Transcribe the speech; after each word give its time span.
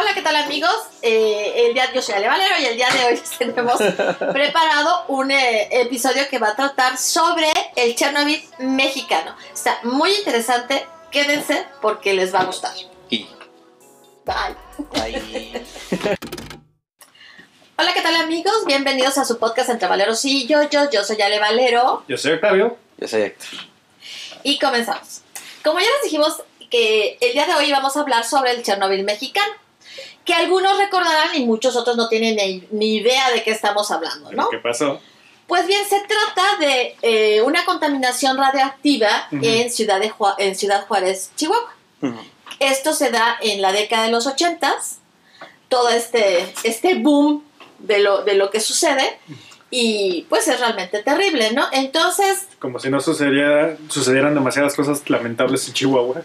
Hola, 0.00 0.14
¿qué 0.14 0.22
tal 0.22 0.36
amigos? 0.36 0.76
Eh, 1.02 1.66
el 1.66 1.74
día, 1.74 1.92
yo 1.92 2.00
soy 2.00 2.14
Ale 2.14 2.28
Valero 2.28 2.54
y 2.60 2.66
el 2.66 2.76
día 2.76 2.88
de 2.88 3.04
hoy 3.06 3.20
tenemos 3.38 3.78
preparado 4.32 5.06
un 5.08 5.32
eh, 5.32 5.68
episodio 5.72 6.28
que 6.30 6.38
va 6.38 6.50
a 6.50 6.56
tratar 6.56 6.96
sobre 6.96 7.50
el 7.74 7.96
Chernobyl 7.96 8.40
mexicano. 8.60 9.34
Está 9.52 9.80
muy 9.82 10.14
interesante, 10.14 10.86
quédense 11.10 11.66
porque 11.82 12.14
les 12.14 12.32
va 12.32 12.40
a 12.40 12.44
gustar. 12.44 12.72
Y. 13.10 13.26
Bye. 14.24 15.02
Ahí. 15.02 15.66
Hola, 17.76 17.92
¿qué 17.92 18.00
tal 18.00 18.14
amigos? 18.14 18.66
Bienvenidos 18.66 19.18
a 19.18 19.24
su 19.24 19.38
podcast 19.40 19.70
Entre 19.70 19.88
Valeros 19.88 20.24
y 20.24 20.46
yo, 20.46 20.62
yo, 20.70 20.88
yo 20.90 21.02
soy 21.02 21.20
Ale 21.20 21.40
Valero 21.40 22.04
Yo 22.06 22.16
soy 22.16 22.32
Octavio. 22.32 22.76
Yo 22.98 23.08
soy 23.08 23.22
Héctor. 23.22 23.48
y 24.44 24.60
comenzamos. 24.60 25.22
Como 25.64 25.80
ya 25.80 25.86
les 25.86 26.04
dijimos 26.04 26.40
que 26.70 27.18
el 27.20 27.32
día 27.32 27.46
de 27.46 27.54
hoy 27.54 27.72
vamos 27.72 27.96
a 27.96 28.00
hablar 28.00 28.24
sobre 28.24 28.52
el 28.52 28.62
Chernobyl 28.62 29.02
mexicano, 29.02 29.52
que 30.28 30.34
algunos 30.34 30.76
recordarán 30.76 31.34
y 31.34 31.46
muchos 31.46 31.74
otros 31.74 31.96
no 31.96 32.06
tienen 32.10 32.36
ni, 32.70 32.96
idea 32.96 33.30
de 33.30 33.42
qué 33.42 33.50
estamos 33.50 33.90
hablando, 33.90 34.30
¿no? 34.32 34.50
¿Qué 34.50 34.58
pasó? 34.58 35.00
Pues 35.46 35.66
bien, 35.66 35.80
se 35.88 36.00
trata 36.00 36.58
de 36.60 36.96
eh, 37.00 37.40
una 37.40 37.64
contaminación 37.64 38.36
radioactiva 38.36 39.26
Ujú. 39.32 39.40
en, 39.42 39.70
Ciudad 39.70 39.98
de 39.98 40.10
Ju- 40.12 40.34
en 40.36 40.54
Ciudad 40.54 40.86
Juárez, 40.86 41.30
Chihuahua. 41.34 41.72
Esto 42.60 42.92
se 42.92 43.10
da 43.10 43.38
en 43.40 43.62
la 43.62 43.72
década 43.72 44.04
de 44.04 44.10
los 44.10 44.26
ochentas, 44.26 44.98
todo 45.70 45.88
este, 45.88 46.52
este 46.62 46.96
boom 46.96 47.42
de 47.78 48.00
lo, 48.00 48.22
de 48.24 48.34
lo 48.34 48.50
que 48.50 48.60
sucede 48.60 49.18
y 49.70 50.26
pues 50.28 50.46
es 50.48 50.60
realmente 50.60 51.02
terrible, 51.02 51.52
¿no? 51.52 51.66
Entonces, 51.72 52.48
Como 52.58 52.78
si 52.80 52.90
no 52.90 53.00
sucediera, 53.00 53.78
sucedieran 53.88 54.34
demasiadas 54.34 54.74
cosas 54.74 55.08
lamentables 55.08 55.66
en 55.68 55.72
Chihuahua, 55.72 56.20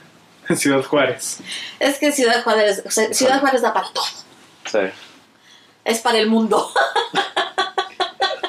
en 0.50 0.58
Ciudad 0.58 0.84
Juárez. 0.84 1.40
es 1.80 1.98
que 2.00 2.12
Ciudad 2.12 2.44
Juárez, 2.44 2.84
o 2.86 2.92
sea, 2.92 3.14
Ciudad 3.14 3.40
Juárez 3.40 3.62
da 3.62 3.74
para 3.74 3.88
todo, 3.92 4.04
Sí. 4.66 4.80
es 5.86 6.00
para 6.00 6.18
el 6.20 6.28
mundo. 6.28 6.70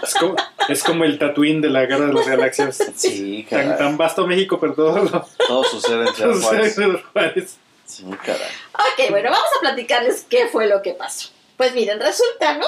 Es 0.03 0.15
como, 0.15 0.37
es 0.69 0.83
como 0.83 1.05
el 1.05 1.19
Tatooine 1.19 1.61
de 1.63 1.71
la 1.71 1.87
Guerra 1.87 2.07
de 2.07 2.13
las 2.13 2.27
Galaxias. 2.29 2.79
Sí, 2.97 3.47
Tan, 3.49 3.63
caray. 3.63 3.79
tan 3.79 3.97
vasto 3.97 4.27
México, 4.27 4.59
pero 4.61 4.75
todo 4.75 4.99
lo 4.99 5.27
Todo 5.47 5.65
sucede 5.65 6.09
en 6.09 6.15
Ciudad 6.15 6.33
sucede 6.35 6.37
en 6.37 6.43
Juárez. 6.43 6.75
Ciudad 6.75 7.01
Juárez. 7.13 7.57
Sí, 7.87 8.05
caray. 8.25 8.51
Ok, 8.75 9.11
bueno, 9.11 9.31
vamos 9.31 9.49
a 9.57 9.61
platicarles 9.61 10.27
qué 10.29 10.49
fue 10.49 10.67
lo 10.67 10.83
que 10.83 10.93
pasó. 10.93 11.29
Pues 11.57 11.75
miren, 11.75 12.01
resulta, 12.01 12.59
¿no? 12.59 12.67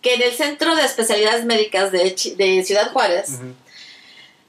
Que 0.00 0.14
en 0.14 0.22
el 0.22 0.32
Centro 0.32 0.74
de 0.76 0.84
Especialidades 0.84 1.44
Médicas 1.44 1.90
de, 1.92 2.14
de 2.36 2.64
Ciudad 2.64 2.92
Juárez. 2.92 3.40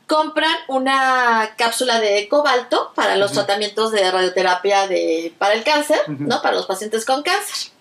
Compran 0.09 0.52
una 0.67 1.53
cápsula 1.55 2.02
de 2.02 2.27
cobalto 2.27 2.91
para 2.95 3.15
los 3.15 3.31
tratamientos 3.31 3.91
de 3.91 4.11
radioterapia 4.11 4.88
de, 4.88 5.33
para 5.38 5.53
el 5.53 5.63
cáncer. 5.63 5.99
¿no? 6.07 6.41
Para 6.41 6.55
los 6.55 6.66
pacientes 6.66 7.05
con 7.05 7.23
cáncer. 7.23 7.71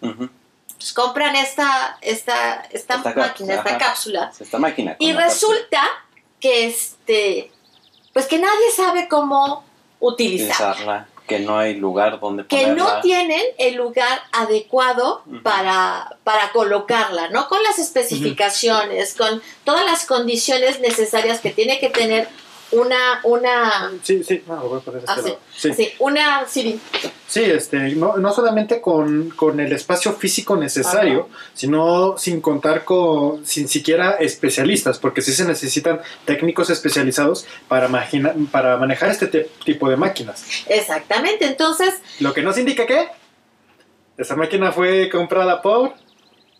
Pues 0.76 0.92
compran 0.92 1.34
esta, 1.34 1.98
esta, 2.02 2.62
esta, 2.70 2.94
Esta 2.96 3.14
máquina, 3.14 3.54
esta 3.54 3.70
ajá. 3.70 3.78
cápsula. 3.78 4.32
Esta 4.38 4.58
máquina. 4.58 4.94
Y 5.00 5.08
cápsula. 5.12 5.26
resulta 5.26 5.82
que 6.38 6.66
este, 6.66 7.50
pues 8.12 8.26
que 8.26 8.38
nadie 8.38 8.70
sabe 8.76 9.08
cómo 9.08 9.64
utilizarla. 9.98 10.70
Utilizarla, 10.70 11.08
que 11.28 11.38
no 11.38 11.56
hay 11.58 11.74
lugar 11.74 12.18
donde 12.18 12.44
que 12.46 12.56
ponerla. 12.56 12.74
no 12.74 13.00
tienen 13.00 13.42
el 13.58 13.76
lugar 13.76 14.20
adecuado 14.32 15.22
para, 15.44 16.16
para 16.24 16.50
colocarla, 16.50 17.28
¿no? 17.28 17.46
Con 17.48 17.62
las 17.62 17.78
especificaciones, 17.78 19.14
con 19.14 19.40
todas 19.62 19.84
las 19.84 20.06
condiciones 20.06 20.80
necesarias 20.80 21.40
que 21.40 21.50
tiene 21.50 21.78
que 21.78 21.90
tener 21.90 22.28
una, 22.72 23.20
una, 23.24 23.91
Sí, 24.02 24.22
sí, 24.24 24.42
no, 24.47 24.56
voy 24.69 24.78
a 24.78 24.83
poner 24.83 25.00
este 25.00 25.11
Ah, 25.12 25.16
sí. 25.16 25.28
lado. 25.28 25.41
sí. 25.56 25.72
sí, 25.74 25.92
una, 25.98 26.47
sí, 26.47 26.80
Sí, 27.27 27.42
este, 27.44 27.77
no, 27.94 28.16
no 28.16 28.33
solamente 28.33 28.80
con, 28.80 29.30
con 29.30 29.60
el 29.60 29.72
espacio 29.72 30.12
físico 30.14 30.56
necesario, 30.56 31.28
sino 31.55 32.16
sin 32.16 32.41
contar 32.41 32.84
con, 32.84 33.44
sin 33.47 33.69
siquiera 33.69 34.12
especialistas, 34.12 34.98
porque 34.98 35.20
sí 35.20 35.33
se 35.33 35.44
necesitan 35.44 36.00
técnicos 36.25 36.70
especializados 36.70 37.47
para, 37.69 37.88
magina- 37.88 38.34
para 38.50 38.76
manejar 38.78 39.10
este 39.10 39.26
te- 39.26 39.50
tipo 39.65 39.88
de 39.91 39.97
máquinas. 39.97 40.44
exactamente. 40.69 41.47
Entonces, 41.47 41.94
Lo 42.21 42.32
que 42.32 42.42
nos 42.42 42.56
indica 42.59 42.87
que 42.87 43.09
esa 44.16 44.34
máquina 44.37 44.72
fue 44.72 45.09
comprada 45.10 45.60
por... 45.62 45.94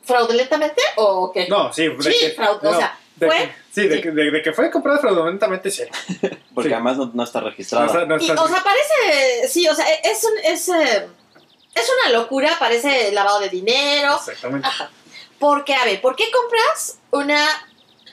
fraudulentamente 0.05 0.81
o 0.97 1.33
qué? 1.33 1.49
No, 1.49 1.73
sí, 1.73 1.87
Sí, 2.01 2.15
fraud- 2.37 2.61
o 2.63 2.75
sea, 2.77 2.99
de 3.19 3.27
fue- 3.27 3.37
que- 3.39 3.55
sí, 3.71 3.89
de, 3.89 3.97
sí. 3.97 4.03
que- 4.03 4.11
de- 4.13 4.31
de 4.31 4.43
que 4.43 4.53
fue 4.53 4.71
comprada 4.71 4.99
fraudulentamente, 4.99 5.71
sí. 5.71 5.83
Porque 6.55 6.69
Sí. 6.71 6.75
además 6.75 6.97
no, 6.97 7.11
no 7.15 7.23
está 7.23 7.41
No 7.41 7.49
registrada. 7.51 7.87
está- 7.87 8.05
no 8.07 8.17
Y, 8.19 8.27
está- 8.31 8.43
o 8.43 8.49
sea, 8.49 8.63
parece, 8.63 9.49
sí, 9.49 9.69
o 9.69 9.75
sea, 9.75 9.87
es, 10.05 10.25
un- 10.25 10.39
es, 10.45 10.69
eh, 10.69 11.09
es 11.75 11.91
una 12.03 12.13
locura, 12.13 12.57
parece 12.59 13.13
lavado 13.13 13.41
de 13.41 13.49
dinero, 13.49 14.15
Exactamente. 14.17 14.67
Ajá. 14.67 14.91
Porque, 15.39 15.75
a 15.75 15.85
ver, 15.85 16.01
¿por 16.01 16.17
qué 16.17 16.25
compras 16.33 16.99
una 17.13 17.47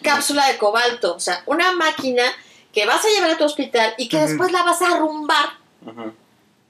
cápsula 0.03 0.47
de 0.47 0.57
cobalto? 0.57 1.15
O 1.15 1.19
sea, 1.19 1.41
una 1.47 1.71
máquina 1.71 2.23
que 2.71 2.85
vas 2.85 3.03
a 3.03 3.09
llevar 3.09 3.31
a 3.31 3.37
tu 3.37 3.43
hospital 3.45 3.95
y 3.97 4.09
que 4.09 4.17
después 4.19 4.51
la 4.51 4.61
vas 4.63 4.81
a 4.83 4.93
arrumbar 4.95 5.45
Ujú. 5.85 6.13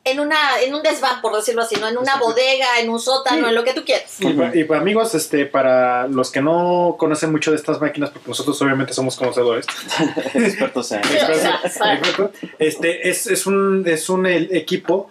En 0.05 0.19
una 0.19 0.37
en 0.63 0.73
un 0.73 0.83
desván, 0.83 1.19
por 1.21 1.35
decirlo 1.35 1.63
así, 1.63 1.75
¿no? 1.77 1.87
En 1.87 1.97
una 1.97 2.11
Exacto. 2.13 2.27
bodega, 2.27 2.79
en 2.79 2.89
un 2.91 2.99
sótano, 2.99 3.41
Sí. 3.43 3.49
en 3.49 3.55
lo 3.55 3.63
que 3.63 3.73
tú 3.73 3.83
quieras. 3.83 4.15
Y, 4.19 4.71
amigos, 4.73 5.15
este, 5.15 5.45
para 5.47 6.07
los 6.07 6.31
que 6.31 6.41
no 6.41 6.95
conocen 6.97 7.31
mucho 7.31 7.49
de 7.51 7.57
estas 7.57 7.81
máquinas, 7.81 8.11
porque 8.11 8.29
nosotros 8.29 8.61
obviamente 8.61 8.93
somos 8.93 9.15
conocedores, 9.17 9.65
Expertos 10.35 10.91
en. 10.91 11.01
Este 12.59 13.09
es, 13.09 13.27
es 13.27 13.45
un, 13.45 13.83
es 13.87 14.07
un 14.09 14.25
el- 14.25 14.55
equipo 14.55 15.09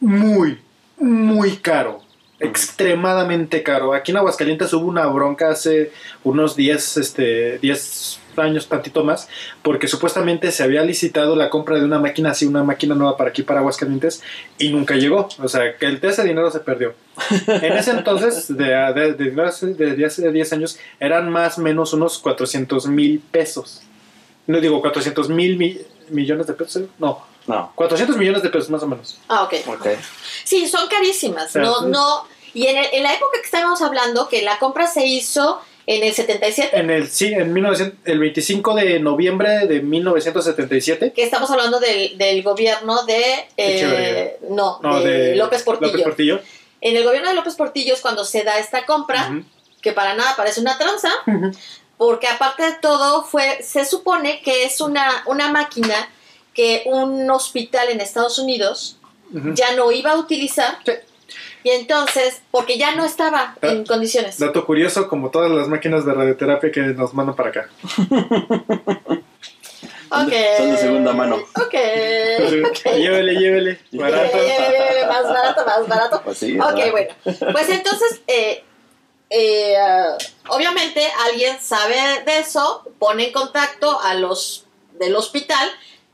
muy, 0.00 0.60
muy 0.98 1.56
caro. 1.58 2.02
Extremadamente 2.40 3.62
caro. 3.62 3.94
Aquí 3.94 4.10
en 4.10 4.16
Aguascalientes 4.16 4.72
hubo 4.72 4.86
una 4.86 5.06
bronca 5.06 5.50
hace 5.50 5.92
unos 6.24 6.56
10, 6.56 6.96
este, 6.96 7.58
10 7.58 8.18
años, 8.40 8.68
tantito 8.68 9.04
más, 9.04 9.28
porque 9.62 9.88
supuestamente 9.88 10.50
se 10.52 10.62
había 10.62 10.82
licitado 10.82 11.36
la 11.36 11.50
compra 11.50 11.76
de 11.76 11.84
una 11.84 11.98
máquina 11.98 12.30
así, 12.30 12.46
una 12.46 12.62
máquina 12.64 12.94
nueva 12.94 13.16
para 13.16 13.30
aquí, 13.30 13.42
para 13.42 13.60
Aguascalientes, 13.60 14.22
y 14.58 14.70
nunca 14.70 14.94
llegó. 14.94 15.28
O 15.42 15.48
sea, 15.48 15.76
que 15.76 15.86
el, 15.86 15.98
ese 16.02 16.24
dinero 16.24 16.50
se 16.50 16.60
perdió. 16.60 16.94
En 17.46 17.72
ese 17.74 17.90
entonces, 17.90 18.48
de, 18.56 18.64
de, 18.94 19.12
de, 19.30 19.42
hace- 19.42 19.74
de 19.74 20.06
hace 20.06 20.30
10 20.32 20.52
años, 20.52 20.78
eran 21.00 21.28
más 21.30 21.58
o 21.58 21.60
menos 21.62 21.92
unos 21.92 22.18
400 22.18 22.86
mil 22.86 23.20
pesos. 23.20 23.82
No 24.46 24.60
digo 24.60 24.80
400 24.80 25.28
mil 25.28 25.56
mi- 25.56 25.78
millones 26.10 26.46
de 26.46 26.52
pesos, 26.54 26.82
¿eh? 26.82 26.86
no, 26.98 27.24
No. 27.46 27.72
400 27.74 28.16
millones 28.16 28.42
de 28.42 28.48
pesos 28.50 28.70
más 28.70 28.82
o 28.82 28.86
menos. 28.86 29.18
Ah, 29.28 29.44
ok. 29.44 29.54
Ok. 29.68 29.86
Sí, 30.44 30.66
son 30.68 30.88
carísimas. 30.88 31.46
O 31.46 31.52
sea, 31.52 31.62
No, 31.62 31.80
sí. 31.80 31.86
no. 31.90 32.24
Y 32.54 32.66
en, 32.66 32.76
el- 32.76 32.88
en 32.92 33.02
la 33.04 33.14
época 33.14 33.38
que 33.38 33.44
estábamos 33.46 33.80
hablando, 33.82 34.28
que 34.28 34.42
la 34.42 34.58
compra 34.58 34.86
se 34.86 35.06
hizo 35.06 35.60
en 35.86 36.04
el 36.04 36.12
77, 36.12 36.78
En 36.78 36.90
el, 36.90 37.08
sí, 37.08 37.32
en 37.32 37.52
1900 37.52 37.98
el 38.04 38.18
25 38.18 38.74
de 38.74 39.00
noviembre 39.00 39.66
de 39.66 39.80
1977. 39.82 41.12
que 41.12 41.22
estamos 41.24 41.50
hablando 41.50 41.80
del, 41.80 42.16
del 42.18 42.42
gobierno 42.42 43.04
de... 43.04 43.22
eh, 43.56 44.38
no, 44.48 44.78
No, 44.82 45.00
de, 45.00 45.10
de 45.10 45.36
López 45.36 45.62
Portillo. 45.62 45.90
López 45.90 46.02
Portillo. 46.04 46.40
En 46.80 46.96
el 46.96 47.04
gobierno 47.04 47.28
de 47.28 47.34
López 47.34 47.54
Portillo 47.54 47.94
es 47.94 48.00
cuando 48.00 48.24
se 48.24 48.42
da 48.44 48.58
esta 48.58 48.86
compra, 48.86 49.42
que 49.80 49.92
para 49.92 50.14
nada 50.14 50.34
parece 50.36 50.60
una 50.60 50.78
tranza, 50.78 51.10
porque 51.96 52.26
aparte 52.26 52.62
de 52.64 52.72
todo, 52.80 53.24
fue, 53.24 53.62
se 53.62 53.84
supone 53.84 54.40
que 54.42 54.64
es 54.64 54.80
una, 54.80 55.22
una 55.26 55.50
máquina 55.52 56.08
que 56.54 56.82
un 56.86 57.30
hospital 57.30 57.88
en 57.88 58.00
Estados 58.00 58.38
Unidos 58.38 58.98
ya 59.54 59.74
no 59.76 59.90
iba 59.92 60.12
a 60.12 60.18
utilizar. 60.18 60.78
Sí. 60.84 60.92
Y 61.64 61.70
entonces, 61.70 62.42
porque 62.50 62.76
ya 62.78 62.94
no 62.94 63.04
estaba 63.04 63.54
en 63.62 63.84
condiciones. 63.86 64.38
Dato 64.38 64.64
curioso, 64.66 65.08
como 65.08 65.30
todas 65.30 65.50
las 65.50 65.68
máquinas 65.68 66.04
de 66.04 66.12
radioterapia 66.12 66.70
que 66.72 66.80
nos 66.80 67.14
mandan 67.14 67.36
para 67.36 67.50
acá. 67.50 67.68
Son 70.12 70.28
de- 70.28 70.56
son 70.58 70.70
de 70.70 70.76
segunda 70.76 71.12
mano. 71.14 71.36
Ok. 71.36 71.72
llévele, 72.84 73.34
llévele. 73.34 73.80
Barato. 73.92 74.36
Eh, 74.36 75.06
más 75.08 75.22
barato, 75.24 75.64
más 75.64 75.88
barato. 75.88 76.20
Pues 76.22 76.36
sí. 76.36 76.58
Ok, 76.60 76.74
¿verdad? 76.74 76.90
bueno. 76.90 77.52
Pues 77.52 77.68
entonces, 77.70 78.20
eh, 78.26 78.62
eh, 79.30 79.74
ah, 79.78 80.18
obviamente 80.48 81.02
alguien 81.26 81.56
sabe 81.62 81.94
de 82.26 82.40
eso, 82.40 82.84
pone 82.98 83.28
en 83.28 83.32
contacto 83.32 83.98
a 84.02 84.12
los 84.12 84.66
del 84.98 85.16
hospital, 85.16 85.66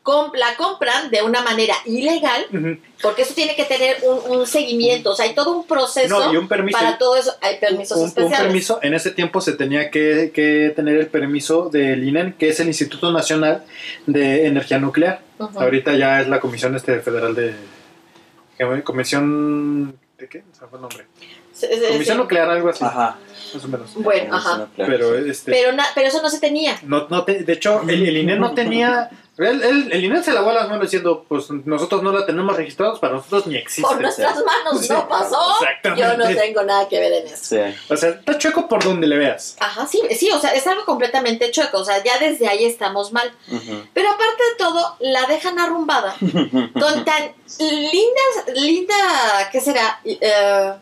com- 0.02 0.32
la 0.34 0.56
compran 0.56 1.10
de 1.10 1.22
una 1.22 1.42
manera 1.42 1.74
ilegal, 1.84 2.46
porque 3.02 3.22
eso 3.22 3.34
tiene 3.34 3.54
que 3.56 3.64
tener 3.64 3.98
un, 4.04 4.38
un 4.38 4.46
seguimiento, 4.46 5.10
o 5.10 5.14
sea, 5.14 5.26
hay 5.26 5.34
todo 5.34 5.50
un 5.56 5.66
proceso 5.66 6.18
No, 6.18 6.32
y 6.32 6.36
un 6.36 6.48
permiso. 6.48 6.78
para 6.78 6.96
todo 6.98 7.16
eso, 7.16 7.34
hay 7.40 7.58
permisos 7.58 7.96
un, 7.96 8.02
un 8.04 8.08
especiales. 8.08 8.40
permiso, 8.46 8.78
en 8.82 8.94
ese 8.94 9.10
tiempo 9.10 9.40
se 9.40 9.52
tenía 9.52 9.90
que, 9.90 10.30
que 10.34 10.72
tener 10.74 10.96
el 10.96 11.06
permiso 11.08 11.68
del 11.68 12.06
INEN, 12.08 12.32
que 12.34 12.48
es 12.48 12.58
el 12.60 12.68
Instituto 12.68 13.12
Nacional 13.12 13.64
de 14.06 14.46
Energía 14.46 14.78
Nuclear. 14.78 15.20
Ujú. 15.38 15.60
Ahorita 15.60 15.94
ya 15.96 16.20
es 16.20 16.28
la 16.28 16.40
Comisión 16.40 16.74
este, 16.74 17.00
Federal 17.00 17.34
de... 17.34 17.54
Comisión... 18.84 19.96
¿De 20.18 20.28
qué? 20.28 20.42
Se 20.52 20.66
fue 20.66 20.78
el 20.78 20.82
nombre. 20.82 21.06
Sí, 21.52 21.66
sí, 21.70 21.74
sí. 21.74 21.92
Comisión 21.92 22.18
Nuclear, 22.18 22.50
algo 22.50 22.70
así. 22.70 22.84
Ajá. 22.84 23.18
Más 23.54 23.64
o 23.64 23.68
menos. 23.68 23.94
Bueno, 23.94 24.36
ajá. 24.36 24.68
Pero, 24.76 25.16
este, 25.18 25.50
Pero, 25.52 25.72
na- 25.72 25.86
pero 25.94 26.08
eso 26.08 26.20
no 26.22 26.30
se 26.30 26.40
tenía. 26.40 26.78
no, 26.82 27.06
no 27.08 27.24
te- 27.24 27.42
de 27.44 27.52
hecho, 27.52 27.82
el, 27.82 28.06
el 28.08 28.16
INEN 28.16 28.40
no 28.40 28.54
tenía 28.54 29.10
él- 29.38 29.88
el 29.92 30.04
INET 30.04 30.24
se 30.24 30.32
lavó 30.32 30.50
las 30.52 30.66
manos 30.68 30.82
diciendo, 30.82 31.24
pues 31.28 31.48
nosotros 31.64 32.02
no 32.02 32.10
la 32.10 32.26
tenemos 32.26 32.56
registrados, 32.56 32.98
para 32.98 33.14
nosotros 33.14 33.46
ni 33.46 33.54
existe. 33.54 33.82
Por 33.82 34.00
nuestras 34.00 34.34
manos 34.44 34.80
Sí, 34.84 34.92
no 34.92 35.08
pasó. 35.08 35.40
exactamente. 35.60 36.02
Yo 36.02 36.16
no 36.16 36.26
tengo 36.26 36.62
nada 36.64 36.88
que 36.88 36.98
ver 36.98 37.12
en 37.12 37.26
eso. 37.28 37.36
Sí. 37.44 37.58
O 37.88 37.96
sea, 37.96 38.08
está 38.10 38.36
chueco 38.36 38.68
por 38.68 38.82
donde 38.82 39.06
le 39.06 39.16
veas. 39.16 39.56
Ajá, 39.60 39.86
sí, 39.86 40.02
sí, 40.18 40.28
o 40.32 40.40
sea, 40.40 40.54
es 40.54 40.66
algo 40.66 40.84
completamente 40.84 41.52
chueco, 41.52 41.78
o 41.78 41.84
sea, 41.84 42.02
ya 42.02 42.18
desde 42.18 42.48
ahí 42.48 42.64
estamos 42.64 43.12
mal. 43.12 43.30
Pero 43.94 44.08
aparte 44.10 44.42
de 44.50 44.56
todo, 44.58 44.96
la 44.98 45.26
dejan 45.26 45.56
arrumbada 45.60 46.16
con 46.20 47.04
tan 47.04 47.32
linda, 47.60 48.22
linda, 48.56 48.94
¿qué 49.52 49.60
será? 49.60 50.00
Eh, 50.04 50.72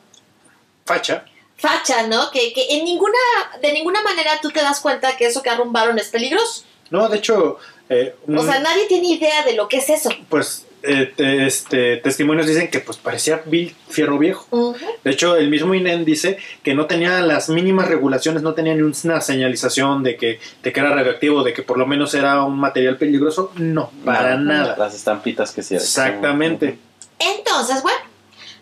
Facha. 0.87 1.25
Facha, 1.57 2.07
¿no? 2.07 2.31
Que, 2.31 2.53
que 2.53 2.67
en 2.77 2.85
ninguna, 2.85 3.17
de 3.63 3.73
ninguna 3.73 4.03
manera 4.03 4.33
tú 4.43 4.51
te 4.51 4.61
das 4.61 4.81
cuenta 4.81 5.17
que 5.17 5.27
eso 5.27 5.43
que 5.43 5.51
arrumbaron 5.51 5.99
es 5.99 6.09
peligroso. 6.09 6.65
No, 6.91 7.09
de 7.09 7.19
hecho, 7.19 7.59
eh, 7.89 8.15
O 8.29 8.43
sea, 8.45 8.61
mm, 8.61 8.63
nadie 8.63 8.87
tiene 8.87 9.09
idea 9.09 9.45
de 9.45 9.55
lo 9.55 9.69
que 9.69 9.79
es 9.79 9.89
eso. 9.91 10.11
pues 10.29 10.65
eh, 10.83 11.13
te- 11.17 11.47
este, 11.47 11.97
testimonios 11.97 12.47
dicen 12.47 12.71
que 12.71 12.79
pues 12.79 12.97
parecía 12.99 13.43
vil 13.45 13.75
fierro 13.89 14.19
viejo. 14.19 14.77
De 15.03 15.11
hecho, 15.11 15.35
el 15.35 15.49
mismo 15.51 15.75
INEN 15.75 16.05
dice 16.05 16.39
que 16.63 16.75
no 16.75 16.87
tenía 16.87 17.21
las 17.23 17.49
mínimas 17.49 17.89
regulaciones, 17.89 18.43
no 18.43 18.55
tenía 18.55 18.73
ni 18.75 18.83
una 18.83 19.21
señalización 19.21 20.05
de 20.05 20.17
que, 20.17 20.39
de 20.63 20.73
que 20.73 20.79
era 20.81 20.91
radioactivo, 20.91 21.43
de 21.43 21.55
que 21.55 21.63
por 21.63 21.77
lo 21.79 21.87
menos 21.87 22.15
era 22.15 22.45
un 22.45 22.57
material 22.61 22.99
peligroso. 22.99 23.51
No, 23.57 23.91
para 24.05 24.37
nada. 24.37 24.77
Las 24.79 24.95
estampitas 24.95 25.51
que 25.51 25.65
sí. 25.65 25.75
Exactamente. 25.75 26.79
Entonces, 27.19 27.83
bueno, 27.83 27.99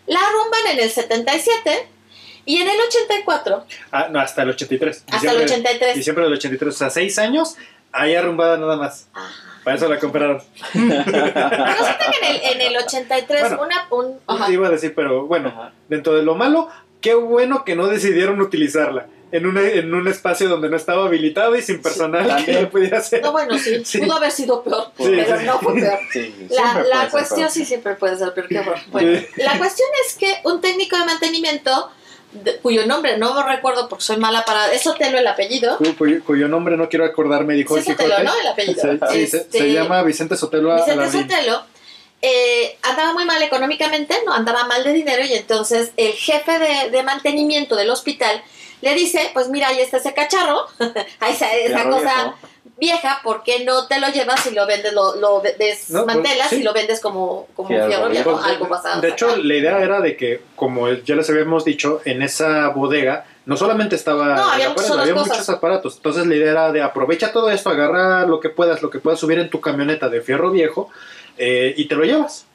la 0.07 0.19
arrumban 0.19 0.61
en 0.71 0.79
el 0.79 0.89
77 0.89 1.87
y 2.45 2.57
en 2.57 2.67
el 2.69 2.75
84, 2.87 3.65
Ah, 3.91 4.07
no, 4.11 4.19
hasta 4.19 4.43
el 4.43 4.49
83. 4.49 5.03
hasta 5.11 5.31
el 5.31 5.39
Diciembre- 5.39 5.45
83. 5.45 5.95
Diciembre 5.95 6.23
del 6.25 6.33
83, 6.33 6.73
o 6.73 6.77
sea, 6.77 6.89
seis 6.89 7.17
años, 7.19 7.55
ahí 7.91 8.15
arrumbada 8.15 8.57
nada 8.57 8.75
más. 8.77 9.07
Ajá. 9.13 9.33
Para 9.63 9.77
eso 9.77 9.89
la 9.89 9.97
compraron. 9.99 10.43
Resulta 10.73 11.97
que 12.11 12.27
en 12.27 12.35
el, 12.35 12.41
en 12.53 12.61
el 12.61 12.77
83 12.77 13.41
Bueno, 13.57 13.61
una... 13.63 13.87
Un, 13.89 14.19
ajá. 14.27 14.51
Iba 14.51 14.67
a 14.67 14.71
decir, 14.71 14.93
pero 14.95 15.25
bueno, 15.25 15.49
Ajá. 15.49 15.71
dentro 15.89 16.13
de 16.13 16.21
lo 16.23 16.35
malo, 16.35 16.69
qué 17.01 17.15
bueno 17.15 17.63
que 17.65 17.75
no 17.75 17.87
decidieron 17.87 18.41
utilizarla 18.41 19.07
en 19.31 19.47
un, 19.47 19.57
en 19.57 19.91
un 19.93 20.07
espacio 20.07 20.47
donde 20.47 20.69
no 20.69 20.77
estaba 20.77 21.05
habilitado 21.07 21.55
y 21.55 21.61
sin 21.63 21.81
personal 21.81 22.23
que 22.23 22.29
también. 22.29 22.61
lo 22.63 22.69
pudiera 22.69 22.99
hacer. 22.99 23.21
No, 23.23 23.31
bueno, 23.31 23.57
sí, 23.57 23.83
Sí. 23.83 23.97
pudo 23.99 24.13
haber 24.17 24.31
sido 24.31 24.63
peor, 24.63 24.91
Sí, 24.97 25.03
pero 25.15 25.39
sí. 25.39 25.45
no 25.45 25.59
fue 25.59 25.73
peor. 25.73 25.99
Sí, 26.13 26.35
sí, 26.37 26.47
La, 26.55 26.83
la 26.83 27.01
ser 27.01 27.09
cuestión 27.11 27.39
peor. 27.39 27.51
sí 27.51 27.65
siempre 27.65 27.95
puede 27.95 28.17
ser 28.17 28.33
peor 28.33 28.47
que. 28.47 28.61
Bueno, 28.91 29.19
Sí. 29.19 29.27
la 29.41 29.57
cuestión 29.57 29.89
es 30.07 30.15
que 30.15 30.35
un 30.43 30.61
técnico 30.61 30.95
de 30.97 31.05
mantenimiento, 31.05 31.91
de- 32.43 32.57
cuyo 32.57 32.85
nombre 32.85 33.17
no 33.17 33.41
recuerdo 33.43 33.87
porque 33.89 34.03
soy 34.03 34.17
mala 34.17 34.45
para... 34.45 34.71
Es 34.73 34.83
Sotelo 34.83 35.17
el 35.17 35.27
apellido. 35.27 35.77
Cu- 35.77 35.95
cuyo, 35.97 36.23
cuyo 36.23 36.47
nombre 36.47 36.77
no 36.77 36.89
quiero 36.89 37.05
acordarme, 37.05 37.53
dijo 37.55 37.77
el 37.77 37.83
Sotelo, 37.83 38.15
Quijote. 38.15 38.23
¿no? 38.23 38.33
El 38.39 38.47
apellido. 38.47 38.81
Sí, 39.11 39.27
se, 39.27 39.37
Este, 39.37 39.57
se 39.59 39.71
llama 39.73 40.01
Vicente 40.03 40.35
Sotelo 40.37 40.71
a- 40.71 40.77
Vicente. 40.85 41.11
Sotelo 41.11 41.63
eh, 42.21 42.77
andaba 42.81 43.13
muy 43.13 43.25
mal 43.25 43.41
económicamente, 43.43 44.15
no 44.25 44.33
andaba 44.33 44.63
mal 44.65 44.83
de 44.83 44.93
dinero 44.93 45.23
y 45.23 45.33
entonces 45.33 45.91
el 45.97 46.13
jefe 46.13 46.57
de, 46.59 46.89
de 46.89 47.03
mantenimiento 47.03 47.75
del 47.75 47.89
hospital 47.89 48.41
le 48.81 48.93
dice, 48.95 49.29
pues 49.33 49.49
mira, 49.49 49.67
ahí 49.67 49.79
está 49.79 49.97
ese 49.97 50.13
cacharro, 50.13 50.65
ahí 51.19 51.33
está 51.33 51.53
esa 51.55 51.83
cosa 51.89 51.99
viejo. 52.01 52.35
Vieja, 52.77 53.19
¿por 53.23 53.43
qué 53.43 53.63
no 53.63 53.87
te 53.87 53.99
lo 53.99 54.07
llevas 54.09 54.45
y 54.47 54.53
lo 54.53 54.65
vendes, 54.67 54.91
lo, 54.93 55.15
lo 55.15 55.39
de- 55.39 55.53
desmantelas 55.53 56.15
No, 56.15 56.21
pues, 56.37 56.49
sí. 56.49 56.55
y 56.59 56.63
lo 56.63 56.73
vendes 56.73 56.99
como, 56.99 57.47
como 57.55 57.69
Fierro 57.69 57.87
fierro 57.87 58.09
viejo? 58.09 58.29
viejo. 58.31 58.43
Algo 58.45 58.67
pasado. 58.69 59.01
De 59.01 59.09
hecho, 59.09 59.35
la 59.37 59.53
idea 59.53 59.79
era 59.79 60.01
de 60.01 60.17
que, 60.17 60.41
como 60.55 60.89
ya 60.91 61.15
les 61.15 61.29
habíamos 61.29 61.63
dicho, 61.65 62.01
en 62.05 62.21
esa 62.21 62.67
bodega 62.69 63.25
no 63.45 63.55
solamente 63.57 63.95
estaba 63.95 64.35
No, 64.35 64.49
había 64.51 64.71
aparato, 64.71 64.99
había 64.99 65.15
muchos 65.15 65.49
aparatos. 65.49 65.95
Entonces 65.97 66.25
la 66.25 66.35
idea 66.35 66.51
era 66.51 66.71
de 66.71 66.81
aprovecha 66.81 67.31
todo 67.31 67.49
esto, 67.51 67.69
agarra 67.69 68.25
lo 68.25 68.39
que 68.39 68.49
puedas, 68.49 68.81
lo 68.81 68.89
que 68.89 68.99
puedas 68.99 69.19
subir 69.19 69.37
en 69.39 69.49
tu 69.49 69.61
camioneta 69.61 70.09
de 70.09 70.21
fierro 70.21 70.49
viejo 70.51 70.89
eh, 71.37 71.73
y 71.77 71.85
te 71.87 71.95
lo 71.95 72.03
llevas. 72.03 72.45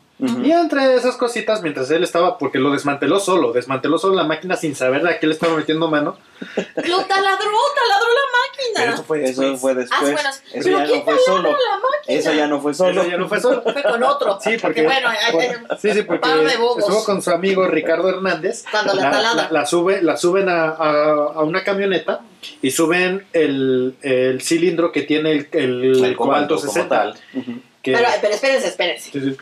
Y 0.45 0.53
entre 0.53 0.95
esas 0.97 1.17
cositas, 1.17 1.63
mientras 1.63 1.91
él 1.91 2.03
estaba, 2.05 2.37
porque 2.37 2.59
lo 2.59 2.71
desmanteló 2.73 3.21
solo, 3.21 3.53
desmanteló 3.53 3.97
solo 3.99 4.15
la 4.15 4.25
máquina 4.25 4.55
sin 4.57 4.75
saber 4.75 5.07
a 5.07 5.19
qué 5.19 5.27
le 5.27 5.33
estaba 5.33 5.57
metiendo 5.57 5.89
mano. 5.89 6.19
Lo 6.41 6.99
taladró, 7.05 7.51
taladró 7.75 8.09
la 8.15 8.75
Pero 8.75 8.85
máquina. 8.85 8.95
eso 8.95 9.05
fue 9.05 9.25
Eso 9.25 9.41
después. 9.43 9.61
fue 9.61 9.71
Ah, 9.73 9.75
después. 9.77 10.13
bueno, 10.13 10.29
Eso 10.53 10.69
ya 10.69 10.85
¿quién 10.85 10.99
no 10.99 11.05
fue 11.05 11.19
solo. 11.25 11.51
la? 11.51 12.15
Eso 12.15 12.33
ya 12.33 12.47
no 12.49 12.61
fue 12.61 12.75
solo. 12.75 13.01
Eso 13.01 13.11
ya 13.11 13.17
no 13.17 13.29
fue 13.29 13.41
solo. 13.41 13.63
Fue 13.63 13.83
con 13.83 14.03
otro. 14.03 14.39
Sí, 14.43 14.57
porque, 14.61 14.83
bueno, 14.83 15.09
ay, 15.09 15.17
ay, 15.39 15.49
sí, 15.81 15.93
sí, 15.93 16.03
porque 16.03 16.29
estuvo 16.29 17.05
con 17.05 17.23
su 17.23 17.31
amigo 17.31 17.67
Ricardo 17.67 18.09
Hernández. 18.09 18.65
Cuando 18.71 18.95
la 18.95 19.11
talada. 19.11 19.49
la 19.51 19.65
sube, 19.67 20.03
la 20.03 20.17
suben 20.17 20.49
a, 20.49 20.65
a- 20.71 21.33
a 21.35 21.43
una 21.45 21.65
camioneta 21.65 22.21
y 22.63 22.71
suben 22.73 23.27
el, 23.33 23.97
el 24.03 24.41
cilindro 24.43 24.93
que 24.93 25.03
tiene 25.03 25.33
el, 25.33 25.49
el, 25.53 26.05
El 26.05 26.17
cobalto 26.17 26.57
como 26.57 26.69
60. 26.73 26.89
tal. 26.95 27.15
Ujú. 27.35 27.61
que- 27.83 27.93
pero, 27.93 28.09
pero 28.21 28.35
espérense, 28.35 28.69
espérense. 28.69 29.11
sí, 29.13 29.21
sí. 29.21 29.37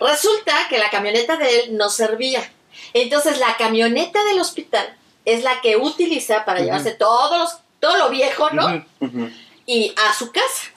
Resulta 0.00 0.52
que 0.68 0.78
la 0.78 0.90
camioneta 0.90 1.36
de 1.36 1.60
él 1.60 1.76
no 1.76 1.88
servía. 1.90 2.48
Entonces 2.94 3.38
la 3.38 3.56
camioneta 3.56 4.22
del 4.24 4.40
hospital 4.40 4.96
es 5.24 5.42
la 5.42 5.60
que 5.60 5.76
utiliza 5.76 6.44
para 6.44 6.60
llevarse 6.60 6.92
todos 6.92 7.38
los- 7.38 7.58
todo 7.80 7.96
lo 7.98 8.08
viejo, 8.10 8.50
¿no? 8.50 8.84
Y 9.66 9.92
a 10.08 10.12
su 10.14 10.32
casa. 10.32 10.68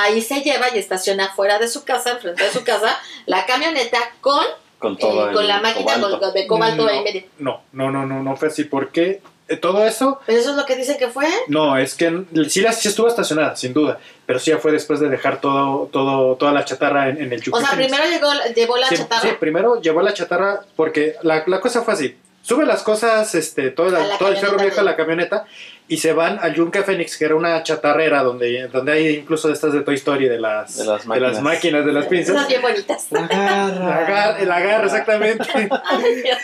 Ahí 0.00 0.22
se 0.22 0.40
lleva 0.42 0.74
y 0.74 0.78
estaciona 0.78 1.28
fuera 1.34 1.58
de 1.58 1.68
su 1.68 1.84
casa, 1.84 2.12
enfrente 2.12 2.42
de 2.42 2.50
su 2.50 2.64
casa, 2.64 2.98
la 3.26 3.44
camioneta 3.44 3.98
con, 4.22 4.44
Con 4.78 4.94
eh, 4.94 5.32
con 5.34 5.46
la 5.46 5.60
máquina 5.60 5.94
cobalto. 5.96 6.20
con- 6.20 6.32
de 6.32 6.46
cobalto 6.46 6.84
no, 6.84 6.88
ahí 6.90 7.02
medio. 7.02 7.24
no, 7.38 7.60
no, 7.72 7.90
no, 7.90 8.06
no, 8.06 8.22
no 8.22 8.36
fue 8.36 8.48
así. 8.48 8.64
Porque 8.64 9.02
eh, 9.10 9.22
todo 9.56 9.84
eso, 9.86 10.20
Pero 10.26 10.38
eso 10.38 10.50
es 10.50 10.56
lo 10.56 10.66
que 10.66 10.76
dicen 10.76 10.98
que 10.98 11.08
fue. 11.08 11.26
no, 11.48 11.76
es 11.78 11.94
que 11.94 12.24
sí, 12.48 12.60
la- 12.60 12.72
sí 12.72 12.88
estuvo 12.88 13.08
estacionada, 13.08 13.56
sin 13.56 13.72
duda. 13.72 13.98
Pero 14.26 14.38
sí 14.38 14.50
ya 14.50 14.58
fue 14.58 14.72
después 14.72 15.00
de 15.00 15.08
dejar 15.08 15.40
todo, 15.40 15.88
todo, 15.90 16.36
toda 16.36 16.52
la 16.52 16.64
chatarra 16.64 17.08
en, 17.08 17.16
en 17.22 17.32
el 17.32 17.40
O 17.40 17.42
Yucatán. 17.42 17.66
sea, 17.68 17.76
primero 17.76 18.04
llegó, 18.04 18.30
llevó 18.54 18.76
la 18.76 18.88
sí, 18.88 18.96
chatarra. 18.96 19.22
sí, 19.22 19.36
primero 19.40 19.80
llevó 19.80 20.02
la 20.02 20.12
chatarra 20.12 20.60
porque 20.76 21.16
la, 21.22 21.42
la 21.46 21.60
cosa 21.60 21.82
fue 21.82 21.94
así. 21.94 22.16
Sube 22.42 22.64
las 22.66 22.82
cosas, 22.82 23.34
este, 23.34 23.70
todo, 23.70 23.90
la 23.90 24.16
todo 24.18 24.28
el 24.28 24.36
ferro 24.38 24.58
viejo 24.58 24.80
a 24.80 24.84
la 24.84 24.96
camioneta 24.96 25.44
y 25.90 25.96
se 25.96 26.12
van 26.12 26.38
al 26.40 26.54
Yunque 26.54 26.82
Fénix, 26.82 27.16
que 27.16 27.24
era 27.24 27.34
una 27.34 27.62
chatarrera 27.62 28.22
donde, 28.22 28.68
donde 28.68 28.92
hay 28.92 29.08
incluso 29.16 29.48
de 29.48 29.54
estas 29.54 29.72
de 29.72 29.80
Toy 29.80 29.94
Story, 29.94 30.28
de 30.28 30.38
las, 30.38 30.76
De 30.76 30.84
las 30.84 31.08
de 31.08 31.18
las 31.20 31.40
máquinas, 31.40 31.86
de 31.86 31.92
las 31.92 32.06
pinzas. 32.06 32.46
bien 32.46 32.60
bonitas. 32.60 33.06
El 33.10 33.18
agar, 33.24 34.38
el 34.38 34.52
agar, 34.52 34.84
exactamente. 34.84 35.44
Ay, 35.54 36.22
Dios. 36.22 36.38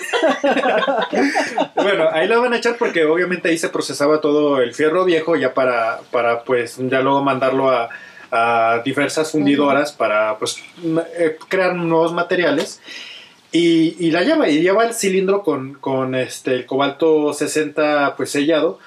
bueno, 1.75 2.09
ahí 2.11 2.27
la 2.27 2.39
van 2.39 2.55
a 2.55 2.57
echar 2.57 2.77
porque 2.79 3.05
obviamente 3.05 3.51
ahí 3.51 3.59
se 3.59 3.69
procesaba 3.69 4.23
todo 4.23 4.63
el 4.63 4.73
fierro 4.73 5.05
viejo 5.05 5.37
ya 5.37 5.53
para, 5.53 6.01
para 6.11 6.43
pues 6.43 6.79
ya 6.79 7.03
luego 7.03 7.23
mandarlo 7.23 7.71
a, 7.71 7.91
a 8.31 8.81
diversas 8.83 9.31
fundidoras 9.31 9.93
para 9.93 10.39
pues 10.39 10.57
eh, 11.19 11.37
crear 11.49 11.75
nuevos 11.75 12.15
materiales. 12.15 12.81
Y, 13.53 13.95
y 14.01 14.11
la 14.11 14.23
lleva, 14.23 14.49
y 14.49 14.63
lleva 14.63 14.85
el 14.85 14.95
cilindro 14.95 15.43
con, 15.43 15.75
con 15.75 16.15
este, 16.15 16.55
el 16.55 16.67
cobalto 16.67 17.33
60 17.33 18.17
pues 18.17 18.31
sellado, 18.31 18.81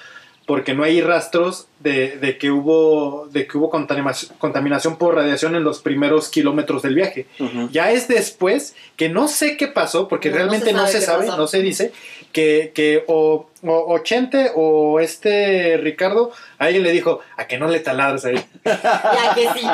porque 0.48 0.74
no 0.74 0.84
hay 0.84 1.02
rastros 1.02 1.68
de, 1.82 2.18
de 2.18 2.38
que 2.38 2.52
hubo, 2.52 3.28
de 3.30 3.46
que 3.46 3.58
hubo 3.58 3.70
contaminación, 3.70 4.32
contaminación 4.40 4.96
por 4.98 5.14
radiación 5.14 5.58
en 5.58 5.66
los 5.66 5.82
primeros 5.82 6.30
kilómetros 6.30 6.82
del 6.82 6.96
viaje. 6.96 7.28
Ya 7.72 7.92
es 7.92 8.08
después 8.08 8.74
que 8.96 9.10
no 9.10 9.28
sé 9.28 9.58
qué 9.58 9.68
pasó, 9.68 10.08
porque 10.08 10.30
No, 10.30 10.36
no 10.36 10.38
realmente 10.40 10.72
no 10.72 10.88
se 10.88 11.02
sabe, 11.02 11.28
no 11.28 11.48
se 11.48 11.62
dice, 11.62 11.92
que, 12.32 12.72
que 12.74 13.04
o, 13.08 13.48
o, 13.62 13.94
o 13.94 14.00
Chente 14.00 14.52
o 14.56 15.02
este 15.02 15.76
Ricardo, 15.78 16.32
a 16.58 16.64
alguien 16.66 16.84
le 16.84 16.94
dijo, 16.94 17.20
a 17.36 17.46
que 17.46 17.58
no 17.58 17.68
le 17.68 17.82
taladres 17.82 18.24
ahí. 18.24 18.42
Ya 18.64 19.36
que 19.36 19.50
sí. 19.54 19.60
Sí. 19.60 19.68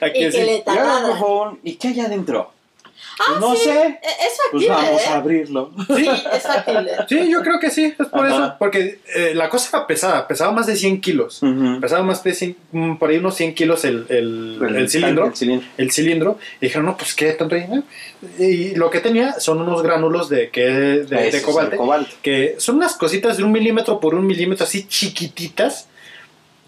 A 0.00 0.08
Y 0.08 0.12
que 0.12 0.12
que 0.12 0.32
sí. 0.32 0.38
le 0.38 0.56
Y 0.56 0.62
ahora, 0.66 0.82
taladra. 0.82 1.08
por 1.08 1.18
favor, 1.18 1.58
¿y 1.62 1.74
qué 1.76 1.88
hay 1.88 2.00
adentro? 2.00 2.52
Ah, 3.18 3.36
no 3.40 3.54
sí, 3.54 3.64
sé. 3.64 3.70
e- 3.70 3.98
Es 4.02 4.38
Pues 4.50 4.66
factible, 4.66 4.68
vamos 4.68 5.02
¿eh? 5.02 5.08
a 5.08 5.16
abrirlo. 5.16 5.70
Sí, 5.96 6.08
es 6.32 6.42
factible. 6.42 6.90
sí, 7.08 7.30
yo 7.30 7.42
creo 7.42 7.60
que 7.60 7.70
sí, 7.70 7.94
es 7.98 8.06
por 8.08 8.26
Ajá. 8.26 8.34
eso, 8.34 8.54
porque 8.58 9.00
eh, 9.14 9.32
la 9.34 9.48
cosa 9.48 9.76
era 9.76 9.86
pesada, 9.86 10.26
pesaba 10.26 10.52
más 10.52 10.66
de 10.66 10.76
100 10.76 11.00
kilos. 11.00 11.40
Pesaba 11.80 12.02
más 12.02 12.22
de 12.24 12.34
100, 12.34 12.56
mm, 12.72 12.96
por 12.96 13.10
ahí 13.10 13.18
unos 13.18 13.34
100 13.36 13.54
kilos 13.54 13.84
el, 13.84 14.06
el, 14.08 14.58
el 14.76 14.88
cilindro. 14.90 15.26
El 15.26 15.36
cilindro. 15.36 15.66
el 15.76 15.90
cilindro 15.92 16.38
y 16.60 16.66
dijeron, 16.66 16.86
no, 16.86 16.96
pues 16.96 17.14
qué 17.14 17.32
tanto 17.32 17.54
hay?". 17.54 17.66
Y 18.38 18.74
lo 18.74 18.90
que 18.90 19.00
tenía 19.00 19.38
son 19.40 19.60
unos 19.60 19.82
gránulos 19.82 20.28
de, 20.28 20.50
que, 20.50 20.62
de, 20.62 21.42
cobalto, 21.42 21.76
cobalto. 21.76 22.14
que 22.22 22.54
son 22.58 22.76
unas 22.76 22.94
cositas 22.96 23.36
de 23.36 23.44
un 23.44 23.52
milímetro 23.52 24.00
por 24.00 24.14
un 24.14 24.26
milímetro, 24.26 24.64
así 24.64 24.86
chiquititas. 24.86 25.88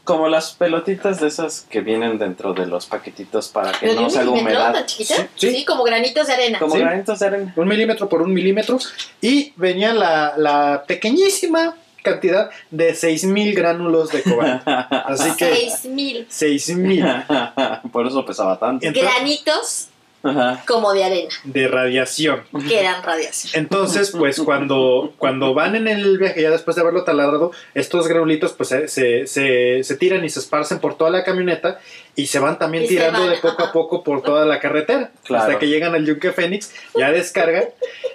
Como 0.05 0.29
las 0.29 0.53
pelotitas 0.53 1.21
de 1.21 1.29
esas 1.29 1.65
que 1.71 1.81
vienen 1.81 2.19
dentro 2.19 2.55
de 2.55 2.67
los 2.67 2.87
paquetitos 2.87 3.49
para 3.49 3.71
que 3.73 3.95
no 3.95 4.11
se 4.11 4.19
haga 4.19 4.31
humedad. 4.31 4.85
chiquita. 4.87 5.15
Sí, 5.17 5.23
Sí, 5.37 5.51
sí. 5.59 5.65
como 5.65 5.85
granitos 5.85 6.27
de 6.27 6.33
arena. 6.33 6.59
Como 6.59 6.75
Sí. 6.75 6.81
granitos 6.81 7.19
de 7.21 7.27
arena. 7.27 7.53
Un 7.55 7.69
milímetro 7.69 8.09
por 8.09 8.21
un 8.23 8.33
milímetro. 8.33 8.79
Y 9.21 9.53
venía 9.57 9.95
la, 9.95 10.35
la 10.37 10.83
pequeñísima 10.89 11.77
cantidad 12.03 12.51
de 12.73 12.97
6000 12.97 13.55
gránulos 13.55 14.09
de 14.11 14.23
cobalto. 14.25 14.65
Así 14.91 15.37
que 15.37 15.55
Seis 15.55 15.85
mil 15.85 16.27
6000. 16.29 17.07
Por 17.93 18.07
eso 18.09 18.25
pesaba 18.27 18.59
tanto. 18.59 18.85
Entonces- 18.85 19.13
granitos 19.15 19.89
Ajá. 20.25 20.63
como 20.67 20.93
de 20.93 21.05
arena, 21.05 21.29
de 21.45 21.69
radiación. 21.69 22.43
que 22.69 22.79
eran 22.81 23.03
radiación. 23.03 23.53
Entonces, 23.63 24.11
pues 24.17 24.41
cuando, 24.41 25.13
cuando 25.19 25.53
van 25.55 25.75
en 25.77 25.89
el 25.89 26.19
viaje, 26.19 26.43
ya 26.43 26.51
después 26.51 26.75
de 26.77 26.83
haberlo 26.83 27.05
taladrado, 27.05 27.51
estos 27.75 28.07
granulitos 28.09 28.53
pues 28.53 28.69
se, 28.69 28.89
se, 28.89 29.27
se- 29.27 29.83
se 29.83 29.97
tiran 29.97 30.25
y 30.25 30.29
se 30.29 30.41
esparcen 30.41 30.79
por 30.79 30.97
toda 30.97 31.11
la 31.11 31.25
camioneta 31.25 31.81
y 32.15 32.27
se 32.27 32.39
van 32.39 32.59
también 32.59 32.85
Y 32.85 32.89
tirando 32.89 33.21
van, 33.21 33.31
de 33.31 33.37
poco 33.37 33.63
ajá. 33.63 33.65
a 33.71 33.73
poco 33.73 34.05
por 34.05 34.23
toda 34.23 34.45
la 34.47 34.61
carretera. 34.61 35.11
Claro. 35.25 35.45
Hasta 35.45 35.59
que 35.59 35.67
llegan 35.69 35.95
al 35.95 36.05
Yunque 36.07 36.33
Fénix, 36.33 36.73
ya 36.97 37.11
descargan 37.11 37.65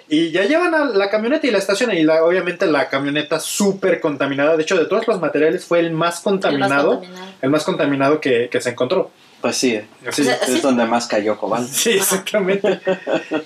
y 0.08 0.30
ya 0.30 0.44
llevan 0.44 0.74
a 0.74 0.84
la 0.86 1.10
camioneta 1.10 1.46
y 1.46 1.50
la 1.50 1.58
estacionan. 1.58 1.96
Y 1.98 2.04
la, 2.04 2.24
obviamente 2.24 2.66
la 2.66 2.88
camioneta 2.88 3.38
súper 3.40 4.00
contaminada. 4.00 4.56
De 4.56 4.62
hecho, 4.62 4.78
de 4.78 4.86
todos 4.86 5.06
los 5.06 5.20
materiales 5.20 5.64
fue 5.64 5.80
el 5.80 5.90
más 5.90 6.20
contaminado. 6.20 6.92
El 6.92 6.98
más 7.00 7.08
contaminado. 7.08 7.32
El 7.42 7.50
más 7.50 7.64
contaminado 7.64 8.20
que, 8.20 8.48
que 8.50 8.60
se 8.60 8.70
encontró. 8.70 9.10
Pues 9.40 9.56
sí. 9.56 9.80
O 10.06 10.10
sea, 10.12 10.34
es 10.34 10.46
Sí. 10.54 10.60
donde 10.60 10.84
más 10.84 11.06
cayó 11.06 11.38
cobalto. 11.38 11.68
sí, 11.72 11.90
exactamente. 11.90 12.80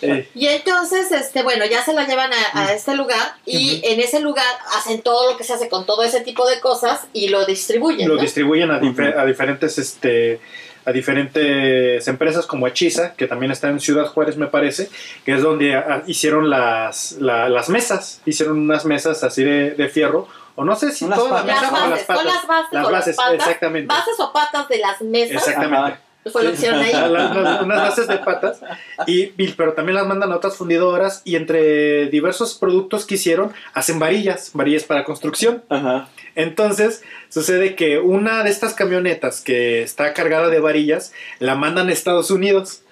Eh, 0.00 0.28
Y 0.34 0.46
entonces, 0.46 1.12
este, 1.12 1.42
bueno, 1.42 1.64
ya 1.66 1.84
se 1.84 1.92
la 1.92 2.06
llevan 2.06 2.30
a, 2.32 2.60
a 2.66 2.72
este 2.72 2.94
lugar 2.94 3.34
y 3.44 3.82
en 3.84 4.00
ese 4.00 4.20
lugar 4.20 4.46
hacen 4.78 5.02
todo 5.02 5.30
lo 5.30 5.36
que 5.36 5.44
se 5.44 5.52
hace 5.52 5.68
con 5.68 5.84
todo 5.84 6.02
ese 6.02 6.20
tipo 6.22 6.46
de 6.48 6.60
cosas 6.60 7.00
y 7.12 7.28
lo 7.28 7.44
distribuyen. 7.44 8.08
lo 8.08 8.16
¿no? 8.16 8.22
distribuyen 8.22 8.70
a 8.70 8.78
diferentes 9.26 9.78
este 9.78 10.40
a 10.84 10.90
diferentes 10.90 12.08
empresas 12.08 12.44
como 12.46 12.66
Hechiza, 12.66 13.14
que 13.14 13.28
también 13.28 13.52
está 13.52 13.68
en 13.68 13.78
Ciudad 13.78 14.06
Juárez, 14.06 14.36
me 14.36 14.48
parece, 14.48 14.88
que 15.24 15.32
es 15.34 15.40
donde 15.42 15.74
ah, 15.76 16.02
hicieron 16.08 16.50
las, 16.50 17.12
la- 17.20 17.48
las 17.48 17.68
mesas, 17.68 18.20
hicieron 18.26 18.58
unas 18.58 18.84
mesas 18.84 19.22
así 19.22 19.44
de, 19.44 19.72
de 19.72 19.88
fierro, 19.88 20.26
o 20.54 20.64
no 20.64 20.76
sé 20.76 20.92
si 20.92 21.04
Unas 21.04 21.18
toda 21.18 21.30
la 21.30 21.36
patas. 21.42 21.46
mesa 21.46 21.62
las 21.62 21.70
o 21.70 21.74
bases, 21.74 21.90
las 21.90 21.98
son 22.00 22.06
patas. 22.06 22.24
las 22.34 22.46
bases, 22.46 22.72
Las 22.72 22.86
o 22.86 22.90
bases, 22.92 23.16
las 23.16 23.16
patas, 23.26 23.34
exactamente. 23.34 23.86
bases 23.94 24.20
o 24.20 24.32
patas 24.32 24.68
de 24.68 24.78
las 24.78 25.00
mesas, 25.02 25.36
Exactamente. 25.36 25.76
Ajá. 25.92 26.00
fue 26.32 26.42
lo 26.44 26.50
que 26.50 26.54
hicieron 26.56 26.80
ahí. 26.80 26.92
A 26.92 27.08
la- 27.08 27.60
unas, 27.62 27.78
bases 27.88 28.06
de 28.08 28.18
patas, 28.18 28.60
y, 29.06 29.26
pero 29.52 29.72
también 29.72 29.96
las 29.96 30.06
mandan 30.06 30.30
a 30.32 30.36
otras 30.36 30.56
fundidoras 30.56 31.22
y 31.24 31.34
entre 31.36 32.06
diversos 32.06 32.54
productos 32.54 33.06
que 33.06 33.14
hicieron 33.16 33.52
hacen 33.74 33.98
varillas, 33.98 34.50
varillas 34.54 34.84
para 34.84 35.04
construcción. 35.04 35.64
Ajá. 35.68 36.08
Entonces, 36.34 37.02
sucede 37.28 37.74
que 37.74 37.98
una 37.98 38.42
de 38.44 38.50
estas 38.50 38.74
camionetas 38.74 39.40
que 39.40 39.82
está 39.82 40.12
cargada 40.14 40.48
de 40.48 40.60
varillas 40.60 41.12
la 41.40 41.54
mandan 41.56 41.88
a 41.88 41.92
Estados 41.92 42.30
Unidos 42.30 42.82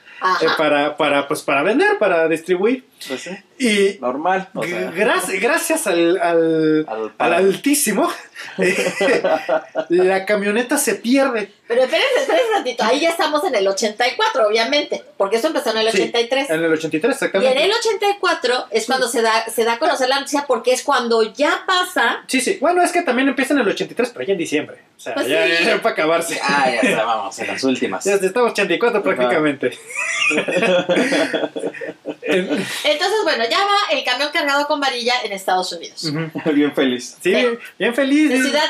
eh, 0.43 0.47
para, 0.59 0.97
para, 0.99 1.26
pues, 1.29 1.43
para 1.43 1.62
vender, 1.62 1.99
para 1.99 2.29
distribuir. 2.29 2.85
Pues 3.09 3.21
sí, 3.23 3.30
Y 3.59 3.99
normal. 4.00 4.49
O 4.54 4.62
sea, 4.62 4.90
gracias, 4.90 5.40
gracias 5.40 5.87
al, 5.87 6.19
al, 6.21 6.85
al- 6.87 7.12
al 7.19 7.33
altísimo, 7.33 8.11
eh, 8.59 9.23
la 9.88 10.25
camioneta 10.26 10.76
se 10.76 10.97
pierde. 10.97 11.50
Pero 11.66 11.83
espérense, 11.85 12.21
espérense 12.21 12.49
un 12.50 12.54
ratito, 12.59 12.85
ahí 12.85 13.00
ya 13.00 13.11
estamos 13.11 13.42
en 13.45 13.54
el 13.54 13.66
84, 13.69 14.47
obviamente, 14.49 15.02
porque 15.16 15.37
eso 15.37 15.47
empezó 15.47 15.71
en 15.71 15.78
el 15.78 15.90
Sí, 15.92 16.02
83. 16.02 16.50
En 16.50 16.64
el 16.64 16.73
83, 16.73 16.92
Y 17.02 17.07
en 17.07 17.11
exactamente. 17.12 17.64
el 17.64 17.71
84 17.73 18.66
es 18.71 18.87
cuando 18.87 19.09
se 19.09 19.23
da, 19.23 19.45
se 19.49 19.64
da 19.64 19.75
a 19.75 19.78
conocer 19.78 20.09
la 20.09 20.16
noticia 20.19 20.45
porque 20.47 20.73
es 20.73 20.83
cuando 20.83 21.23
ya 21.33 21.62
pasa. 21.66 22.23
Sí, 22.26 22.40
sí. 22.40 22.59
Bueno, 22.61 22.83
es 22.83 22.92
que 22.92 23.02
también 23.02 23.28
empieza 23.28 23.54
en 23.54 23.61
el 23.61 23.69
83, 23.69 24.11
pero 24.12 24.26
ya 24.26 24.33
en 24.33 24.38
diciembre. 24.38 24.78
O 24.97 25.00
sea, 25.00 25.14
Pues 25.14 25.28
ya, 25.28 25.47
sí. 25.47 25.64
ya 25.64 25.80
para 25.80 25.92
acabarse. 25.95 26.38
Ah, 26.42 26.69
ya 26.71 26.80
estábamos 26.80 27.38
en 27.38 27.47
las 27.47 27.64
últimas. 27.64 28.04
Ya 28.04 28.14
estamos 28.16 28.52
84 28.52 29.02
prácticamente. 29.02 29.71
En- 32.23 32.66
Entonces, 32.92 33.18
bueno, 33.25 33.44
ya 33.50 33.59
va 33.59 33.76
el 33.99 34.04
camión 34.04 34.30
cargado 34.32 34.66
con 34.66 34.80
varilla 34.80 35.14
en 35.25 35.32
Estados 35.32 35.73
Unidos. 35.73 36.04
Bien 36.54 36.75
feliz. 36.75 37.16
Sí, 37.23 37.35
Sí. 37.35 37.47
bien 37.78 37.94
feliz. 37.94 38.28
De, 38.30 38.42
ciudad, 38.42 38.64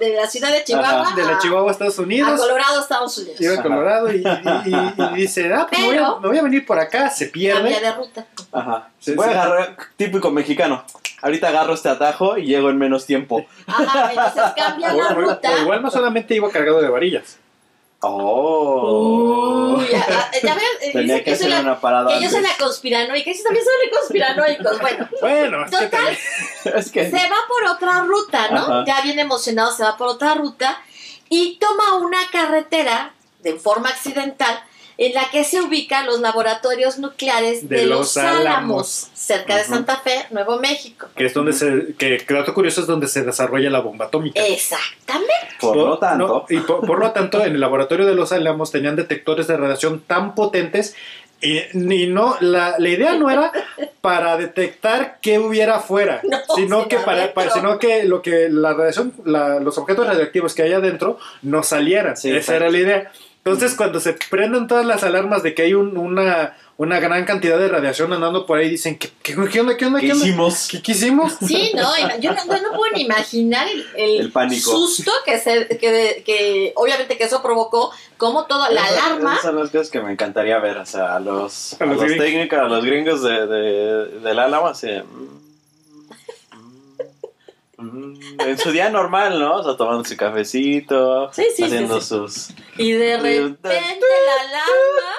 de, 0.00 0.06
de 0.06 0.14
la 0.16 0.26
ciudad 0.26 0.52
de 0.52 0.64
Chihuahua 0.64 1.02
Ajá, 1.02 1.16
de 1.16 1.24
la 1.24 1.36
a- 1.36 1.38
Chihuahua, 1.38 1.72
Estados 1.72 1.98
a 1.98 2.02
Unidos. 2.02 2.40
Colorado, 2.40 2.80
Estados 2.80 3.18
Unidos. 3.18 3.40
Iba 3.40 3.54
a. 3.54 3.62
Colorado 3.62 4.12
y, 4.12 4.16
y- 4.16 4.70
y- 4.70 5.02
y 5.12 5.14
dice, 5.22 5.52
ah, 5.52 5.66
pues 5.68 5.80
me 5.80 5.86
voy, 5.86 5.96
a, 5.96 5.98
Pero- 6.00 6.20
me 6.20 6.28
voy 6.28 6.38
a 6.38 6.42
venir 6.42 6.64
por 6.66 6.78
acá, 6.78 7.10
se 7.10 7.30
Cambia 7.30 7.54
pierde. 7.60 7.80
de 7.80 7.92
ruta. 7.92 8.26
Ajá. 8.52 8.88
Sí, 9.00 9.14
Voy 9.14 9.26
sí. 9.26 9.32
a 9.34 9.42
agarrar, 9.42 9.76
típico 9.96 10.30
mexicano. 10.30 10.84
Ahorita 11.22 11.48
agarro 11.48 11.74
este 11.74 11.88
atajo 11.88 12.36
y 12.38 12.44
llego 12.46 12.68
en 12.70 12.78
menos 12.78 13.06
tiempo. 13.06 13.46
Ajá, 13.66 14.10
entonces 14.10 14.42
cambia 14.56 14.92
O, 14.94 14.96
la 14.96 15.08
ruta. 15.10 15.50
o 15.50 15.58
igual 15.62 15.82
no 15.82 15.90
solamente 15.90 16.34
iba 16.34 16.50
cargado 16.50 16.80
de 16.82 16.88
varillas. 16.88 17.38
Oh. 18.00 19.76
Uy, 19.78 19.86
ya, 19.90 20.30
ya 20.42 20.54
ven, 20.54 20.64
eh, 20.82 20.92
Tenía 20.92 21.24
que 21.24 21.32
hacer 21.32 21.50
una 21.60 21.80
parada. 21.80 22.08
que 22.18 22.22
yo 22.24 22.30
soy 22.30 22.42
la 22.42 22.50
conspiranoica. 22.58 23.30
Y 23.30 23.34
que 23.36 23.42
también 23.42 23.64
la 23.64 23.98
conspiranoicos. 23.98 24.80
Bueno, 24.80 25.08
Bueno, 25.20 25.64
es 25.64 25.70
Total. 25.70 25.90
también- 25.90 26.18
es 26.76 26.90
que. 26.92 27.10
se 27.10 27.16
va 27.16 27.36
por 27.48 27.64
otra 27.70 28.02
ruta, 28.02 28.48
¿no? 28.50 28.60
Ajá. 28.60 28.84
Ya 28.86 29.00
bien 29.02 29.18
emocionado, 29.18 29.72
se 29.72 29.82
va 29.82 29.96
por 29.96 30.08
otra 30.08 30.34
ruta 30.34 30.78
y 31.28 31.58
toma 31.58 31.96
una 31.96 32.18
carretera 32.30 33.12
de 33.40 33.54
forma 33.54 33.88
accidental 33.88 34.60
en 34.98 35.12
la 35.14 35.28
que 35.30 35.44
se 35.44 35.60
ubican 35.60 36.06
los 36.06 36.20
laboratorios 36.20 36.98
nucleares 36.98 37.68
de, 37.68 37.76
De 37.80 37.86
Los 37.86 38.16
Álamos, 38.16 38.40
Álamos. 38.40 39.08
cerca 39.14 39.56
de 39.56 39.62
Ujú. 39.62 39.70
Santa 39.74 39.96
Fe, 39.98 40.26
Nuevo 40.30 40.58
México. 40.58 41.08
que 41.14 41.26
es 41.26 41.34
donde 41.34 41.52
se, 41.52 41.94
que, 41.98 42.16
que 42.18 42.34
dato 42.34 42.54
curioso 42.54 42.80
es 42.80 42.86
donde 42.86 43.06
se 43.06 43.22
desarrolla 43.22 43.68
la 43.70 43.80
bomba 43.80 44.06
atómica. 44.06 44.40
Exactamente. 44.46 45.32
Por 45.60 45.76
lo 45.76 45.98
tanto. 45.98 46.26
no, 46.26 46.46
y 46.48 46.60
por, 46.60 46.86
por 46.86 46.98
lo 46.98 47.10
tanto, 47.12 47.44
en 47.44 47.54
el 47.54 47.60
laboratorio 47.60 48.06
de 48.06 48.14
los 48.14 48.32
Álamos 48.32 48.70
tenían 48.72 48.96
detectores 48.96 49.46
de 49.46 49.56
radiación 49.56 50.00
tan 50.06 50.34
potentes 50.34 50.94
y, 51.42 51.58
y 51.76 52.06
no, 52.06 52.36
la, 52.40 52.76
la 52.78 52.88
idea 52.88 53.14
no 53.16 53.30
era 53.30 53.52
para 54.00 54.38
detectar 54.38 55.18
qué 55.20 55.38
hubiera 55.38 55.76
afuera, 55.76 56.20
No, 56.24 56.38
sino 56.54 56.56
sino 56.78 56.88
que 56.88 56.96
para, 56.98 57.34
para- 57.34 57.50
sino 57.52 57.78
que 57.78 58.04
lo 58.04 58.22
que 58.22 58.48
la 58.50 58.72
radiación, 58.72 59.12
la- 59.26 59.60
los 59.60 59.76
objetos 59.76 60.06
radioactivos 60.06 60.54
que 60.54 60.62
hay 60.62 60.72
adentro 60.72 61.18
no 61.42 61.62
salieran. 61.62 62.16
Sí, 62.16 62.28
Esa 62.30 62.38
exacto. 62.38 62.62
era 62.64 62.70
la 62.70 62.78
idea. 62.78 63.12
Entonces, 63.46 63.76
cuando 63.76 64.00
se 64.00 64.12
prenden 64.28 64.66
todas 64.66 64.84
las 64.84 65.04
alarmas 65.04 65.44
de 65.44 65.54
que 65.54 65.62
hay 65.62 65.74
un- 65.74 65.96
una, 65.96 66.56
una 66.78 66.98
gran 66.98 67.24
cantidad 67.24 67.56
de 67.56 67.68
radiación 67.68 68.12
andando 68.12 68.44
por 68.44 68.58
ahí, 68.58 68.68
dicen, 68.68 68.98
¿qué, 68.98 69.08
qué, 69.22 69.36
qué 69.52 69.60
onda? 69.60 69.76
¿Qué 69.76 69.86
onda? 69.86 70.00
¿Qué 70.00 70.06
¿Qué 70.08 70.12
onda? 70.14 70.26
hicimos? 70.26 70.68
¿Qué, 70.68 70.82
qué 70.82 70.90
hicimos? 70.92 71.34
Sí, 71.46 71.70
no, 71.76 71.88
yo 72.18 72.32
no, 72.32 72.44
yo 72.44 72.60
no 72.60 72.76
puedo 72.76 72.92
ni 72.92 73.02
imaginar 73.02 73.68
el, 73.68 73.86
el 73.96 74.20
El 74.22 74.32
pánico. 74.32 74.68
susto 74.72 75.12
que, 75.24 75.38
se, 75.38 75.68
que, 75.78 76.24
que 76.26 76.72
obviamente 76.74 77.16
que 77.16 77.22
eso 77.22 77.40
provocó, 77.40 77.92
como 78.16 78.46
toda 78.46 78.68
la 78.70 78.84
Esas- 78.84 78.98
alarma. 79.04 79.32
Esas 79.34 79.44
son 79.44 79.56
las 79.60 79.70
cosas 79.70 79.90
que 79.90 80.00
me 80.00 80.10
encantaría 80.10 80.58
ver. 80.58 80.78
O 80.78 80.86
sea, 80.86 81.14
a 81.14 81.20
los, 81.20 81.76
A 81.80 81.84
a 81.84 81.86
los 81.86 81.96
los 81.98 82.04
gringos. 82.04 82.26
técnicos, 82.26 82.58
a 82.58 82.64
los 82.64 82.84
gringos 82.84 83.22
de, 83.22 83.46
de, 83.46 84.06
del 84.22 84.38
Álamo, 84.40 84.66
así. 84.66 84.88
Mm, 87.76 88.14
En 88.40 88.58
su 88.58 88.70
día 88.72 88.88
normal, 88.90 89.38
¿no? 89.38 89.56
O 89.56 89.64
sea, 89.64 89.76
tomando 89.76 90.04
su 90.04 90.16
cafecito, 90.16 91.32
Sí, 91.32 91.44
sí, 91.54 91.64
haciendo 91.64 92.00
sí, 92.00 92.02
sí. 92.02 92.08
sus. 92.08 92.48
Y 92.78 92.92
de 92.92 93.16
repente 93.16 93.66
la 94.26 94.48
alarma 94.48 95.12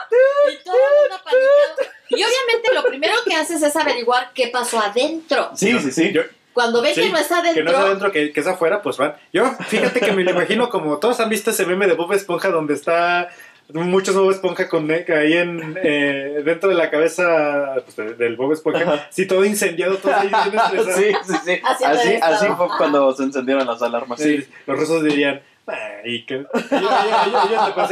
y 0.52 0.64
todo 0.64 0.76
el 0.76 1.10
mundo. 1.10 1.92
Y 2.10 2.16
obviamente 2.16 2.74
lo 2.74 2.84
primero 2.86 3.14
que 3.26 3.36
haces 3.36 3.62
es 3.62 3.76
averiguar 3.76 4.32
qué 4.34 4.48
pasó 4.48 4.80
adentro. 4.80 5.52
Sí, 5.56 5.78
sí, 5.80 5.92
sí. 5.92 6.12
Yo- 6.14 6.24
Cuando 6.54 6.82
ven 6.82 6.96
Sí, 6.96 7.02
que 7.02 7.10
no 7.10 7.18
está 7.20 7.42
que 7.42 7.50
adentro, 7.50 7.64
no 7.66 7.72
es 7.72 7.78
adentro, 7.78 8.12
que, 8.12 8.32
que 8.34 8.40
es 8.40 8.48
afuera, 8.48 8.82
pues 8.82 8.98
van. 8.98 9.16
Yo, 9.32 9.46
fíjate 9.68 10.00
que 10.00 10.12
me 10.14 10.24
lo 10.24 10.32
imagino 10.32 10.70
como 10.70 10.98
todos 10.98 11.20
han 11.20 11.30
visto 11.30 11.52
ese 11.52 11.66
meme 11.68 11.86
de 11.86 11.94
Bob 11.94 12.12
Esponja 12.14 12.50
donde 12.50 12.74
está 12.74 13.30
muchos 13.74 14.16
Bob 14.16 14.32
Esponja 14.32 14.70
con 14.70 14.90
ahí 14.92 15.34
en 15.34 15.78
eh, 15.84 16.42
dentro 16.46 16.70
de 16.70 16.76
la 16.76 16.90
cabeza 16.90 17.76
pues, 17.84 17.96
de- 17.96 18.14
del 18.16 18.36
Bob 18.36 18.54
Esponja, 18.54 19.08
sí 19.10 19.26
todo 19.28 19.44
incendiado, 19.46 19.98
todo 19.98 20.14
ahí 20.16 20.30
bien 20.30 20.62
sí, 20.96 21.12
sí, 21.26 21.34
sí. 21.46 21.62
Así 22.22 22.46
fue 22.56 22.68
cuando 22.78 23.14
se 23.16 23.24
encendieron 23.24 23.68
las 23.68 23.82
alarmas. 23.82 24.20
Sí, 24.22 24.46
los 24.66 24.80
rusos 24.80 25.04
dirían, 25.04 25.42
"Ay, 25.66 26.24
que 26.26 26.36
ellos, 26.36 26.50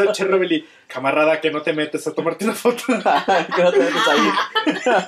le 0.06 0.12
Chernobyl 0.14 0.52
y 0.54 0.68
camarada 0.88 1.42
que 1.42 1.52
no 1.52 1.62
te 1.62 1.74
metes 1.74 2.08
a 2.08 2.14
tomarte 2.14 2.46
una 2.46 2.54
foto. 2.56 2.84
que 3.56 3.64
no 3.64 3.72
te 3.72 3.80
metes 3.80 4.08
ahí. 4.08 4.30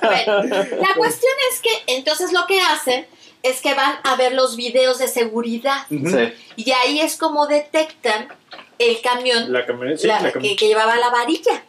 Bueno, 0.02 0.42
la 0.82 0.94
cuestión 0.96 1.32
es 1.52 1.60
que 1.62 1.94
entonces 1.96 2.32
lo 2.32 2.46
que 2.46 2.60
hacen 2.60 3.06
es 3.42 3.60
que 3.62 3.72
van 3.74 3.94
a 4.02 4.16
ver 4.16 4.34
los 4.34 4.56
videos 4.56 4.98
de 4.98 5.08
seguridad. 5.08 5.86
Sí. 5.88 6.32
y 6.56 6.70
ahí 6.72 7.00
es 7.00 7.16
como 7.16 7.46
detectan 7.46 8.28
el 8.78 9.00
camión 9.02 9.52
La 9.52 9.66
camioneta, 9.66 9.98
sí, 10.00 10.06
la- 10.06 10.20
la 10.20 10.32
que, 10.32 10.56
que 10.56 10.66
llevaba 10.68 10.96
la 10.96 11.10
varilla. 11.10 11.62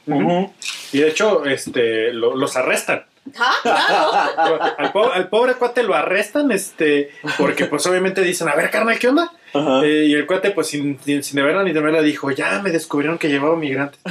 Y 0.91 0.99
de 0.99 1.07
hecho, 1.09 1.45
este, 1.45 2.11
lo- 2.13 2.35
los 2.35 2.55
arrestan. 2.55 3.05
Ah, 3.37 3.53
claro. 3.61 4.59
Al, 4.77 4.91
po- 4.91 5.11
al 5.11 5.29
pobre 5.29 5.53
cuate 5.55 5.83
lo 5.83 5.93
arrestan, 5.93 6.51
este, 6.51 7.11
porque 7.37 7.65
pues 7.65 7.85
obviamente 7.85 8.21
dicen, 8.21 8.47
a 8.49 8.55
ver, 8.55 8.69
carnal, 8.71 8.97
¿qué 8.97 9.07
onda? 9.07 9.31
Eh, 9.53 10.05
y 10.07 10.13
el 10.13 10.25
cuate, 10.27 10.51
pues 10.51 10.67
sin, 10.67 10.99
sin, 11.03 11.23
sin 11.23 11.35
deberla 11.37 11.63
ni 11.63 11.73
temerla, 11.73 12.01
dijo, 12.01 12.29
ya 12.31 12.61
me 12.61 12.69
descubrieron 12.71 13.17
que 13.17 13.29
llevaba 13.29 13.55
migrantes. 13.55 13.99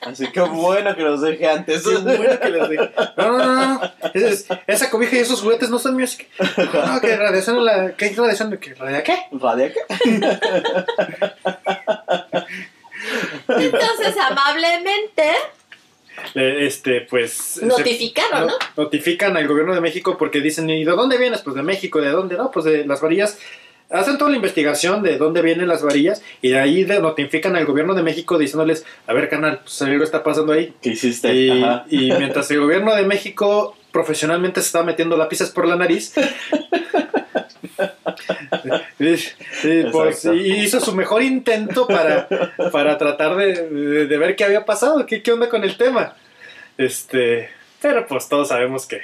Así 0.00 0.30
que 0.32 0.40
bueno 0.40 0.94
que 0.96 1.02
los 1.02 1.20
dejé 1.20 1.48
antes. 1.48 1.82
Qué 1.86 1.96
bueno 1.96 2.40
que 2.40 2.48
les 2.48 2.70
dije. 2.70 2.90
No, 3.16 3.38
no, 3.38 3.38
no, 3.38 3.74
no. 3.74 3.82
Es- 4.14 4.22
es- 4.22 4.46
esa 4.66 4.90
cobija 4.90 5.16
y 5.16 5.20
esos 5.20 5.40
juguetes 5.42 5.70
no 5.70 5.78
son 5.78 5.96
míos. 5.96 6.16
No, 6.72 6.86
no, 6.94 7.00
que 7.00 7.16
radiación 7.16 7.64
la. 7.64 7.92
¿Qué 7.96 8.12
radiación? 8.16 8.56
¿Qué 8.58 8.74
radia 8.74 9.02
qué? 9.02 9.18
¿Radio 9.32 9.70
qué? 9.74 10.10
Entonces, 13.48 14.14
amablemente, 14.18 15.32
Este, 16.34 17.02
pues. 17.02 17.32
se- 17.32 17.66
notificaron, 17.66 18.46
¿no? 18.48 18.54
Notifican 18.76 19.36
al 19.36 19.46
gobierno 19.48 19.74
de 19.74 19.80
México 19.80 20.16
porque 20.18 20.40
dicen, 20.40 20.68
¿y 20.70 20.84
de 20.84 20.90
dónde 20.92 21.18
vienes? 21.18 21.40
Pues 21.42 21.56
de 21.56 21.62
México, 21.62 22.00
¿de 22.00 22.10
dónde? 22.10 22.36
No, 22.36 22.50
pues 22.50 22.64
de 22.64 22.84
las 22.86 23.00
varillas. 23.00 23.38
hacen 23.90 24.18
toda 24.18 24.30
la 24.30 24.36
investigación 24.36 25.02
de 25.02 25.18
dónde 25.18 25.42
vienen 25.42 25.66
las 25.66 25.82
varillas 25.82 26.22
y 26.42 26.50
de 26.50 26.60
ahí 26.60 26.84
notifican 26.84 27.56
al 27.56 27.66
gobierno 27.66 27.94
de 27.94 28.04
México 28.04 28.38
diciéndoles, 28.38 28.84
a 29.08 29.12
ver, 29.12 29.28
canal, 29.28 29.60
pues 29.64 29.82
algo 29.82 30.04
está 30.04 30.22
pasando 30.22 30.52
ahí. 30.52 30.72
¿Qué 30.80 30.90
hiciste? 30.90 31.34
Y, 31.34 31.50
Ajá. 31.62 31.84
y 31.90 32.12
mientras 32.12 32.48
el 32.52 32.60
gobierno 32.60 32.94
de 32.94 33.02
México 33.04 33.76
profesionalmente 33.92 34.60
se 34.60 34.66
estaba 34.66 34.84
metiendo 34.84 35.16
lápices 35.16 35.50
por 35.50 35.66
la 35.66 35.76
nariz, 35.76 36.12
y- 39.64 39.84
pues, 39.92 40.24
y 40.24 40.52
hizo 40.64 40.80
su 40.80 40.94
mejor 40.94 41.22
intento 41.22 41.86
para, 41.86 42.28
para 42.72 42.98
tratar 42.98 43.36
de, 43.36 43.68
de- 43.68 44.06
de 44.06 44.18
ver 44.18 44.36
qué 44.36 44.44
había 44.44 44.64
pasado, 44.64 45.06
qué, 45.06 45.22
qué 45.22 45.32
onda 45.32 45.48
con 45.48 45.64
el 45.64 45.76
tema. 45.76 46.16
Este, 46.78 47.50
pero 47.80 48.06
pues 48.06 48.28
todos 48.28 48.48
sabemos 48.48 48.86
que, 48.86 49.00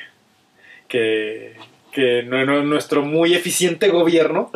que, 0.88 1.54
que 1.92 2.22
nu- 2.22 2.44
nu- 2.46 2.62
nuestro 2.64 3.02
muy 3.02 3.34
eficiente 3.34 3.88
gobierno 3.88 4.50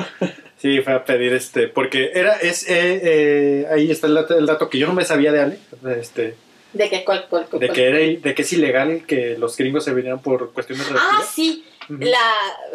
sí 0.59 0.81
fue 0.81 0.93
a 0.95 1.05
pedir 1.05 1.33
este, 1.33 1.69
porque 1.69 2.13
era, 2.15 2.35
es, 2.35 2.69
eh, 2.69 3.01
eh, 3.03 3.67
ahí 3.71 3.91
está 3.91 4.07
el 4.07 4.15
dato, 4.15 4.39
el 4.39 4.47
dato 4.47 4.69
que 4.69 4.79
yo 4.79 4.87
no 4.87 4.93
me 4.95 5.05
sabía 5.05 5.33
de 5.33 5.41
Ale, 5.41 5.59
este, 5.99 6.35
¿De 6.73 6.89
qué? 6.89 7.05
¿Cuál, 7.05 7.27
cuál, 7.29 7.47
cuál, 7.51 7.61
de 7.61 7.67
cuál? 7.67 7.77
que, 7.77 7.89
era, 7.89 7.99
de 7.99 8.35
que 8.35 8.43
es 8.43 8.53
ilegal 8.53 9.05
que 9.07 9.37
los 9.39 9.57
gringos 9.57 9.85
se 9.85 9.93
vinieran 9.93 10.21
por 10.23 10.53
cuestiones 10.53 10.87
Ah, 10.89 10.93
religiosas. 10.93 11.35
sí. 11.35 11.65
Ujú. 11.89 11.99
La, 12.05 12.19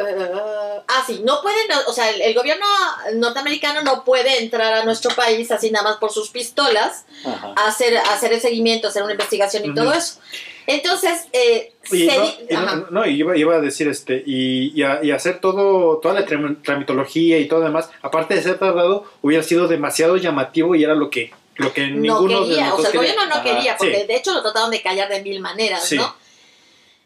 eh, 0.10 0.82
ah, 0.90 1.04
sí, 1.08 1.22
no 1.24 1.42
pueden, 1.42 1.62
o 1.88 1.94
sea, 1.94 2.10
el, 2.10 2.22
el 2.22 2.34
gobierno 2.34 2.66
norteamericano 3.14 3.82
no 3.82 4.04
puede 4.04 4.44
entrar 4.44 4.74
a 4.74 4.84
nuestro 4.84 5.16
país 5.16 5.50
así 5.52 5.72
nada 5.72 5.86
más 5.90 5.98
por 5.98 6.12
sus 6.12 6.30
pistolas, 6.32 7.06
Ajá. 7.26 7.54
a 7.56 7.68
hacer, 7.68 7.96
a 7.96 8.14
hacer 8.14 8.34
el 8.34 8.42
seguimiento, 8.42 8.90
hacer 8.90 9.04
una 9.04 9.14
investigación 9.14 9.64
y 9.66 9.74
todo 9.74 9.94
eso. 9.94 10.20
Entonces, 10.68 11.28
eh, 11.32 11.72
Y, 11.92 12.08
se 12.10 12.18
no, 12.18 12.24
di- 12.24 12.36
y 12.50 12.54
no- 12.56 12.88
no, 12.90 13.06
iba, 13.06 13.38
iba 13.38 13.56
a 13.56 13.62
decir 13.62 13.88
este 13.88 14.22
y, 14.26 14.78
y, 14.78 14.84
a- 14.84 15.00
y 15.04 15.12
hacer 15.12 15.40
todo 15.40 16.00
toda 16.00 16.14
la 16.16 16.26
tram- 16.26 16.62
tramitología 16.64 17.38
y 17.38 17.48
todo 17.48 17.62
demás 17.62 17.90
aparte 18.02 18.34
de 18.34 18.42
ser 18.42 18.58
tardado 18.58 19.06
hubiera 19.22 19.44
sido 19.44 19.68
demasiado 19.68 20.18
llamativo 20.18 20.74
y 20.76 20.84
era 20.84 20.96
lo 20.96 21.10
que 21.12 21.32
lo 21.56 21.74
que 21.74 21.88
no 21.88 21.96
ninguno 22.22 22.42
de 22.42 22.50
quería, 22.50 22.74
o 22.74 22.78
sea, 22.82 22.90
el 22.90 22.92
quería. 23.00 23.14
gobierno 23.16 23.36
no 23.36 23.44
quería, 23.44 23.78
porque 23.78 24.02
Sí. 24.02 24.08
de 24.08 24.16
hecho 24.16 24.34
lo 24.34 24.42
trataron 24.42 24.72
de 24.72 24.82
callar 24.82 25.10
de 25.10 25.22
mil 25.22 25.40
maneras, 25.40 25.84
Sí. 25.88 25.96
¿no? 25.98 26.16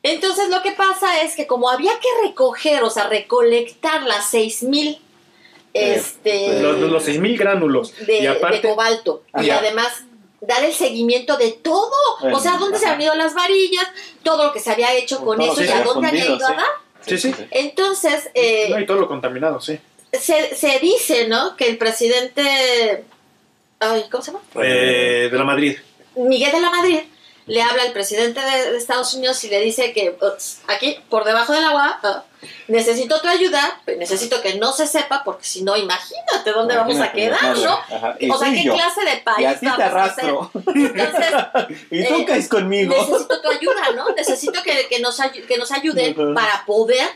Entonces 0.01 0.49
lo 0.49 0.61
que 0.61 0.71
pasa 0.71 1.21
es 1.23 1.35
que 1.35 1.45
como 1.45 1.69
había 1.69 1.91
que 1.99 2.07
recoger, 2.27 2.83
o 2.83 2.89
sea, 2.89 3.07
recolectar 3.09 4.03
las 4.03 4.29
seis 4.29 4.63
mil 4.63 5.01
Eh, 5.73 5.95
este, 5.97 6.61
los, 6.61 6.79
los 6.79 7.03
6000 7.03 7.37
gránulos 7.37 7.93
de, 8.07 8.21
y 8.21 8.25
aparte 8.25 8.55
de 8.59 8.69
cobalto 8.69 9.21
y 9.39 9.51
además 9.51 10.03
dar 10.41 10.63
el 10.63 10.73
seguimiento 10.73 11.37
de 11.37 11.51
todo, 11.51 11.91
o 12.23 12.39
sea, 12.39 12.57
dónde 12.57 12.79
se 12.79 12.87
han 12.87 12.99
ido 12.99 13.13
las 13.13 13.35
varillas, 13.35 13.85
todo 14.23 14.45
lo 14.47 14.51
que 14.51 14.59
se 14.59 14.71
había 14.71 14.93
hecho 14.95 15.23
con 15.23 15.37
Todo 15.37 15.51
eso 15.51 15.63
y 15.63 15.67
a 15.67 15.83
dónde 15.83 16.07
había 16.07 16.25
ido 16.25 16.47
a 16.47 16.53
dar. 16.53 16.65
Sí, 17.05 17.19
sí. 17.19 17.35
Entonces, 17.51 18.31
eh, 18.33 18.69
no, 18.71 18.79
y 18.79 18.85
todo 18.87 18.97
lo 18.97 19.07
contaminado 19.07 19.61
sí 19.61 19.79
se, 20.11 20.55
se 20.55 20.79
dice, 20.79 21.27
¿no? 21.27 21.55
Que 21.55 21.67
el 21.69 21.77
presidente, 21.77 23.03
ay, 23.79 24.05
¿cómo 24.11 24.23
se 24.23 24.31
llama? 24.31 24.43
Eh, 24.63 25.29
de 25.31 25.37
la 25.37 25.43
Madrid 25.43 25.77
Miguel 26.15 26.51
de 26.51 26.59
la 26.61 26.69
Madrid 26.69 26.99
le 27.45 27.63
habla 27.63 27.81
al 27.81 27.91
presidente 27.93 28.39
de, 28.39 28.71
de 28.73 28.77
Estados 28.77 29.11
Unidos 29.15 29.43
y 29.43 29.49
le 29.49 29.59
dice 29.61 29.91
que 29.91 30.15
ups, 30.21 30.59
aquí, 30.67 30.99
por 31.09 31.23
debajo 31.25 31.51
del 31.51 31.63
agua, 31.65 31.99
ah, 32.03 32.23
necesito 32.67 33.19
tu 33.21 33.27
ayuda, 33.27 33.81
necesito 33.97 34.39
que 34.43 34.55
no 34.59 34.71
se 34.71 34.85
sepa, 34.85 35.23
porque 35.23 35.45
si 35.45 35.63
no, 35.63 35.75
imagínate 35.75 36.51
dónde 36.53 36.75
vamos 36.75 36.99
a 36.99 37.11
quedar, 37.11 37.41
madre. 37.41 37.63
¿no? 37.65 38.35
O 38.35 38.37
sea, 38.37 38.53
¿qué 38.53 38.63
yo. 38.63 38.75
clase 38.75 39.01
de 39.03 39.17
país 39.23 39.39
Y 39.39 39.45
a 39.45 39.53
ti 39.59 39.59
te 39.61 39.65
vamos 39.65 39.79
a 39.79 40.13
ser? 40.13 40.25
arrastro. 40.25 40.51
Entonces, 40.75 41.33
y 41.91 42.05
tú 42.07 42.15
eh, 42.19 42.25
caes 42.27 42.47
conmigo. 42.47 42.95
necesito 42.95 43.41
tu 43.41 43.49
ayuda, 43.49 43.91
¿no? 43.95 44.09
Necesito 44.09 44.61
que, 44.61 44.87
que 44.87 44.99
nos, 44.99 45.19
que 45.47 45.57
nos 45.57 45.71
ayuden 45.71 46.11
Ujú. 46.19 46.35
para 46.35 46.65
poder 46.67 47.09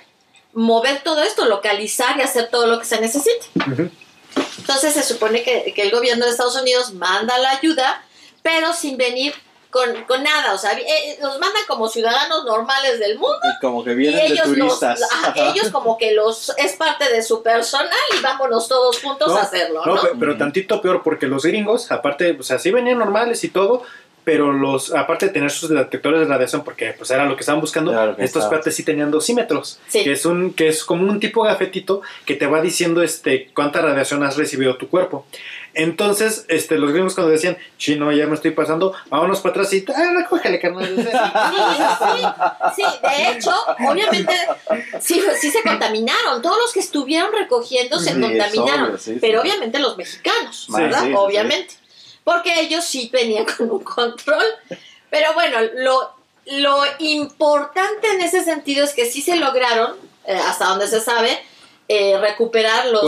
mover 0.53 1.03
todo 1.03 1.21
esto, 1.21 1.45
localizar 1.45 2.17
y 2.17 2.21
hacer 2.21 2.49
todo 2.49 2.65
lo 2.65 2.79
que 2.79 2.85
se 2.85 2.99
necesite. 2.99 3.45
Ujú. 3.55 3.91
Entonces 4.57 4.93
se 4.93 5.03
supone 5.03 5.43
que, 5.43 5.73
que 5.75 5.81
el 5.83 5.91
gobierno 5.91 6.25
de 6.25 6.31
Estados 6.31 6.55
Unidos 6.59 6.93
manda 6.93 7.37
la 7.37 7.51
ayuda, 7.51 8.03
pero 8.41 8.73
sin 8.73 8.97
venir 8.97 9.33
con, 9.69 10.03
con 10.05 10.21
nada. 10.23 10.53
O 10.53 10.57
sea, 10.57 10.73
eh, 10.73 11.17
los 11.21 11.39
mandan 11.39 11.63
como 11.67 11.87
ciudadanos 11.89 12.45
normales 12.45 12.99
del 12.99 13.17
mundo 13.17 13.39
Y 13.43 13.59
como 13.59 13.83
que 13.83 13.95
vienen 13.95 14.19
de 14.27 14.33
ellos, 14.33 14.45
turistas. 14.45 15.01
ellos 15.35 15.69
como 15.71 15.97
que 15.97 16.13
los 16.13 16.53
es 16.57 16.73
parte 16.73 17.09
de 17.11 17.23
su 17.23 17.41
personal 17.41 17.89
y 18.17 18.21
vámonos 18.21 18.67
todos 18.67 19.01
juntos 19.01 19.29
No, 19.29 19.37
a 19.37 19.41
hacerlo, 19.41 19.81
No, 19.85 19.95
¿no? 19.95 20.01
pe- 20.01 20.09
pero 20.19 20.31
Ujú. 20.33 20.39
tantito 20.39 20.79
peor, 20.81 21.01
porque 21.03 21.25
los 21.27 21.43
gringos, 21.43 21.91
aparte, 21.91 22.37
o 22.39 22.43
sea, 22.43 22.59
sí 22.59 22.69
venían 22.71 22.99
normales 22.99 23.43
y 23.43 23.49
todo, 23.49 23.83
pero 24.23 24.51
los, 24.53 24.93
aparte 24.93 25.27
de 25.27 25.31
tener 25.33 25.51
sus 25.51 25.69
detectores 25.69 26.21
de 26.21 26.25
radiación, 26.25 26.63
porque 26.63 26.93
pues 26.97 27.11
era 27.11 27.25
lo 27.25 27.35
que 27.35 27.41
estaban 27.41 27.59
buscando, 27.61 28.15
que 28.15 28.23
estos 28.23 28.45
cuates 28.45 28.75
sí 28.75 28.83
tenían 28.83 29.11
dosímetros, 29.11 29.79
Sí. 29.87 30.03
que 30.03 30.11
es 30.13 30.25
un, 30.25 30.53
que 30.53 30.67
es 30.69 30.83
como 30.83 31.03
un 31.09 31.19
tipo 31.19 31.43
gafetito 31.43 32.01
que 32.25 32.35
te 32.35 32.47
va 32.47 32.61
diciendo 32.61 33.03
este 33.03 33.49
cuánta 33.53 33.81
radiación 33.81 34.23
has 34.23 34.37
recibido 34.37 34.77
tu 34.77 34.87
cuerpo. 34.89 35.25
Entonces, 35.75 36.45
este, 36.49 36.77
los 36.77 36.91
gringos 36.91 37.15
cuando 37.15 37.31
decían, 37.31 37.57
chino, 37.79 38.11
ya 38.11 38.27
me 38.27 38.35
estoy 38.35 38.51
pasando, 38.51 38.93
vámonos 39.09 39.39
para 39.41 39.51
atrás 39.53 39.73
y, 39.73 39.83
ah, 39.93 40.13
recógele, 40.15 40.59
carnal. 40.59 40.85
Sí, 40.85 41.01
sí, 42.75 42.75
sí, 42.75 42.83
de 43.01 43.31
hecho, 43.31 43.51
obviamente, 43.89 44.33
sí, 44.99 45.21
sí 45.41 45.49
se 45.49 45.63
contaminaron. 45.63 46.41
Todos 46.43 46.57
los 46.59 46.73
que 46.73 46.79
estuvieron 46.79 47.31
recogiendo 47.33 47.99
se 47.99 48.11
contaminaron. 48.19 48.89
obvio, 48.89 48.97
sí, 48.99 49.13
sí. 49.13 49.17
pero 49.19 49.41
obviamente 49.41 49.79
los 49.79 49.97
mexicanos, 49.97 50.65
Sí, 50.67 50.73
¿verdad? 50.81 51.01
sí, 51.01 51.07
sí, 51.07 51.13
obviamente. 51.17 51.73
Porque 52.23 52.59
ellos 52.59 52.85
sí 52.85 53.09
venían 53.11 53.45
con 53.57 53.71
un 53.71 53.83
control. 53.83 54.45
Pero 55.09 55.33
bueno, 55.33 55.57
lo, 55.75 56.13
lo 56.45 56.83
importante 56.99 58.07
en 58.07 58.21
ese 58.21 58.43
sentido 58.43 58.83
es 58.83 58.93
que 58.93 59.05
sí 59.05 59.21
se 59.21 59.35
lograron, 59.35 59.95
eh, 60.25 60.33
hasta 60.33 60.65
donde 60.65 60.87
se 60.87 61.01
sabe, 61.01 61.39
eh, 61.87 62.17
recuperar 62.19 62.87
los. 62.87 63.01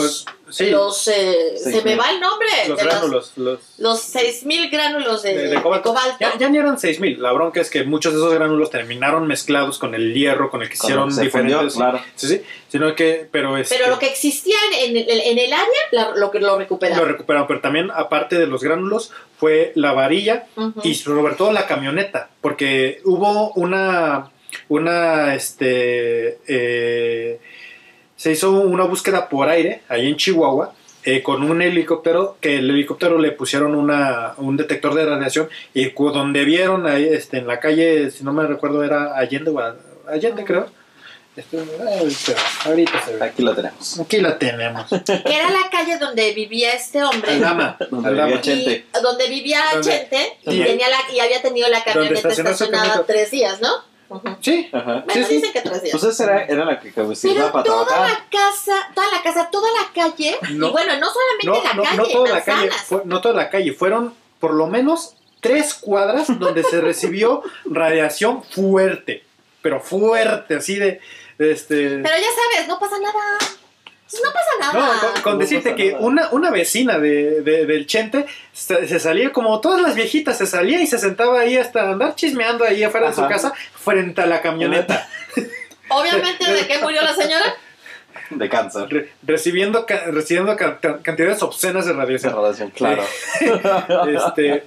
Pues, 0.44 0.56
sí. 0.58 0.70
los 0.70 1.08
eh, 1.08 1.56
se 1.58 1.82
me 1.82 1.96
va 1.96 2.12
el 2.12 2.20
nombre. 2.20 2.48
Los 2.68 2.78
de 2.78 2.84
gránulos, 2.84 3.32
los... 3.36 3.60
Los 3.80 4.00
6000 4.02 4.70
gránulos 4.70 5.24
de, 5.24 5.34
de- 5.36 5.42
de 5.44 5.50
de 5.56 5.62
cobalto. 5.62 5.90
cobalto. 5.90 6.18
Ya, 6.20 6.38
ya 6.38 6.50
ni 6.50 6.58
eran 6.58 6.78
6000. 6.80 7.22
La 7.22 7.32
bronca 7.32 7.62
es 7.62 7.70
que 7.70 7.84
muchos 7.84 8.14
de 8.14 8.20
esos 8.20 8.34
gránulos 8.34 8.70
terminaron 8.70 9.26
mezclados 9.28 9.80
con 9.80 9.96
el 9.96 10.14
hierro, 10.14 10.52
con 10.52 10.62
el 10.62 10.68
que 10.70 10.76
hicieron 10.76 11.10
fundió, 11.10 11.24
diferentes. 11.24 11.74
claro. 11.76 12.00
Sí, 12.16 12.28
sí. 12.28 12.42
Sino 12.68 12.94
que, 12.96 13.28
pero 13.32 13.58
este, 13.58 13.76
Pero 13.78 13.90
lo 13.90 13.98
que 13.98 14.08
existía 14.08 14.58
en 14.84 14.98
el, 14.98 15.10
en 15.10 15.38
el 15.40 15.54
área, 15.54 15.66
la- 15.92 16.12
lo 16.16 16.30
que 16.32 16.40
lo 16.40 16.48
lo 16.48 16.58
recuperaron. 16.60 17.08
recuperaron. 17.08 17.48
Pero 17.48 17.62
también, 17.62 17.90
aparte 17.92 18.38
de 18.38 18.46
los 18.48 18.62
gránulos, 18.64 19.12
fue 19.40 19.72
la 19.76 19.94
varilla 19.94 20.46
y 20.84 20.94
sobre 20.96 21.34
todo 21.36 21.52
la 21.54 21.66
camioneta. 21.66 22.30
Porque 22.42 23.00
hubo 23.06 23.52
una. 23.54 24.32
Una. 24.70 25.34
Este. 25.36 26.40
eh, 26.48 27.40
se 28.16 28.32
hizo 28.32 28.52
una 28.52 28.84
búsqueda 28.86 29.30
por 29.30 29.50
aire, 29.50 29.82
ahí 29.90 30.08
en 30.08 30.16
Chihuahua. 30.18 30.74
eh, 31.08 31.22
con 31.22 31.44
un 31.44 31.62
helicóptero, 31.62 32.36
que 32.42 32.58
el 32.58 32.68
helicóptero 32.72 33.20
le 33.20 33.32
pusieron 33.32 33.76
una, 33.76 34.34
un 34.38 34.58
detector 34.58 34.96
de 34.96 35.06
radiación 35.06 35.48
y 35.72 35.92
donde 35.92 36.44
vieron 36.46 36.88
ahí 36.88 37.04
este, 37.08 37.38
en 37.38 37.46
la 37.46 37.60
calle, 37.60 38.10
si 38.10 38.24
no 38.24 38.34
me 38.34 38.44
recuerdo, 38.48 38.84
era 38.84 39.16
Allende, 39.16 39.52
Allende 40.08 40.44
creo. 40.44 40.66
Este, 41.36 41.60
ahorita 42.66 43.06
se 43.06 43.16
ve. 43.18 43.24
Aquí 43.26 43.44
lo 43.44 43.54
tenemos. 43.54 44.00
Aquí 44.00 44.18
la 44.20 44.40
tenemos. 44.40 44.86
Que 44.90 45.36
era 45.36 45.50
la 45.52 45.70
calle 45.70 45.98
donde 46.00 46.32
vivía 46.34 46.74
este 46.74 47.04
hombre. 47.04 47.34
Aldama. 47.34 47.78
Donde 47.92 48.08
Aldama. 48.10 48.26
vivía 48.28 48.42
Chente. 48.42 48.86
Y, 48.98 49.02
donde 49.04 49.28
vivía 49.30 49.62
Donde- 49.74 49.88
Chente 49.92 50.38
y, 50.46 50.62
y- 50.62 50.64
tenía 50.64 50.88
la, 50.90 50.98
y 51.14 51.20
había 51.20 51.42
tenido 51.42 51.68
la 51.70 51.84
camioneta 51.84 52.30
estacionada 52.30 53.04
tres 53.06 53.30
días, 53.32 53.60
¿no? 53.62 53.70
Sí, 54.42 54.70
Ajá. 54.72 55.04
Bueno, 55.06 55.14
Sí, 55.14 55.24
sí. 55.24 55.36
dicen 55.36 55.54
que 55.54 55.62
tres 55.62 55.82
días. 55.84 55.92
Pues 56.00 56.04
esa 56.14 56.24
era, 56.26 56.46
era 56.46 56.66
la 56.66 56.80
que 56.80 56.92
que 56.92 57.16
se 57.16 57.30
iba 57.30 57.36
Pero 57.42 57.52
para 57.52 57.64
toda 57.64 57.86
trabajar. 57.88 58.10
la 58.12 58.30
casa, 58.30 58.92
toda 58.94 59.08
la 59.12 59.22
casa, 59.24 59.50
toda 59.52 59.68
la 59.72 59.94
calle, 59.94 60.38
No. 60.52 60.68
y 60.68 60.72
bueno, 60.72 60.94
no 61.00 61.08
solamente 61.12 61.46
no, 61.46 61.64
la 61.64 61.74
no, 61.74 61.84
calle, 61.84 61.98
no 61.98 62.08
toda 62.08 62.30
la 62.30 62.44
calle, 62.44 62.70
fue- 62.72 63.02
no 63.06 63.22
toda 63.22 63.34
la 63.36 63.50
calle, 63.50 63.74
fueron 63.74 64.14
por 64.40 64.54
lo 64.54 64.68
menos 64.68 65.16
tres 65.42 65.74
cuadras 65.74 66.40
donde 66.40 66.64
se 66.64 66.82
recibió 66.82 67.42
radiación 67.66 68.44
fuerte, 68.44 69.24
pero 69.62 69.80
fuerte, 69.82 70.56
así 70.56 70.76
de, 70.76 71.00
de 71.38 71.52
este... 71.52 71.76
Pero 71.98 72.16
ya 72.16 72.30
sabes, 72.54 72.68
no 72.68 72.80
pasa 72.80 72.98
nada. 73.00 73.38
No 74.14 74.30
pasa 74.32 74.74
No, 74.74 74.80
nada. 74.82 75.00
con, 75.14 75.22
con 75.22 75.34
No 75.34 75.40
decirte 75.40 75.76
que 75.76 75.96
una, 76.00 76.30
una 76.32 76.52
vecina 76.52 77.00
de, 77.00 77.42
de- 77.42 77.66
del 77.66 77.88
Chente 77.88 78.26
se, 78.54 78.88
se 78.88 79.00
salía 79.00 79.32
como 79.32 79.60
todas 79.62 79.82
las 79.82 79.96
viejitas, 79.96 80.38
se 80.38 80.46
salía 80.46 80.80
y 80.82 80.88
se 80.88 81.00
sentaba 81.00 81.40
ahí 81.42 81.58
hasta 81.58 81.90
andar 81.92 82.16
chismeando 82.16 82.64
ahí 82.64 82.84
afuera 82.84 83.08
de 83.10 83.16
su 83.16 83.22
casa 83.28 83.54
frente 83.84 84.22
a 84.22 84.26
la 84.28 84.42
camioneta, 84.42 85.08
Obviamente, 85.90 86.52
¿de 86.52 86.66
qué 86.68 86.80
murió 86.80 87.02
la 87.04 87.14
señora? 87.14 87.56
De 88.32 88.50
cáncer. 88.50 88.88
re- 88.90 89.10
recibiendo, 89.24 89.86
ca- 89.86 90.06
recibiendo 90.08 90.56
ca- 90.56 90.80
ca- 90.80 91.00
cantidades 91.04 91.44
obscenas 91.44 91.86
de 91.86 91.94
De 91.94 91.98
radiación. 92.00 92.34
radiación, 92.34 92.70
claro. 92.72 93.04
Este, 94.08 94.64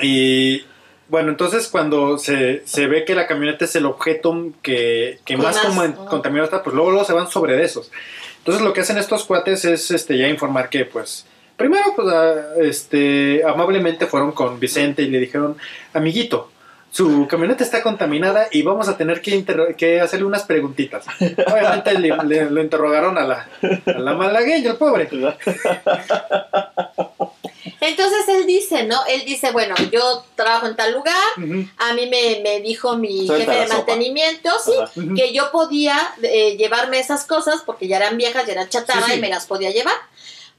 y 0.00 0.64
bueno, 1.08 1.30
entonces 1.30 1.66
cuando 1.68 2.18
se, 2.18 2.62
se 2.66 2.86
ve 2.86 3.04
que 3.04 3.14
la 3.14 3.26
camioneta 3.26 3.64
es 3.64 3.74
el 3.76 3.86
objeto 3.86 4.52
que, 4.62 5.18
que 5.24 5.36
más, 5.36 5.56
más, 5.56 5.64
como 5.64 5.82
en- 5.84 5.92
ajá. 5.94 6.04
contaminado 6.06 6.44
está, 6.44 6.62
pues 6.62 6.74
luego, 6.74 6.90
luego 6.90 7.04
se 7.06 7.12
van 7.14 7.28
sobre 7.30 7.56
de 7.56 7.64
esos. 7.64 7.90
Entonces 8.38 8.62
lo 8.62 8.72
que 8.72 8.80
hacen 8.80 8.98
estos 8.98 9.24
cuates 9.24 9.64
es 9.64 9.90
este, 9.90 10.16
ya 10.18 10.28
informar 10.28 10.68
que 10.70 10.84
pues... 10.84 11.26
Primero, 11.56 11.86
pues, 11.96 12.06
a- 12.08 12.54
este, 12.60 13.42
amablemente 13.44 14.06
fueron 14.06 14.30
con 14.30 14.60
Vicente 14.60 15.02
y 15.02 15.10
le 15.10 15.18
dijeron, 15.18 15.56
amiguito, 15.92 16.52
su 16.92 17.26
camioneta 17.26 17.64
está 17.64 17.82
contaminada 17.82 18.46
y 18.52 18.62
vamos 18.62 18.88
a 18.88 18.96
tener 18.96 19.20
que, 19.20 19.44
que 19.76 20.00
hacerle 20.00 20.24
unas 20.24 20.44
preguntitas. 20.44 21.04
Obviamente 21.20 21.98
le, 21.98 22.16
le- 22.24 22.48
lo 22.50 22.62
interrogaron 22.62 23.18
a 23.18 23.24
la, 23.24 23.48
a 23.86 23.90
la 23.98 24.14
malagueña, 24.14 24.70
el 24.70 24.76
pobre. 24.76 25.08
Entonces 27.80 28.28
él 28.28 28.46
dice, 28.46 28.84
¿no? 28.84 29.04
Él 29.06 29.24
dice, 29.24 29.52
bueno, 29.52 29.74
yo 29.92 30.24
trabajo 30.34 30.66
en 30.66 30.74
tal 30.76 30.92
lugar, 30.92 31.14
a 31.78 31.92
mí 31.94 32.06
me, 32.06 32.40
me 32.42 32.60
dijo 32.60 32.96
mi 32.96 33.26
Suelta 33.26 33.52
jefe 33.52 33.60
de 33.60 33.66
sopa. 33.68 33.76
mantenimiento, 33.78 34.50
sí, 34.64 34.72
que 35.16 35.32
yo 35.32 35.50
podía 35.52 35.96
eh, 36.22 36.56
llevarme 36.56 36.98
esas 36.98 37.24
cosas 37.24 37.62
porque 37.64 37.86
ya 37.86 37.96
eran 37.98 38.16
viejas, 38.16 38.46
ya 38.46 38.52
eran 38.54 38.68
chatarra 38.68 39.06
Sí, 39.06 39.12
sí. 39.12 39.18
y 39.18 39.20
me 39.20 39.28
las 39.28 39.46
podía 39.46 39.70
llevar. 39.70 39.94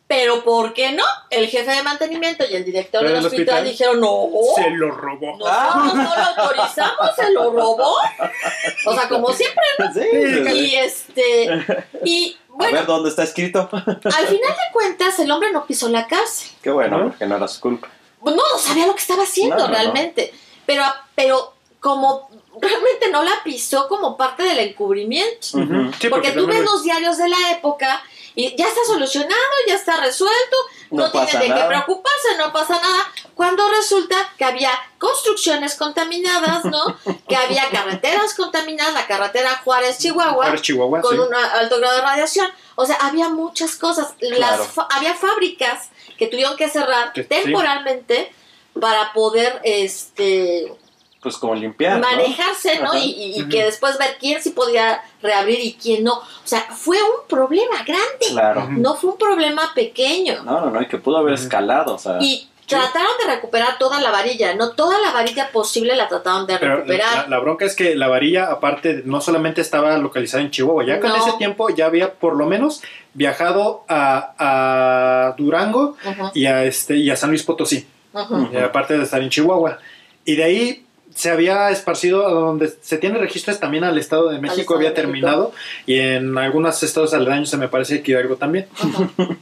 Pero 0.08 0.43
¿por 0.43 0.73
qué 0.73 0.91
no? 0.91 1.03
El 1.29 1.47
jefe 1.49 1.69
de 1.69 1.84
mantenimiento 1.84 2.43
y 2.49 2.55
el 2.55 2.65
director 2.65 3.03
del 3.03 3.17
el 3.17 3.25
hospital, 3.25 3.58
hospital 3.60 3.63
dijeron, 3.65 3.99
no, 3.99 4.27
Se 4.55 4.69
lo 4.71 4.89
robó. 4.89 5.38
nosotros 5.38 5.93
no 5.93 6.15
lo 6.15 6.41
autorizamos, 6.41 7.15
se 7.15 7.32
lo 7.32 7.51
robó. 7.51 7.95
O 8.88 8.93
sea, 8.95 9.08
como 9.08 9.32
siempre. 9.34 9.63
Sí, 9.93 10.01
sí, 10.12 10.43
sí. 10.47 10.60
Y 10.65 10.75
este, 10.77 11.65
y 12.05 12.38
A 12.59 12.63
bueno, 12.63 12.77
ver 12.77 12.85
dónde 12.85 13.09
está 13.09 13.23
escrito. 13.23 13.69
al 13.71 13.93
final 14.27 14.29
de 14.29 14.73
cuentas 14.73 15.17
el 15.19 15.31
hombre 15.31 15.51
no 15.51 15.65
pisó 15.65 15.87
la 15.89 16.05
cárcel. 16.07 16.49
Qué 16.61 16.69
bueno, 16.69 16.95
Ajá. 16.97 17.05
porque 17.05 17.25
no 17.25 17.35
era 17.37 17.47
su 17.47 17.59
culpa. 17.61 17.87
no, 18.23 18.31
no 18.31 18.57
sabía 18.59 18.85
lo 18.85 18.93
que 18.95 19.01
estaba 19.01 19.23
haciendo 19.23 19.55
No, 19.55 19.61
no, 19.63 19.67
no. 19.69 19.73
realmente. 19.73 20.33
Pero, 20.65 20.83
pero 21.15 21.53
como 21.79 22.29
realmente 22.61 23.09
no 23.11 23.23
la 23.23 23.41
pisó 23.43 23.87
como 23.87 24.17
parte 24.17 24.43
del 24.43 24.59
encubrimiento. 24.59 25.47
Ujú, 25.53 25.91
sí, 25.99 26.09
porque 26.09 26.31
tú 26.31 26.45
luego- 26.45 26.51
ves 26.51 26.63
los 26.69 26.83
diarios 26.83 27.17
de 27.17 27.29
la 27.29 27.51
época 27.53 28.03
y 28.45 28.56
ya 28.56 28.67
está 28.67 28.80
solucionado, 28.86 29.36
ya 29.67 29.75
está 29.75 29.97
resuelto, 29.97 30.58
no, 30.91 31.04
No 31.08 31.12
tiene 31.12 31.45
de 31.47 31.54
qué 31.54 31.63
preocuparse, 31.67 32.38
no 32.38 32.52
pasa 32.54 32.80
nada. 32.82 33.12
Cuando 33.36 33.67
resulta 33.69 34.15
que 34.38 34.43
había 34.45 34.71
construcciones 34.97 35.75
contaminadas, 35.75 36.65
¿no? 36.65 36.97
que 37.28 37.36
había 37.36 37.69
carreteras 37.69 38.34
contaminadas, 38.34 38.93
la 38.93 39.06
carretera 39.08 39.62
Juárez-Chihuahua, 39.63 40.34
Juárez, 40.34 40.62
Chihuahua, 40.62 41.02
con 41.02 41.13
sí. 41.15 41.19
un 41.19 41.34
alto 41.36 41.78
grado 41.80 41.95
de 41.95 42.02
radiación. 42.02 42.49
O 42.75 42.86
sea, 42.86 42.95
había 43.02 43.30
muchas 43.30 43.75
cosas. 43.75 44.13
Las 44.19 44.38
Claro. 44.38 44.65
fa- 44.65 44.88
había 44.91 45.13
fábricas 45.13 45.89
que 46.17 46.28
tuvieron 46.28 46.56
que 46.58 46.69
cerrar 46.69 47.13
Que- 47.13 47.23
sí. 47.23 47.28
temporalmente 47.30 48.32
para 48.80 49.13
poder 49.13 49.60
este 49.63 50.73
Pues 51.21 51.38
como 51.38 51.53
limpiar. 51.53 51.99
manejarse, 51.99 52.79
¿no? 52.82 52.95
Y, 52.97 52.99
y- 53.12 53.38
y 53.38 53.41
Ujú. 53.41 53.49
que 53.49 53.63
después 53.65 53.97
ver 53.97 54.15
quién 54.19 54.41
sí 54.41 54.51
podía 54.51 55.01
reabrir 55.21 55.60
y 55.60 55.73
quién 55.73 56.03
no. 56.05 56.13
O 56.13 56.23
sea, 56.45 56.62
fue 56.62 56.95
un 57.01 57.27
problema 57.27 57.75
grande. 57.86 58.25
Claro. 58.29 58.67
No 58.69 58.95
fue 58.95 59.12
un 59.12 59.17
problema 59.17 59.71
pequeño. 59.75 60.43
No, 60.43 60.62
no, 60.62 60.69
no, 60.71 60.82
y 60.82 60.88
que 60.88 60.97
pudo 60.97 61.17
haber 61.17 61.34
escalado, 61.34 61.95
o 61.95 61.97
sea. 61.99 62.19
Y 62.21 62.47
trataron 62.67 63.12
de 63.25 63.34
recuperar 63.36 63.77
toda 63.79 63.99
la 63.99 64.12
varilla, 64.12 64.53
no 64.53 64.69
toda 64.73 64.97
la 64.99 65.12
varilla 65.12 65.49
posible 65.51 65.95
la 65.95 66.08
trataron 66.08 66.45
de 66.47 66.58
Pero 66.60 66.75
recuperar. 66.77 67.27
la 67.27 67.39
bronca 67.39 67.65
es 67.65 67.75
que 67.75 67.95
la 67.95 68.08
varilla, 68.08 68.45
aparte, 68.51 69.01
no 69.05 69.19
solamente 69.21 69.60
estaba 69.60 69.97
localizada 69.97 70.43
en 70.43 70.51
Chihuahua, 70.51 70.86
ya 70.86 70.99
con 71.01 71.10
No. 71.10 71.15
ese 71.17 71.34
tiempo 71.38 71.69
ya 71.69 71.88
había 71.88 72.13
por 72.13 72.36
lo 72.38 72.45
menos 72.45 72.82
viajado 73.15 73.84
a, 73.89 74.34
a 74.38 75.36
Durango 75.36 75.97
y 76.34 76.45
a, 76.45 76.63
este, 76.63 76.95
y 76.95 77.10
a 77.10 77.15
San 77.15 77.32
Luis 77.32 77.43
Potosí, 77.43 77.88
ujú. 78.13 78.36
Ujú. 78.36 78.53
y 78.53 78.58
aparte 78.58 78.97
de 78.97 79.03
estar 79.03 79.21
en 79.21 79.29
Chihuahua. 79.29 79.79
Y 80.23 80.36
de 80.36 80.43
ahí 80.43 80.86
se 81.19 81.29
había 81.29 81.69
esparcido 81.69 82.25
a 82.25 82.32
donde 82.32 82.73
se 82.82 82.97
tiene 82.97 83.19
registros 83.19 83.60
también 83.60 83.84
al 83.84 83.97
Estado 83.97 84.29
de 84.29 84.39
México, 84.39 84.62
Estado 84.62 84.75
había 84.77 84.91
de 84.91 84.95
México. 84.95 85.12
terminado, 85.12 85.51
y 85.86 85.99
en 85.99 86.38
algunos 86.38 86.82
estados 86.82 87.13
aledaños 87.13 87.49
se 87.49 87.58
me 87.58 87.67
parece 87.67 88.01
que 88.01 88.15
algo 88.15 88.38
también. 88.38 88.67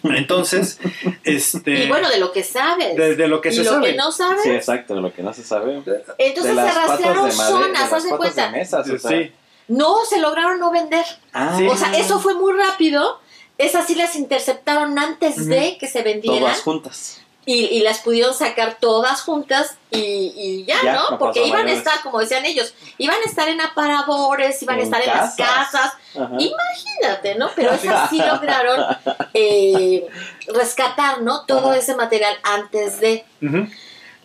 Entonces, 0.03 0.79
este, 1.23 1.83
Y 1.83 1.87
bueno, 1.87 2.09
de 2.09 2.19
lo 2.19 2.31
que 2.31 2.43
sabes. 2.43 2.95
desde 2.97 3.27
lo 3.27 3.41
que 3.41 3.49
y 3.49 3.51
se 3.51 3.63
lo 3.63 3.69
sabe. 3.73 3.91
que 3.91 3.95
no 3.95 4.11
sabes. 4.11 4.41
Sí, 4.41 4.49
exacto, 4.49 4.99
lo 4.99 5.13
que 5.13 5.21
no 5.21 5.31
se 5.35 5.43
sabe. 5.43 5.75
Entonces 5.75 6.03
de 6.17 6.49
se 6.49 6.53
las 6.55 6.75
rastrearon 6.75 7.25
de 7.25 7.31
zonas, 7.31 7.89
de 7.91 7.95
haz 7.95 8.03
de 8.03 8.09
cuenta. 8.09 8.45
de 8.47 8.57
mesas, 8.57 8.89
o 8.89 8.97
sea. 8.97 9.11
Sí. 9.11 9.31
No, 9.67 10.03
se 10.09 10.17
lograron 10.19 10.59
no 10.59 10.71
vender. 10.71 11.05
Ah, 11.31 11.53
Sí. 11.59 11.67
O 11.67 11.77
sea, 11.77 11.95
eso 11.95 12.19
fue 12.19 12.33
muy 12.33 12.53
rápido. 12.53 13.19
Esas 13.59 13.85
sí 13.85 13.93
las 13.93 14.15
interceptaron 14.15 14.97
antes 14.97 15.45
de 15.45 15.77
que 15.79 15.85
se 15.85 16.01
vendieran 16.01 16.39
todas 16.39 16.61
juntas. 16.61 17.21
Y, 17.47 17.65
y 17.67 17.79
las 17.79 17.99
pudieron 17.99 18.33
sacar 18.33 18.77
todas 18.79 19.21
juntas 19.21 19.77
y, 19.89 19.99
y 20.35 20.65
ya, 20.65 20.83
Ya, 20.83 20.93
¿no? 20.95 21.11
no 21.11 21.17
Porque 21.17 21.47
iban 21.47 21.65
a 21.65 21.71
estar, 21.71 22.01
como 22.03 22.19
decían 22.19 22.43
ellos, 22.45 22.73
iban 22.97 23.15
a 23.25 23.29
estar 23.29 23.47
en 23.47 23.61
aparadores, 23.61 24.61
iban 24.61 24.79
a 24.79 24.83
estar 24.83 25.01
en 25.01 25.07
las 25.07 25.35
casas. 25.35 25.93
Ajá. 26.13 26.29
imagínate, 26.37 27.35
¿no? 27.35 27.49
Pero 27.55 27.71
esas 27.73 28.09
sí 28.09 28.17
lograron 28.19 28.85
eh, 29.33 30.05
rescatar, 30.53 31.21
¿no? 31.21 31.45
Todo 31.45 31.69
Ajá. 31.69 31.77
ese 31.77 31.95
material 31.95 32.35
antes 32.43 32.99
de... 32.99 33.25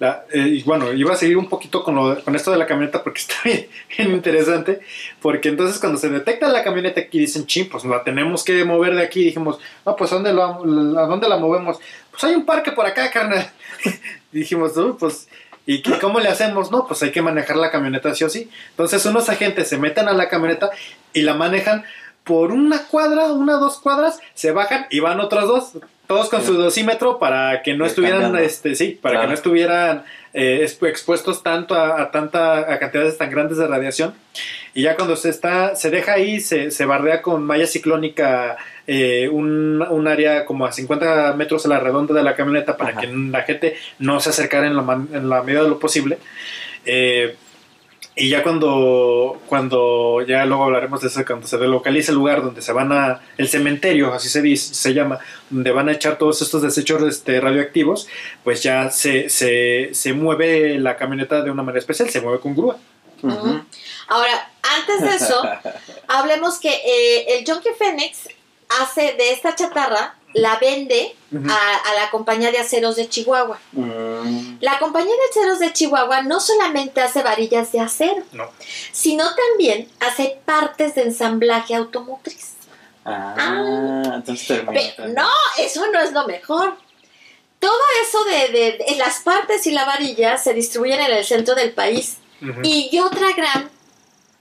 Eh, 0.03 0.49
y 0.49 0.63
bueno, 0.65 0.93
iba 0.93 1.13
a 1.13 1.17
seguir 1.17 1.37
un 1.37 1.49
poquito 1.49 1.85
con, 1.85 1.95
lo, 1.95 2.23
con 2.25 2.35
esto 2.35 2.51
de 2.51 2.59
la 2.59 2.67
camioneta 2.67 3.03
porque 3.05 3.21
está 3.23 3.35
bien, 3.45 3.69
interesante. 4.13 4.81
Porque 5.21 5.49
entonces 5.49 5.79
cuando 5.79 5.99
se 5.99 6.09
detecta 6.09 6.49
la 6.49 6.65
camioneta 6.65 7.01
aquí 7.01 7.19
dicen, 7.21 7.47
ching, 7.47 7.69
pues 7.69 7.85
la 7.85 8.03
tenemos 8.03 8.43
que 8.45 8.65
mover 8.65 8.95
de 8.97 9.03
aquí. 9.03 9.25
dijimos, 9.25 9.59
no, 9.87 9.95
pues 9.97 10.11
¿a 10.13 10.17
dónde, 10.17 10.33
la, 10.33 10.45
¿a 10.47 11.07
dónde 11.07 11.29
la 11.29 11.37
movemos? 11.37 11.79
Pues 12.11 12.25
hay 12.25 12.35
un 12.35 12.45
parque 12.45 12.73
por 12.73 12.85
acá, 12.87 13.11
carnal. 13.11 13.51
Dijimos, 14.33 14.77
"Uy, 14.77 14.95
pues, 14.99 15.29
¿y 15.67 15.83
qué- 15.83 15.99
cómo 16.01 16.19
le 16.21 16.29
hacemos? 16.29 16.71
No, 16.71 16.87
pues 16.87 17.03
hay 17.03 17.11
que 17.13 17.23
manejar 17.23 17.57
la 17.57 17.71
camioneta 17.71 18.15
sí 18.15 18.25
o 18.25 18.29
sí. 18.29 18.51
Entonces 18.71 19.05
unos 19.07 19.29
agentes 19.29 19.69
se 19.69 19.79
meten 19.79 20.09
a 20.09 20.13
la 20.13 20.29
camioneta 20.29 20.71
y 21.13 21.23
la 21.23 21.35
manejan 21.35 21.85
por 22.25 22.53
una 22.53 22.85
cuadra, 22.87 23.27
una 23.33 23.55
dos 23.55 23.79
cuadras, 23.81 24.19
se 24.35 24.53
bajan 24.53 24.87
y 24.91 25.01
van 25.01 25.21
otros 25.21 25.47
dos, 25.49 25.73
todos 26.07 26.29
con 26.29 26.41
Sí. 26.41 26.47
su 26.49 26.55
dosímetro 26.55 27.19
para 27.19 27.63
que 27.63 27.75
no 27.75 27.85
estuvieran, 27.87 28.23
cambiando. 28.23 28.47
este, 28.47 28.75
sí, 28.75 28.99
para 29.01 29.15
Claro. 29.15 29.23
que 29.23 29.29
no 29.29 29.35
estuvieran 29.35 30.05
eh, 30.35 30.61
expu- 30.67 30.89
expuestos 30.89 31.43
tanto 31.43 31.75
a, 31.75 32.01
a 32.01 32.11
tanta 32.11 32.61
a 32.73 32.79
cantidades 32.79 33.19
tan 33.19 33.31
grandes 33.31 33.59
de 33.59 33.67
radiación. 33.67 34.15
Y 34.73 34.83
ya 34.85 34.97
cuando 34.97 35.15
se 35.17 35.29
está, 35.29 35.77
se 35.77 35.91
deja 35.91 36.15
ahí, 36.15 36.41
se, 36.41 36.71
se 36.71 36.87
bardea 36.87 37.21
con 37.21 37.43
malla 37.45 37.67
ciclónica 37.67 38.57
eh, 38.87 39.29
un, 39.31 39.83
un 39.83 40.09
área 40.09 40.47
como 40.47 40.65
a 40.65 40.73
50 40.73 41.35
metros 41.35 41.67
a 41.67 41.69
la 41.69 41.81
redonda 41.81 42.15
de 42.15 42.23
la 42.23 42.35
camioneta 42.35 42.79
para 42.79 42.93
Ajá. 42.93 43.01
que 43.03 43.09
la 43.09 43.43
gente 43.43 43.77
no 43.99 44.21
se 44.21 44.31
acercara 44.31 44.67
en 44.67 44.75
la, 44.77 44.93
en 45.13 45.29
la 45.29 45.43
medida 45.43 45.63
de 45.65 45.69
lo 45.69 45.79
posible. 45.79 46.17
Eh, 46.87 47.37
y 48.15 48.29
ya 48.29 48.43
cuando, 48.43 49.41
cuando 49.49 50.21
ya 50.27 50.45
luego 50.45 50.65
hablaremos 50.65 51.01
de 51.01 51.09
eso, 51.09 51.25
cuando 51.27 51.47
se 51.47 51.57
localiza 51.59 52.13
el 52.13 52.19
lugar 52.19 52.43
donde 52.43 52.61
se 52.61 52.73
van 52.73 52.93
a, 52.93 53.23
el 53.39 53.49
cementerio, 53.49 54.13
así 54.13 54.29
se 54.29 54.43
dice, 54.43 54.75
se 54.75 54.93
llama, 54.93 55.19
donde 55.49 55.71
van 55.71 55.89
a 55.89 55.93
echar 55.93 56.19
todos 56.19 56.43
estos 56.43 56.61
desechos 56.61 57.03
este, 57.05 57.41
radioactivos, 57.41 58.09
pues 58.45 58.63
ya 58.63 58.91
se, 58.91 59.31
se, 59.31 59.95
se 59.95 60.13
mueve 60.13 60.79
la 60.79 60.97
camioneta 60.97 61.43
de 61.43 61.51
una 61.51 61.63
manera 61.63 61.79
especial, 61.79 62.11
se 62.11 62.21
mueve 62.21 62.41
con 62.41 62.55
grúa. 62.55 62.77
Ahora, 64.09 64.51
antes 64.63 65.01
de 65.01 65.15
eso, 65.17 65.43
hablemos 66.09 66.59
que 66.59 66.69
eh, 66.71 67.39
el 67.39 67.47
Junkie 67.47 67.71
Phoenix 67.79 68.29
hace 68.81 69.15
de 69.15 69.33
esta 69.33 69.55
chatarra, 69.55 70.17
la 70.35 70.59
vende 70.59 71.15
a, 71.49 71.91
a 71.91 71.95
la 71.95 72.11
compañía 72.11 72.51
de 72.51 72.59
aceros 72.59 72.97
de 72.97 73.09
Chihuahua. 73.09 73.59
Mm, 73.73 74.57
La 74.61 74.79
compañía 74.79 75.15
de 75.15 75.31
aceros 75.31 75.59
de 75.59 75.73
Chihuahua 75.73 76.23
no 76.23 76.41
solamente 76.41 77.01
hace 77.01 77.23
varillas 77.23 77.73
de 77.73 77.81
acero, 77.81 78.23
No. 78.33 78.51
sino 78.93 79.25
también 79.35 79.89
hace 80.01 80.39
partes 80.45 80.95
de 80.95 81.03
ensamblaje 81.03 81.75
automotriz. 81.75 82.53
Ah, 83.05 84.03
entonces 84.15 84.47
termina. 84.47 85.23
No, 85.23 85.29
eso 85.59 85.85
no 85.91 86.01
es 86.01 86.13
lo 86.13 86.27
mejor. 86.27 86.77
Todo 87.59 87.73
eso 88.03 88.25
de, 88.25 88.49
de- 88.49 88.85
de- 88.89 88.97
las 88.97 89.21
partes 89.21 89.67
y 89.67 89.71
la 89.73 89.85
varilla 89.85 90.37
se 90.39 90.53
distribuyen 90.55 91.01
en 91.01 91.13
el 91.13 91.25
centro 91.25 91.55
del 91.55 91.73
país 91.73 92.19
y 92.65 92.99
otra 92.99 93.29
gran 93.37 93.71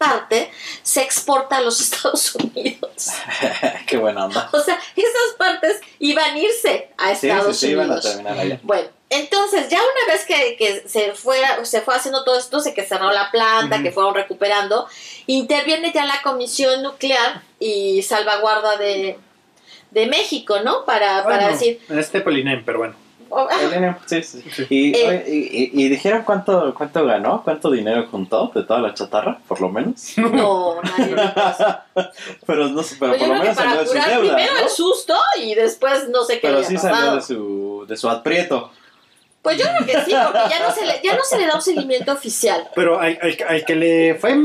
parte 0.01 0.51
se 0.83 1.01
exporta 1.01 1.57
a 1.57 1.61
los 1.61 1.79
Estados 1.85 2.33
Unidos. 2.35 3.07
Qué 3.87 3.97
buena 3.97 4.25
onda. 4.25 4.49
O 4.51 4.59
sea, 4.61 4.79
esas 4.95 5.35
partes 5.37 5.79
iban 5.99 6.33
a 6.33 6.37
irse 6.39 6.89
a 6.97 7.15
Sí, 7.15 7.27
Estados 7.29 7.57
sí, 7.57 7.67
sí, 7.67 7.71
iban 7.73 7.85
a 7.89 7.93
Unidos. 7.93 8.05
terminar 8.05 8.37
allá. 8.39 8.59
Bueno, 8.63 8.89
entonces 9.09 9.69
ya 9.69 9.77
una 9.79 10.13
vez 10.13 10.25
que, 10.25 10.55
que 10.57 10.87
se, 10.87 11.13
fue, 11.13 11.37
se 11.63 11.81
fue 11.81 11.95
haciendo 11.95 12.23
todo 12.23 12.37
esto, 12.39 12.59
se 12.61 12.73
que 12.73 12.83
cerró 12.83 13.11
la 13.11 13.29
planta, 13.29 13.75
Ujú. 13.75 13.83
que 13.83 13.91
fueron 13.91 14.15
recuperando, 14.15 14.87
interviene 15.27 15.91
ya 15.93 16.05
la 16.05 16.21
Comisión 16.23 16.81
Nuclear 16.81 17.41
y 17.59 18.01
Salvaguarda 18.03 18.77
de, 18.77 19.19
de 19.91 20.07
México, 20.07 20.61
¿no? 20.63 20.85
Para, 20.85 21.23
para 21.23 21.37
Bueno, 21.37 21.51
decir... 21.51 21.79
Este 21.89 22.21
Pelinem, 22.21 22.63
pero 22.65 22.79
bueno. 22.79 22.95
Sí, 24.06 24.24
sí. 24.24 24.44
Y, 24.70 24.96
Eh. 24.96 25.24
y, 25.28 25.32
y- 25.82 25.86
y 25.86 25.89
dijeron 25.89 26.24
cuánto, 26.24 26.74
cuánto 26.76 27.06
ganó, 27.06 27.44
cuánto 27.44 27.72
dinero 27.72 28.08
juntó 28.12 28.52
de 28.54 28.63
toda 28.63 28.80
la 28.82 28.94
chatarra, 28.94 29.39
por 29.48 29.62
lo 29.62 29.70
menos. 29.70 30.17
no, 30.17 30.82
nadie 30.82 31.15
pero 32.46 32.67
no 32.70 32.84
sé, 32.84 32.96
pero 33.00 33.12
Pues 33.13 33.22
por 33.24 33.30
lo 33.38 33.39
menos 33.41 33.56
salió 33.56 33.80
de 33.82 33.88
su 33.88 33.94
deuda, 33.94 34.36
primero 34.36 34.54
¿no? 34.54 34.60
el 34.60 34.70
susto 34.70 35.15
y 35.39 35.54
después 35.56 36.10
no 36.10 36.24
sé 36.24 36.39
qué 36.39 36.48
Pero 36.48 36.63
sí 36.63 36.76
pasado. 36.76 36.96
salió 36.96 37.15
de 37.15 37.22
su, 37.22 37.86
de 37.88 37.98
su 37.98 38.10
aprieto. 38.10 38.72
Pues 39.41 39.58
yo 39.58 39.65
creo 39.65 39.86
que 39.88 40.06
sí, 40.06 40.15
porque 40.24 40.39
ya 40.50 40.60
no 40.67 40.72
se 40.74 40.86
le, 40.86 41.02
ya 41.04 41.15
no 41.15 41.24
se 41.24 41.38
le 41.39 41.48
da 41.48 41.56
un 41.56 41.62
seguimiento 41.63 42.12
oficial. 42.12 42.70
Pero 42.76 43.00
al, 43.00 43.17
al- 43.22 43.38
al 43.48 43.65
que 43.65 43.76
le 43.76 44.15
fue 44.15 44.38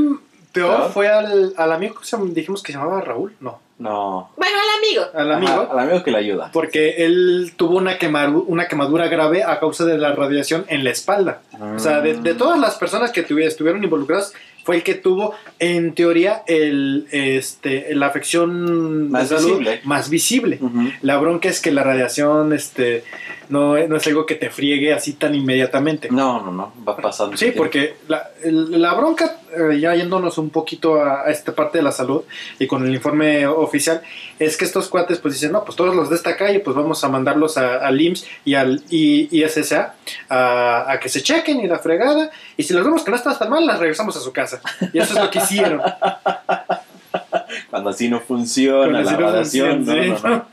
Peor 0.53 0.91
fue 0.91 1.09
al, 1.09 1.53
al 1.59 1.73
amigo 1.73 1.97
que 2.01 2.07
se- 2.07 2.17
dijimos 2.29 2.63
que 2.63 2.73
se 2.73 2.79
llamaba 2.79 3.03
Raúl. 3.03 3.37
No, 3.41 3.61
No. 3.79 4.31
Bueno, 4.37 4.57
al 4.57 4.79
amigo. 4.79 5.05
al 5.15 5.33
amigo. 5.33 5.53
Ajá, 5.65 5.73
al 5.73 5.79
amigo 5.81 6.03
que 6.03 6.11
le 6.11 6.19
ayuda. 6.19 6.51
Porque 6.53 7.05
él 7.05 7.53
tuvo 7.57 7.77
una, 7.77 7.99
quemadu- 7.99 8.45
una 8.47 8.69
quemadura 8.69 9.09
grave 9.09 9.43
a 9.45 9.61
causa 9.61 9.85
de 9.85 9.99
la 9.99 10.13
radiación 10.15 10.65
en 10.69 10.83
la 10.83 10.91
espalda. 10.91 11.43
O 11.75 11.79
sea, 11.79 12.01
de, 12.01 12.15
de 12.15 12.35
todas 12.35 12.59
las 12.59 12.77
personas 12.77 13.13
que 13.13 13.27
tuvi- 13.27 13.45
estuvieron 13.47 13.85
involucradas, 13.85 14.33
fue 14.65 14.77
el 14.77 14.83
que 14.83 14.95
tuvo, 14.95 15.33
en 15.61 15.95
teoría, 15.95 16.43
el, 16.49 17.07
este, 17.13 17.95
la 17.95 18.07
afección 18.07 19.11
Más 19.13 19.29
de 19.31 19.37
salud 19.37 19.59
visible. 19.59 19.81
más 19.85 20.11
visible. 20.11 20.59
La 21.03 21.19
bronca 21.19 21.49
es 21.49 21.61
que 21.61 21.71
la 21.71 21.85
radiación 21.85 22.53
este, 22.53 23.05
no, 23.49 23.77
no 23.87 23.97
es 23.97 24.07
algo 24.07 24.27
que 24.27 24.35
te 24.35 24.51
friegue 24.51 24.93
así 24.93 25.15
tan 25.15 25.35
inmediatamente. 25.35 26.09
No, 26.11 26.41
no, 26.43 26.51
no. 26.53 26.73
Va 26.87 26.97
pasando. 26.97 27.37
Sí, 27.37 27.53
porque 27.57 27.97
la, 28.09 28.95
bronca, 28.95 29.39
eh, 29.57 29.79
ya 29.81 29.95
yéndonos 29.95 30.39
un 30.39 30.51
poquito 30.51 30.97
a, 31.03 31.23
a 31.23 31.31
esta 31.31 31.55
parte 31.55 31.79
de 31.79 31.85
la 31.85 31.93
salud 31.93 32.23
y 32.59 32.67
con 32.67 32.87
el 32.87 32.95
informe 32.95 33.47
oficial, 33.47 34.01
es 34.39 34.57
que 34.57 34.65
estos 34.65 34.89
cuates 34.89 35.19
pues 35.19 35.35
dicen, 35.35 35.53
no, 35.53 35.65
pues 35.65 35.77
todos 35.77 35.95
los 35.95 36.11
de 36.11 36.17
esta 36.17 36.37
calle 36.37 36.61
pues 36.61 36.77
vamos 36.77 37.03
a 37.05 37.09
mandarlos 37.09 37.57
a- 37.59 37.77
al 37.87 38.01
IMSS 38.01 38.27
y 38.45 38.55
al 38.55 38.83
ISSA 38.91 39.95
a, 40.29 40.93
a 40.93 41.01
que 41.01 41.09
se 41.09 41.23
chequen 41.23 41.61
y 41.61 41.67
la 41.69 41.79
fregada 41.79 42.31
y 42.57 42.63
si 42.63 42.75
los 42.75 42.85
vemos 42.85 43.03
que 43.05 43.11
no 43.11 43.17
están 43.17 43.39
tan 43.39 43.51
mal, 43.51 43.67
las 43.67 43.79
regresamos 43.79 44.17
a 44.17 44.21
su 44.21 44.33
casa. 44.33 44.61
Y 44.93 44.99
eso 44.99 45.15
es 45.15 45.21
lo 45.25 45.31
que 45.31 45.39
hicieron. 45.39 45.81
Cuando 47.71 47.91
así 47.91 48.09
no 48.09 48.21
funciona 48.21 49.01
Cuando 49.01 49.01
la 49.03 49.11
así 49.11 49.21
no 49.21 49.27
radiación. 49.31 49.77
funciona, 49.85 50.07
no, 50.07 50.17
sí. 50.17 50.23
no, 50.25 50.29
no. 50.31 50.47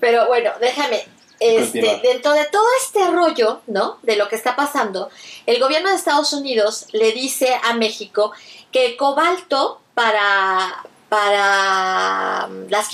Pero 0.00 0.26
bueno, 0.26 0.50
déjame. 0.60 1.00
Este, 1.38 2.00
dentro 2.02 2.32
de 2.32 2.44
todo 2.46 2.66
este 2.82 3.10
rollo, 3.10 3.60
¿no? 3.66 3.98
De 4.02 4.16
lo 4.16 4.28
que 4.28 4.36
está 4.36 4.56
pasando, 4.56 5.10
el 5.44 5.60
gobierno 5.60 5.90
de 5.90 5.96
Estados 5.96 6.32
Unidos 6.32 6.86
le 6.92 7.12
dice 7.12 7.54
a 7.62 7.74
México 7.74 8.32
que 8.72 8.86
el 8.86 8.96
cobalto 8.96 9.80
para, 9.94 10.84
para 11.08 12.48
mm, 12.48 12.70
las 12.70 12.88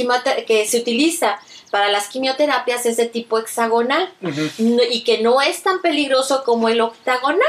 que 0.47 0.67
se 0.67 0.79
utiliza 0.79 1.39
para 1.73 1.89
las 1.89 2.09
quimioterapias 2.09 2.85
es 2.85 2.99
de 2.99 3.07
tipo 3.07 3.39
hexagonal 3.39 4.13
y 4.61 5.05
que 5.05 5.23
no 5.23 5.41
es 5.41 5.63
tan 5.63 5.81
peligroso 5.81 6.45
como 6.45 6.69
el 6.69 6.83
octagonal 6.83 7.49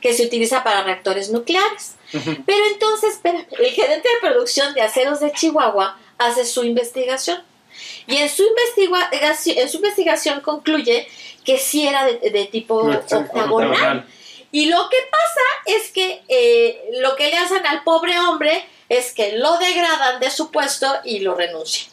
que 0.00 0.12
se 0.12 0.26
utiliza 0.26 0.64
para 0.64 0.82
reactores 0.82 1.30
nucleares. 1.30 1.94
Pero 2.10 2.66
entonces, 2.72 3.20
el 3.22 3.70
gerente 3.70 4.08
de 4.08 4.28
producción 4.28 4.74
de 4.74 4.82
aceros 4.82 5.20
de 5.20 5.32
Chihuahua 5.32 5.96
hace 6.18 6.44
su 6.44 6.64
investigación. 6.64 7.40
Y 8.06 8.16
en 8.16 8.28
su, 8.28 8.42
investigación, 8.44 9.58
en 9.58 9.68
su 9.68 9.76
investigación 9.78 10.40
concluye 10.40 11.08
que 11.44 11.58
sí 11.58 11.86
era 11.86 12.04
de, 12.06 12.18
de 12.30 12.44
tipo 12.46 12.76
octagonal. 12.76 13.50
Octagonal. 13.70 14.06
Y 14.50 14.66
lo 14.66 14.88
que 14.88 14.96
pasa 15.10 15.76
es 15.78 15.90
que 15.90 16.22
eh, 16.28 16.82
lo 17.00 17.16
que 17.16 17.28
le 17.28 17.36
hacen 17.36 17.66
al 17.66 17.82
pobre 17.84 18.18
hombre 18.18 18.64
es 18.88 19.12
que 19.12 19.32
lo 19.36 19.58
degradan 19.58 20.20
de 20.20 20.30
su 20.30 20.50
puesto 20.50 20.86
y 21.04 21.20
lo 21.20 21.34
renuncia. 21.34 21.86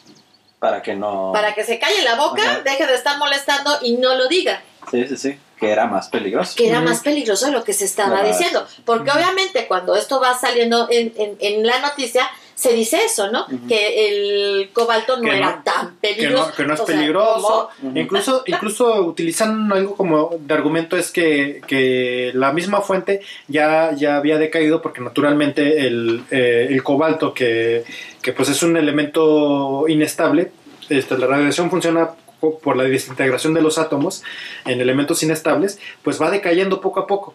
Para 0.58 0.80
que 0.80 0.94
no. 0.94 1.32
Para 1.34 1.54
que 1.54 1.64
se 1.64 1.78
calle 1.78 2.02
la 2.02 2.14
boca, 2.14 2.42
Ajá. 2.42 2.60
deje 2.62 2.86
de 2.86 2.94
estar 2.94 3.18
molestando 3.18 3.78
y 3.82 3.98
no 3.98 4.14
lo 4.14 4.26
diga. 4.28 4.62
Sí, 4.90 5.06
sí, 5.06 5.16
sí. 5.16 5.38
Que 5.60 5.70
era 5.70 5.86
más 5.86 6.08
peligroso. 6.08 6.54
que 6.56 6.68
era 6.68 6.80
más 6.80 7.00
peligroso 7.00 7.46
de 7.46 7.52
lo 7.52 7.64
que 7.64 7.72
se 7.72 7.84
estaba 7.86 8.22
diciendo. 8.22 8.66
Porque 8.84 9.10
obviamente 9.10 9.66
cuando 9.66 9.94
esto 9.96 10.20
va 10.20 10.36
saliendo 10.38 10.86
en, 10.90 11.12
en- 11.16 11.36
en 11.40 11.66
la 11.66 11.78
noticia, 11.80 12.28
se 12.56 12.72
dice 12.72 13.04
eso, 13.04 13.30
¿no? 13.30 13.46
Que 13.68 14.08
el 14.08 14.70
cobalto 14.72 15.18
no 15.18 15.28
Que 15.28 15.36
era 15.36 15.62
tan 15.62 15.98
que 16.00 16.14
peligroso. 16.14 16.48
no, 16.48 16.54
que 16.54 16.64
no 16.64 16.72
es 16.74 16.80
O 16.80 16.86
sea, 16.86 16.96
peligroso. 16.96 17.68
Incluso, 17.94 18.42
incluso 18.46 19.02
utilizan 19.02 19.70
algo 19.70 19.94
como 19.94 20.30
de 20.40 20.54
argumento 20.54 20.96
es 20.96 21.10
que, 21.12 21.60
que 21.66 22.30
la 22.32 22.52
misma 22.52 22.80
fuente 22.80 23.20
ya, 23.46 23.92
ya 23.92 24.16
había 24.16 24.38
decaído 24.38 24.80
porque 24.80 25.02
naturalmente 25.02 25.86
el, 25.86 26.24
eh, 26.30 26.68
el 26.70 26.82
cobalto, 26.82 27.34
que, 27.34 27.84
que 28.22 28.32
pues 28.32 28.48
es 28.48 28.62
un 28.62 28.78
elemento 28.78 29.86
inestable, 29.86 30.50
este, 30.88 31.18
la 31.18 31.26
radiación 31.26 31.68
funciona 31.68 32.08
po- 32.50 32.58
por 32.58 32.76
la 32.76 32.84
desintegración 32.84 33.54
de 33.54 33.62
los 33.62 33.78
átomos 33.78 34.22
en 34.64 34.80
elementos 34.80 35.22
inestables, 35.22 35.78
pues 36.02 36.20
va 36.20 36.30
decayendo 36.30 36.80
poco 36.80 37.00
a 37.00 37.06
poco. 37.06 37.34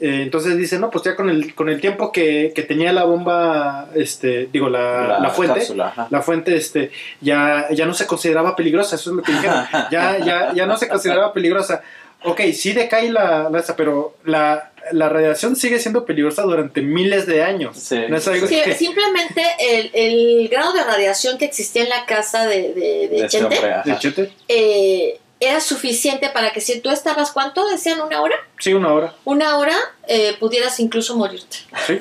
Eh, 0.00 0.20
entonces 0.22 0.56
dice, 0.56 0.78
no, 0.78 0.90
pues 0.90 1.04
ya 1.04 1.14
con 1.16 1.30
el, 1.30 1.54
con 1.54 1.68
el 1.68 1.80
tiempo 1.80 2.12
que, 2.12 2.52
que 2.54 2.62
tenía 2.62 2.92
la 2.92 3.04
bomba, 3.04 3.88
este, 3.94 4.48
digo, 4.52 4.68
la, 4.68 5.18
la 5.20 5.30
fuente, 5.30 5.60
cápsula, 5.60 6.06
la 6.10 6.22
fuente 6.22 6.56
este 6.56 6.90
ya, 7.20 7.66
ya 7.70 7.86
no 7.86 7.94
se 7.94 8.06
consideraba 8.06 8.56
peligrosa, 8.56 8.96
eso 8.96 9.10
es 9.10 9.16
lo 9.16 9.22
que 9.22 9.32
dijeron. 9.32 9.64
Ya, 9.90 10.18
ya, 10.18 10.52
ya 10.54 10.66
no 10.66 10.76
se 10.76 10.88
consideraba 10.88 11.32
peligrosa. 11.32 11.82
Ok, 12.24 12.40
sí 12.54 12.72
decae 12.72 13.10
la, 13.10 13.48
la 13.50 13.58
esa, 13.58 13.74
pero 13.76 14.16
la, 14.24 14.71
la 14.90 15.08
radiación 15.08 15.54
sigue 15.56 15.78
siendo 15.78 16.04
peligrosa 16.04 16.42
durante 16.42 16.82
miles 16.82 17.26
de 17.26 17.42
años. 17.42 17.76
Sí, 17.78 17.98
no 18.08 18.16
es 18.16 18.26
algo 18.28 18.46
Sí, 18.46 18.60
que- 18.64 18.74
simplemente 18.74 19.44
el, 19.60 19.90
el 19.94 20.48
grado 20.48 20.72
de 20.72 20.82
radiación 20.84 21.38
que 21.38 21.44
existía 21.44 21.84
en 21.84 21.88
la 21.90 22.04
casa 22.06 22.46
de, 22.46 22.72
de, 22.74 22.74
de 22.74 23.08
De 23.08 23.16
ese 23.18 23.28
Chente 23.38 23.56
hombre, 23.56 23.72
ajá. 23.72 23.82
de 23.90 23.98
chete. 23.98 24.32
eh, 24.48 25.18
era 25.40 25.60
suficiente 25.60 26.28
para 26.28 26.52
que 26.52 26.60
si 26.60 26.80
tú 26.80 26.90
estabas, 26.90 27.32
¿cuánto 27.32 27.68
decían? 27.68 28.00
¿Una 28.00 28.20
hora? 28.22 28.36
Sí, 28.60 28.74
una 28.74 28.92
hora. 28.92 29.14
Una 29.24 29.58
hora 29.58 29.76
eh, 30.06 30.36
pudieras 30.38 30.78
incluso 30.80 31.16
morirte. 31.16 31.56
Sí. 31.86 32.00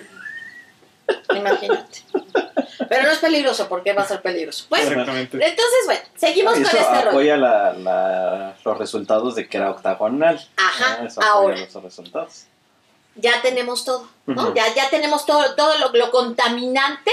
Imagínate. 1.35 1.99
Pero 2.87 3.03
no 3.03 3.11
es 3.11 3.19
peligroso, 3.19 3.67
porque 3.69 3.93
va 3.93 4.03
a 4.03 4.07
ser 4.07 4.21
peligroso. 4.21 4.65
Bueno, 4.69 4.89
Exactamente. 4.89 5.37
entonces, 5.37 5.79
bueno, 5.85 6.01
seguimos 6.15 6.57
Eso 6.57 6.69
con 6.71 6.79
este 6.79 6.95
rollo. 6.99 7.09
apoya 7.09 7.37
la, 7.37 7.73
la- 7.73 8.55
los 8.63 8.77
resultados 8.77 9.35
de 9.35 9.47
que 9.47 9.57
era 9.57 9.71
octagonal. 9.71 10.39
Ajá, 10.57 10.97
Ah, 11.01 11.05
Eso 11.05 11.21
apoya 11.21 11.31
ahora. 11.33 11.57
los 11.73 11.83
resultados. 11.83 12.43
Ya 13.15 13.41
tenemos 13.41 13.85
todo, 13.85 14.07
¿no? 14.25 14.53
Ya, 14.53 14.73
ya 14.73 14.89
tenemos 14.89 15.25
todo, 15.25 15.55
todo 15.55 15.77
lo, 15.77 15.89
lo 15.93 16.11
contaminante, 16.11 17.11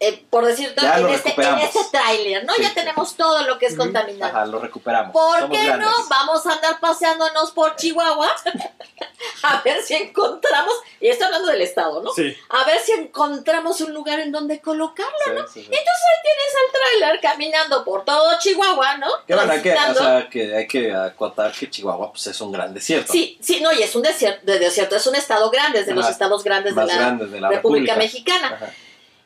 eh, 0.00 0.24
por 0.28 0.44
decirlo, 0.44 0.74
Ya 0.82 0.98
en 0.98 1.08
este, 1.08 1.32
en 1.40 1.58
este 1.58 1.78
tráiler, 1.90 2.44
¿no? 2.44 2.52
Sí. 2.54 2.62
Ya 2.62 2.74
tenemos 2.74 3.16
todo 3.16 3.42
lo 3.46 3.58
que 3.58 3.66
es 3.66 3.76
contaminante. 3.76 4.24
Ajá, 4.24 4.44
lo 4.44 4.58
recuperamos. 4.58 5.12
¿Por 5.12 5.40
Somos 5.40 5.56
qué 5.56 5.64
grandes. 5.64 5.88
no? 5.88 6.08
Vamos 6.08 6.46
a 6.46 6.52
andar 6.52 6.80
paseándonos 6.80 7.52
por 7.52 7.76
Chihuahua 7.76 8.28
a 9.42 9.62
ver 9.62 9.82
si 9.82 9.94
encontramos, 9.94 10.74
y 11.00 11.08
estoy 11.08 11.26
hablando 11.26 11.48
del 11.48 11.62
estado, 11.62 12.02
¿no? 12.02 12.12
Sí. 12.12 12.36
A 12.50 12.64
ver 12.64 12.80
si 12.80 12.92
encontramos 12.92 13.80
un 13.80 13.94
lugar 13.94 14.20
en 14.20 14.32
donde 14.32 14.60
colocarlo. 14.60 15.12
Sí, 15.46 15.60
sí, 15.60 15.62
sí. 15.62 15.70
Tienes 15.70 16.54
al 16.54 17.00
tráiler 17.00 17.20
caminando 17.20 17.84
por 17.84 18.04
todo 18.04 18.38
Chihuahua, 18.38 18.98
¿no? 18.98 19.08
Que 19.26 19.34
bueno, 19.34 19.52
hay 19.52 19.62
que, 19.62 19.72
o 19.72 19.74
Transitando. 19.74 20.10
sea, 20.20 20.28
que 20.28 20.56
hay 20.56 20.66
que 20.66 20.92
acotar 20.94 21.52
que 21.52 21.70
Chihuahua 21.70 22.10
pues, 22.10 22.26
es 22.26 22.40
un 22.40 22.52
gran 22.52 22.74
desierto. 22.74 23.12
Sí, 23.12 23.38
sí, 23.40 23.60
no, 23.60 23.72
y 23.72 23.82
es 23.82 23.94
un 23.94 24.02
desierto, 24.02 24.44
de 24.44 24.58
desierto, 24.58 24.96
es 24.96 25.06
un 25.06 25.14
estado 25.14 25.50
grande, 25.50 25.80
es 25.80 25.86
de 25.86 25.94
los 25.94 26.08
estados 26.08 26.42
grandes 26.42 26.74
más 26.74 26.86
de 26.86 26.92
la 26.94 26.98
grandes 26.98 27.30
de 27.30 27.40
la 27.40 27.48
República, 27.48 27.94
República, 27.94 27.96
Mexicana. 27.96 28.54
Ajá. 28.56 28.72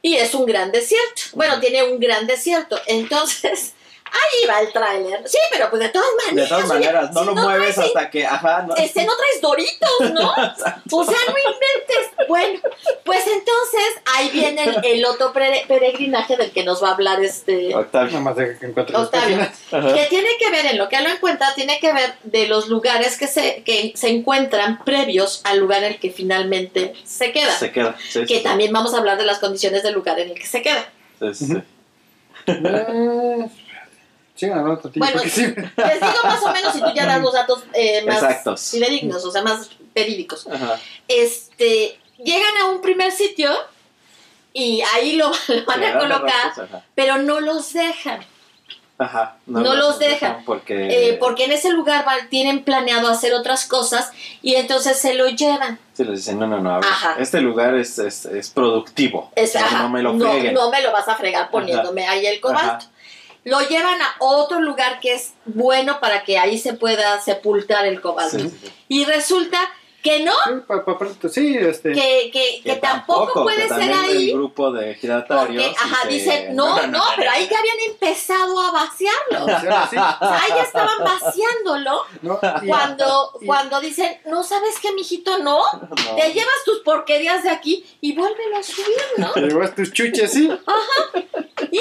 Y 0.09 0.17
es 0.17 0.35
un 0.35 0.47
gran 0.47 0.73
desierto. 0.73 1.21
Bueno, 1.35 1.61
tiene 1.61 1.83
un 1.83 2.01
gran 2.01 2.27
desierto. 2.27 2.81
Entonces, 2.87 3.75
ahí 4.13 4.47
va 4.49 4.61
el 4.61 4.73
tráiler. 4.73 5.23
Sí, 5.29 5.39
pero 5.51 5.71
pues 5.71 5.81
de 5.83 5.89
todas 5.91 6.09
maneras. 6.27 6.49
De 6.51 6.57
todas 6.57 6.71
oye, 6.71 6.81
maneras, 6.87 7.13
no 7.13 7.21
si 7.21 7.27
lo 7.27 7.35
mueves 7.35 7.77
traes- 7.77 7.87
hasta 7.87 8.11
que. 8.11 8.27
Ajá, 8.27 8.63
no. 8.63 8.75
Este, 8.77 9.05
no 9.05 9.13
traes 9.17 9.41
doritos, 9.41 10.13
¿no? 10.13 10.33
O 10.93 11.05
sea, 11.05 11.19
no 11.29 11.35
inventes. 11.39 12.27
Bueno, 12.29 12.61
pues 13.05 13.27
entonces 13.27 14.03
ahí 14.17 14.31
viene 14.31 14.65
el, 14.65 14.81
el 14.85 15.05
otro 15.07 15.33
pere- 15.33 15.67
peregrinaje 15.67 16.37
del 16.37 16.51
que 16.51 16.65
nos 16.65 16.83
va 16.83 16.89
a 16.91 16.93
hablar 16.93 17.23
este 17.23 17.75
Octavio. 17.75 18.21
Más 18.21 18.37
de 18.37 18.59
que 18.59 18.67
encuentre 18.67 18.97
Octavio. 18.97 19.39
que 19.71 20.07
tiene 20.11 20.29
que 20.39 20.51
ver, 20.51 20.67
en 20.67 20.79
lo 20.79 20.89
que 20.89 21.01
lo 21.01 21.09
encuentra, 21.09 21.55
tiene 21.55 21.79
que 21.81 21.93
ver 21.93 22.15
de 22.25 22.47
los 22.49 22.69
lugares 22.69 23.17
que 23.19 23.27
se, 23.29 23.63
que 23.65 23.93
se 23.95 24.09
encuentran 24.09 24.85
previos 24.85 25.41
al 25.45 25.59
lugar 25.59 25.83
en 25.85 25.93
el 25.95 26.01
que 26.01 26.11
finalmente 26.11 26.95
se 27.05 27.33
queda. 27.33 27.53
Se 27.53 27.71
queda. 27.73 27.97
Sí, 28.09 28.21
Que 28.27 28.39
sí, 28.39 28.43
también 28.43 28.73
vamos 28.73 28.95
a 28.95 28.99
hablar 28.99 29.17
de 29.19 29.25
las 29.25 29.39
condiciones 29.39 29.83
del 29.83 29.95
lugar 29.95 30.19
en 30.21 30.31
el 30.31 30.39
que 30.39 30.47
se 30.47 30.63
queda. 30.63 30.89
sí, 31.21 31.35
sí, 31.35 31.55
Sigan 34.39 34.59
hablando 34.61 34.81
tantito, 34.81 35.05
Bueno, 35.05 35.21
sí. 35.29 35.43
Les 35.43 36.01
digo 36.01 36.23
más 36.25 36.43
o 36.43 36.53
menos 36.53 36.77
y 36.77 36.81
tú 36.81 36.91
ya 36.95 37.07
das 37.07 37.21
los 37.21 37.33
datos 37.33 37.65
eh, 37.75 38.03
más 38.07 38.23
Exactos. 38.23 38.71
fidedignos, 38.71 39.25
o 39.25 39.31
sea, 39.33 39.43
más 39.43 39.69
verídicos. 39.95 40.47
Ajá. 40.47 40.79
Este, 41.09 41.99
llegan 42.23 42.57
a 42.63 42.67
un 42.67 42.81
primer 42.81 43.11
sitio 43.11 43.51
y 44.53 44.81
ahí 44.95 45.17
lo, 45.17 45.31
lo 45.49 45.65
van 45.67 45.83
a 45.85 45.99
colocar, 45.99 46.53
Ajá. 46.53 46.85
pero 46.95 47.19
no 47.19 47.41
los 47.41 47.73
dejan. 47.73 48.21
Ajá. 49.01 49.37
No 49.47 49.75
los 49.77 49.99
dejan. 50.01 50.43
Porque. 50.45 51.11
eh, 51.11 51.17
porque 51.21 51.45
en 51.45 51.53
ese 51.53 51.71
lugar 51.71 52.05
van- 52.05 52.29
tienen 52.31 52.65
planeado 52.65 53.09
hacer 53.09 53.33
otras 53.33 53.65
cosas 53.67 54.11
y 54.43 54.57
entonces 54.57 54.99
se 54.99 55.15
lo 55.15 55.29
llevan. 55.29 55.79
Sí, 55.95 56.03
les 56.05 56.17
dicen, 56.17 56.39
no, 56.39 56.49
no, 56.49 56.59
no. 56.61 56.71
a 56.75 56.79
ver, 56.81 56.85
Ajá. 56.91 57.17
Este 57.21 57.41
lugar 57.41 57.77
es, 57.77 57.99
es, 58.01 58.25
es 58.27 58.51
productivo. 58.51 59.31
Es- 59.37 59.55
no, 59.55 59.61
ajá, 59.61 59.83
no 59.83 59.89
me 59.91 60.03
lo 60.03 60.15
no, 60.15 60.29
freguen. 60.31 60.55
no 60.55 60.69
me 60.71 60.83
lo 60.83 60.91
vas 60.93 61.07
a 61.07 61.15
fregar 61.15 61.49
poniéndome 61.51 62.07
ahí 62.09 62.27
el 62.27 62.41
cobalto. 62.41 62.87
Ajá. 62.87 62.91
Lo 63.45 63.61
llevan 63.61 64.01
a 64.01 64.15
otro 64.19 64.61
lugar 64.61 65.01
que 65.01 65.15
es 65.15 65.33
bueno 65.45 66.01
para 66.01 66.25
que 66.25 66.39
ahí 66.39 66.59
se 66.59 66.75
pueda 66.75 67.21
sepultar 67.21 67.87
el 67.87 68.01
cobalto. 68.01 68.39
Sí. 68.39 68.53
Y 68.89 69.05
resulta 69.05 69.59
que 70.03 70.21
no, 70.25 70.33
Sí, 70.47 70.53
pa- 70.67 70.85
pa- 70.85 70.97
pa- 70.97 71.29
sí, 71.29 71.57
este. 71.59 71.93
que, 71.93 72.31
que, 72.33 72.61
que 72.65 72.77
tampoco, 72.77 73.43
puede 73.43 73.63
que 73.67 73.69
ser 73.69 73.93
ahí. 73.93 74.31
El 74.31 74.37
grupo 74.37 74.71
de 74.71 74.95
giratarios. 74.95 75.65
Porque, 75.65 75.77
ajá, 75.79 76.07
dice, 76.09 76.31
dicen, 76.31 76.57
no, 76.57 76.87
no, 76.87 77.03
pero 77.17 77.31
ahí 77.33 77.49
ya 77.51 77.59
habían 77.59 77.91
empezado 77.91 78.61
a 78.61 78.71
vaciarlo. 78.71 79.47
sí, 79.61 79.67
O 79.67 79.91
sea, 79.91 80.19
ahí 80.21 80.49
ya 80.51 80.63
estaban 80.63 80.99
vaciándolo 81.01 82.03
cuando, 82.69 83.33
y- 83.41 83.47
cuando 83.47 83.81
dicen, 83.81 84.19
no 84.27 84.45
sabes 84.45 84.77
qué, 84.81 84.93
mijito, 84.93 85.39
no, 85.39 85.59
No. 85.83 86.15
te 86.17 86.33
llevas 86.33 86.55
tus 86.65 86.79
porquerías 86.81 87.43
de 87.43 87.51
aquí 87.51 87.85
y 88.01 88.15
vuélvelo 88.15 88.57
a 88.57 88.63
subir, 88.63 88.97
¿no? 89.17 89.33
Te 89.33 89.41
llevas 89.43 89.75
tus 89.75 89.93
chuches, 89.93 90.33
sí. 90.33 90.49
Y 91.71 91.81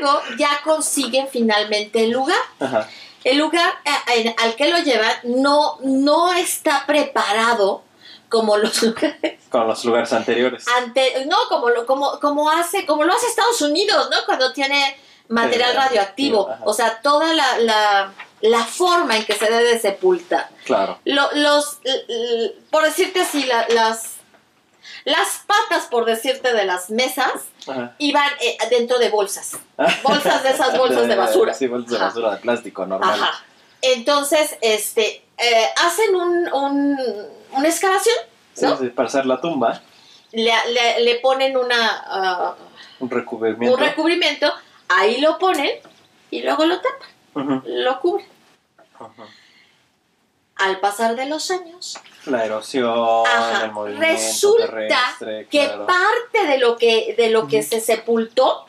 luego 0.00 0.22
ya 0.38 0.60
consiguen 0.64 1.26
finalmente 1.28 2.04
el 2.04 2.10
lugar. 2.12 2.38
Ajá. 2.60 2.88
El 3.26 3.38
lugar 3.38 3.74
eh, 4.14 4.34
al 4.38 4.54
que 4.54 4.68
lo 4.68 4.78
llevan 4.78 5.12
no, 5.24 5.78
no 5.82 6.32
está 6.32 6.84
preparado 6.86 7.82
como 8.28 8.56
los 8.56 8.82
lugares 8.82 9.40
Con 9.50 9.66
los 9.66 9.84
lugares 9.84 10.12
anteriores. 10.12 10.64
ante, 10.68 11.26
no, 11.26 11.36
como 11.48 11.70
lo, 11.70 11.86
como, 11.86 12.20
como 12.20 12.50
hace, 12.50 12.86
como 12.86 13.04
lo 13.04 13.12
hace 13.12 13.26
Estados 13.26 13.60
Unidos, 13.62 14.08
¿no? 14.10 14.16
Cuando 14.26 14.52
tiene 14.52 14.96
material 15.28 15.72
Sí, 15.72 15.76
radioactivo. 15.76 16.48
O 16.64 16.72
sea, 16.72 17.00
toda 17.02 17.32
la, 17.34 17.58
la, 17.58 18.12
la 18.42 18.64
forma 18.64 19.16
en 19.16 19.24
que 19.24 19.32
se 19.34 19.50
debe 19.50 19.78
sepultar. 19.78 20.48
Claro. 20.64 20.98
Lo- 21.04 21.30
los, 21.34 21.78
por 22.70 22.84
decirte 22.84 23.20
así, 23.22 23.44
la- 23.44 23.66
las, 23.70 24.15
las 25.06 25.42
patas, 25.46 25.86
por 25.86 26.04
decirte, 26.04 26.52
de 26.52 26.64
las 26.64 26.90
mesas 26.90 27.30
Ajá. 27.66 27.94
iban 27.98 28.28
eh, 28.40 28.58
dentro 28.70 28.98
de 28.98 29.08
bolsas. 29.08 29.56
Bolsas 30.02 30.42
de 30.42 30.50
esas 30.50 30.76
bolsas 30.76 31.06
de 31.08 31.14
basura. 31.24 31.54
Sí, 31.54 31.68
bolsas 31.68 31.90
de 31.92 31.96
Ajá. 31.96 32.06
basura 32.06 32.30
de 32.32 32.36
plástico 32.38 32.84
normal. 32.86 33.14
Ajá. 33.22 33.44
Entonces, 33.82 34.56
este, 34.62 35.22
eh, 35.38 35.66
hacen 35.84 36.14
un, 36.14 36.52
un- 36.52 37.26
una 37.52 37.68
excavación, 37.68 38.16
Sí, 38.54 38.64
¿no? 38.64 38.76
sí, 38.78 38.88
para 38.88 39.06
hacer 39.08 39.26
la 39.26 39.40
tumba, 39.40 39.80
Le, 40.32 40.52
le- 40.72 41.00
le 41.04 41.14
ponen 41.20 41.56
una, 41.56 42.02
ah, 42.06 42.54
un 42.98 43.08
recubrimiento. 43.08 43.74
un 43.76 43.80
recubrimiento, 43.80 44.52
ahí 44.88 45.20
lo 45.20 45.38
ponen 45.38 45.70
y 46.32 46.42
luego 46.42 46.66
lo 46.66 46.80
tapan, 46.80 47.62
lo 47.64 48.00
cubren. 48.00 48.26
ujú. 48.98 49.22
Al 50.56 50.80
pasar 50.80 51.16
de 51.16 51.26
los 51.26 51.50
años, 51.50 51.98
La 52.24 52.44
erosión, 52.44 53.26
Ajá, 53.26 53.66
el 53.66 53.72
movimiento 53.72 54.06
resulta 54.06 54.66
terrestre, 54.66 55.46
que 55.50 55.66
claro. 55.66 55.86
parte 55.86 56.46
de 56.46 56.58
lo 56.58 56.76
que, 56.76 57.14
de 57.16 57.30
lo 57.30 57.46
que 57.46 57.62
se 57.62 57.80
sepultó 57.80 58.66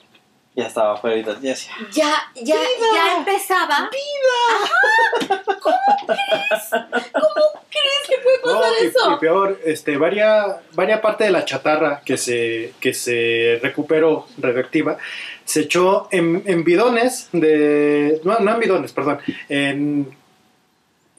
ya 0.58 0.66
estaba 0.66 0.96
afuera 0.96 1.16
y 1.18 1.24
ya 1.24 1.54
ya, 1.92 2.32
ya, 2.34 2.56
ya 2.56 3.18
empezaba. 3.20 3.92
¡Viva! 3.92 5.38
¿Cómo 5.62 5.78
crees? 6.08 6.70
¿Cómo 7.14 7.62
crees 7.70 8.08
que 8.08 8.16
puede 8.24 8.56
No, 8.56 8.60
pasar 8.62 8.74
y, 8.82 8.88
eso? 8.88 9.12
y 9.12 9.16
peor, 9.18 9.60
este, 9.66 9.98
varia, 9.98 10.62
varia 10.74 11.00
parte 11.00 11.26
de 11.26 11.30
la 11.30 11.46
chatarra 11.46 12.02
que 12.04 12.18
se, 12.18 12.74
que 12.80 12.96
se 12.96 13.60
recuperó 13.62 14.26
radioactiva 14.40 14.98
se 15.46 15.62
echó 15.62 16.08
en, 16.12 16.42
en 16.48 16.64
bidones 16.64 17.30
de. 17.34 18.20
No, 18.24 18.40
no 18.40 18.52
en 18.56 18.60
bidones, 18.60 18.92
perdón. 18.94 19.20
En. 19.50 20.17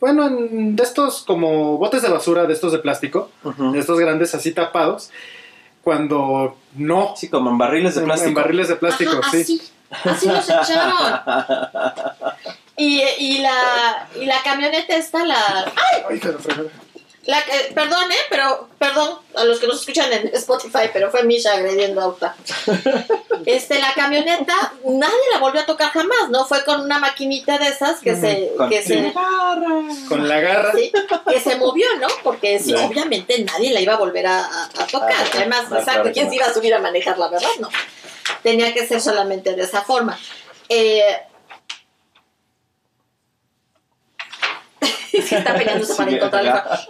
Bueno, 0.00 0.26
en 0.28 0.76
de 0.76 0.82
estos 0.82 1.22
como 1.22 1.76
botes 1.78 2.02
de 2.02 2.08
basura, 2.08 2.46
de 2.46 2.54
estos 2.54 2.72
de 2.72 2.78
plástico, 2.78 3.30
de 3.72 3.78
estos 3.78 3.98
grandes 3.98 4.34
así 4.34 4.52
tapados, 4.52 5.10
cuando 5.82 6.56
no. 6.74 7.14
Sí, 7.16 7.28
como 7.28 7.50
en 7.50 7.58
barriles 7.58 7.94
de 7.94 8.00
en- 8.00 8.06
plástico. 8.06 8.28
En 8.28 8.34
barriles 8.34 8.68
de 8.68 8.76
plástico, 8.76 9.12
Ajá, 9.20 9.30
sí. 9.32 9.38
así, 9.42 9.72
así 10.08 10.28
los 10.28 10.48
echaron. 10.48 10.94
Y, 12.80 13.02
y, 13.18 13.38
la, 13.38 14.08
y 14.20 14.24
la 14.24 14.36
camioneta 14.44 14.94
esta, 14.94 15.24
la, 15.26 15.36
Ay, 16.08 16.20
que 16.20 16.28
la 16.28 16.38
fregada. 16.38 16.70
La 17.28 17.44
que- 17.44 17.72
perdón, 17.74 18.10
¿eh? 18.10 18.16
Pero, 18.30 18.68
perdón 18.78 19.18
a 19.34 19.44
los 19.44 19.60
que 19.60 19.66
nos 19.66 19.80
escuchan 19.80 20.12
en 20.12 20.28
Spotify, 20.34 20.88
pero 20.92 21.10
fue 21.10 21.22
Misha 21.24 21.52
agrediendo 21.52 22.00
a 22.00 22.04
Auta. 22.04 22.34
Este, 23.46 23.78
la 23.78 23.94
camioneta, 23.94 24.72
nadie 24.84 25.14
la 25.32 25.38
volvió 25.38 25.60
a 25.60 25.64
tocar 25.66 25.90
jamás, 25.90 26.28
¿no? 26.28 26.44
Fue 26.44 26.64
con 26.64 26.80
una 26.80 26.98
maquinita 26.98 27.56
de 27.56 27.68
esas 27.68 28.00
que 28.00 28.14
se, 28.16 28.52
Con- 28.58 28.68
que 28.68 28.82
se, 28.82 29.12
Con 30.08 30.28
la 30.28 30.40
garra. 30.40 30.72
sí, 30.74 30.92
que 31.30 31.40
se 31.40 31.56
movió, 31.56 31.86
¿no? 32.00 32.08
Porque 32.24 32.58
sí, 32.58 32.74
obviamente 32.74 33.42
nadie 33.44 33.72
la 33.72 33.80
iba 33.80 33.94
a 33.94 33.96
volver 33.96 34.26
a, 34.26 34.44
a- 34.44 34.64
a 34.64 34.86
tocar. 34.86 35.12
Ah. 35.18 35.30
Además, 35.34 35.60
exacto, 35.70 35.84
claro 35.84 36.10
¿quién 36.12 36.26
no. 36.26 36.30
se 36.30 36.36
iba 36.36 36.46
a 36.46 36.52
subir 36.54 36.74
a 36.74 36.78
manejar 36.80 37.16
la 37.18 37.28
verdad? 37.28 37.48
No. 37.60 37.68
Tenía 38.42 38.74
que 38.74 38.86
ser 38.86 39.00
solamente 39.00 39.54
de 39.54 39.62
esa 39.62 39.82
forma. 39.82 40.18
Eh, 40.68 41.02
sí 45.28 45.34
está 45.34 45.54
Sí, 45.58 45.62
el 45.62 45.66
ya. 45.68 45.78
informe. 45.78 46.18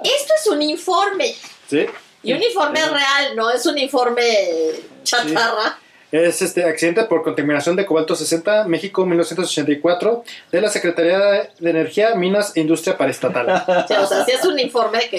Esto 0.05 0.33
es 0.41 0.47
un 0.49 0.63
informe. 0.63 1.35
Sí. 1.69 1.87
Y 2.23 2.33
un 2.33 2.43
informe 2.43 2.81
real, 2.85 3.37
no 3.37 3.51
es 3.51 3.65
un 3.67 3.79
informe 3.79 4.23
chatarra. 5.05 5.79
Es 6.11 6.41
este 6.41 6.65
accidente 6.65 7.05
por 7.05 7.23
contaminación 7.23 7.77
de 7.77 7.85
cobalto 7.85 8.17
60, 8.17 8.65
México 8.65 9.05
1984, 9.05 10.25
de 10.51 10.61
la 10.63 10.71
Secretaría 10.71 11.19
de 11.59 11.71
Energía, 11.71 12.15
Minas 12.15 12.57
e 12.57 12.61
Industria 12.61 12.97
Paraestatal. 12.97 13.47
O 13.51 13.87
sea, 13.87 14.01
o 14.01 14.07
sea, 14.07 14.25
sí 14.25 14.33
es 14.33 14.43
un 14.47 14.59
informe 14.59 15.01
que 15.11 15.19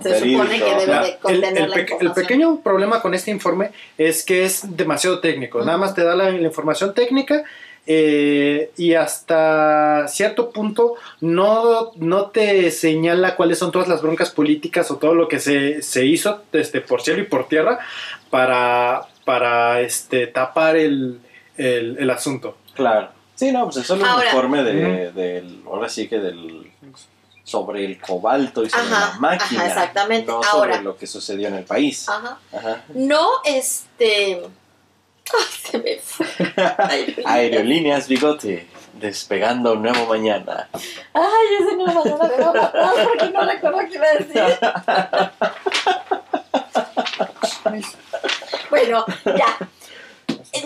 se 0.00 0.08
Verídico. 0.08 0.42
supone 0.44 0.58
que 0.60 0.74
debe 0.76 0.86
La- 0.86 1.02
de 1.02 1.08
el, 1.08 1.18
contener 1.18 1.62
el 1.64 1.68
la 1.70 1.74
pe- 1.74 1.80
información. 1.80 2.06
el 2.06 2.12
pequeño 2.22 2.60
problema 2.62 3.02
con 3.02 3.14
este 3.14 3.32
informe 3.32 3.72
es 3.98 4.24
que 4.24 4.44
es 4.44 4.76
demasiado 4.76 5.18
técnico. 5.18 5.60
Nada 5.64 5.76
más 5.76 5.92
te 5.96 6.04
da 6.04 6.14
la, 6.14 6.30
la 6.30 6.38
información 6.38 6.94
técnica 6.94 7.42
eh, 7.90 8.70
y 8.76 8.92
hasta 8.92 10.06
cierto 10.08 10.50
punto 10.50 10.96
no, 11.22 11.92
no 11.96 12.26
te 12.26 12.70
señala 12.70 13.34
cuáles 13.34 13.58
son 13.58 13.72
todas 13.72 13.88
las 13.88 14.02
broncas 14.02 14.30
políticas 14.30 14.90
o 14.90 14.96
todo 14.98 15.14
lo 15.14 15.26
que 15.26 15.40
se, 15.40 15.80
se 15.80 16.04
hizo 16.04 16.42
este, 16.52 16.82
por 16.82 17.00
cielo 17.00 17.22
y 17.22 17.24
por 17.24 17.48
tierra 17.48 17.78
para, 18.28 19.06
para 19.24 19.80
este, 19.80 20.26
tapar 20.26 20.76
el, 20.76 21.18
el, 21.56 21.96
el 21.98 22.10
asunto. 22.10 22.58
Claro. 22.74 23.08
Sí, 23.34 23.52
no, 23.52 23.64
pues 23.64 23.78
es 23.78 23.86
solo 23.86 24.04
un 24.04 24.22
informe 24.24 24.62
de, 24.64 25.10
del, 25.12 25.62
ahora 25.66 25.88
sí 25.88 26.08
que 26.08 26.18
del, 26.18 26.70
sobre 27.44 27.86
el 27.86 27.98
cobalto 27.98 28.64
y 28.64 28.68
sobre 28.68 28.82
Ajá, 28.84 29.12
la 29.14 29.18
máquina. 29.18 29.60
ajá, 29.62 29.68
exactamente. 29.68 30.26
No 30.26 30.34
Ahora- 30.42 30.50
sobre 30.74 30.82
lo 30.82 30.96
que 30.98 31.06
sucedió 31.06 31.48
en 31.48 31.54
el 31.54 31.64
país. 31.64 32.06
Ajá. 32.06 32.38
Ajá. 32.52 32.84
No, 32.94 33.26
este. 33.46 34.42
Ay, 35.36 35.70
se 35.70 35.78
me 35.78 35.96
fue. 35.98 36.26
Aerolíneas 37.26 38.08
Bigote, 38.08 38.66
despegando 38.94 39.72
un 39.74 39.82
nuevo 39.82 40.06
mañana. 40.06 40.68
Ay, 41.12 41.46
ese 41.60 41.76
no 41.76 41.86
lo 41.86 42.04
van 42.04 42.22
a 42.22 42.28
ver 42.28 42.46
matar 42.46 42.94
porque 43.04 43.30
no 43.30 43.44
recuerdo 43.44 43.78
qué 43.88 43.94
iba 43.94 44.06
a 44.06 44.14
decir. 44.14 44.58
Bueno, 48.70 49.04
ya. 49.24 49.56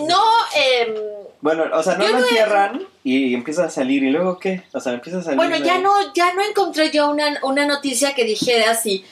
No, 0.07 0.21
em, 0.55 0.93
Bueno, 1.41 1.65
o 1.73 1.83
sea, 1.83 1.95
no 1.95 2.05
Yo 2.05 2.11
lo 2.11 2.19
no 2.19 2.25
he- 2.25 2.29
entierran 2.29 2.87
y 3.03 3.33
empieza 3.33 3.65
a 3.65 3.69
salir. 3.69 4.03
¿Y 4.03 4.09
luego 4.11 4.39
qué? 4.39 4.63
O 4.73 4.79
sea, 4.79 4.93
empieza 4.93 5.19
a 5.19 5.23
salir. 5.23 5.37
bueno, 5.37 5.57
ya 5.57 5.77
no, 5.79 5.91
ya 6.13 6.33
no 6.33 6.41
encontré 6.43 6.89
yo 6.91 7.09
una, 7.09 7.37
una 7.43 7.65
noticia 7.65 8.13
que 8.13 8.23
dijera 8.23 8.71
así. 8.71 9.05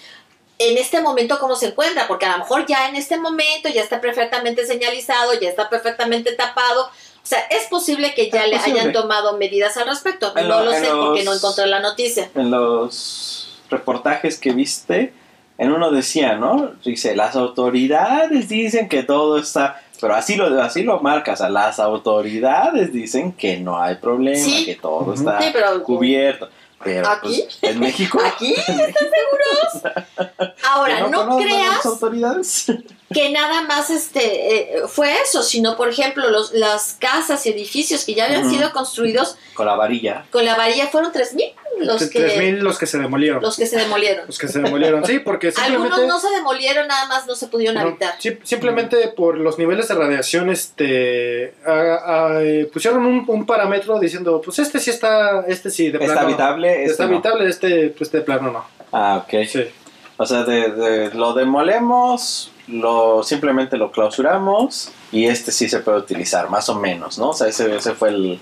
En 0.63 0.78
este 0.78 1.02
momento, 1.02 1.39
¿cómo 1.39 1.56
se 1.56 1.67
encuentra? 1.67 2.08
Porque 2.08 2.26
a 2.26 2.34
lo 2.34 2.38
mejor 2.39 2.65
ya 2.67 2.88
en 2.89 2.95
este 2.95 3.17
momento 3.17 3.67
ya 3.74 3.82
está 3.82 4.00
perfectamente 4.00 4.65
señalizado, 4.65 5.34
ya 5.39 5.50
está 5.50 5.69
perfectamente 5.69 6.34
tapado. 6.34 6.84
O 6.84 7.26
sea, 7.26 7.39
es 7.50 7.67
posible 7.67 8.13
que 8.13 8.30
ya 8.30 8.43
Es 8.45 8.50
le 8.52 8.58
posible. 8.58 8.80
hayan 8.80 8.93
tomado 8.93 9.38
medidas 9.38 9.78
al 9.78 9.88
respecto. 9.88 10.36
En 10.36 10.47
no 10.47 10.63
lo- 10.63 10.71
sé 10.71 10.88
porque 10.91 11.24
no 11.24 11.34
encontré 11.34 11.65
la 11.67 11.80
noticia. 11.80 12.30
En 12.36 12.52
los 12.52 13.60
reportajes 13.69 14.38
que 14.39 14.52
viste, 14.54 15.13
en 15.58 15.71
uno 15.71 15.91
decía, 15.91 16.36
¿no? 16.36 16.71
Dice, 16.84 17.15
las 17.15 17.36
autoridades 17.36 18.50
dicen 18.50 18.89
que 18.89 19.04
todo 19.04 19.38
está... 19.38 19.82
Pero 20.00 20.15
así 20.15 20.36
lo, 20.36 20.60
así 20.63 20.82
lo 20.82 21.00
marcas, 21.00 21.41
a 21.41 21.50
las 21.50 21.80
autoridades 21.80 22.91
dicen 22.91 23.34
que 23.34 23.58
no 23.60 23.80
hay 23.80 23.95
problema, 23.95 24.36
Sí. 24.43 24.65
que 24.65 24.74
todo 24.76 25.02
Ujú. 25.02 25.13
está 25.13 25.39
Sí, 25.39 25.50
pero 25.54 25.84
cubierto. 25.84 26.50
Pero 26.84 27.08
¿Aquí? 27.08 27.44
pues, 27.44 27.58
en 27.62 27.80
México... 27.80 28.20
¿Aquí? 28.26 28.54
¿Están 28.54 28.94
seguros? 28.94 30.54
Ahora, 30.63 31.06
¿que 31.06 31.12
no, 31.12 31.38
creas 31.38 31.86
autoridades? 31.86 32.65
que 33.13 33.30
nada 33.30 33.62
más 33.63 33.89
este 33.89 34.78
eh, 34.78 34.88
fue 34.88 35.13
eso, 35.22 35.44
sino 35.44 35.76
por 35.76 35.89
ejemplo 35.89 36.30
los, 36.30 36.54
las 36.54 36.94
casas 36.94 37.46
y 37.46 37.50
edificios 37.50 38.06
que 38.06 38.13
ya 38.13 38.26
habían 38.26 38.50
sido 38.50 38.72
construidos 38.72 39.36
Con 39.54 39.65
la 39.65 39.76
varilla. 39.76 40.26
con 40.32 40.46
la 40.46 40.56
varilla 40.56 40.88
fueron 40.88 41.12
3.000 41.12 41.54
los 41.80 42.04
que, 42.10 42.20
3.000 42.38 42.60
los 42.60 42.78
que 42.78 42.86
se 42.86 43.00
demolieron. 43.00 43.42
los 43.42 43.58
que 43.58 43.66
se 43.66 43.78
demolieron. 43.78 44.28
Los 44.28 44.38
que 44.38 44.48
se 44.48 44.60
demolieron, 44.62 45.06
sí, 45.06 45.20
porque 45.20 45.52
simplemente... 45.52 45.94
Algunos 45.96 46.08
no 46.08 46.20
se 46.30 46.36
demolieron, 46.36 46.88
nada 46.88 47.08
más 47.08 47.26
no 47.28 47.36
se 47.36 47.48
pudieron 47.48 47.76
No, 47.76 47.82
habitar. 47.82 48.16
sí, 48.20 48.38
simplemente 48.44 49.08
por 49.10 49.38
los 49.38 49.58
niveles 49.58 49.88
de 49.88 49.96
radiación, 49.96 50.50
este, 50.50 51.54
a- 51.66 52.28
a- 52.34 52.44
eh, 52.44 52.70
pusieron 52.72 53.06
un, 53.06 53.24
un 53.28 53.46
parámetro 53.46 54.00
diciendo, 54.00 54.42
pues 54.44 54.60
este 54.60 54.80
sí 54.80 54.90
está, 54.92 55.42
este 55.48 55.70
sí, 55.70 55.90
de 55.92 55.98
¿Está 56.00 56.14
plano. 56.14 56.28
habitable? 56.28 56.82
Está 56.84 56.92
Este 56.92 57.04
no. 57.04 57.10
habitable, 57.10 57.50
este, 57.50 57.90
pues 57.98 58.12
de 58.12 58.22
plano 58.22 58.52
no. 58.52 58.66
Ah, 58.92 59.24
ok. 59.26 59.46
Sí. 59.48 59.64
O 60.18 60.26
sea, 60.26 60.44
de, 60.44 60.70
de- 60.72 61.14
lo 61.16 61.34
demolemos, 61.34 62.52
lo 62.68 63.24
simplemente 63.24 63.78
lo 63.78 63.92
clausuramos 63.92 64.92
y 65.12 65.26
este 65.26 65.52
sí 65.52 65.68
se 65.68 65.80
puede 65.80 65.98
utilizar, 65.98 66.50
más 66.50 66.70
o 66.70 66.76
menos, 66.76 67.18
¿no? 67.18 67.30
O 67.30 67.34
sea, 67.34 67.48
ese, 67.48 67.76
ese 67.76 67.94
fue 67.94 68.10
el, 68.10 68.40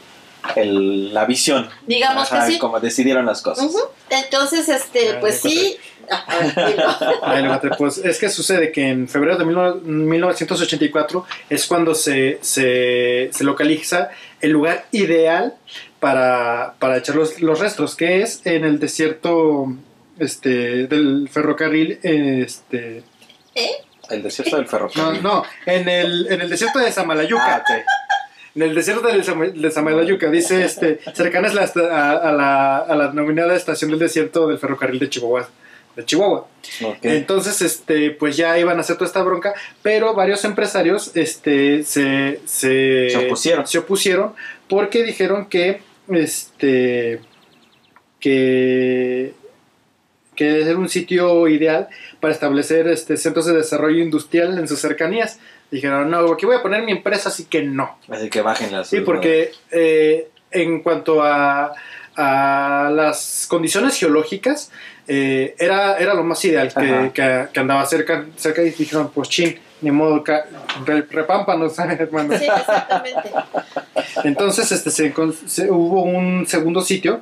el, 0.55 1.13
la 1.13 1.25
visión. 1.25 1.69
Digamos 1.85 2.31
Ajá, 2.31 2.45
que 2.45 2.53
sí. 2.53 2.59
Como 2.59 2.79
decidieron 2.79 3.25
las 3.25 3.41
cosas. 3.41 3.71
Entonces, 4.09 4.67
este, 4.69 5.11
Ah, 5.11 5.17
pues 5.19 5.39
sí. 5.41 5.77
Ah. 6.11 7.59
Pues 7.77 7.99
es 7.99 8.17
que 8.17 8.29
sucede 8.29 8.71
que 8.71 8.87
en 8.89 9.07
febrero 9.07 9.37
de 9.37 9.45
19- 9.45 9.81
1984 9.83 11.25
es 11.49 11.67
cuando 11.67 11.93
se, 11.93 12.39
se, 12.41 13.29
se 13.31 13.43
localiza 13.43 14.09
el 14.41 14.51
lugar 14.51 14.85
ideal 14.91 15.53
para, 15.99 16.73
para 16.79 16.97
echar 16.97 17.15
los, 17.15 17.39
los 17.41 17.59
restos, 17.59 17.95
que 17.95 18.21
es 18.21 18.41
en 18.45 18.65
el 18.65 18.79
desierto 18.79 19.67
este, 20.17 20.87
del 20.87 21.29
ferrocarril. 21.31 21.99
Este, 22.01 23.03
¿Eh? 23.55 23.71
El 24.09 24.23
desierto 24.23 24.55
del 24.55 24.65
no, 24.65 24.71
ferrocarril. 24.71 25.21
no, 25.23 25.43
en 25.65 25.89
el, 25.89 26.27
en 26.31 26.41
el 26.41 26.49
desierto 26.49 26.79
de 26.79 26.91
Samalayuca. 26.91 27.55
Ah, 27.55 27.63
ok. 27.63 27.85
En 28.55 28.61
el 28.63 28.73
desierto 28.75 29.07
de, 29.07 29.23
Sama- 29.23 29.47
de 29.47 29.71
Samalayuca, 29.71 30.29
dice 30.31 30.63
este, 30.65 30.99
cercanas 31.13 31.53
la 31.53 31.61
a, 31.91 32.11
a 32.11 32.31
la, 32.31 32.77
a 32.77 32.95
la 32.95 33.07
denominada 33.09 33.55
estación 33.55 33.91
del 33.91 33.99
desierto 33.99 34.47
del 34.47 34.57
ferrocarril 34.57 34.99
de 34.99 35.09
Chihuahua. 35.09 35.47
De 35.95 36.05
Chihuahua. 36.05 36.47
Entonces, 37.01 37.61
este, 37.61 38.11
pues 38.11 38.37
ya 38.37 38.57
iban 38.57 38.77
a 38.77 38.81
hacer 38.81 38.95
toda 38.95 39.07
esta 39.07 39.21
bronca, 39.21 39.53
pero 39.81 40.13
varios 40.13 40.43
empresarios, 40.45 41.11
este, 41.15 41.83
se, 41.83 42.39
se, 42.45 43.09
Se 43.09 43.17
opusieron. 43.25 43.67
se 43.67 43.77
opusieron 43.79 44.33
porque 44.67 45.03
dijeron 45.03 45.47
que, 45.47 45.81
este, 46.09 47.19
que, 48.19 49.33
que 50.35 50.61
era 50.61 50.77
un 50.77 50.89
sitio 50.89 51.47
ideal 51.47 51.87
para 52.19 52.33
establecer, 52.33 52.87
este, 52.87 53.17
centros 53.17 53.45
de 53.45 53.53
desarrollo 53.55 54.01
industrial 54.01 54.57
en 54.57 54.67
sus 54.67 54.79
cercanías. 54.79 55.39
Dijeron, 55.71 56.09
no, 56.09 56.19
aquí 56.31 56.45
voy 56.45 56.55
a 56.55 56.61
poner 56.63 56.83
mi 56.83 56.91
empresa, 56.91 57.29
así 57.29 57.45
que 57.45 57.61
no. 57.63 57.97
Así 58.09 58.29
que 58.29 58.41
bajen 58.41 58.71
las. 58.71 58.87
Sí, 58.89 59.01
porque 59.01 59.51
eh, 59.71 60.29
en 60.51 60.81
cuanto 60.81 61.21
a, 61.23 61.73
a 62.15 62.89
las 62.91 63.45
condiciones 63.47 63.97
geológicas, 63.99 64.71
eh, 65.07 65.55
era, 65.59 65.97
era 65.97 66.13
lo 66.15 66.23
más 66.23 66.43
ideal 66.45 66.73
que, 66.73 67.11
que- 67.13 67.47
que 67.53 67.59
andaba 67.59 67.85
cerca, 67.85 68.25
cerca 68.35 68.61
y 68.63 68.71
dijeron, 68.71 69.11
pues 69.13 69.29
chin, 69.29 69.59
ni 69.81 69.91
modo, 69.91 70.23
repámpanos, 71.09 71.77
hermano. 71.79 72.37
Sí, 72.37 72.45
exactamente. 72.45 73.29
Entonces 74.23 74.71
este, 74.71 74.89
se- 74.91 75.71
hubo 75.71 76.03
un 76.03 76.45
segundo 76.47 76.81
sitio 76.81 77.21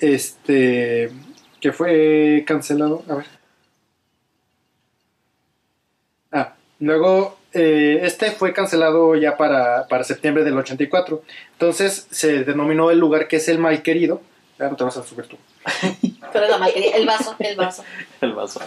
este, 0.00 1.10
que 1.60 1.72
fue 1.72 2.42
cancelado. 2.46 3.02
A 3.08 3.14
ver. 3.16 3.26
Ah, 6.32 6.54
luego 6.80 7.38
eh, 7.54 8.00
este 8.02 8.30
fue 8.32 8.52
cancelado 8.52 9.14
ya 9.16 9.36
para, 9.36 9.86
para 9.88 10.04
septiembre 10.04 10.44
del 10.44 10.56
84. 10.58 11.22
Entonces 11.52 12.06
se 12.10 12.44
denominó 12.44 12.90
el 12.90 12.98
lugar 12.98 13.28
que 13.28 13.36
es 13.36 13.48
el 13.48 13.58
mal 13.58 13.82
querido. 13.82 14.20
Ya 14.58 14.68
no 14.68 14.76
te 14.76 14.84
vas 14.84 14.96
a 14.96 15.02
subir 15.02 15.26
tú. 15.26 15.36
Pero 16.32 16.48
la 16.48 16.58
malquería, 16.58 16.96
el 16.96 17.06
vaso, 17.06 17.34
el 17.38 17.56
vaso. 17.56 17.84
El 18.20 18.32
vaso. 18.32 18.60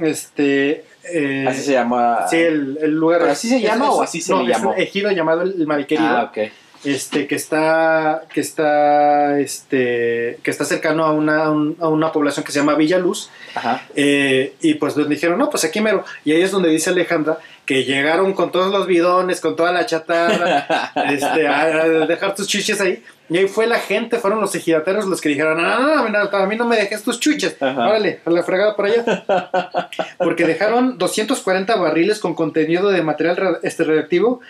Este. 0.00 0.84
eh, 1.04 1.46
Así 1.48 1.62
se 1.62 1.72
llama. 1.72 2.26
Sí, 2.28 2.36
el, 2.36 2.78
el 2.82 2.90
lugar. 2.92 3.20
¿Pero 3.20 3.32
así 3.32 3.48
se 3.48 3.60
llama 3.60 3.90
o 3.90 4.02
así 4.02 4.20
se 4.20 4.32
no, 4.32 4.42
le 4.42 4.52
llamó? 4.52 4.72
Es 4.72 4.76
un 4.76 4.82
ejido 4.82 5.10
llamado 5.10 5.42
el, 5.42 5.52
el 5.60 5.66
Malquerido. 5.66 6.06
Ah, 6.08 6.24
ok. 6.30 6.50
Este 6.86 7.26
que 7.26 7.34
está 7.34 8.22
que 8.32 8.40
está 8.40 9.38
este 9.40 10.38
que 10.42 10.50
está 10.50 10.64
cercano 10.64 11.04
a 11.04 11.12
una, 11.12 11.44
a 11.44 11.50
un- 11.50 11.76
a 11.80 11.88
una 11.88 12.12
población 12.12 12.44
que 12.44 12.52
se 12.52 12.58
llama 12.60 12.74
Villaluz 12.74 13.30
Ajá. 13.54 13.82
eh, 13.94 14.54
y 14.60 14.74
pues 14.74 14.96
nos 14.96 15.08
dijeron 15.08 15.38
no 15.38 15.50
pues 15.50 15.64
aquí 15.64 15.80
mero 15.80 16.04
y 16.24 16.32
ahí 16.32 16.42
es 16.42 16.50
donde 16.50 16.68
dice 16.68 16.90
Alejandra 16.90 17.38
que 17.64 17.84
llegaron 17.84 18.32
con 18.34 18.52
todos 18.52 18.72
los 18.72 18.86
bidones 18.86 19.40
con 19.40 19.56
toda 19.56 19.72
la 19.72 19.86
chatarra 19.86 20.92
este, 21.10 21.46
a, 21.48 21.66
dejar 22.06 22.34
tus 22.34 22.46
chuches 22.46 22.80
ahí 22.80 23.02
y 23.28 23.38
ahí 23.38 23.48
fue 23.48 23.66
la 23.66 23.80
gente 23.80 24.18
fueron 24.18 24.40
los 24.40 24.54
ejidatarios 24.54 25.06
los 25.06 25.20
que 25.20 25.28
dijeron 25.30 25.60
no 25.60 25.80
no 25.80 26.08
no, 26.08 26.24
no, 26.30 26.36
a 26.38 26.46
mí 26.46 26.56
no 26.56 26.64
me 26.64 26.76
dejes 26.76 27.02
tus 27.02 27.18
chuches 27.18 27.56
Ajá. 27.60 27.88
órale 27.88 28.20
a 28.24 28.30
la 28.30 28.42
fregada 28.44 28.76
por 28.76 28.86
allá 28.86 29.24
porque 30.18 30.44
dejaron 30.46 30.98
240 30.98 31.74
barriles 31.76 32.20
con 32.20 32.34
contenido 32.34 32.90
de 32.90 33.02
material 33.02 33.58
este, 33.62 33.84
radioactivo 33.84 34.40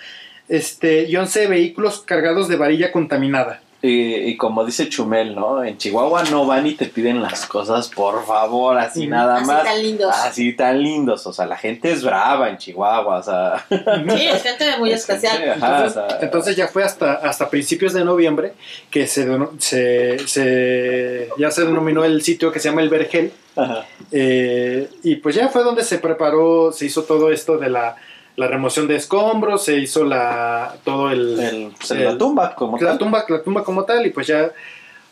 este, 0.48 1.04
y 1.04 1.16
11 1.16 1.46
vehículos 1.46 2.00
cargados 2.00 2.48
de 2.48 2.56
varilla 2.56 2.92
contaminada. 2.92 3.60
Y, 3.82 4.14
y 4.14 4.36
como 4.38 4.64
dice 4.64 4.88
Chumel, 4.88 5.34
¿no? 5.36 5.62
En 5.62 5.76
Chihuahua 5.76 6.24
no 6.24 6.46
van 6.46 6.66
y 6.66 6.72
te 6.74 6.86
piden 6.86 7.22
las 7.22 7.46
cosas, 7.46 7.88
por 7.88 8.24
favor, 8.26 8.78
así 8.78 9.06
Mm. 9.06 9.10
nada 9.10 9.36
Así 9.36 9.46
más. 9.46 9.64
tan 9.64 9.82
lindos. 9.82 10.14
Así 10.16 10.52
tan 10.54 10.82
lindos. 10.82 11.26
O 11.26 11.32
sea, 11.32 11.46
la 11.46 11.56
gente 11.58 11.92
es 11.92 12.02
brava 12.02 12.48
en 12.48 12.56
Chihuahua. 12.56 13.18
O 13.18 13.22
sea, 13.22 13.64
Sí, 13.68 14.26
es 14.26 14.42
gente 14.42 14.64
muy 14.78 14.90
es 14.92 15.00
especial. 15.02 15.36
gente, 15.36 15.50
ajá, 15.52 15.76
Entonces, 15.76 15.96
o 16.02 16.08
sea, 16.08 16.18
entonces 16.22 16.56
ya 16.56 16.68
fue 16.68 16.82
hasta, 16.84 17.12
hasta 17.12 17.48
principios 17.50 17.92
de 17.92 18.02
noviembre 18.04 18.54
que 18.90 19.06
se, 19.06 19.28
se, 19.58 20.18
se- 20.26 21.28
ya 21.38 21.50
se 21.50 21.64
denominó 21.64 22.02
el 22.04 22.22
sitio 22.22 22.50
que 22.50 22.58
se 22.58 22.70
llama 22.70 22.80
el 22.82 22.88
Vergel. 22.88 23.30
ajá. 23.54 23.86
eh, 24.10 24.88
y 25.02 25.16
pues 25.16 25.34
ya 25.34 25.48
fue 25.48 25.62
donde 25.62 25.84
se 25.84 25.98
preparó, 25.98 26.72
se 26.72 26.86
hizo 26.86 27.04
todo 27.04 27.30
esto 27.30 27.58
de 27.58 27.68
la, 27.70 27.96
la 28.36 28.48
remoción 28.48 28.86
de 28.86 28.96
escombros, 28.96 29.64
se 29.64 29.78
hizo 29.78 30.04
la, 30.04 30.76
todo 30.84 31.10
el, 31.10 31.38
El- 31.40 31.72
pues, 31.78 31.90
el- 31.92 32.04
la 32.04 32.18
tumba, 32.18 32.54
como 32.54 32.78
la 32.78 32.88
tal. 32.90 32.98
tumba, 32.98 33.24
la 33.28 33.42
tumba 33.42 33.64
como 33.64 33.84
tal, 33.84 34.06
y 34.06 34.10
pues 34.10 34.26
ya, 34.26 34.50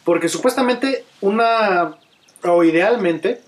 porque 0.04 0.28
supuestamente 0.28 1.04
una, 1.22 1.94
o 2.42 2.64
idealmente, 2.64 3.40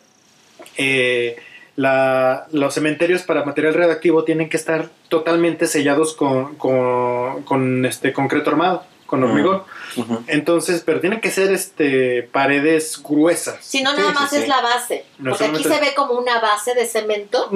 eh, 0.76 1.36
la- 1.76 2.46
los 2.52 2.72
cementerios 2.72 3.22
para 3.22 3.44
material 3.44 3.74
radioactivo 3.74 4.24
tienen 4.24 4.48
que 4.48 4.56
estar 4.56 4.88
totalmente 5.08 5.66
sellados 5.66 6.14
con, 6.16 6.54
con, 6.56 7.42
con, 7.42 7.84
este 7.84 8.14
concreto 8.14 8.48
armado, 8.50 8.82
con 9.04 9.22
hormigón. 9.22 9.62
Entonces, 10.26 10.82
pero 10.84 11.00
tienen 11.00 11.20
que 11.20 11.30
ser 11.30 11.52
este 11.52 12.22
paredes 12.32 13.00
gruesas. 13.02 13.58
Si 13.60 13.82
no, 13.82 13.92
nada 13.92 14.08
sí, 14.08 14.14
más 14.14 14.30
sí. 14.30 14.36
es 14.38 14.48
la 14.48 14.60
base. 14.62 15.04
No 15.18 15.30
Porque 15.32 15.44
aquí 15.44 15.62
se 15.62 15.80
ve 15.80 15.92
como 15.94 16.14
una 16.14 16.40
base 16.40 16.74
de 16.74 16.86
cemento. 16.86 17.50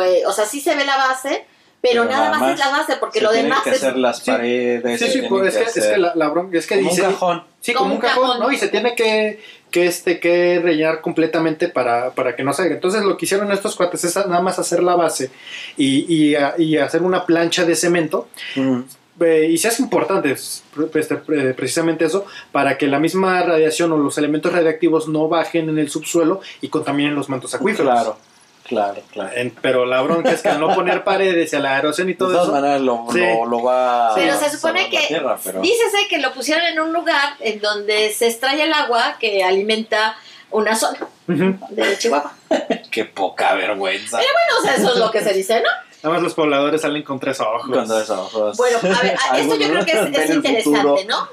Eh, 0.00 0.22
o 0.26 0.32
sea, 0.32 0.44
sí 0.46 0.60
se 0.60 0.74
ve 0.74 0.84
la 0.84 0.96
base, 0.96 1.46
pero, 1.80 2.02
Pero 2.02 2.04
nada 2.16 2.30
nada 2.30 2.38
más, 2.38 2.52
es 2.54 2.58
la 2.58 2.70
base, 2.70 2.96
porque 2.98 3.18
Se 3.18 3.24
lo 3.24 3.30
tienen 3.32 3.50
demás 3.50 3.62
que 3.64 3.70
es. 3.70 3.76
hacer 3.76 3.96
las 3.98 4.18
Sí. 4.20 4.30
paredes. 4.30 4.98
Sí, 4.98 5.06
se 5.06 5.06
sí, 5.06 5.12
tienen 5.20 5.28
pues 5.30 5.54
es 5.54 5.72
que, 5.72 5.80
es 5.80 5.86
que 5.86 5.98
la, 5.98 6.12
la 6.14 6.28
bronca 6.28 6.56
es 6.58 6.66
que 6.66 6.76
como 6.76 6.88
dice... 6.90 7.02
un 7.02 7.12
cajón. 7.12 7.44
Sí, 7.60 7.72
Como 7.74 7.84
como 7.84 7.94
un 7.96 8.00
cajón, 8.00 8.22
cajón. 8.28 8.40
¿no? 8.40 8.52
Y 8.52 8.56
se 8.56 8.68
tiene 8.68 8.94
que, 8.94 9.42
que, 9.70 9.86
este, 9.86 10.18
que 10.18 10.60
rellenar 10.62 11.02
completamente 11.02 11.68
para, 11.68 12.10
para 12.12 12.34
que 12.36 12.42
no 12.42 12.52
salga. 12.54 12.74
Entonces 12.74 13.02
lo 13.02 13.16
que 13.18 13.26
hicieron 13.26 13.52
estos 13.52 13.76
cuates 13.76 14.02
es 14.04 14.16
nada 14.16 14.40
más 14.40 14.58
hacer 14.58 14.82
la 14.82 14.94
base 14.96 15.30
y, 15.76 16.06
y, 16.14 16.34
a- 16.36 16.54
y 16.56 16.78
hacer 16.78 17.02
una 17.02 17.26
plancha 17.26 17.64
de 17.66 17.74
cemento. 17.76 18.28
Mm. 18.56 18.80
Eh, 19.20 19.48
y 19.50 19.58
se 19.58 19.68
hace 19.68 19.80
importante 19.82 20.32
este, 20.32 21.16
pre- 21.16 21.54
precisamente 21.54 22.04
eso, 22.06 22.26
para 22.50 22.76
que 22.78 22.86
la 22.88 22.98
misma 22.98 23.42
radiación 23.42 23.92
o 23.92 23.96
los 23.98 24.18
elementos 24.18 24.52
radiactivos 24.52 25.06
no 25.08 25.28
bajen 25.28 25.68
en 25.68 25.78
el 25.78 25.88
subsuelo 25.90 26.40
y 26.60 26.68
contaminen 26.68 27.14
los 27.14 27.28
mantos 27.28 27.54
acuíferos. 27.54 27.92
Claro, 27.92 28.18
claro, 28.66 29.02
claro. 29.12 29.30
En- 29.34 29.50
pero 29.60 29.86
la 29.86 30.02
bronca 30.02 30.30
es 30.32 30.42
que 30.42 30.48
al 30.48 30.60
no 30.60 30.74
poner 30.74 31.04
paredes 31.04 31.52
y 31.52 31.56
a 31.56 31.60
la 31.60 31.78
erosión 31.78 32.08
y 32.08 32.12
De 32.12 32.18
todo 32.18 32.30
todas 32.32 32.44
eso... 32.44 32.52
maneras 32.52 32.80
lo, 32.80 33.04
Sí. 33.12 33.18
lo, 33.20 33.46
lo 33.46 33.62
va 33.62 34.14
Pero 34.14 34.32
a 34.32 34.36
se 34.36 34.50
supone 34.50 34.88
que. 34.90 34.98
tierra, 35.06 35.38
pero- 35.42 35.60
Dícese 35.60 36.08
que 36.08 36.18
lo 36.18 36.32
pusieron 36.32 36.64
en 36.66 36.80
un 36.80 36.92
lugar 36.92 37.34
en 37.40 37.60
donde 37.60 38.10
se 38.12 38.26
extrae 38.28 38.62
el 38.62 38.72
agua 38.72 39.16
que 39.20 39.42
alimenta 39.44 40.16
una 40.50 40.76
zona 40.76 40.98
de 41.26 41.98
Chihuahua. 41.98 42.32
Qué 42.90 43.04
poca 43.04 43.54
vergüenza. 43.54 44.18
Bueno, 44.18 44.60
o 44.60 44.62
sea, 44.62 44.74
eso 44.76 44.92
es 44.94 44.98
lo 44.98 45.10
que 45.10 45.20
se 45.22 45.32
dice, 45.32 45.60
¿no? 45.60 45.68
Nada 46.02 46.14
más 46.16 46.22
los 46.22 46.34
pobladores 46.34 46.82
salen 46.82 47.02
con 47.02 47.18
tres 47.18 47.40
ojos. 47.40 47.62
Cuando 47.66 47.98
eso, 47.98 48.28
pues, 48.32 48.56
Bueno, 48.58 48.78
a 48.78 49.02
ver, 49.02 49.16
esto 49.38 49.56
yo 49.56 49.68
creo 49.70 49.84
que 49.86 49.92
es, 49.92 50.06
interesante, 50.06 50.62
futuro. 50.62 50.96
¿no? 51.08 51.28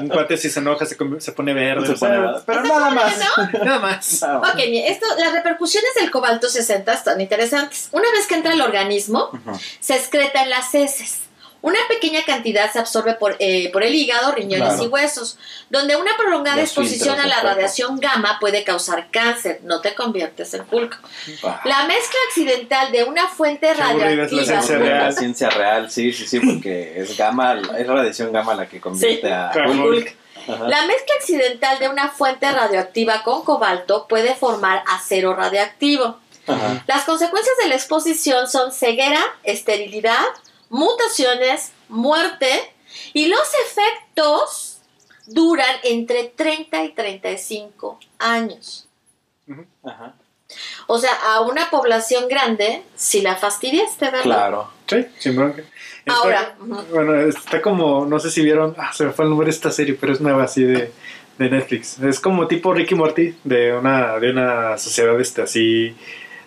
Un 0.00 0.08
cuate 0.08 0.36
si 0.36 0.50
se 0.50 0.60
enoja 0.60 0.86
se, 0.86 0.96
come- 0.96 1.20
se 1.20 1.32
pone 1.32 1.54
verde. 1.54 1.86
se 1.86 1.92
o 1.92 1.96
sea, 1.96 2.08
pone. 2.08 2.42
Pero 2.46 2.62
nada 2.62 2.90
más. 2.90 3.18
Nada 3.18 3.78
más. 3.78 4.22
Nada 4.22 4.38
más. 4.38 4.52
Ok, 4.54 4.58
esto, 4.86 5.06
las 5.18 5.32
repercusiones 5.32 5.94
del 5.94 6.10
cobalto 6.10 6.48
60 6.48 6.92
están 6.92 7.20
interesantes. 7.20 7.88
Una 7.92 8.10
vez 8.12 8.26
que 8.26 8.34
entra 8.34 8.52
al 8.52 8.60
organismo, 8.60 9.30
se 9.80 9.94
excreta 9.96 10.42
en 10.42 10.50
las 10.50 10.74
heces. 10.74 11.18
Una 11.62 11.78
pequeña 11.88 12.24
cantidad 12.24 12.70
se 12.72 12.80
absorbe 12.80 13.14
por, 13.14 13.36
eh, 13.38 13.70
por 13.72 13.82
el 13.84 13.94
hígado, 13.94 14.32
riñones 14.32 14.68
Claro. 14.68 14.82
y 14.84 14.86
huesos, 14.88 15.38
donde 15.70 15.94
una 15.96 16.16
prolongada 16.16 16.56
Los 16.56 16.66
exposición 16.66 17.18
a 17.20 17.26
la 17.26 17.40
radiación 17.40 17.98
gamma 18.00 18.38
puede 18.40 18.64
causar 18.64 19.08
cáncer. 19.12 19.60
No 19.62 19.80
te 19.80 19.94
conviertes 19.94 20.52
en 20.54 20.64
Hulk. 20.68 20.98
Ah, 21.44 21.60
La 21.64 21.84
mezcla 21.86 22.18
accidental 22.28 22.90
de 22.90 23.04
una 23.04 23.28
fuente 23.28 23.68
aburrida 23.70 23.84
es 23.84 23.98
la 23.98 24.08
radioactiva. 24.08 24.44
ciencia 24.44 24.78
la 24.78 24.84
real. 24.84 25.14
ciencia 25.16 25.50
real, 25.50 25.90
sí, 25.90 26.12
sí, 26.12 26.26
sí, 26.26 26.40
porque 26.40 26.94
es 27.00 27.16
gamma, 27.16 27.60
es 27.78 27.86
radiación 27.86 28.32
gamma 28.32 28.54
la 28.54 28.66
que 28.68 28.80
convierte 28.80 29.28
Sí. 29.28 29.32
a 29.32 29.50
Claro. 29.52 29.70
Hulk. 29.72 30.16
Ajá. 30.48 30.68
La 30.68 30.84
mezcla 30.86 31.14
accidental 31.20 31.78
de 31.78 31.88
una 31.88 32.08
fuente 32.08 32.50
radioactiva 32.50 33.22
con 33.22 33.44
cobalto 33.44 34.08
puede 34.08 34.34
formar 34.34 34.82
acero 34.88 35.36
radioactivo. 35.36 36.18
Ajá. 36.48 36.82
Las 36.88 37.04
consecuencias 37.04 37.56
de 37.62 37.68
la 37.68 37.76
exposición 37.76 38.48
son 38.48 38.72
ceguera, 38.72 39.20
esterilidad, 39.44 40.24
mutaciones, 40.72 41.72
muerte 41.88 42.48
y 43.12 43.26
los 43.26 43.46
efectos 43.66 44.80
duran 45.26 45.74
entre 45.84 46.24
30 46.24 46.82
y 46.84 46.88
35 46.92 48.00
años. 48.18 48.88
Ajá. 49.84 50.14
O 50.86 50.98
sea, 50.98 51.12
a 51.34 51.40
una 51.42 51.70
población 51.70 52.28
grande, 52.28 52.82
si 52.94 53.20
la 53.22 53.36
fastidiaste, 53.36 54.06
¿verdad? 54.06 54.22
Claro. 54.22 54.70
Sí, 54.86 55.06
sin 55.18 55.36
bronca. 55.36 55.62
Está- 56.00 56.14
Ahora. 56.14 56.56
Bueno, 56.58 57.20
está 57.20 57.62
como, 57.62 58.04
no 58.04 58.18
sé 58.18 58.30
si 58.30 58.42
vieron, 58.42 58.74
ah, 58.78 58.92
se 58.92 59.04
me 59.04 59.12
fue 59.12 59.24
el 59.24 59.30
nombre 59.30 59.46
de 59.46 59.52
esta 59.52 59.70
serie, 59.70 59.96
pero 59.98 60.12
es 60.12 60.20
nueva 60.20 60.44
así 60.44 60.62
de, 60.64 60.92
de 61.38 61.50
Netflix. 61.50 61.98
Es 62.00 62.20
como 62.20 62.46
tipo 62.48 62.74
Ricky 62.74 62.94
Morty, 62.94 63.34
de 63.44 63.72
una, 63.74 64.18
de 64.18 64.30
una 64.30 64.76
sociedad 64.78 65.18
este 65.20 65.42
así, 65.42 65.96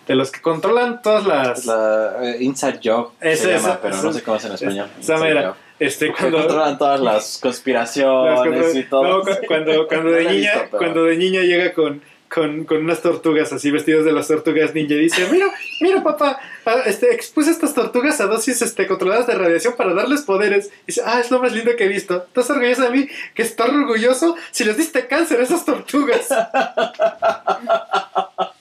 de 0.06 0.14
los 0.14 0.30
que 0.30 0.40
controlan 0.40 1.02
todas 1.02 1.26
las... 1.26 1.60
Es 1.60 1.66
la 1.66 2.16
eh, 2.22 2.36
Inside 2.40 2.80
Job 2.82 3.12
Ese, 3.20 3.42
se 3.42 3.52
llama, 3.52 3.78
pero 3.82 4.02
no 4.02 4.12
sé 4.12 4.22
cómo 4.22 4.36
es 4.36 4.44
en 4.44 4.52
español. 4.52 4.88
Esa 5.00 5.16
mera. 5.18 5.54
Este, 5.78 6.10
cuando, 6.12 6.38
controlan 6.38 6.78
todas 6.78 7.00
las 7.00 7.38
conspiraciones 7.42 8.74
y 8.74 8.84
todo. 8.84 9.02
no, 9.02 9.20
cu- 9.20 9.28
cuando, 9.46 9.86
cuando, 9.88 10.10
de 10.10 10.24
niña, 10.24 10.62
visto, 10.62 10.78
cuando 10.78 11.04
de 11.04 11.16
niña 11.16 11.42
llega 11.42 11.74
con, 11.74 12.00
con, 12.32 12.64
con 12.64 12.78
unas 12.78 13.02
tortugas 13.02 13.52
así 13.52 13.70
vestidas 13.70 14.06
de 14.06 14.12
las 14.12 14.26
tortugas 14.26 14.72
ninja 14.74 14.94
y 14.94 15.00
dice, 15.00 15.26
mira, 15.30 15.48
mira 15.82 16.02
papá, 16.02 16.38
ah, 16.64 16.76
este, 16.86 17.12
expuse 17.12 17.50
estas 17.50 17.74
tortugas 17.74 18.18
a 18.22 18.26
dosis 18.26 18.62
este, 18.62 18.86
controladas 18.86 19.26
de 19.26 19.34
radiación 19.34 19.74
para 19.76 19.92
darles 19.92 20.22
poderes. 20.22 20.68
Y 20.84 20.86
dice, 20.86 21.02
ah, 21.04 21.20
es 21.20 21.30
lo 21.30 21.40
más 21.42 21.52
lindo 21.52 21.76
que 21.76 21.84
he 21.84 21.88
visto. 21.88 22.24
¿Estás 22.26 22.48
orgulloso 22.48 22.82
de 22.82 22.90
mí? 22.90 23.08
Que 23.34 23.42
estar 23.42 23.68
orgulloso 23.68 24.34
si 24.52 24.64
les 24.64 24.78
diste 24.78 25.06
cáncer 25.06 25.40
a 25.40 25.42
esas 25.42 25.64
tortugas. 25.66 26.26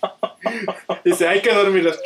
dice, 1.04 1.28
hay 1.28 1.42
que 1.42 1.54
dormirlas. 1.54 2.00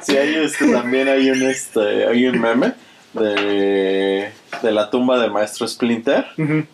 Sí, 0.00 0.16
hay 0.16 0.34
este, 0.36 0.70
también 0.72 1.08
hay 1.08 1.30
un, 1.30 1.42
este, 1.42 2.06
hay 2.06 2.26
un 2.26 2.40
meme 2.40 2.72
de, 3.12 4.30
de 4.62 4.72
la 4.72 4.90
tumba 4.90 5.18
del 5.18 5.30
maestro 5.30 5.66
Splinter 5.68 6.26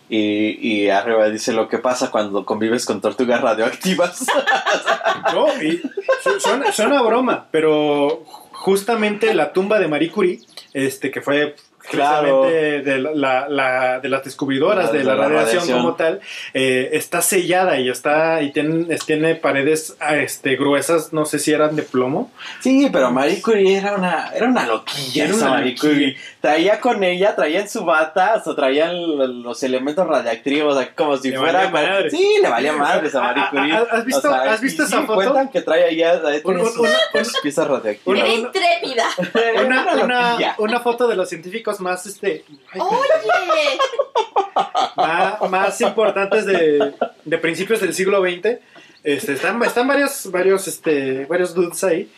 y, 0.09 0.57
y 0.67 0.89
arriba 0.89 1.29
dice 1.29 1.51
lo 1.53 1.67
que 1.67 1.79
pasa 1.79 2.11
cuando 2.11 2.45
convives 2.45 2.85
con 2.85 3.01
tortugas 3.01 3.41
radioactivas. 3.41 4.25
No, 5.33 5.47
y 5.61 5.81
su- 6.23 6.39
suena, 6.39 6.71
suena 6.71 7.01
broma, 7.01 7.47
pero 7.51 8.23
justamente 8.51 9.33
la 9.33 9.51
tumba 9.53 9.79
de 9.79 9.87
Marie 9.89 10.09
Curie, 10.11 10.39
este, 10.73 11.11
que 11.11 11.21
fue 11.21 11.55
Claro. 11.89 12.41
precisamente 12.43 12.91
de, 12.91 12.97
la, 13.15 13.47
la- 13.49 13.99
de 13.99 14.09
las 14.09 14.23
descubridoras 14.23 14.85
La- 14.85 14.91
de 14.91 15.03
la, 15.03 15.11
de 15.13 15.17
la 15.17 15.23
radiación, 15.27 15.53
radiación. 15.61 15.77
como 15.81 15.95
tal, 15.95 16.21
eh, 16.53 16.89
está 16.93 17.21
sellada 17.21 17.77
y 17.79 17.89
está 17.89 18.41
y 18.41 18.51
tiene, 18.51 18.93
es- 18.93 19.05
tiene 19.05 19.35
paredes 19.35 19.95
ah, 19.99 20.15
este, 20.15 20.55
gruesas, 20.55 21.11
no 21.13 21.25
sé 21.25 21.39
si 21.39 21.51
eran 21.51 21.75
de 21.75 21.83
plomo. 21.83 22.31
Sí, 22.61 22.89
pero 22.91 23.11
Marie 23.11 23.41
Curie 23.41 23.77
era 23.77 23.95
una, 23.95 24.31
era 24.33 24.47
una 24.47 24.65
loquilla. 24.65 25.25
Era 25.25 25.35
una 25.35 25.49
Marie. 25.49 25.75
Curie. 25.77 26.17
Traía 26.41 26.79
con 26.79 27.03
ella, 27.03 27.35
traía 27.35 27.59
en 27.61 27.69
su 27.69 27.83
bata, 27.85 28.35
o 28.39 28.43
sea, 28.43 28.55
traía 28.55 28.89
el- 28.91 29.41
los 29.43 29.61
elementos 29.63 30.07
radiactivos, 30.07 30.75
o 30.75 30.79
sea, 30.79 30.93
como 30.95 31.17
si 31.17 31.31
Le 31.31 31.37
fuera. 31.37 31.69
valía 31.69 31.71
madre. 31.71 32.09
Sí, 32.11 32.35
le 32.41 32.49
valía 32.49 32.73
madre 32.77 33.07
esa 33.07 33.21
Marie 33.21 33.43
Ah, 33.43 33.47
ah, 33.47 33.49
Curie. 33.51 33.73
¿has 33.91 34.05
visto- 34.05 34.29
O 34.29 34.31
sea, 34.31 34.51
has 34.53 34.61
visto 34.61 34.83
y 34.83 34.85
esa 34.85 34.99
sí, 35.01 35.05
foto? 35.05 35.15
Cuentan 35.15 35.49
que 35.49 35.61
trae 35.61 35.83
allá 35.85 36.21
sus, 36.21 36.45
una- 36.45 36.63
piezas 37.41 37.67
radioactivas. 37.67 38.19
Era 38.19 38.25
una- 38.25 38.33
intrépida. 38.33 39.03
Una, 40.05 40.55
una 40.57 40.79
foto 40.79 41.07
de 41.07 41.15
los 41.15 41.29
científicos 41.29 41.72
más 41.79 42.05
este 42.05 42.45
ay, 42.71 42.81
Oye, 42.81 43.79
más, 44.95 45.49
más 45.49 45.81
importantes 45.81 46.45
de, 46.45 46.93
de 47.25 47.37
principios 47.37 47.81
del 47.81 47.93
siglo 47.93 48.21
XX. 48.21 48.59
Este, 49.03 49.33
están, 49.33 49.61
están 49.63 49.87
varios, 49.87 50.31
varios, 50.31 50.67
este, 50.67 51.25
varios 51.25 51.53
dudes 51.53 51.83
ahí. 51.83 52.09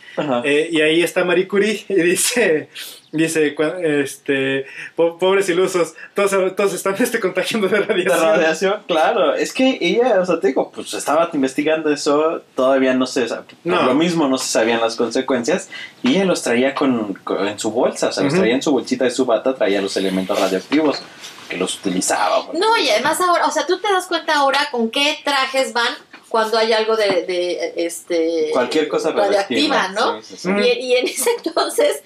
Eh, 0.43 0.69
y 0.71 0.81
ahí 0.81 1.01
está 1.01 1.25
Marie 1.25 1.47
Curie 1.47 1.83
y 1.89 1.93
dice, 1.95 2.69
dice, 3.11 3.55
este, 3.81 4.65
po- 4.95 5.17
pobres 5.17 5.49
ilusos, 5.49 5.93
todos, 6.13 6.55
todos 6.55 6.73
están 6.73 6.95
este, 6.99 7.19
contagiando 7.19 7.67
de 7.67 7.79
De 7.79 7.85
radiación. 7.85 8.21
radiación, 8.21 8.83
claro. 8.87 9.33
Es 9.33 9.51
que 9.51 9.77
ella, 9.81 10.19
o 10.21 10.25
sea, 10.25 10.39
te 10.39 10.47
digo, 10.47 10.71
pues 10.71 10.93
estaba 10.93 11.29
investigando 11.33 11.91
eso, 11.91 12.43
todavía 12.55 12.93
no 12.93 13.07
se, 13.07 13.25
No. 13.63 13.81
lo 13.83 13.95
mismo 13.95 14.27
no 14.27 14.37
se 14.37 14.47
sabían 14.47 14.79
las 14.79 14.95
consecuencias, 14.95 15.69
y 16.03 16.11
ella 16.15 16.25
los 16.25 16.43
traía 16.43 16.75
con, 16.75 17.15
con- 17.15 17.47
en 17.47 17.57
su 17.59 17.71
bolsa, 17.71 18.09
o 18.09 18.11
sea, 18.11 18.23
los 18.23 18.35
traía 18.35 18.53
en 18.55 18.61
su 18.61 18.71
bolsita 18.71 19.05
de 19.05 19.11
su 19.11 19.25
bata, 19.25 19.55
traía 19.55 19.81
los 19.81 19.97
elementos 19.97 20.39
radioactivos, 20.39 21.01
que 21.49 21.57
los 21.57 21.75
utilizaba. 21.79 22.45
no, 22.53 22.77
y 22.77 22.89
además 22.89 23.19
ahora, 23.21 23.45
o 23.47 23.51
sea, 23.51 23.65
tú 23.65 23.79
te 23.79 23.91
das 23.91 24.05
cuenta 24.07 24.35
ahora 24.35 24.59
con 24.71 24.89
qué 24.91 25.17
trajes 25.23 25.73
van 25.73 25.87
cuando 26.35 26.57
hay 26.57 26.73
algo 26.73 26.97
de, 26.97 27.23
de, 27.25 27.73
este 27.77 28.49
Cualquier 28.51 28.89
cosa 28.89 29.11
radioactiva, 29.11 29.87
¿no? 29.93 30.21
Sí, 30.21 30.35
sí, 30.35 30.37
sí. 30.37 30.49
Y, 30.49 30.87
y 30.87 30.93
en 30.95 31.07
ese 31.07 31.29
entonces, 31.45 32.03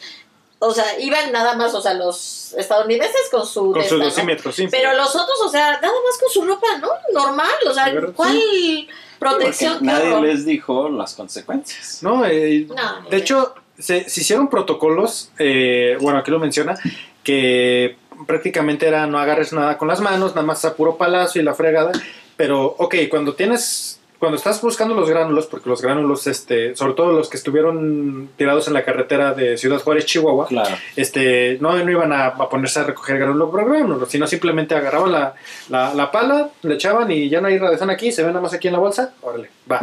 o 0.60 0.72
sea, 0.72 1.00
iban 1.00 1.32
nada 1.32 1.56
más, 1.56 1.74
o 1.74 1.82
sea, 1.82 1.96
los 1.96 2.54
estadounidenses 2.56 3.28
con 3.32 3.44
su 3.48 3.72
Con 3.72 3.82
esta, 3.82 3.96
¿no? 3.96 4.04
dosímetros, 4.04 4.56
sí. 4.56 4.68
Pero 4.70 4.94
los 4.94 5.16
otros, 5.16 5.42
o 5.44 5.50
sea, 5.50 5.80
nada 5.82 5.96
más 6.06 6.20
con 6.20 6.30
su 6.30 6.44
ropa, 6.44 6.78
¿no? 6.78 6.90
Normal, 7.12 7.50
o 7.68 7.74
sea, 7.74 7.92
¿cuál 8.16 8.38
Porque 8.38 8.88
protección? 9.18 9.80
Qué 9.80 9.86
nadie 9.86 10.12
horror. 10.12 10.28
les 10.28 10.46
dijo 10.46 10.90
las 10.90 11.16
consecuencias. 11.16 12.04
No, 12.04 12.24
eh, 12.24 12.68
No, 12.70 13.10
de 13.10 13.18
hecho, 13.18 13.56
se, 13.80 14.08
se 14.12 14.22
hicieron 14.22 14.48
protocolos, 14.48 15.32
eh, 15.40 15.98
bueno, 16.02 16.20
aquí 16.20 16.30
lo 16.30 16.38
menciona, 16.38 16.78
que 17.24 17.98
prácticamente 18.28 18.88
era 18.88 19.08
no 19.08 19.18
agarres 19.18 19.54
nada 19.54 19.80
con 19.80 19.88
las 19.88 20.02
manos, 20.02 20.36
nada 20.36 20.46
más 20.46 20.64
a 20.66 20.76
puro 20.76 20.98
palazo 20.98 21.40
y 21.40 21.42
la 21.42 21.56
fregada. 21.56 21.94
Pero, 22.38 22.74
ok, 22.78 22.96
cuando 23.10 23.36
tienes, 23.36 23.99
cuando 24.20 24.38
estás 24.38 24.62
buscando 24.62 24.94
los 24.96 25.10
gránulos, 25.10 25.48
porque 25.48 25.70
los 25.70 25.82
gránulos, 25.82 26.28
este, 26.28 26.76
sobre 26.76 26.94
todo 26.94 27.14
los 27.14 27.30
que 27.30 27.38
estuvieron 27.38 28.30
tirados 28.36 28.68
en 28.68 28.74
la 28.74 28.84
carretera 28.84 29.34
de 29.34 29.58
Ciudad 29.58 29.80
Juárez, 29.82 30.06
Chihuahua, 30.06 30.48
Claro. 30.48 30.76
este, 30.98 31.58
no, 31.62 31.76
no 31.78 31.90
iban 31.90 32.12
a, 32.12 32.26
a 32.28 32.50
ponerse 32.50 32.82
a 32.82 32.84
recoger 32.84 33.18
gránulo 33.18 33.50
por 33.50 33.64
gránulo, 33.70 34.06
sino 34.08 34.28
simplemente 34.28 34.76
agarraban 34.76 35.14
la, 35.14 35.36
la, 35.70 35.94
la 35.94 36.12
pala, 36.12 36.50
le 36.64 36.76
echaban 36.76 37.10
y 37.12 37.30
ya 37.30 37.40
no 37.40 37.48
hay 37.48 37.58
radiación 37.58 37.90
aquí, 37.90 38.12
se 38.12 38.24
ve 38.24 38.28
nada 38.30 38.42
más 38.42 38.54
aquí 38.54 38.68
en 38.68 38.74
la 38.74 38.80
bolsa, 38.80 39.14
órale, 39.22 39.50
va, 39.72 39.80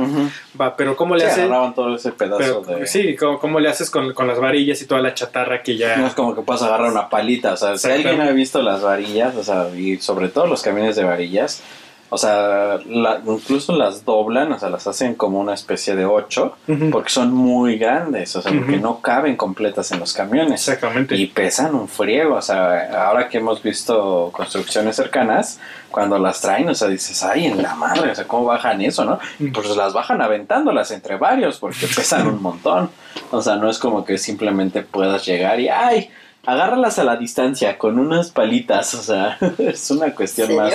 va, 0.61 0.77
pero 0.77 0.95
¿cómo 0.97 1.15
le 1.15 1.23
Sí, 1.23 1.27
hace? 1.31 1.41
agarraban 1.43 1.75
todo 1.75 1.97
ese 1.97 2.13
pedazo 2.13 2.63
Pero, 2.67 2.79
de... 2.81 2.87
Sí, 2.87 3.17
¿cómo, 3.17 3.39
cómo 3.39 3.59
le 3.59 3.71
haces 3.71 3.89
con, 3.89 4.13
con 4.13 4.27
las 4.27 4.39
varillas 4.39 4.83
y 4.83 4.87
toda 4.87 5.01
la 5.01 5.15
chatarra 5.15 5.63
que 5.63 5.77
ya... 5.79 5.97
No 5.97 6.07
es 6.09 6.15
como 6.15 6.35
que 6.35 6.43
puedas 6.43 6.63
agarrar 6.63 6.91
una 6.91 7.09
palita, 7.09 7.55
o 7.55 7.57
sea, 7.57 7.79
si 7.79 7.91
alguien 7.91 8.21
ha 8.21 8.31
visto 8.33 8.61
las 8.61 8.83
varillas, 8.83 9.35
o 9.35 9.43
sea, 9.43 9.69
y 9.75 9.97
sobre 9.97 10.29
todo 10.29 10.47
los 10.47 10.63
camiones 10.63 10.95
de 10.97 11.05
varillas, 11.05 11.63
o 12.09 12.19
sea, 12.19 12.79
la- 12.87 13.21
incluso 13.27 13.77
las 13.77 14.05
doblan, 14.05 14.53
o 14.53 14.59
sea, 14.59 14.69
las 14.71 14.87
hacen 14.87 15.15
como 15.15 15.41
una 15.41 15.55
especie 15.55 15.97
de 15.97 16.05
ocho, 16.07 16.57
porque 16.93 17.11
son 17.11 17.33
muy 17.33 17.79
grandes, 17.79 18.35
o 18.37 18.43
sea, 18.43 18.53
porque 18.53 18.77
no 18.77 19.01
caben 19.01 19.37
completas 19.37 19.91
en 19.93 19.99
los 20.01 20.13
camiones. 20.13 20.69
Exactamente. 20.69 21.17
Y 21.17 21.27
pesan 21.27 21.75
un 21.75 21.89
friego, 21.89 22.37
o 22.37 22.43
sea, 22.43 23.07
ahora 23.07 23.29
que 23.29 23.39
hemos 23.39 23.63
visto 23.63 24.31
construcciones 24.33 24.97
cercanas, 24.97 25.59
cuando 25.91 26.19
las 26.19 26.41
traen, 26.41 26.69
o 26.69 26.75
sea, 26.75 26.89
dices, 26.89 27.23
ay, 27.23 27.47
en 27.47 27.63
la 27.63 27.75
madre, 27.75 28.11
o 28.11 28.15
sea, 28.15 28.27
¿cómo 28.29 28.45
bajan 28.45 28.83
eso, 28.83 29.05
no? 29.05 29.19
Pues 29.55 29.75
las 29.77 29.93
bajan 29.95 30.21
aventándolas 30.21 30.91
entre 30.91 31.17
varios, 31.17 31.59
porque 31.59 31.87
pesan 31.97 32.27
un 32.27 32.43
montón. 32.43 32.91
O 33.31 33.41
sea, 33.41 33.57
no 33.57 33.71
es 33.71 33.79
como 33.79 34.05
que 34.05 34.19
simplemente 34.19 34.83
puedas 34.83 35.25
llegar 35.25 35.59
y, 35.59 35.69
ay, 35.69 36.11
agárralas 36.47 36.99
a 36.99 37.05
la 37.05 37.17
distancia 37.17 37.77
con 37.77 37.99
unas 37.99 38.31
palitas, 38.31 38.95
o 38.95 39.03
sea, 39.03 39.37
es 39.59 39.91
una 39.91 40.15
cuestión 40.15 40.47
¿Serio? 40.49 40.63
más. 40.63 40.75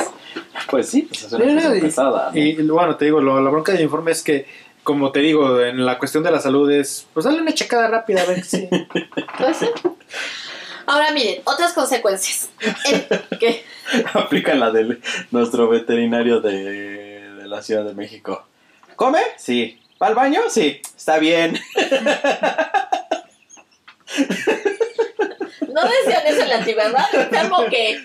Pues 0.70 0.90
sí, 0.90 1.04
pues 1.04 1.24
es 1.24 1.34
una 1.34 1.46
Sí, 1.46 1.52
cuestión 1.52 1.78
y- 1.78 1.82
pesada. 1.82 2.32
¿no? 2.34 2.38
Y 2.40 2.54
bueno, 2.68 2.96
te 2.98 3.06
digo, 3.06 3.22
lo- 3.22 3.42
la 3.42 3.50
bronca 3.50 3.72
del 3.72 3.82
informe 3.82 4.12
es 4.12 4.22
que, 4.22 4.46
como 4.84 5.12
te 5.12 5.20
digo, 5.22 5.62
en 5.62 5.86
la 5.86 5.98
cuestión 6.00 6.24
de 6.24 6.32
la 6.32 6.40
salud 6.40 6.70
es, 6.72 7.08
pues 7.14 7.24
dale 7.26 7.42
una 7.42 7.54
checada 7.54 7.88
rápida 7.88 8.22
a 8.22 8.26
ver 8.26 8.44
si... 8.44 8.68
Pues. 9.38 9.58
Ahora 10.88 11.12
miren, 11.12 11.42
otras 11.46 11.74
consecuencias. 11.74 12.50
En- 12.86 13.40
¿Qué? 13.40 13.64
Aplica 14.14 14.54
la 14.56 14.72
de 14.72 15.00
nuestro 15.32 15.70
veterinario 15.70 16.42
de, 16.42 17.30
de 17.36 17.48
la 17.48 17.62
Ciudad 17.62 17.86
de 17.86 17.94
México. 17.94 18.46
¿Come? 18.96 19.20
Sí. 19.38 19.80
¿Va 20.02 20.08
al 20.08 20.16
baño? 20.16 20.42
Sí. 20.50 20.82
Está 20.98 21.18
bien. 21.20 21.60
No 25.74 25.82
decían 25.84 26.26
eso 26.26 26.42
en 26.42 26.50
la 26.50 26.56
antigüedad, 26.58 27.14
enfermo 27.14 27.66
que 27.70 28.00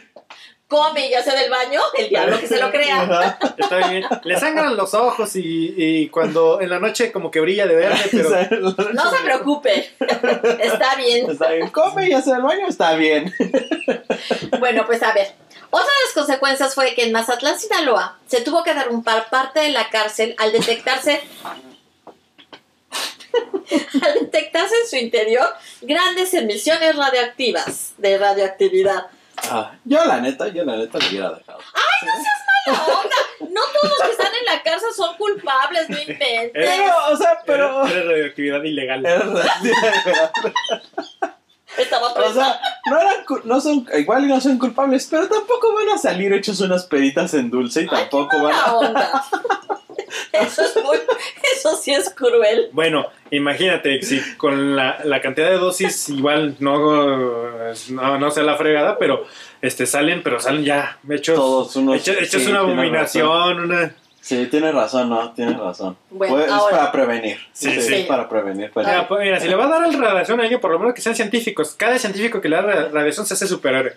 come 0.69 1.09
y 1.09 1.15
hace 1.15 1.31
del 1.37 1.51
baño, 1.51 1.81
el 1.97 2.09
diablo 2.09 2.41
que 2.41 2.47
se 2.47 2.61
lo 2.61 2.71
crea. 2.71 3.03
Ajá. 3.03 3.39
Está 3.57 3.89
bien. 3.89 4.05
Le 4.25 4.39
sangran 4.39 4.77
los 4.77 4.95
ojos 4.95 5.37
y, 5.37 5.75
y 5.77 6.09
cuando 6.09 6.61
en 6.61 6.71
la 6.71 6.81
noche 6.81 7.13
como 7.13 7.31
que 7.31 7.41
brilla 7.41 7.67
de 7.67 7.77
verde, 7.77 7.99
pero... 8.11 8.93
No 8.93 9.11
se 9.11 9.23
preocupe, 9.23 9.91
está 10.61 10.97
bien. 10.97 11.31
Está 11.31 11.51
bien. 11.51 11.69
Come 11.69 12.09
y 12.09 12.13
hace 12.13 12.33
el 12.33 12.43
baño. 12.43 12.67
Está 12.69 12.95
bien. 12.95 13.33
Bueno, 14.59 14.85
pues 14.87 15.03
a 15.03 15.13
ver. 15.13 15.35
Otra 15.71 15.87
de 15.87 16.05
las 16.05 16.15
consecuencias 16.15 16.75
fue 16.75 16.95
que 16.95 17.05
en 17.05 17.13
Mazatlán, 17.13 17.59
Sinaloa, 17.59 18.19
se 18.27 18.41
tuvo 18.41 18.63
que 18.63 18.73
derrumbar 18.73 19.29
parte 19.31 19.61
de 19.61 19.71
la 19.71 19.91
cárcel 19.91 20.35
al 20.39 20.53
detectarse 20.53 21.21
al 24.03 24.15
detectarse 24.15 24.75
en 24.83 24.89
su 24.89 24.97
interior 24.97 25.47
grandes 25.83 26.35
emisiones 26.35 26.97
radioactivas 26.97 27.95
de 27.99 28.19
radioactividad. 28.19 29.07
Ah, 29.51 29.77
yo 29.85 30.05
la 30.05 30.21
neta, 30.21 30.49
yo 30.49 30.65
la 30.65 30.77
neta 30.77 30.99
lo 30.99 31.09
hubiera 31.09 31.33
dejado. 31.33 31.61
¡Mala 32.67 32.85
onda! 32.85 33.17
No 33.51 33.61
todos 33.73 33.99
los 33.99 34.07
que 34.07 34.13
están 34.13 34.35
en 34.35 34.45
la 34.45 34.63
cárcel 34.63 34.91
son 34.97 35.17
culpables, 35.17 35.89
no 35.89 35.99
inventes. 35.99 36.51
Pero, 36.53 36.95
o 37.11 37.17
sea, 37.17 37.39
pero... 37.45 37.85
Era, 37.87 37.99
era 37.99 38.11
radioactividad 38.11 38.63
ilegal. 38.63 39.03
Estaba 41.79 42.09
O 42.13 42.33
sea, 42.33 42.61
no 42.91 42.99
eran, 43.01 43.17
no 43.45 43.61
son, 43.61 43.87
igual 43.99 44.27
no 44.29 44.41
son 44.41 44.59
culpables, 44.59 45.07
pero 45.11 45.29
tampoco 45.29 45.75
van 45.75 45.91
a 45.91 45.99
salir 45.99 46.33
hechos 46.33 46.61
unas 46.61 46.85
peditas 46.87 47.35
en 47.35 47.51
dulce 47.51 47.83
y 47.83 47.87
tampoco 47.87 48.37
van 48.37 48.53
Mala 48.53 48.63
a... 48.65 48.75
onda. 48.77 49.25
Eso 50.33 50.63
es 50.63 50.77
muy, 50.85 50.99
eso 51.55 51.77
sí 51.77 51.93
es 51.93 52.11
cruel. 52.11 52.69
Bueno, 52.73 53.07
imagínate, 53.31 54.01
si 54.03 54.21
con 54.37 54.77
la, 54.77 54.99
la 55.05 55.21
cantidad 55.21 55.49
de 55.51 55.57
dosis 55.59 56.09
igual 56.11 56.57
no, 56.59 57.73
no, 57.91 58.19
no 58.19 58.31
sea 58.31 58.43
la 58.43 58.57
fregada, 58.57 58.99
pero 58.99 59.27
este 59.63 59.87
salen, 59.87 60.23
pero 60.23 60.39
salen 60.39 60.65
ya 60.65 60.99
hechos, 61.11 61.37
Todos 61.37 61.77
unos- 61.77 61.97
hechos, 61.97 62.17
hechos 62.21 62.43
sí, 62.43 62.51
una 62.51 62.61
abominación, 62.61 63.61
una... 63.61 63.95
Sí, 64.27 64.49
tienes 64.49 64.75
razón, 64.75 65.09
no, 65.09 65.33
tienes 65.35 65.57
razón. 65.57 65.97
Bueno, 66.11 66.35
Pues, 66.35 66.51
ahora- 66.51 66.75
es 66.75 66.81
para 66.81 66.91
prevenir. 66.91 67.37
Sí, 67.53 67.71
Sí, 67.71 67.81
sí. 67.81 67.95
es 67.95 68.07
para 68.07 68.29
prevenir. 68.29 68.73
pues. 68.75 68.85
Ah, 68.89 69.05
pues 69.07 69.21
mira, 69.23 69.39
si 69.39 69.47
le 69.47 69.55
va 69.55 69.67
a 69.67 69.69
dar 69.69 69.83
radiación 70.01 70.41
a 70.41 70.43
alguien, 70.43 70.61
por 70.61 70.73
lo 70.73 70.81
menos 70.81 70.95
que 70.95 71.01
sean 71.01 71.15
científicos. 71.15 71.75
Cada 71.79 71.97
científico 71.97 72.41
que 72.41 72.49
le 72.49 72.57
da 72.57 72.63
ra- 72.63 72.89
radiación 72.89 73.25
se 73.25 73.35
hace 73.35 73.47
superhéroe. 73.47 73.93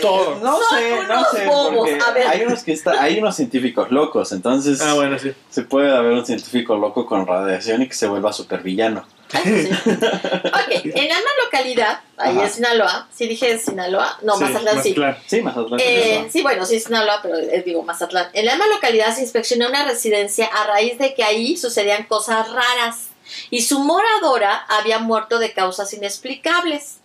Todo. 0.00 0.36
No 0.36 0.58
Son 0.58 0.78
sé, 0.78 0.90
no 1.08 1.14
unos 1.18 1.30
sé, 1.30 1.46
bobos, 1.46 1.74
porque 1.90 1.98
a 2.04 2.10
ver. 2.12 2.26
hay 2.26 2.42
unos 2.42 2.62
que 2.62 2.72
está, 2.72 3.02
hay 3.02 3.18
unos 3.18 3.36
científicos 3.36 3.90
locos, 3.90 4.32
entonces 4.32 4.80
Ah, 4.80 4.94
bueno, 4.94 5.18
sí. 5.18 5.32
se 5.50 5.62
puede 5.62 5.94
haber 5.94 6.12
un 6.12 6.24
científico 6.24 6.76
loco 6.76 7.04
con 7.06 7.26
radiación 7.26 7.82
y 7.82 7.88
que 7.88 7.94
se 7.94 8.06
vuelva 8.06 8.32
supervillano. 8.32 9.06
Eso 9.32 9.44
sí. 9.44 9.68
Ok, 9.84 10.84
en 10.84 11.08
la 11.08 11.14
misma 11.16 11.30
localidad, 11.44 12.00
ahí 12.16 12.36
Ajá. 12.36 12.44
en 12.44 12.50
Sinaloa, 12.50 13.08
si 13.12 13.26
dije 13.26 13.58
Sinaloa, 13.58 14.18
no, 14.22 14.36
Mazatlán 14.36 14.82
sí. 14.82 14.94
Mazatlán. 14.94 15.16
Sí, 15.26 15.42
más 15.42 15.56
atrás. 15.56 15.82
Eh, 15.84 16.28
sí, 16.30 16.42
bueno, 16.42 16.64
sí, 16.64 16.80
Sinaloa, 16.80 17.20
pero 17.22 17.36
eh, 17.38 17.62
digo 17.66 17.82
Mazatlán. 17.82 18.28
En 18.32 18.46
la 18.46 18.52
misma 18.52 18.68
localidad 18.74 19.14
se 19.14 19.22
inspeccionó 19.22 19.68
una 19.68 19.84
residencia 19.84 20.46
a 20.46 20.66
raíz 20.66 20.98
de 20.98 21.14
que 21.14 21.24
ahí 21.24 21.56
sucedían 21.56 22.04
cosas 22.04 22.50
raras 22.52 23.08
y 23.50 23.62
su 23.62 23.80
moradora 23.80 24.64
había 24.68 24.98
muerto 24.98 25.38
de 25.38 25.52
causas 25.52 25.92
inexplicables. 25.94 26.98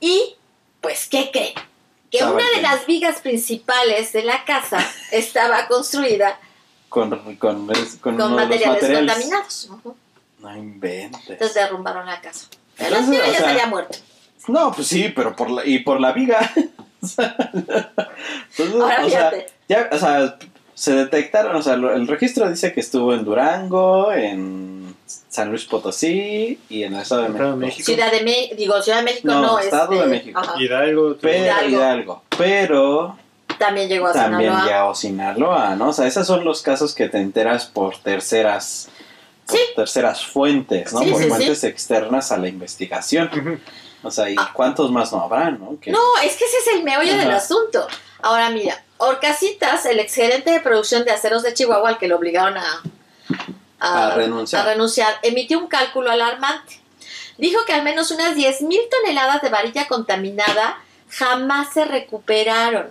Y, 0.00 0.36
pues, 0.80 1.08
¿qué 1.08 1.30
creen? 1.32 1.54
Que 2.10 2.18
Estaba 2.18 2.34
una 2.34 2.44
de 2.56 2.62
las 2.62 2.86
vigas 2.86 3.20
principales 3.20 4.12
de 4.12 4.24
la 4.24 4.44
casa 4.44 4.78
estaba 5.12 5.68
construida 5.68 6.38
con, 6.88 7.10
con, 7.36 7.66
con, 8.00 8.34
materiales, 8.34 8.66
materiales. 8.66 9.14
contaminados. 9.14 9.70
No 10.40 10.56
inventes. 10.56 11.30
Entonces 11.30 11.54
derrumbaron 11.54 12.06
la 12.06 12.20
casa. 12.20 12.46
Pero 12.76 12.96
Entonces, 12.96 13.26
ya 13.26 13.30
sea, 13.30 13.40
se 13.40 13.46
había 13.46 13.66
muerto. 13.66 13.98
No, 14.48 14.72
pues 14.72 14.88
sí, 14.88 15.12
pero 15.14 15.36
por 15.36 15.50
la, 15.50 15.64
y 15.64 15.78
por 15.80 16.00
la 16.00 16.12
viga. 16.12 16.50
Entonces, 17.00 18.74
Ahora 18.74 19.04
o 19.04 19.08
sea, 19.08 19.30
fíjate. 19.30 19.46
ya, 19.68 19.88
o 19.92 19.98
sea, 19.98 20.38
se 20.74 20.94
detectaron, 20.94 21.54
o 21.54 21.62
sea, 21.62 21.74
el 21.74 22.08
registro 22.08 22.50
dice 22.50 22.72
que 22.72 22.80
estuvo 22.80 23.14
en 23.14 23.24
Durango, 23.24 24.12
en 24.12 24.89
San 25.28 25.48
Luis 25.50 25.64
Potosí 25.64 26.58
y 26.68 26.82
en 26.84 26.94
el 26.94 27.02
Estado 27.02 27.22
de 27.22 27.28
México. 27.30 27.56
México. 27.56 27.84
Ciudad 27.86 28.10
de 28.12 28.22
México, 28.22 28.54
digo, 28.56 28.82
Ciudad 28.82 28.98
de 28.98 29.04
México 29.04 29.28
No, 29.28 29.40
no, 29.42 29.58
Estado 29.58 29.92
este, 29.92 30.04
de 30.04 30.10
México. 30.10 30.38
ajá, 30.40 30.54
Hidalgo. 30.58 31.16
Pero 31.20 31.44
Hidalgo. 31.44 31.68
Hidalgo. 31.76 32.22
Pero 32.38 33.18
también 33.58 33.88
llegó 33.88 34.06
a 34.08 34.12
también 34.12 34.50
Sinaloa. 34.52 34.68
ya 34.70 34.84
o 34.86 34.94
Sinaloa, 34.94 35.74
¿no? 35.76 35.88
O 35.88 35.92
sea, 35.92 36.06
esos 36.06 36.26
son 36.26 36.44
los 36.44 36.62
casos 36.62 36.94
que 36.94 37.08
te 37.08 37.18
enteras 37.18 37.66
por 37.66 37.98
terceras 37.98 38.88
por 39.46 39.56
Sí. 39.56 39.62
terceras 39.74 40.24
fuentes, 40.24 40.92
¿no? 40.92 41.00
Sí, 41.00 41.10
por 41.10 41.22
sí, 41.22 41.28
fuentes 41.28 41.64
externas 41.64 42.30
a 42.30 42.36
la 42.36 42.46
investigación. 42.48 43.60
O 44.02 44.10
sea, 44.10 44.30
¿y 44.30 44.36
cuántos 44.54 44.90
más 44.92 45.12
no 45.12 45.20
habrá, 45.22 45.50
no? 45.50 45.76
Que- 45.80 45.90
No, 45.90 45.98
es 46.24 46.36
que 46.36 46.44
ese 46.44 46.56
es 46.58 46.66
el 46.76 46.84
meollo 46.84 47.16
del 47.16 47.30
asunto. 47.32 47.86
Ahora 48.22 48.50
mira, 48.50 48.82
Orcasitas, 48.98 49.84
el 49.86 49.98
exgerente 49.98 50.50
de 50.50 50.60
producción 50.60 51.04
de 51.04 51.10
aceros 51.10 51.42
de 51.42 51.52
Chihuahua, 51.54 51.88
al 51.88 51.98
que 51.98 52.06
lo 52.06 52.16
obligaron 52.16 52.56
a, 52.58 52.82
A 53.80 54.14
renunciar. 54.14 54.62
a 54.62 54.72
renunciar, 54.72 55.18
emitió 55.22 55.58
un 55.58 55.66
cálculo 55.66 56.10
alarmante. 56.10 56.80
Dijo 57.38 57.64
que 57.66 57.72
al 57.72 57.82
menos 57.82 58.10
unas 58.10 58.36
10.000 58.36 58.78
toneladas 58.90 59.40
de 59.40 59.48
varilla 59.48 59.88
contaminada 59.88 60.78
jamás 61.08 61.72
se 61.72 61.84
recuperaron. 61.86 62.88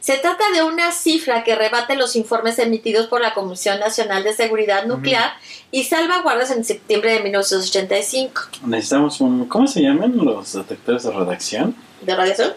Se 0.00 0.18
trata 0.18 0.50
de 0.52 0.62
una 0.62 0.90
cifra 0.90 1.44
que 1.44 1.54
rebate 1.54 1.94
los 1.94 2.16
informes 2.16 2.58
emitidos 2.58 3.06
por 3.06 3.20
la 3.20 3.34
Comisión 3.34 3.78
Nacional 3.78 4.24
de 4.24 4.34
Seguridad 4.34 4.84
Nuclear 4.84 5.34
y 5.70 5.84
Salvaguardas 5.84 6.50
en 6.50 6.64
septiembre 6.64 7.12
de 7.12 7.20
1985. 7.20 8.42
Necesitamos 8.66 9.20
un... 9.20 9.46
¿Cómo 9.46 9.68
se 9.68 9.80
llaman 9.80 10.16
los 10.16 10.54
detectores 10.54 11.04
de 11.04 11.12
redacción? 11.12 11.76
¿De 12.00 12.16
radiación? 12.16 12.52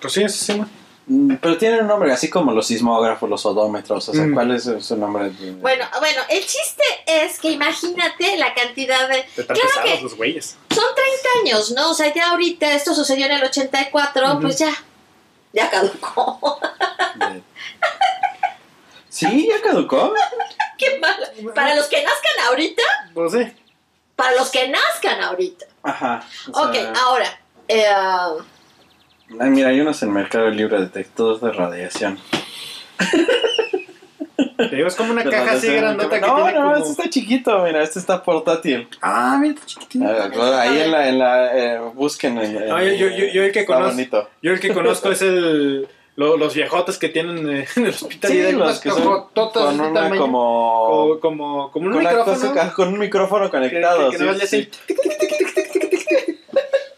Pues 0.00 0.12
sí, 0.12 0.28
sí, 0.28 0.44
sí. 0.44 0.58
¿no? 0.58 0.81
Mm, 1.06 1.34
Pero 1.40 1.58
tienen 1.58 1.80
un 1.80 1.88
nombre 1.88 2.12
así 2.12 2.30
como 2.30 2.52
los 2.52 2.66
sismógrafos, 2.66 3.28
los 3.28 3.44
odómetros, 3.44 4.08
o 4.08 4.12
sea, 4.12 4.24
Mm. 4.24 4.34
¿cuál 4.34 4.50
es 4.52 4.70
su 4.80 4.96
nombre? 4.96 5.30
Bueno, 5.60 5.84
bueno, 5.98 6.22
el 6.28 6.40
chiste 6.46 6.82
es 7.06 7.38
que 7.40 7.50
imagínate 7.50 8.36
la 8.36 8.54
cantidad 8.54 9.08
de... 9.08 9.24
De 9.36 9.44
tan 9.44 9.56
Claro 9.56 9.70
que- 9.84 10.00
los 10.00 10.16
güeyes. 10.16 10.56
Son 10.70 10.84
30 10.94 11.28
años, 11.56 11.70
¿no? 11.72 11.90
O 11.90 11.94
sea, 11.94 12.12
ya 12.14 12.30
ahorita 12.30 12.72
esto 12.72 12.94
sucedió 12.94 13.26
en 13.26 13.32
el 13.32 13.42
84, 13.44 14.32
Ujú. 14.32 14.40
pues 14.42 14.58
ya, 14.58 14.72
ya 15.52 15.68
caducó. 15.70 16.60
de- 17.16 17.42
Sí, 19.08 19.48
ya 19.48 19.60
caducó. 19.60 20.14
Qué 20.78 20.98
malo. 21.00 21.52
Para 21.54 21.74
los 21.74 21.86
que 21.86 22.02
nazcan 22.02 22.46
ahorita, 22.48 22.82
Pues 23.12 23.32
sí. 23.32 23.52
para 24.16 24.32
los 24.36 24.50
que 24.50 24.68
nazcan 24.68 25.20
ahorita. 25.20 25.66
Ajá. 25.82 26.24
o 26.52 26.62
Ok, 26.62 26.76
ahora, 27.04 27.40
eh, 27.68 27.86
ay, 29.40 29.50
mira, 29.50 29.68
hay 29.68 29.80
unos 29.80 30.02
en 30.02 30.12
Mercado 30.12 30.48
Libre 30.50 30.80
detectores 30.80 31.40
de 31.40 31.52
radiación. 31.52 32.18
Te 34.56 34.76
digo, 34.76 34.88
es 34.88 34.94
como 34.94 35.12
una 35.12 35.24
caja 35.24 35.52
así 35.52 35.66
grandota 35.68 36.20
que 36.20 36.26
no, 36.26 36.36
tiene 36.36 36.52
no, 36.58 36.62
como... 36.64 36.76
este 36.76 36.90
está 36.90 37.10
chiquito, 37.10 37.62
mira, 37.64 37.82
este 37.82 37.98
está 37.98 38.22
portátil. 38.22 38.88
Ah, 39.00 39.36
mira, 39.40 39.54
está 39.54 39.66
chiquitito. 39.66 40.04
Ah, 40.08 40.60
Ahí 40.62 40.78
en 40.80 40.90
la, 40.90 41.08
en 41.08 41.18
la 41.18 41.56
eh, 41.56 41.78
busquen. 41.94 42.38
en- 42.38 42.56
en- 42.56 42.68
No, 42.68 42.82
yo- 42.82 42.92
yo- 42.94 43.08
yo- 43.08 43.26
yo 43.32 43.42
el 43.44 43.52
que 43.52 43.66
conozco- 43.66 43.90
bonito. 43.90 44.28
Yo 44.40 44.52
el 44.52 44.60
que 44.60 44.72
conozco 44.72 45.10
es 45.10 45.22
el... 45.22 45.88
lo- 46.16 46.36
los 46.36 46.54
viejotes 46.54 46.96
que 46.98 47.08
tienen 47.08 47.48
eh, 47.50 47.66
en 47.76 47.86
el 47.86 47.90
hospital. 47.90 48.30
Sí, 48.30 48.36
y 48.38 48.40
de 48.40 48.52
los 48.52 48.78
que 48.80 48.90
son 48.90 49.02
con 49.34 49.80
una 49.80 49.92
tamaño. 49.92 50.20
como... 50.20 51.18
como, 51.20 51.20
como, 51.20 51.70
como 51.72 51.86
un 51.86 51.92
con, 51.92 52.02
micrófono. 52.04 52.52
cosa- 52.52 52.72
con 52.72 52.88
un 52.88 52.98
micrófono 52.98 53.44
que- 53.46 53.50
conectado. 53.50 54.10
que- 54.10 54.16
que 54.16 54.22
nada 54.24 54.34
sí, 54.34 54.40
le 54.40 54.46
sí. 54.46 54.70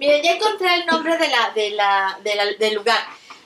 Miren, 0.07 0.23
ya 0.23 0.33
encontré 0.33 0.75
el 0.77 0.87
nombre 0.87 1.17
de 1.19 1.29
la, 1.29 1.51
de 1.55 1.71
la, 1.71 2.19
de 2.23 2.35
la- 2.35 2.53
del 2.59 2.75
lugar. 2.75 2.99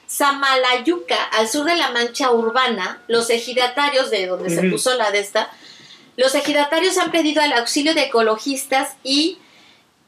Samalayuca, 0.06 1.22
al 1.32 1.48
sur 1.48 1.64
de 1.64 1.76
la 1.76 1.90
mancha 1.90 2.30
urbana, 2.32 3.02
los 3.08 3.28
ejidatarios, 3.30 4.10
de 4.10 4.26
donde 4.26 4.50
se 4.50 4.62
puso 4.64 4.94
la 4.94 5.10
de 5.10 5.18
esta, 5.20 5.50
los 6.16 6.34
ejidatarios 6.34 6.96
han 6.98 7.10
pedido 7.10 7.42
el 7.42 7.52
auxilio 7.52 7.94
de 7.94 8.02
ecologistas 8.04 8.96
y 9.04 9.38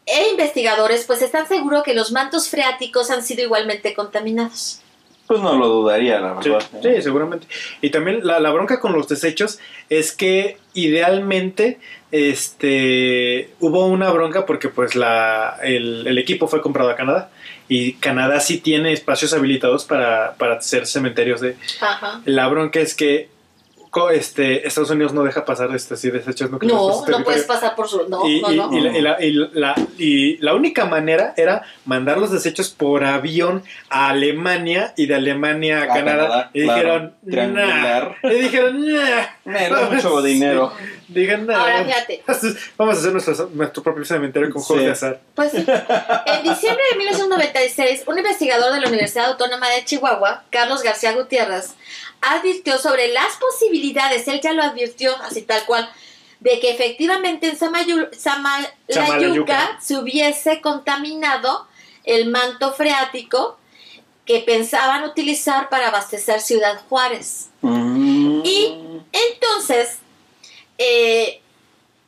e 0.06 0.30
investigadores, 0.30 1.04
pues 1.06 1.22
están 1.22 1.46
seguros 1.46 1.84
que 1.84 1.94
los 1.94 2.10
mantos 2.12 2.48
freáticos 2.48 3.10
han 3.10 3.22
sido 3.22 3.42
igualmente 3.44 3.94
contaminados. 3.94 4.80
Pues 5.28 5.40
no 5.40 5.54
lo 5.54 5.68
dudaría, 5.68 6.18
la 6.18 6.42
Sí, 6.42 6.48
verdad. 6.50 6.66
sí, 6.82 7.02
seguramente. 7.02 7.46
Y 7.80 7.90
también 7.90 8.26
la, 8.26 8.40
la 8.40 8.50
bronca 8.50 8.80
con 8.80 8.92
los 8.92 9.06
desechos 9.06 9.60
es 9.88 10.10
que 10.12 10.58
idealmente 10.74 11.78
este 12.12 13.50
hubo 13.60 13.86
una 13.86 14.10
bronca 14.10 14.46
porque 14.46 14.68
pues 14.68 14.96
la, 14.96 15.58
el, 15.62 16.06
el 16.06 16.18
equipo 16.18 16.48
fue 16.48 16.60
comprado 16.60 16.90
a 16.90 16.96
Canadá 16.96 17.30
y 17.68 17.92
Canadá 17.94 18.40
sí 18.40 18.58
tiene 18.58 18.92
espacios 18.92 19.32
habilitados 19.32 19.84
para, 19.84 20.34
para 20.34 20.56
hacer 20.56 20.86
cementerios 20.86 21.40
de... 21.40 21.56
Ajá. 21.80 22.20
La 22.24 22.48
bronca 22.48 22.80
es 22.80 22.94
que 22.94 23.28
este, 24.12 24.66
Estados 24.66 24.90
Unidos 24.90 25.12
no 25.12 25.24
deja 25.24 25.44
pasar 25.44 25.74
este, 25.74 25.94
así, 25.94 26.10
desechos 26.10 26.50
nucleares. 26.50 26.80
No, 26.80 27.04
no 27.06 27.24
puedes 27.24 27.44
pasar 27.44 27.74
por 27.74 27.88
su... 27.88 28.08
No, 28.08 28.26
y, 28.28 28.40
no, 28.40 28.52
y- 28.52 28.56
no. 28.56 28.72
y 28.72 28.80
la, 28.80 28.90
y 28.92 29.00
la- 29.02 29.16
y 29.20 29.32
la- 29.52 29.74
y 29.98 30.36
la 30.38 30.54
única 30.54 30.84
manera 30.84 31.34
era 31.36 31.62
mandar 31.84 32.18
los 32.18 32.30
desechos 32.30 32.70
por 32.70 33.04
avión 33.04 33.64
a 33.88 34.10
Alemania 34.10 34.94
y 34.96 35.06
de 35.06 35.14
Alemania 35.16 35.80
a, 35.80 35.82
A 35.84 35.86
Canadá. 35.88 36.26
Canadá, 36.28 36.50
y 36.54 36.62
claro. 36.64 37.12
dijeron, 37.22 37.54
nah. 37.54 38.08
Y 38.22 38.34
dijeron, 38.40 38.92
nah. 38.92 39.26
Me 39.44 39.68
da 39.68 39.90
mucho 39.90 40.22
dinero. 40.22 40.72
Digan, 41.08 41.46
nah. 41.46 41.58
Ahora 41.60 41.84
fíjate, 41.84 42.22
Vamos 42.76 42.94
a 42.94 42.98
hacer 43.00 43.12
nuestro, 43.12 43.50
nuestro 43.54 43.82
propio 43.82 44.04
cementerio 44.04 44.50
con 44.50 44.62
juegos 44.62 44.82
Sí. 44.82 44.86
de 44.86 44.92
azar. 44.92 45.20
Pues 45.34 45.50
sí. 45.50 45.64
En 46.26 46.42
diciembre 46.44 46.84
de 46.92 46.98
1996, 46.98 48.04
un 48.06 48.18
investigador 48.18 48.72
de 48.72 48.80
la 48.80 48.86
Universidad 48.88 49.26
Autónoma 49.26 49.68
de 49.70 49.84
Chihuahua, 49.84 50.44
Carlos 50.50 50.82
García 50.84 51.12
Gutiérrez, 51.12 51.74
advirtió 52.22 52.78
sobre 52.78 53.08
las 53.12 53.36
posibilidades, 53.36 54.28
él 54.28 54.40
ya 54.42 54.52
lo 54.52 54.62
advirtió 54.62 55.16
así 55.22 55.42
tal 55.42 55.64
cual, 55.64 55.90
de 56.40 56.58
que 56.60 56.70
efectivamente 56.70 57.48
en 57.48 57.58
Samayu- 57.58 58.08
Samalayuca 58.14 58.72
Samalayuca. 58.88 59.78
se 59.80 59.96
hubiese 59.98 60.60
contaminado 60.60 61.66
el 62.04 62.28
manto 62.30 62.72
freático 62.72 63.58
que 64.24 64.40
pensaban 64.40 65.04
utilizar 65.04 65.68
para 65.68 65.88
abastecer 65.88 66.40
Ciudad 66.40 66.80
Juárez. 66.88 67.48
Mm. 67.62 68.42
Y- 68.44 68.86
Entonces, 69.12 69.98
eh, 70.78 71.40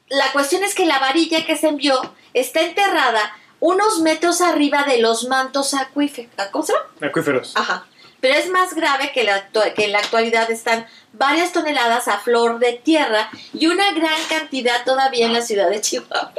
la 0.08 0.30
cuestión 0.32 0.62
es 0.62 0.74
que 0.74 0.86
la 0.86 0.98
varilla 1.00 1.44
que 1.44 1.56
se 1.56 1.68
envió 1.68 2.00
está 2.32 2.60
enterrada 2.60 3.36
unos 3.60 4.00
metros 4.00 4.40
arriba 4.40 4.84
de 4.84 4.98
los 4.98 5.24
mantos 5.24 5.74
acuíferos. 5.74 6.30
¿Cómo 6.52 6.64
se 6.64 6.72
llama? 6.74 6.86
Acuíferos. 7.08 7.52
Ajá. 7.56 7.86
Pero 8.22 8.34
es 8.34 8.48
más 8.50 8.74
grave 8.74 9.10
que, 9.12 9.24
la 9.24 9.48
que 9.74 9.84
en 9.84 9.90
la 9.90 9.98
actualidad 9.98 10.48
están 10.48 10.86
varias 11.12 11.52
toneladas 11.52 12.06
a 12.06 12.20
flor 12.20 12.60
de 12.60 12.74
tierra 12.74 13.28
y 13.52 13.66
una 13.66 13.92
gran 13.92 14.16
cantidad 14.28 14.84
todavía 14.84 15.26
en 15.26 15.32
la 15.32 15.42
ciudad 15.42 15.68
de 15.68 15.80
Chihuahua. 15.80 16.32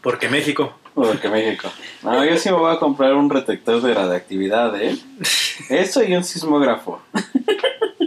Porque 0.00 0.28
México. 0.28 0.72
Porque 0.94 1.28
México. 1.28 1.68
No, 2.02 2.24
yo 2.24 2.36
sí 2.36 2.48
me 2.48 2.58
voy 2.58 2.72
a 2.72 2.78
comprar 2.78 3.12
un 3.14 3.28
detector 3.28 3.82
de 3.82 3.92
radiactividad, 3.92 4.80
¿eh? 4.80 4.96
Eso 5.68 6.04
y 6.04 6.14
un 6.14 6.22
sismógrafo. 6.22 7.02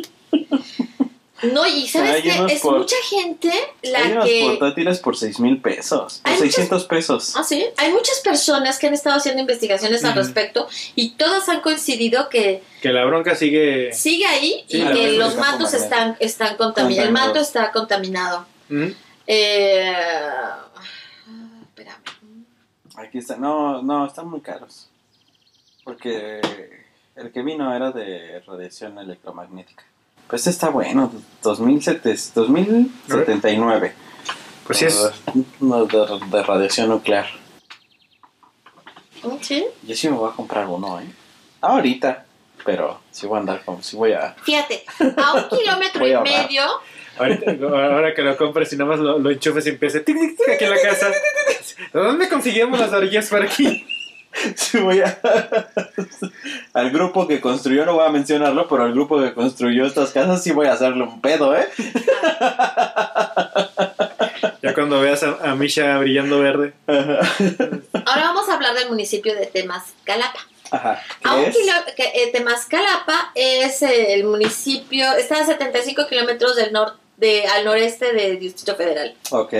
No, 1.51 1.65
y 1.67 1.87
sabes 1.87 2.21
que 2.23 2.29
es 2.53 2.61
por- 2.61 2.77
mucha 2.77 2.95
gente 3.03 3.51
la 3.81 3.99
Hay 3.99 4.11
unos 4.13 4.25
que... 4.25 4.45
portátiles 4.47 4.99
por 4.99 5.17
6 5.17 5.39
mil 5.39 5.61
pesos. 5.61 6.21
Por 6.23 6.31
Hay 6.31 6.37
600 6.39 6.85
pesos. 6.85 7.33
Ah, 7.35 7.43
sí. 7.43 7.65
Hay 7.77 7.91
muchas 7.91 8.19
personas 8.21 8.79
que 8.79 8.87
han 8.87 8.93
estado 8.93 9.17
haciendo 9.17 9.41
investigaciones 9.41 10.03
al 10.05 10.13
respecto 10.15 10.67
y 10.95 11.11
todas 11.11 11.49
han 11.49 11.61
coincidido 11.61 12.29
que 12.29 12.63
Que 12.81 12.89
la 12.93 13.03
bronca 13.05 13.35
sigue. 13.35 13.91
sigue 13.93 14.25
ahí 14.25 14.63
Sí, 14.69 14.77
y 14.77 14.81
a 14.81 14.91
que 14.93 15.11
los 15.13 15.35
magnético. 15.35 15.75
están, 15.75 16.15
están 16.19 16.55
contaminados. 16.57 17.07
El 17.07 17.13
manto 17.13 17.33
Contaminados. 17.33 17.47
está 17.47 17.71
contaminado. 17.71 18.45
¿Mm? 18.69 18.87
Eh, 19.27 19.93
espérame. 21.61 21.97
Aquí 22.95 23.17
está. 23.17 23.35
No, 23.37 23.81
no, 23.81 24.05
están 24.07 24.27
muy 24.29 24.41
caros. 24.41 24.89
Porque 25.83 26.39
el 27.15 27.31
que 27.31 27.41
vino 27.41 27.75
era 27.75 27.91
de 27.91 28.39
radiación 28.47 28.97
electromagnética. 28.99 29.83
Pues 30.27 30.41
este 30.41 30.49
está 30.51 30.69
bueno, 30.69 31.11
2007 31.41 32.15
2079. 32.33 33.93
Pues 34.65 34.79
sí 34.79 34.85
es. 34.85 35.11
De, 35.33 36.19
de 36.31 36.43
radiación 36.43 36.89
nuclear. 36.89 37.27
Sí. 39.41 39.65
Yo 39.83 39.95
sí 39.95 40.09
me 40.09 40.17
voy 40.17 40.29
a 40.31 40.35
comprar 40.35 40.67
uno, 40.67 40.99
¿eh? 40.99 41.05
Ahorita. 41.61 42.25
Pero 42.65 43.01
sí 43.11 43.27
voy 43.27 43.37
a 43.37 43.39
andar 43.41 43.63
como 43.65 43.83
si 43.83 43.97
voy 43.97 44.13
a... 44.13 44.35
Fíjate, 44.41 44.85
a 45.17 45.33
un 45.33 45.49
kilómetro 45.59 46.07
y 46.07 46.15
medio, 46.21 46.63
Ahorita, 47.17 47.51
ahora 47.61 48.13
que 48.15 48.23
lo 48.23 48.35
compres 48.37 48.73
y 48.73 48.77
nada 48.77 48.91
más 48.91 48.99
lo, 48.99 49.19
lo 49.19 49.29
enchufes 49.29 49.67
y 49.67 49.69
empiece 49.69 49.99
tic, 49.99 50.17
tic, 50.17 50.37
tic, 50.37 50.49
aquí 50.49 50.63
en 50.63 50.69
la 50.71 50.81
casa. 50.81 51.11
¿Dónde 51.93 52.27
conseguimos 52.27 52.79
las 52.79 52.91
orillas 52.91 53.29
por 53.29 53.43
aquí? 53.43 53.85
Sí 54.55 54.79
voy 54.79 55.01
a... 55.01 55.17
al 56.73 56.89
grupo 56.91 57.27
que 57.27 57.39
construyó, 57.41 57.85
no 57.85 57.93
voy 57.95 58.05
a 58.05 58.09
mencionarlo, 58.09 58.67
pero 58.67 58.83
al 58.83 58.91
grupo 58.93 59.21
que 59.21 59.33
construyó 59.33 59.85
estas 59.85 60.11
casas 60.11 60.43
sí 60.43 60.51
voy 60.51 60.67
a 60.67 60.73
hacerle 60.73 61.03
un 61.03 61.21
pedo, 61.21 61.55
¿eh? 61.55 61.67
Ya 64.61 64.73
cuando 64.73 65.01
veas 65.01 65.21
a, 65.23 65.37
a 65.51 65.55
Misha 65.55 65.97
brillando 65.97 66.39
verde. 66.39 66.73
ahora 66.87 68.23
vamos 68.23 68.47
a 68.49 68.53
hablar 68.55 68.73
del 68.75 68.87
municipio 68.89 69.35
de 69.35 69.45
Temascalapa. 69.47 70.39
Ajá. 70.71 71.01
A 71.23 71.35
un 71.35 71.43
¿Qué 71.43 71.49
es? 71.49 71.57
kilo- 71.57 71.73
que, 71.97 72.03
eh, 72.03 72.29
Temascalapa 72.31 73.31
es 73.35 73.81
el 73.81 74.23
municipio, 74.23 75.11
está 75.13 75.41
a 75.41 75.45
75 75.45 76.07
kilómetros 76.07 76.55
del 76.55 76.71
norte, 76.71 76.97
de, 77.17 77.45
al 77.45 77.65
noreste 77.65 78.13
del 78.13 78.39
Distrito 78.39 78.75
Federal. 78.75 79.13
Ok. 79.31 79.53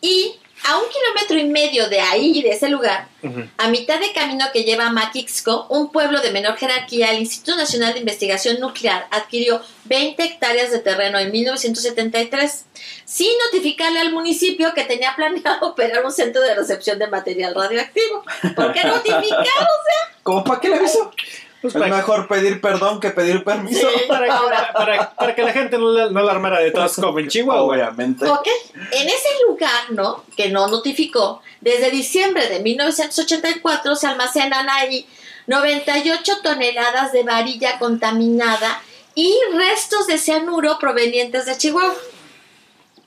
Y 0.00 0.34
a 0.64 0.78
un 0.78 0.84
kilómetro 0.88 1.38
y 1.38 1.44
medio 1.44 1.88
de 1.88 2.00
ahí, 2.00 2.42
de 2.42 2.50
ese 2.50 2.68
lugar, 2.68 3.08
a 3.56 3.68
mitad 3.68 4.00
de 4.00 4.12
camino 4.12 4.46
que 4.52 4.64
lleva 4.64 4.86
a 4.86 4.92
Maquixco, 4.92 5.66
un 5.68 5.90
pueblo 5.92 6.20
de 6.20 6.30
menor 6.30 6.56
jerarquía, 6.56 7.10
el 7.10 7.20
Instituto 7.20 7.56
Nacional 7.56 7.92
de 7.92 8.00
Investigación 8.00 8.60
Nuclear 8.60 9.06
adquirió 9.10 9.60
20 9.84 10.22
hectáreas 10.22 10.70
de 10.70 10.78
terreno 10.78 11.18
en 11.18 11.30
1973, 11.30 12.66
sin 13.04 13.30
notificarle 13.46 14.00
al 14.00 14.12
municipio 14.12 14.72
que 14.74 14.84
tenía 14.84 15.14
planeado 15.14 15.66
operar 15.68 16.04
un 16.04 16.12
centro 16.12 16.42
de 16.42 16.54
recepción 16.54 16.98
de 16.98 17.06
material 17.08 17.54
radioactivo. 17.54 18.24
¿Por 18.54 18.72
qué 18.72 18.84
notificar? 18.84 19.68
¿Cómo 20.22 20.42
para 20.42 20.60
qué 20.60 20.68
le 20.68 20.76
aviso? 20.76 21.12
Pues 21.62 21.74
Es 21.74 21.80
para, 21.80 21.96
mejor 21.96 22.28
pedir 22.28 22.60
perdón 22.60 23.00
que 23.00 23.10
pedir 23.10 23.42
permiso. 23.42 23.88
Sí. 23.90 24.04
para, 24.06 24.26
para, 24.28 24.72
para- 24.72 25.10
para 25.16 25.34
que 25.34 25.42
la 25.42 25.52
gente 25.52 25.78
no 25.78 25.90
la, 25.90 26.10
no 26.10 26.22
la 26.22 26.32
armara 26.32 26.60
de 26.60 26.70
todas 26.70 26.94
como 26.96 27.18
en 27.18 27.28
Chihuahua. 27.28 27.62
Obviamente. 27.74 28.26
Ok, 28.28 28.46
en 28.92 29.08
ese 29.08 29.28
lugar, 29.48 29.90
¿no? 29.90 30.24
Que 30.36 30.48
no 30.50 30.68
notificó, 30.68 31.42
desde 31.60 31.90
diciembre 31.90 32.46
de 32.48 32.60
1984 32.60 33.96
se 33.96 34.06
almacenan 34.06 34.68
ahí 34.68 35.06
98 35.46 36.38
toneladas 36.42 37.12
de 37.12 37.22
varilla 37.22 37.78
contaminada 37.78 38.82
y 39.14 39.34
restos 39.54 40.06
de 40.06 40.18
cianuro 40.18 40.78
provenientes 40.78 41.46
de 41.46 41.56
Chihuahua. 41.56 41.94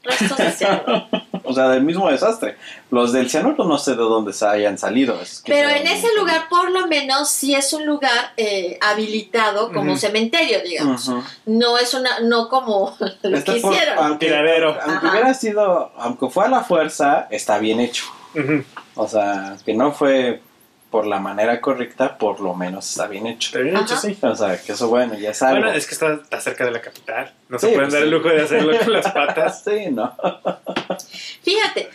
Restos 0.04 0.38
de 0.38 0.52
cianuro. 0.52 1.08
O 1.46 1.54
sea, 1.54 1.68
del 1.70 1.82
mismo 1.82 2.08
desastre. 2.12 2.58
Los 2.92 3.12
del 3.12 3.28
cianuro 3.28 3.64
no 3.64 3.80
sé 3.80 3.92
de 3.92 3.98
dónde 3.98 4.34
se 4.34 4.46
hayan 4.46 4.78
salido. 4.78 5.20
es 5.20 5.42
que 5.42 5.52
Pero 5.52 5.68
en 5.70 5.88
ese 5.88 6.08
lugar, 6.16 6.48
por 6.48 6.70
lo 6.70 6.86
menos, 6.86 7.28
sí 7.30 7.56
es 7.56 7.74
un 7.74 7.88
lugar 7.88 8.34
eh, 8.38 8.78
habilitado 8.82 9.72
como 9.74 9.94
Ujú. 9.94 10.00
cementerio, 10.00 10.60
digamos. 10.62 11.08
Ujú. 11.08 11.24
No 11.48 11.80
es 11.80 11.96
una, 11.96 12.20
no 12.20 12.50
como 12.50 12.96
lo 13.24 13.36
Está 13.38 13.54
que 13.56 13.62
por- 13.62 13.74
hicieron. 13.74 13.98
aunque, 13.98 14.28
Tiradero. 14.28 14.78
aunque 14.80 15.08
Ajá. 15.08 15.12
hubiera 15.12 15.34
sido, 15.34 15.92
aunque 15.98 16.30
fue 16.30 16.46
a 16.46 16.50
la 16.50 16.64
fuerza, 16.64 17.28
está 17.32 17.58
bien 17.58 17.80
hecho. 17.80 18.04
Ujú. 18.36 18.64
O 18.94 19.08
sea, 19.08 19.56
que 19.66 19.74
no 19.74 19.92
fue 19.92 20.44
por 20.90 21.06
la 21.06 21.20
manera 21.20 21.62
correcta, 21.62 22.18
por 22.18 22.40
lo 22.42 22.54
menos 22.56 22.90
está 22.90 23.06
bien 23.08 23.28
hecho. 23.28 23.50
Está 23.50 23.60
bien 23.60 23.76
hecho, 23.78 23.94
Ajá. 23.94 24.02
sí. 24.02 24.18
O 24.22 24.36
sea, 24.36 24.62
que 24.62 24.72
eso 24.72 24.88
bueno, 24.90 25.14
ya 25.16 25.32
es 25.32 25.42
algo. 25.44 25.62
Bueno, 25.62 25.72
es 25.78 25.86
que 25.86 25.94
está, 25.94 26.14
está 26.14 26.42
cerca 26.42 26.66
de 26.66 26.72
la 26.72 26.82
capital. 26.82 27.32
No 27.48 27.60
se 27.60 27.68
Sí, 27.68 27.74
pueden 27.74 27.90
pues 27.90 27.94
dar 27.94 28.02
el 28.04 28.10
sí. 28.10 28.16
lujo 28.16 28.30
de 28.30 28.42
hacerlo 28.42 28.80
con 28.80 28.94
las 28.94 29.12
patas. 29.12 29.64
Sí, 29.70 29.92
no. 29.92 30.16
Fíjate, 31.44 31.90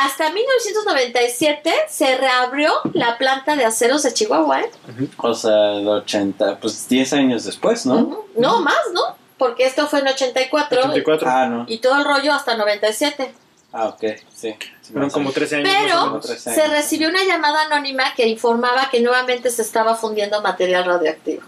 hasta 0.00 0.30
1997 0.32 1.72
se 1.88 2.16
reabrió 2.16 2.72
la 2.92 3.18
planta 3.18 3.56
de 3.56 3.64
aceros 3.64 4.02
de 4.02 4.12
Chihuahua, 4.12 4.60
¿eh? 4.62 4.70
O 5.18 5.34
sea, 5.34 5.72
el 5.78 5.86
80, 5.88 6.58
pues 6.60 6.88
10 6.88 7.12
años 7.14 7.44
después, 7.44 7.86
¿no? 7.86 7.96
Ujú. 7.98 8.24
No, 8.36 8.60
más, 8.62 8.74
¿no? 8.92 9.02
Porque 9.38 9.64
esto 9.64 9.86
fue 9.88 10.00
en 10.00 10.08
84, 10.08 10.80
84. 10.80 11.28
Ah, 11.30 11.46
no. 11.46 11.64
y 11.66 11.78
todo 11.78 11.96
el 11.98 12.04
rollo 12.04 12.32
hasta 12.32 12.56
97. 12.56 13.32
Ah, 13.72 13.86
ok, 13.86 14.02
sí. 14.34 14.56
Sí, 14.80 14.92
Fueron 14.92 15.10
como 15.10 15.24
menos. 15.30 15.34
13 15.34 15.56
años. 15.56 15.70
Pero 15.80 16.22
se 16.22 16.66
recibió 16.66 17.08
una 17.08 17.22
llamada 17.22 17.66
anónima 17.66 18.12
que 18.16 18.26
informaba 18.26 18.88
que 18.90 19.00
nuevamente 19.00 19.48
se 19.50 19.62
estaba 19.62 19.94
fundiendo 19.94 20.42
material 20.42 20.84
radioactivo. 20.86 21.42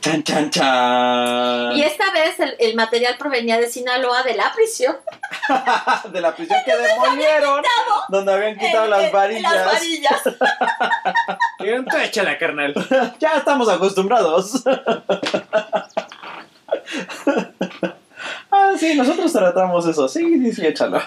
Chan, 0.00 0.22
chan, 0.22 0.50
chan. 0.50 1.72
Y 1.76 1.82
esta 1.82 2.12
vez 2.12 2.38
el, 2.38 2.54
el 2.60 2.76
material 2.76 3.16
provenía 3.18 3.58
de 3.58 3.68
Sinaloa, 3.68 4.22
de 4.22 4.34
la 4.34 4.52
prisión. 4.52 4.96
de 6.12 6.20
la 6.20 6.34
prisión 6.36 6.60
que 6.64 6.76
demolieron, 6.76 7.62
donde 8.08 8.32
habían 8.32 8.56
quitado 8.58 8.84
Eh, 8.86 8.88
las 8.88 9.12
varillas. 9.12 9.52
Las 9.52 9.66
varillas. 9.72 10.20
Digan, 11.60 11.84
tú 11.86 11.96
échala, 11.96 12.38
carnal. 12.38 12.74
ya 13.18 13.32
estamos 13.38 13.68
acostumbrados. 13.68 14.62
ah, 18.52 18.72
sí, 18.78 18.94
nosotros 18.94 19.32
tratamos 19.32 19.86
eso. 19.86 20.08
Sí, 20.08 20.38
sí, 20.40 20.52
sí, 20.52 20.66
échalo. 20.66 21.00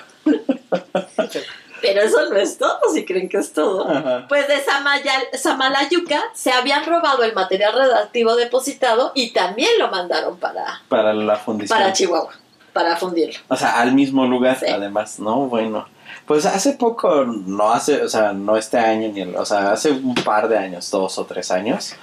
Pero 1.82 2.02
eso 2.02 2.30
no 2.30 2.36
es 2.38 2.58
todo, 2.58 2.80
si 2.94 3.06
creen 3.06 3.30
que 3.30 3.38
es 3.38 3.54
todo. 3.54 3.88
Ajá. 3.90 4.26
Pues 4.28 4.48
de 4.48 4.56
Samayal- 4.66 5.38
Samalayuca 5.38 6.24
se 6.34 6.52
habían 6.52 6.86
robado 6.86 7.24
el 7.24 7.34
material 7.34 7.74
radioactivo 7.74 8.36
depositado 8.36 9.12
y 9.14 9.32
también 9.34 9.70
lo 9.78 9.90
mandaron 9.90 10.38
para, 10.38 10.82
Para 10.90 11.14
la 11.14 11.36
fundición. 11.36 11.78
para 11.78 11.94
Chihuahua, 11.94 12.32
para 12.74 12.96
fundirlo. 12.98 13.40
O 13.50 13.56
sea, 13.56 13.80
al 13.82 13.94
mismo 13.94 14.26
lugar, 14.26 14.58
Sí. 14.60 14.66
además, 14.68 15.20
¿no? 15.20 15.48
Bueno. 15.48 15.88
Pues 16.26 16.46
hace 16.48 16.72
poco, 16.74 17.24
no 17.26 17.72
hace, 17.72 18.02
o 18.02 18.10
sea, 18.10 18.34
no 18.34 18.58
este 18.58 18.80
año, 18.80 19.10
ni 19.14 19.22
el, 19.22 19.36
o 19.36 19.46
sea, 19.46 19.74
hace 19.74 19.92
un 19.92 20.16
par 20.16 20.48
de 20.48 20.58
años, 20.58 20.90
dos 20.90 21.20
o 21.20 21.26
tres 21.26 21.52
años, 21.52 21.94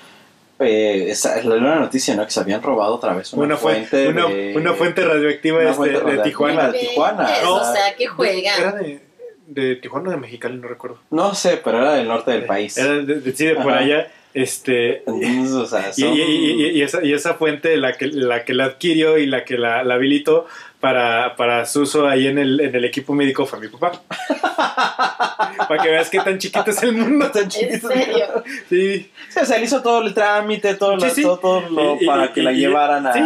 eh, 0.63 1.11
esa- 1.11 1.39
es 1.39 1.45
una 1.45 1.77
noticia, 1.77 2.15
¿no? 2.15 2.25
Que 2.25 2.31
se 2.31 2.41
habían 2.41 2.63
robado 2.63 2.95
otra 2.95 3.15
vez 3.15 3.33
una, 3.33 3.45
Una, 3.47 3.57
fuente, 3.57 3.89
fuente, 3.89 4.09
una, 4.09 4.27
de... 4.35 4.53
una 4.57 4.73
fuente 4.75 5.05
radioactiva 5.05 5.59
una 5.59 5.65
este, 5.71 5.77
fuente 5.77 5.95
de 5.99 6.01
radioactiva. 6.01 6.25
Tijuana. 6.25 6.71
de 6.73 6.79
Tijuana, 6.79 7.23
Inventes, 7.23 7.45
o 7.49 7.73
sea, 7.73 7.95
que 7.97 8.05
Era 8.05 8.13
juegan. 8.15 8.83
de, 8.83 9.01
de 9.47 9.77
Tijuana 9.77 10.09
o 10.09 10.13
de 10.13 10.17
Mexicali, 10.19 10.57
no 10.57 10.69
recuerdo. 10.69 10.99
No 11.11 11.35
sé, 11.35 11.61
pero 11.63 11.79
era 11.79 11.95
del 11.95 12.09
norte 12.09 12.31
del 12.31 12.45
país. 12.45 12.77
Era 12.79 12.95
de, 12.95 13.21
de- 13.21 13.33
sí, 13.33 13.47
de 13.47 13.55
por 13.57 13.73
Ajá. 13.73 13.81
allá. 13.81 14.09
Este, 14.35 15.03
Entonces, 15.07 15.53
o 15.53 15.67
sea, 15.67 15.91
y, 15.95 16.01
son... 16.01 16.15
y- 16.15 16.21
y- 16.23 16.69
y 16.79 16.83
esa, 16.83 17.05
y 17.05 17.13
esa 17.13 17.35
fuente, 17.35 17.77
la 17.77 17.93
que 17.99 18.07
la, 18.07 18.45
que 18.47 18.55
la 18.55 18.65
adquirió 18.65 19.19
y 19.19 19.27
la 19.27 19.45
que 19.45 19.59
la, 19.59 19.85
la 19.85 19.95
habilitó 19.95 20.47
para, 20.83 21.37
para 21.37 21.65
su 21.65 21.83
uso 21.83 22.09
ahí 22.09 22.27
en 22.27 22.39
el, 22.39 22.59
en 22.61 22.75
el 22.75 22.85
equipo 22.85 23.15
médico 23.15 23.47
fue 23.47 23.61
mi 23.61 23.69
papá. 23.69 23.93
para 25.69 25.81
que 25.81 25.89
veas 25.89 26.11
qué 26.11 26.19
tan 26.19 26.39
chiquito 26.39 26.69
es 26.73 26.83
el 26.83 26.93
mundo. 26.93 27.31
Tan 27.31 27.45
¿En 27.45 27.49
chiquito. 27.49 27.87
serio? 27.89 28.43
Sí. 28.69 29.09
O 29.41 29.45
sea, 29.45 29.59
le 29.59 29.65
hizo 29.65 29.81
todo 29.81 30.03
el 30.03 30.13
trámite, 30.13 30.75
todo, 30.75 30.99
Sí, 30.99 31.07
lo, 31.07 31.15
sí. 31.15 31.23
todo, 31.23 31.39
todo 31.39 31.61
lo 31.71 31.95
Y- 32.01 32.03
y- 32.03 32.07
para 32.07 32.33
que 32.33 32.41
y- 32.41 32.43
la 32.43 32.53
y- 32.53 32.57
llevaran 32.57 33.07
a... 33.07 33.13
Sí, 33.13 33.21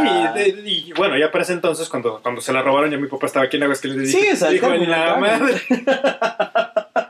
y, 0.67 0.93
bueno, 0.93 1.17
ya 1.17 1.33
para 1.33 1.45
ese 1.45 1.55
entonces, 1.55 1.89
cuando, 1.89 2.21
cuando 2.23 2.43
se 2.43 2.53
la 2.53 2.61
robaron, 2.61 2.91
ya 2.91 2.99
mi 2.99 3.09
papá 3.09 3.25
estaba 3.25 3.47
aquí 3.47 3.57
en 3.57 3.63
Aguascalientes. 3.63 4.11
Sí, 4.13 4.19
dije, 4.19 4.37
salió 4.37 4.61
dijo, 4.61 4.75
"En 4.75 4.91
la 4.91 5.17
madre. 5.17 5.55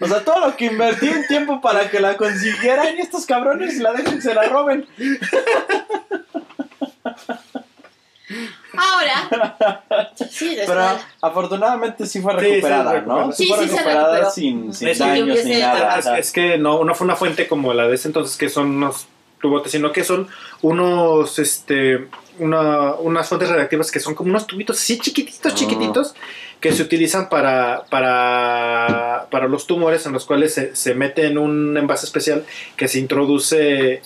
O 0.00 0.06
sea, 0.06 0.20
todo 0.22 0.46
lo 0.48 0.56
que 0.56 0.66
invertí 0.66 1.08
en 1.08 1.26
tiempo 1.26 1.60
para 1.62 1.88
que 1.90 1.98
la 1.98 2.16
consiguieran 2.18 2.96
y 2.98 3.00
estos 3.00 3.24
cabrones 3.26 3.78
la 3.78 3.94
dejen, 3.94 4.20
se 4.22 4.32
la 4.34 4.42
roben. 4.44 4.86
Ahora, 8.76 10.12
sí, 10.30 10.56
Pero 10.66 10.74
después- 10.80 11.06
afortunadamente 11.22 12.06
sí 12.06 12.20
fue 12.20 12.32
Sí, 12.34 12.38
sí, 12.40 12.46
recuperada. 12.54 13.00
¿no? 13.02 13.32
Sí, 13.32 13.46
fue 13.46 13.58
sí 13.58 13.64
se 13.68 13.70
recuperada 13.76 14.06
recuperó. 14.12 14.30
sin, 14.30 14.74
sin 14.74 14.88
Es 14.88 14.98
daños 14.98 15.44
ni 15.44 15.56
nada. 15.60 15.98
Es, 15.98 16.06
es 16.06 16.32
que 16.32 16.58
no, 16.58 16.82
no 16.84 16.94
fue 16.94 17.04
una 17.04 17.16
fuente 17.16 17.46
como 17.46 17.72
la 17.72 17.86
de 17.88 17.94
ese 17.94 18.08
entonces, 18.08 18.36
que 18.36 18.48
son 18.48 18.68
unos 18.76 19.06
tubotes, 19.40 19.70
sino 19.72 19.92
que 19.92 20.02
son 20.02 20.28
unos, 20.62 21.38
este, 21.38 22.08
una, 22.38 22.94
unas 22.94 23.28
fuentes 23.28 23.48
radiactivas 23.48 23.90
que 23.90 24.00
son 24.00 24.14
como 24.14 24.30
unos 24.30 24.46
tubitos 24.46 24.78
así 24.78 24.98
chiquititos, 24.98 25.52
Ah. 25.52 25.54
chiquititos, 25.54 26.14
que 26.58 26.72
se 26.72 26.82
utilizan 26.82 27.28
para, 27.28 27.84
para, 27.90 29.26
para 29.30 29.46
los 29.46 29.66
tumores 29.66 30.06
en 30.06 30.12
los 30.12 30.24
cuales 30.24 30.54
se, 30.54 30.74
se 30.74 30.94
mete 30.94 31.26
en 31.26 31.36
un 31.38 31.76
envase 31.76 32.06
especial 32.06 32.44
que 32.76 32.88
se 32.88 32.98
introduce 32.98 34.02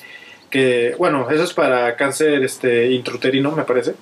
que, 0.50 0.94
bueno, 0.98 1.30
eso 1.30 1.44
es 1.44 1.52
para 1.54 1.94
cáncer 1.96 2.42
este, 2.44 2.90
intruterino, 2.90 3.52
me 3.52 3.62
parece. 3.64 3.94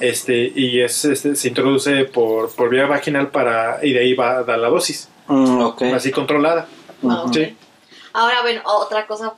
Este, 0.00 0.52
y 0.54 0.80
es, 0.80 1.04
este, 1.04 1.36
se 1.36 1.48
introduce 1.48 2.04
por, 2.06 2.52
por 2.54 2.68
vía 2.68 2.86
vaginal 2.86 3.28
para, 3.30 3.78
y 3.82 3.92
de 3.92 4.00
ahí 4.00 4.14
va 4.14 4.38
a 4.38 4.42
dar 4.42 4.58
la 4.58 4.68
dosis, 4.68 5.08
Mm, 5.28 5.60
ok. 5.62 5.82
así 5.94 6.10
controlada. 6.10 6.66
Wow. 7.00 7.32
Sí. 7.32 7.56
Ahora, 8.12 8.42
bueno, 8.42 8.60
otra 8.64 9.06
cosa 9.06 9.34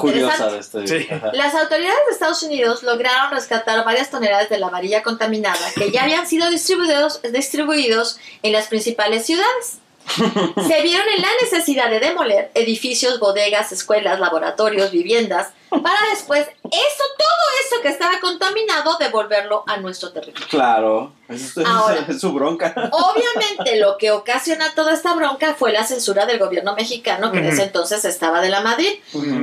Curiosa 0.00 0.34
interesante. 0.46 0.78
de 0.78 0.84
este. 0.84 1.00
Sí. 1.04 1.08
Las 1.32 1.54
autoridades 1.54 1.98
de 2.08 2.12
Estados 2.12 2.42
Unidos 2.42 2.82
lograron 2.82 3.30
rescatar 3.32 3.84
varias 3.84 4.10
toneladas 4.10 4.48
de 4.48 4.58
la 4.58 4.68
varilla 4.70 5.02
contaminada 5.02 5.58
que 5.76 5.90
ya 5.92 6.04
habían 6.04 6.26
sido 6.26 6.48
distribuidos, 6.50 7.20
distribuidos 7.32 8.18
en 8.42 8.52
las 8.52 8.68
principales 8.68 9.26
ciudades. 9.26 9.78
Se 10.68 10.82
vieron 10.82 11.06
en 11.16 11.22
la 11.22 11.28
necesidad 11.42 11.90
de 11.90 12.00
demoler 12.00 12.50
edificios, 12.54 13.18
bodegas, 13.18 13.72
escuelas, 13.72 14.20
laboratorios, 14.20 14.90
viviendas, 14.90 15.48
para 15.68 15.98
después 16.10 16.42
eso, 16.46 17.04
todo 17.18 17.46
eso 17.66 17.82
que 17.82 17.88
estaba 17.88 18.20
contaminado, 18.20 18.96
devolverlo 18.98 19.64
a 19.66 19.76
nuestro 19.78 20.12
territorio. 20.12 20.46
Claro. 20.48 21.12
Es, 21.28 21.56
es- 21.56 21.66
Ahora. 21.66 22.06
es 22.08 22.20
su 22.20 22.32
bronca. 22.32 22.72
Obviamente 22.92 23.76
lo 23.80 23.98
que 23.98 24.12
ocasiona 24.12 24.72
toda 24.74 24.94
esta 24.94 25.14
bronca 25.14 25.54
fue 25.54 25.72
la 25.72 25.84
censura 25.84 26.24
del 26.26 26.38
gobierno 26.38 26.74
mexicano, 26.76 27.32
que 27.32 27.38
en 27.38 27.46
ese 27.46 27.64
entonces 27.64 28.04
estaba 28.04 28.40
de 28.40 28.48
la 28.50 28.60
Madrid, 28.60 28.92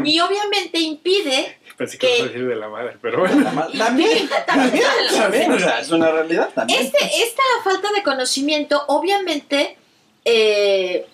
y 0.03 0.20
obviamente 0.22 0.80
impide 0.80 1.57
Pensé 1.76 1.97
que 1.97 2.24
decir 2.24 2.47
de 2.47 2.55
la 2.55 2.70
madre, 2.70 2.97
pero 3.01 3.20
bueno. 3.20 3.43
También, 3.78 4.30
también, 4.45 4.86
también, 5.18 5.51
o 5.51 5.59
sea, 5.59 5.80
es 5.80 5.89
una 5.89 6.11
realidad 6.11 6.49
también. 6.53 6.84
Este, 6.84 6.97
esta 7.24 7.41
falta 7.64 7.91
de 7.91 8.03
conocimiento 8.03 8.84
obviamente 8.88 9.76
eh, 10.26 11.05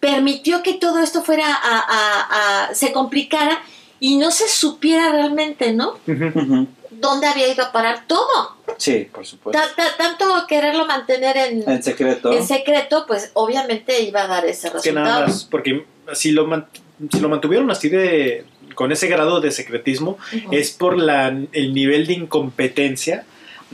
permitió 0.00 0.62
que 0.62 0.74
todo 0.74 0.98
esto 0.98 1.22
fuera 1.22 1.46
a, 1.54 1.78
a- 1.78 2.66
a- 2.70 2.74
se 2.74 2.92
complicara 2.92 3.62
y 4.00 4.16
no 4.16 4.30
se 4.30 4.48
supiera 4.48 5.10
realmente, 5.12 5.72
¿no? 5.72 5.98
Dónde 6.90 7.26
había 7.26 7.48
ido 7.52 7.64
a 7.64 7.72
parar 7.72 8.04
todo. 8.06 8.56
Sí, 8.78 9.08
por 9.12 9.26
supuesto. 9.26 9.60
Ta- 9.60 9.74
ta- 9.74 9.96
tanto 9.96 10.46
quererlo 10.48 10.86
mantener 10.86 11.36
en, 11.36 11.68
En 11.68 11.82
secreto. 11.82 12.32
en 12.32 12.46
secreto, 12.46 13.04
pues 13.06 13.30
obviamente 13.34 14.02
iba 14.02 14.24
a 14.24 14.26
dar 14.26 14.44
ese 14.46 14.68
que 14.68 14.74
resultado. 14.74 15.04
nada 15.06 15.26
más, 15.26 15.44
porque 15.44 15.84
si 16.12 16.32
lo, 16.32 16.46
man- 16.46 16.66
si 17.12 17.20
lo 17.20 17.28
mantuvieron 17.28 17.70
así 17.70 17.88
de 17.88 18.44
con 18.74 18.90
ese 18.90 19.06
grado 19.08 19.40
de 19.40 19.52
secretismo 19.52 20.18
es 20.50 20.72
por 20.72 20.98
la, 20.98 21.28
el 21.52 21.74
nivel 21.74 22.06
de 22.06 22.14
incompetencia 22.14 23.24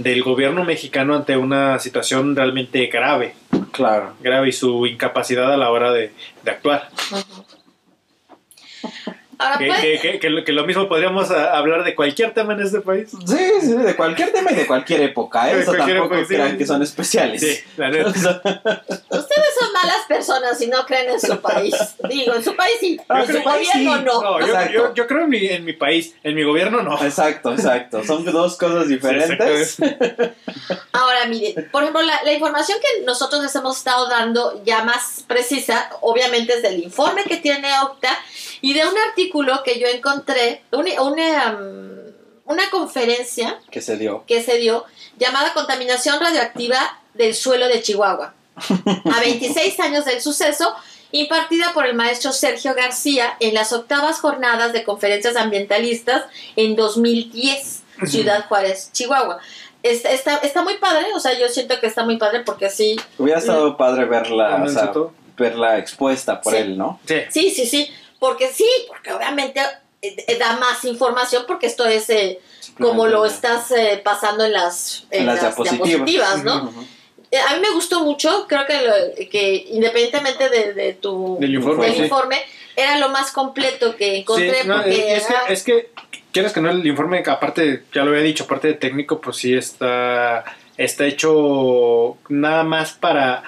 del 0.03 0.22
gobierno 0.22 0.64
mexicano 0.64 1.14
ante 1.14 1.36
una 1.36 1.78
situación 1.78 2.34
realmente 2.34 2.86
grave, 2.86 3.34
Claro. 3.72 4.14
grave 4.20 4.48
y 4.48 4.53
su 4.53 4.86
incapacidad 4.86 5.53
a 5.53 5.57
la 5.57 5.70
hora 5.70 5.92
de, 5.92 6.12
de 6.42 6.51
actuar. 6.51 6.88
Ahora 9.41 9.59
Que, 9.59 9.66
pues, 9.68 9.80
que- 9.80 9.99
que- 10.01 10.18
que 10.20 10.30
lo, 10.30 10.45
que 10.45 10.53
lo 10.53 10.64
mismo 10.66 10.88
podríamos 10.88 11.30
a- 11.30 11.57
habar 11.57 11.82
de 11.82 11.95
cualquier 11.95 12.34
tema 12.34 12.53
en 12.53 12.61
este 12.61 12.80
país. 12.80 13.09
Sí, 13.26 13.38
sí, 13.62 13.72
de 13.72 13.97
cualquier 13.97 14.32
tema 14.32 14.53
y 14.53 14.55
de 14.55 14.66
cualquier 14.66 15.01
época. 15.03 15.51
¿eh? 15.51 15.57
De 15.57 15.62
Eso 15.62 15.72
cualquier 15.72 15.97
tampoco 15.99 16.14
época, 16.16 16.28
sí. 16.28 16.34
crean 16.34 16.59
que 16.59 16.66
son 16.66 16.82
especiales. 16.82 17.41
Sí, 17.41 17.59
la 17.76 17.88
neta. 17.91 18.11
Ustedes 19.11 19.55
son 19.59 19.72
malas 19.72 20.05
personas 20.09 20.61
y 20.61 20.66
no 20.66 20.84
creen 20.84 21.11
en 21.11 21.20
su 21.20 21.41
país. 21.41 21.74
Digo, 22.09 22.34
en 22.34 22.45
su 22.45 22.55
país 22.55 22.76
sí, 22.80 23.01
Ah, 23.09 23.20
en 23.20 23.26
su 23.26 23.32
creo 23.32 23.45
gobierno 23.45 23.97
sí. 23.97 24.03
no. 24.05 24.22
No, 24.22 24.41
yo, 24.41 24.47
Exacto. 24.47 24.72
yo- 24.72 24.95
yo 24.95 25.07
creo 25.07 25.22
en 25.24 25.30
mi, 25.30 25.47
en 25.47 25.64
mi 25.64 25.72
país, 25.72 26.14
en 26.22 26.34
mi 26.34 26.43
gobierno 26.43 26.82
no. 26.82 27.03
exacto, 27.03 27.53
exacto. 27.53 28.05
Son 28.05 28.24
dos 28.24 28.57
cosas 28.59 28.88
diferentes. 28.88 29.70
Sí. 29.76 29.84
Ahora, 30.93 31.24
mire, 31.28 31.55
por 31.72 31.82
ejemplo, 31.82 32.03
la, 32.03 32.20
la 32.24 32.32
información 32.32 32.78
que 32.80 33.05
nosotros 33.05 33.43
les 33.43 33.55
hemos 33.55 33.78
estado 33.78 34.09
dando 34.09 34.62
ya 34.64 34.84
más 34.84 35.24
precisa, 35.26 35.91
obviamente 36.03 36.55
es 36.55 36.62
del 36.62 36.82
informe 36.82 37.22
que 37.24 37.36
tiene 37.38 37.68
Octa 37.80 38.16
y 38.61 38.74
de 38.74 38.86
un 38.86 38.95
artículo 39.09 39.30
que 39.64 39.78
yo 39.78 39.87
encontré, 39.87 40.62
una, 40.72 41.03
una, 41.03 41.59
um, 41.59 42.53
una 42.53 42.70
conferencia 42.70 43.59
que 43.70 43.81
se 43.81 43.97
dio. 43.97 44.24
que 44.26 44.43
se 44.43 44.59
dio 44.59 44.85
llamada 45.18 45.53
Contaminación 45.55 46.20
Radioactiva 46.20 46.99
del 47.14 47.35
Suelo 47.35 47.68
de 47.68 47.83
Chihuahua, 47.83 48.35
a 48.57 49.20
26 49.20 49.81
años 49.81 50.05
del 50.05 50.20
suceso, 50.20 50.74
impartida 51.12 51.72
por 51.74 51.87
el 51.87 51.95
maestro 51.95 52.33
Sergio 52.33 52.74
García 52.74 53.37
en 53.41 53.55
las 53.55 53.72
octavas 53.72 54.20
jornadas 54.20 54.72
de 54.72 54.85
conferencias 54.85 55.37
ambientalistas 55.37 56.24
en 56.57 56.76
2010, 56.76 57.83
Ciudad 58.07 58.47
Juárez, 58.49 58.91
Chihuahua. 58.93 59.39
Está, 59.83 60.11
está, 60.11 60.37
está 60.39 60.62
muy 60.62 60.76
padre, 60.76 61.07
o 61.14 61.20
sea, 61.20 61.39
yo 61.39 61.49
siento 61.49 61.81
que 61.81 61.87
está 61.87 62.05
muy 62.05 62.18
padre 62.18 62.41
porque 62.45 62.68
sí, 62.68 62.97
Hubiera 63.18 63.39
estado 63.39 63.76
padre 63.78 64.05
verla, 64.05 64.62
o 64.62 64.68
sea, 64.68 64.93
verla 65.39 65.78
expuesta 65.78 66.41
por 66.41 66.53
Sí. 66.53 66.59
él, 66.59 66.76
¿no? 66.78 67.01
Sí. 67.07 67.14
sí, 67.31 67.51
sí, 67.51 67.66
sí, 67.66 67.91
porque 68.21 68.49
sí, 68.53 68.68
porque 68.87 69.12
obviamente 69.12 69.61
eh, 70.03 70.14
eh, 70.29 70.39
da 70.39 70.57
más 70.57 70.85
información 70.85 71.45
porque 71.49 71.66
esto 71.66 71.85
es 71.87 72.09
eh, 72.11 72.39
como 72.79 73.07
lo 73.09 73.27
estás 73.27 73.71
eh, 73.73 74.01
pasando 74.05 74.45
en 74.45 74.53
las, 74.53 75.05
en 75.11 75.27
las 75.27 75.43
las 75.43 75.57
diapositivas, 75.57 76.45
¿no? 76.45 76.73
Eh, 77.33 77.39
A 77.39 77.55
mí 77.55 77.61
me 77.61 77.71
gustó 77.71 78.01
mucho, 78.05 78.47
creo 78.49 78.66
que, 78.66 78.81
lo- 78.83 79.29
que 79.31 79.66
independientemente 79.71 80.49
de, 80.49 80.75
de 80.75 80.93
tu 80.95 81.37
Del 81.41 81.55
informe, 81.55 81.87
del 81.87 81.95
sí. 81.97 82.03
informe, 82.03 82.39
era 82.77 82.99
lo 82.99 83.09
más 83.11 83.31
completo 83.33 83.95
que 83.97 84.16
encontré 84.18 84.62
Sí, 84.62 84.68
no, 84.68 84.77
porque 84.77 85.14
es, 85.16 85.27
que, 85.27 85.35
es 85.53 85.62
que, 85.62 85.91
quieres 86.33 86.53
que 86.53 86.61
no, 86.61 86.71
el 86.71 86.85
informe, 86.87 87.23
aparte, 87.27 87.85
ya 87.95 88.03
lo 88.05 88.11
había 88.11 88.23
dicho, 88.23 88.45
aparte 88.45 88.68
de 88.68 88.75
técnico, 88.75 89.21
pues 89.21 89.37
sí 89.37 89.55
está, 89.55 90.45
está 90.77 91.05
hecho 91.07 92.16
nada 92.29 92.64
más 92.64 92.93
para 92.93 93.43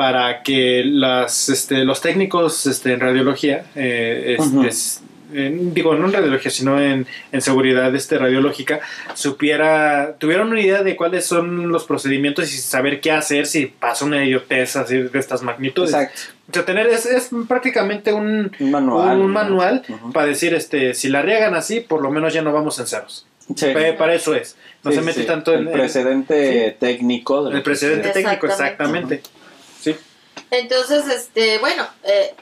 para 0.00 0.42
que 0.42 0.82
las, 0.82 1.50
este, 1.50 1.84
los 1.84 2.00
técnicos 2.00 2.64
este, 2.64 2.94
en 2.94 3.00
radiología, 3.00 3.66
eh, 3.76 4.38
este, 4.66 5.04
en- 5.34 5.74
digo, 5.74 5.94
no 5.94 6.06
en 6.06 6.12
radiología, 6.14 6.50
sino 6.50 6.80
en, 6.80 7.06
en 7.30 7.40
seguridad 7.42 7.94
este, 7.94 8.16
radiológica, 8.16 8.80
supiera, 9.12 10.14
tuvieran 10.16 10.48
una 10.48 10.58
idea 10.62 10.82
de 10.82 10.96
cuáles 10.96 11.26
son 11.26 11.70
los 11.70 11.84
procedimientos 11.84 12.50
y 12.54 12.56
saber 12.56 13.02
qué 13.02 13.12
hacer 13.12 13.44
si 13.44 13.66
pasa 13.66 14.06
una 14.06 14.24
idiotez 14.24 14.74
así 14.76 14.96
de 14.96 15.18
estas 15.18 15.42
magnitudes. 15.42 15.90
Exacto. 15.90 16.20
O 16.48 16.52
sea, 16.54 16.64
tener 16.64 16.86
es, 16.86 17.04
es 17.04 17.28
prácticamente 17.46 18.14
un, 18.14 18.50
Un 18.58 18.70
manual. 18.70 19.82
para 20.14 20.26
decir, 20.28 20.54
este, 20.54 20.94
si 20.94 21.10
la 21.10 21.20
riegan 21.20 21.54
así, 21.54 21.80
por 21.80 22.00
lo 22.00 22.10
menos 22.10 22.32
ya 22.32 22.40
no 22.40 22.54
vamos 22.54 22.78
en 22.78 22.86
ceros. 22.86 23.26
Sí. 23.54 23.66
Pa- 23.74 23.98
Para 23.98 24.14
eso 24.14 24.34
es. 24.34 24.56
No 24.82 24.92
Sí, 24.92 24.96
se 24.96 25.02
mete 25.02 25.20
sí. 25.20 25.26
tanto 25.26 25.52
en 25.52 25.66
el 25.66 25.72
precedente 25.72 26.74
técnico. 26.80 27.50
el 27.50 27.62
precedente 27.62 28.08
técnico, 28.08 28.46
Exactamente. 28.46 29.16
exactamente. 29.16 29.22
Sí. 29.24 29.30
Entonces, 30.50 31.06
este, 31.08 31.58
bueno, 31.58 31.86
eh, 32.04 32.34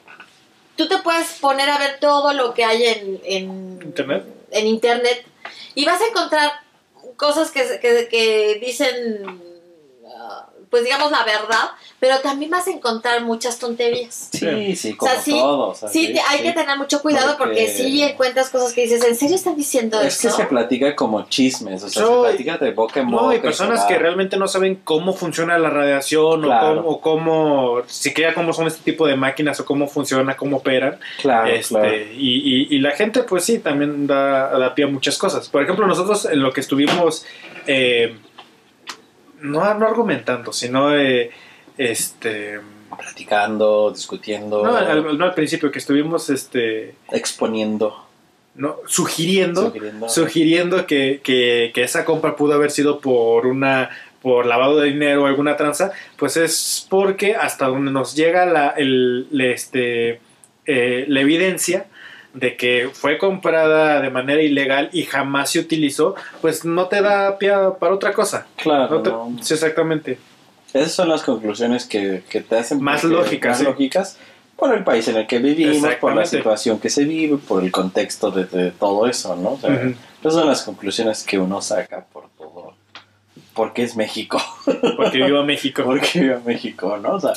tú 0.77 0.89
te 0.89 0.99
puedes 0.99 1.33
poner 1.41 1.69
a 1.69 1.79
ver 1.79 1.99
todo 2.01 2.33
lo 2.33 2.55
que 2.55 2.65
hay 2.65 2.85
en, 2.85 3.21
en 3.25 3.83
Internet. 3.83 4.25
en 4.51 4.67
internet 4.67 5.25
y 5.75 5.85
vas 5.85 6.01
a 6.01 6.07
encontrar 6.07 6.53
cosas 7.17 7.51
que, 7.51 7.79
que, 7.81 8.09
que 8.09 8.61
dicen, 8.65 9.43
pues 10.71 10.85
digamos 10.85 11.11
la 11.11 11.25
verdad, 11.25 11.71
pero 12.01 12.19
también 12.21 12.51
vas 12.51 12.67
a 12.67 12.71
encontrar 12.71 13.23
muchas 13.23 13.59
tonterías. 13.59 14.29
Sí, 14.33 14.77
sí, 14.77 14.95
como 14.95 15.11
O 15.11 15.15
sea, 15.15 15.23
sí, 15.23 15.31
todo. 15.33 15.69
o 15.71 15.75
sea, 15.75 15.89
Sí, 15.89 16.15
hay 16.29 16.39
sí. 16.39 16.45
que 16.45 16.53
tener 16.53 16.77
mucho 16.79 17.01
cuidado 17.03 17.37
porque, 17.39 17.65
Porque- 17.67 17.69
sí 17.69 18.03
encuentras 18.03 18.51
cosas 18.51 18.73
que 18.73 18.83
dices, 18.83 19.03
¿en 19.05 19.17
serio 19.17 19.35
están 19.37 19.57
diciendo 19.57 20.01
Es 20.01 20.21
que 20.21 20.29
eso? 20.29 20.37
se 20.37 20.45
platica 20.47 20.95
como 20.95 21.27
chismes, 21.29 21.83
o 21.83 21.89
sea, 21.89 22.03
No, 22.03 22.23
se 22.25 22.29
platica 22.31 22.59
de 22.59 22.71
boca 22.73 23.01
en 23.01 23.11
boca. 23.11 23.23
No, 23.23 23.29
hay 23.31 23.39
y 23.39 23.41
personas 23.41 23.85
que 23.87 23.99
realmente 23.99 24.37
no 24.37 24.47
saben 24.47 24.77
cómo 24.85 25.13
funciona 25.15 25.59
la 25.59 25.71
radiación 25.71 26.43
Claro. 26.43 26.81
o, 26.87 27.01
cómo, 27.01 27.73
o 27.73 27.79
cómo, 27.79 27.83
siquiera 27.87 28.35
cómo 28.35 28.53
son 28.53 28.67
este 28.67 28.83
tipo 28.83 29.07
de 29.07 29.17
máquinas 29.17 29.59
o 29.61 29.65
cómo 29.65 29.89
funciona, 29.89 30.37
cómo 30.37 30.59
operan. 30.59 30.99
Claro, 31.21 31.49
este, 31.49 31.75
claro. 31.75 31.95
Y, 32.17 32.67
y- 32.71 32.77
y 32.77 32.79
la 32.81 32.93
gente, 32.93 33.23
pues 33.25 33.45
sí, 33.45 33.59
también 33.59 34.07
da, 34.07 34.57
da 34.59 34.75
pie 34.75 34.85
a 34.85 34.89
muchas 34.89 35.17
cosas. 35.19 35.49
Por 35.49 35.63
ejemplo, 35.63 35.87
nosotros 35.87 36.27
en 36.27 36.43
lo 36.43 36.53
que 36.53 36.61
estuvimos, 36.61 37.25
eh, 37.67 38.17
no, 39.41 39.75
no 39.75 39.87
argumentando, 39.87 40.53
sino 40.53 40.95
eh, 40.97 41.31
este. 41.77 42.61
Platicando, 42.97 43.91
discutiendo, 43.91 44.65
No 44.65 44.75
al, 44.77 45.19
no, 45.19 45.25
al 45.27 45.35
principio, 45.35 45.71
que 45.71 45.79
estuvimos 45.79 46.31
este, 46.31 46.95
exponiendo, 47.13 48.07
no, 48.55 48.77
sugiriendo, 48.87 49.67
sugiriendo. 49.67 50.09
sugiriendo 50.09 50.87
que, 50.87 51.21
que- 51.23 51.71
que 51.75 51.83
esa 51.83 52.07
compra 52.07 52.35
pudo 52.35 52.55
haber 52.55 52.71
sido 52.71 52.99
por 53.01 53.47
una 53.47 53.91
por 54.23 54.47
lavado 54.47 54.81
de 54.81 54.89
dinero 54.89 55.25
o 55.25 55.27
alguna 55.27 55.57
tranza, 55.57 55.93
pues 56.17 56.37
es 56.39 56.87
porque 56.89 57.37
hasta 57.37 57.67
donde 57.67 57.93
nos 57.93 58.17
llega 58.17 58.47
la, 58.47 58.71
el, 58.71 59.29
este, 59.39 60.19
eh, 60.67 61.05
la 61.09 61.21
evidencia 61.21 61.87
de 62.35 62.57
que 62.57 62.91
fue 62.93 63.19
comprada 63.19 64.01
de 64.01 64.11
manera 64.11 64.43
ilegal 64.43 64.91
y 64.93 65.05
jamás 65.05 65.51
se 65.51 65.61
utilizó, 65.61 66.15
pues 66.41 66.65
no 66.65 66.87
te 66.87 67.01
da 67.03 67.39
pie 67.39 67.53
para 67.81 67.95
otra 67.95 68.13
cosa. 68.13 68.47
Claro, 68.57 68.97
No 68.97 69.03
te- 69.03 69.11
no. 69.11 69.37
sí, 69.43 69.55
exactamente. 69.55 70.19
Esas 70.73 70.93
son 70.93 71.09
las 71.09 71.23
conclusiones 71.23 71.87
que, 71.87 72.23
que 72.29 72.41
te 72.43 72.59
hacen 72.59 72.83
Más 72.83 73.03
lógicas, 73.05 73.51
más 73.53 73.59
sí. 73.59 73.65
lógicas 73.65 74.19
por 74.57 74.75
el 74.75 74.85
país 74.85 75.07
en 75.09 75.17
el 75.17 75.27
que 75.27 75.39
vivimos, 75.39 75.95
por 75.97 76.15
la 76.15 76.27
situación 76.27 76.79
que 76.81 76.91
se 76.91 77.05
vive, 77.05 77.39
por 77.39 77.63
el 77.65 77.71
contexto 77.73 78.31
de, 78.31 78.45
de 78.45 78.71
todo 78.73 79.07
eso, 79.07 79.35
¿no? 79.37 79.53
O 79.53 79.59
sea. 79.59 79.73
Esas 80.21 80.35
son 80.35 80.47
las 80.49 80.63
conclusiones 80.63 81.23
que 81.23 81.39
uno 81.39 81.63
saca 81.63 82.05
por 82.13 82.29
todo, 82.37 82.75
porque 83.55 83.85
es 83.85 83.97
México, 83.97 84.43
Porque 84.97 85.19
viva 85.25 85.43
México. 85.45 85.83
porque 85.85 86.21
vive 86.21 86.41
México, 86.45 86.99
¿no? 86.99 87.13
O 87.15 87.21
sea, 87.21 87.33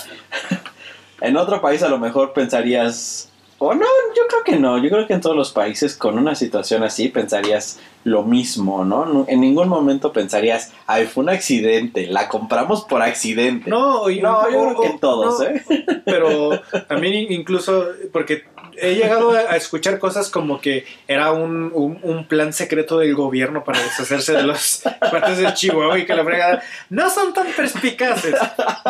en 1.21 1.37
otro 1.37 1.61
país 1.61 1.83
a 1.83 1.89
lo 1.89 1.99
mejor 1.99 2.33
pensarías 2.33 3.29
O 3.63 3.75
no, 3.75 3.85
yo 4.15 4.23
creo 4.27 4.43
que 4.43 4.55
no. 4.57 4.79
Yo 4.79 4.89
creo 4.89 5.05
que 5.05 5.13
en 5.13 5.21
todos 5.21 5.35
los 5.35 5.51
países 5.51 5.95
con 5.95 6.17
una 6.17 6.33
situación 6.33 6.81
así 6.83 7.09
pensarías 7.09 7.79
lo 8.03 8.23
mismo, 8.23 8.83
¿no? 8.83 9.25
En 9.27 9.39
ningún 9.39 9.67
momento 9.69 10.11
pensarías, 10.11 10.71
ay, 10.87 11.05
fue 11.05 11.23
un 11.23 11.29
accidente, 11.29 12.07
la 12.07 12.27
compramos 12.27 12.81
por 12.85 13.03
accidente. 13.03 13.69
No, 13.69 14.09
y- 14.09 14.19
No, 14.19 14.49
yo 14.49 14.61
creo 14.63 14.81
que 14.81 14.87
en 14.87 14.99
todos, 14.99 15.39
no, 15.39 15.45
¿eh? 15.45 15.63
Pero 16.05 16.59
también 16.87 17.31
incluso, 17.31 17.85
porque 18.11 18.45
he 18.77 18.95
llegado 18.95 19.29
a 19.29 19.55
escuchar 19.55 19.99
cosas 19.99 20.31
como 20.31 20.59
que 20.59 20.85
era 21.07 21.31
un, 21.31 21.69
un, 21.75 21.99
un 22.01 22.25
plan 22.27 22.53
secreto 22.53 22.97
del 22.97 23.13
gobierno 23.13 23.63
para 23.63 23.79
deshacerse 23.83 24.33
de 24.33 24.41
los 24.41 24.81
partes 24.99 25.37
del 25.37 25.53
Chihuahua 25.53 25.99
y 25.99 26.05
que 26.07 26.15
la 26.15 26.23
fregada. 26.23 26.63
No 26.89 27.11
son 27.11 27.31
tan 27.31 27.45
perspicaces. 27.55 28.33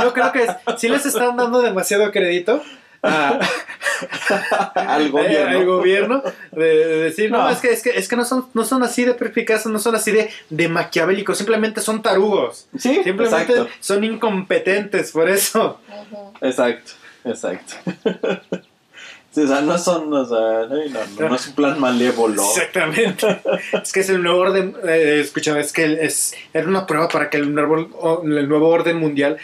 Yo 0.01 0.13
creo 0.13 0.31
que 0.31 0.47
sí 0.77 0.87
les 0.87 1.05
están 1.05 1.35
dando 1.35 1.59
demasiado 1.61 2.09
crédito. 2.13 2.61
A- 3.03 3.39
Al 4.75 5.09
gobierno. 5.11 5.57
al 5.59 5.65
gobierno 5.65 6.23
de, 6.51 6.65
de 6.65 6.97
decir 7.03 7.29
no, 7.31 7.37
No. 7.43 7.49
es 7.49 7.59
que 7.59 7.71
es 7.71 7.83
que 7.83 7.91
es 7.91 8.07
que 8.07 8.15
no 8.15 8.25
son 8.25 8.47
no 8.53 8.65
son 8.65 8.81
así 8.83 9.05
de 9.05 9.13
perspicaces 9.13 9.67
no 9.67 9.77
son 9.79 9.95
así 9.95 10.11
de, 10.11 10.29
de 10.49 10.67
maquiavélicos 10.67 11.37
simplemente 11.37 11.81
son 11.81 12.01
tarugos 12.01 12.67
Sí, 12.77 12.95
simplemente 13.03 13.53
exacto. 13.53 13.67
son 13.79 14.03
incompetentes 14.03 15.11
por 15.11 15.29
eso. 15.29 15.79
Exacto, 16.41 16.93
exacto. 17.25 17.75
Sí, 19.33 19.39
o 19.43 19.47
sea, 19.47 19.61
no 19.61 19.77
son, 19.77 20.13
o 20.13 20.25
sea, 20.25 20.67
no, 20.67 20.75
no, 21.19 21.29
no 21.29 21.35
es 21.35 21.47
un 21.47 21.53
plan 21.55 21.79
malévolo. 21.79 22.43
Exactamente. 22.43 23.41
es 23.81 23.93
que 23.93 24.01
es 24.01 24.09
el 24.09 24.21
nuevo 24.21 24.39
orden. 24.39 24.75
Eh, 24.85 25.21
escucha, 25.23 25.57
es 25.57 25.71
que 25.71 25.99
es, 26.01 26.33
era 26.53 26.67
una 26.67 26.85
prueba 26.85 27.07
para 27.07 27.29
que 27.29 27.37
el 27.37 27.55
nuevo, 27.55 28.23
el 28.25 28.49
nuevo 28.49 28.67
orden 28.67 28.97
mundial 28.97 29.37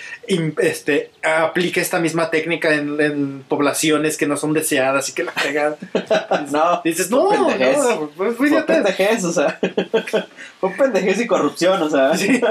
este, 0.58 1.12
aplique 1.24 1.80
esta 1.80 2.00
misma 2.00 2.30
técnica 2.30 2.74
en, 2.74 3.00
en 3.00 3.44
poblaciones 3.48 4.18
que 4.18 4.28
no 4.28 4.36
son 4.36 4.52
deseadas 4.52 5.08
y 5.08 5.14
que 5.14 5.24
la 5.24 5.32
pegan. 5.32 5.76
No, 6.52 6.82
Dices, 6.84 7.10
no, 7.10 7.30
pendejez. 7.30 7.78
no, 7.78 8.10
pues 8.18 8.36
fue 8.36 8.62
pendejez, 8.64 9.24
o 9.24 9.32
sea, 9.32 9.60
fue 10.60 10.70
pendejez 10.72 11.20
y 11.22 11.28
corrupción, 11.28 11.82
o 11.82 11.90
sea, 11.90 12.16
Sí. 12.18 12.42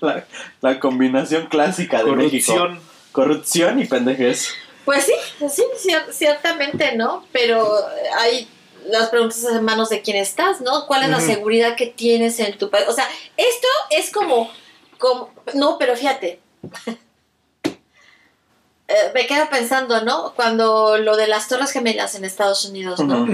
la, 0.00 0.24
la 0.60 0.80
combinación 0.80 1.46
clásica 1.46 2.02
de 2.02 2.12
México. 2.12 2.52
Corrupción. 2.54 2.80
Corrupción 3.12 3.80
y 3.80 3.84
pendejez. 3.84 4.50
Pues 4.86 5.04
sí, 5.04 5.12
sí, 5.50 5.62
cier- 5.84 6.10
ciertamente, 6.12 6.96
¿no? 6.96 7.26
Pero 7.32 7.68
hay 8.16 8.48
las 8.86 9.10
preguntas 9.10 9.44
en 9.44 9.62
manos 9.64 9.88
de 9.90 10.00
quién 10.00 10.16
estás, 10.16 10.60
¿no? 10.62 10.86
¿Cuál 10.86 11.02
es 11.02 11.10
la 11.10 11.20
seguridad 11.20 11.76
que 11.76 11.86
tienes 11.88 12.38
en 12.40 12.56
tu 12.56 12.70
país? 12.70 12.86
O 12.88 12.92
sea, 12.92 13.06
esto 13.36 13.68
es 13.90 14.10
como, 14.10 14.50
como 14.96 15.30
no, 15.54 15.76
pero 15.78 15.94
fíjate. 15.94 16.40
Eh, 18.88 19.10
me 19.14 19.26
quedo 19.26 19.50
pensando, 19.50 20.02
¿no? 20.02 20.32
Cuando 20.36 20.96
lo 20.98 21.16
de 21.16 21.26
las 21.26 21.48
Torres 21.48 21.72
Gemelas 21.72 22.14
en 22.14 22.24
Estados 22.24 22.64
Unidos, 22.66 23.00
¿no? 23.00 23.26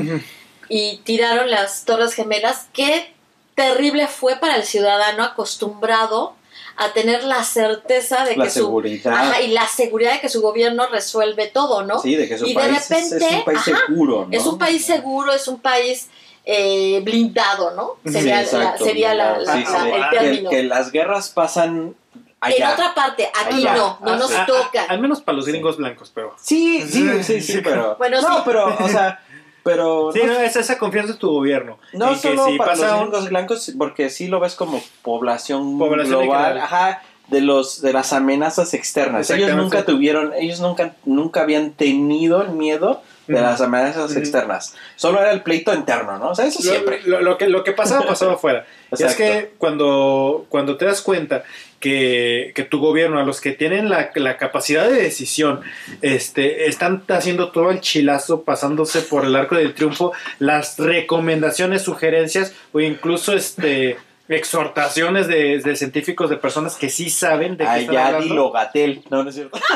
Y 0.71 0.97
tiraron 1.05 1.51
las 1.51 1.85
Torres 1.85 2.15
Gemelas, 2.15 2.69
qué 2.73 3.13
terrible 3.55 4.09
fue 4.09 4.37
para 4.37 4.57
el 4.57 4.65
ciudadano 4.65 5.23
acostumbrado 5.23 6.35
a 6.77 6.93
tener 6.93 7.25
la 7.25 7.45
certeza 7.45 8.25
de 8.25 8.37
La 8.37 8.45
que 8.45 8.51
su 8.51 8.61
seguridad. 8.61 9.13
Ajá, 9.13 9.41
y 9.43 9.49
la 9.49 9.67
seguridad 9.69 10.13
de 10.15 10.21
que 10.21 10.29
su 10.29 10.41
gobierno 10.43 10.87
resuelve 10.87 11.47
todo, 11.49 11.83
¿no? 11.85 11.99
Sí, 12.01 12.17
de 12.17 12.29
que 12.29 12.39
su 12.39 12.47
Y 12.47 12.51
de 12.51 12.55
país 12.55 12.79
es- 12.79 12.91
es, 12.91 13.11
repente, 13.13 13.37
un 13.37 13.45
país 13.45 13.59
ajá, 13.59 13.79
seguro, 13.87 14.27
¿no? 14.31 14.37
Es 14.39 14.47
un 14.47 14.59
país 14.59 14.85
seguro, 14.85 15.33
es 15.33 15.49
un 15.49 15.61
país 15.61 16.09
eh, 16.45 17.01
blindado, 17.05 17.71
¿no? 17.77 17.97
Sería, 18.11 18.39
Sí, 18.45 18.57
exacto, 18.57 18.85
la, 18.85 18.91
sería 18.91 19.15
la- 19.15 19.39
la- 19.39 19.53
Sí, 19.55 19.61
la- 19.63 19.83
sí. 19.83 19.89
el 19.95 20.03
Que- 20.11 20.19
término. 20.19 20.51
Que, 20.51 20.63
las 20.65 20.91
guerras 20.91 21.29
pasan 21.29 21.95
allá. 22.41 22.57
En 22.67 22.73
otra 22.73 22.95
parte, 22.97 23.31
aquí 23.41 23.59
Allá. 23.59 23.77
no, 23.77 23.99
no 24.03 24.13
Ah, 24.13 24.17
nos 24.17 24.29
sí. 24.29 24.35
A- 24.37 24.43
a- 24.43 24.47
toca. 24.47 24.83
al 24.89 24.99
menos 25.01 25.21
para 25.21 25.37
los 25.37 25.47
gringos 25.47 25.77
blancos, 25.77 26.11
pero. 26.13 26.35
Sí, 26.43 26.83
sí, 26.83 27.23
sí, 27.23 27.41
sí, 27.43 27.61
pero. 27.63 27.95
Bueno, 27.97 28.21
no, 28.21 28.37
sí. 28.39 28.43
pero, 28.45 28.77
o 28.77 28.89
sea, 28.89 29.21
pero. 29.65 30.11
Sí, 30.13 30.21
no, 30.25 30.33
es 30.41 30.57
esa 30.57 30.79
confianza 30.79 31.13
en 31.13 31.19
tu 31.19 31.31
gobierno. 31.31 31.79
No 31.93 32.09
En 32.09 32.15
que 32.15 32.21
solo 32.21 32.47
si 32.47 32.59
para 32.59 32.73
pasa 32.73 33.05
los 33.05 33.23
un- 33.23 33.29
blancos, 33.29 33.73
porque 33.79 34.11
sí 34.11 34.29
lo 34.29 34.41
ves 34.41 34.55
como 34.55 34.83
población, 35.03 35.79
global, 35.79 36.59
ajá, 36.59 37.03
de 37.29 37.41
los 37.41 37.81
de 37.81 37.93
las 37.93 38.13
amenazas 38.13 38.75
externas. 38.75 39.31
Ellos 39.31 39.55
nunca 39.57 39.85
tuvieron, 39.85 40.33
ellos 40.35 40.61
nunca 40.61 40.95
nunca 41.05 41.43
habían 41.43 41.71
tenido 41.73 42.43
el 42.43 42.51
miedo 42.51 43.03
de 43.29 43.41
las 43.41 43.61
amenazas 43.61 44.15
externas. 44.17 44.75
Solo 44.97 45.21
era 45.21 45.31
el 45.31 45.43
pleito 45.43 45.73
interno, 45.73 46.19
¿no? 46.19 46.31
O 46.31 46.35
sea, 46.35 46.45
eso 46.47 46.59
Lo- 46.63 46.71
siempre. 46.71 47.01
Lo, 47.05 47.21
lo 47.23 47.39
que, 47.39 47.49
lo 47.49 47.63
que 47.65 47.73
pasaba, 47.73 48.05
pasaba 48.07 48.33
afuera. 48.35 48.67
Y 48.99 49.03
es 49.03 49.15
que 49.15 49.53
cuando, 49.59 50.45
cuando 50.51 50.77
te 50.77 50.85
das 50.85 51.01
cuenta 51.01 51.45
que, 51.83 52.53
que 52.55 52.63
tu 52.63 52.79
gobierno, 52.79 53.19
a 53.19 53.25
los 53.25 53.43
que 53.43 53.51
tienen 53.53 53.91
la, 53.91 54.11
la 54.15 54.39
capacidad 54.39 54.89
de 54.89 55.03
decisión, 55.03 55.61
este, 56.01 56.69
están 56.69 57.03
haciendo 57.09 57.51
todo 57.51 57.71
el 57.71 57.81
chilazo, 57.81 58.45
pasándose 58.45 59.03
por 59.03 59.27
el 59.27 59.37
arco 59.37 59.57
del 59.57 59.75
triunfo, 59.75 60.13
las 60.39 60.79
recomendaciones, 60.79 61.83
sugerencias 61.83 62.55
o 62.73 62.81
incluso 62.81 63.35
este 63.35 63.99
exhortaciones 64.29 65.27
de, 65.27 65.59
de 65.59 65.77
científicos, 65.77 66.31
de 66.31 66.37
personas 66.37 66.77
que 66.77 66.89
sí 66.89 67.11
saben 67.11 67.59
de 67.59 67.65
qué 67.67 67.81
están 67.81 67.97
Allá 67.97 68.07
hablando. 68.07 68.29
dilo 68.29 68.51
Gatel, 68.53 69.03
no, 69.11 69.25
no 69.25 69.29
es 69.29 69.35
cierto. 69.35 69.59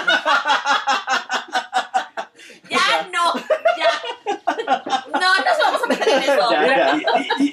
Ya 2.69 3.09
no, 3.13 3.35
ya. 3.79 3.91
No, 5.13 5.21
no 5.21 5.73
nos 5.73 6.06
Ya. 6.51 6.99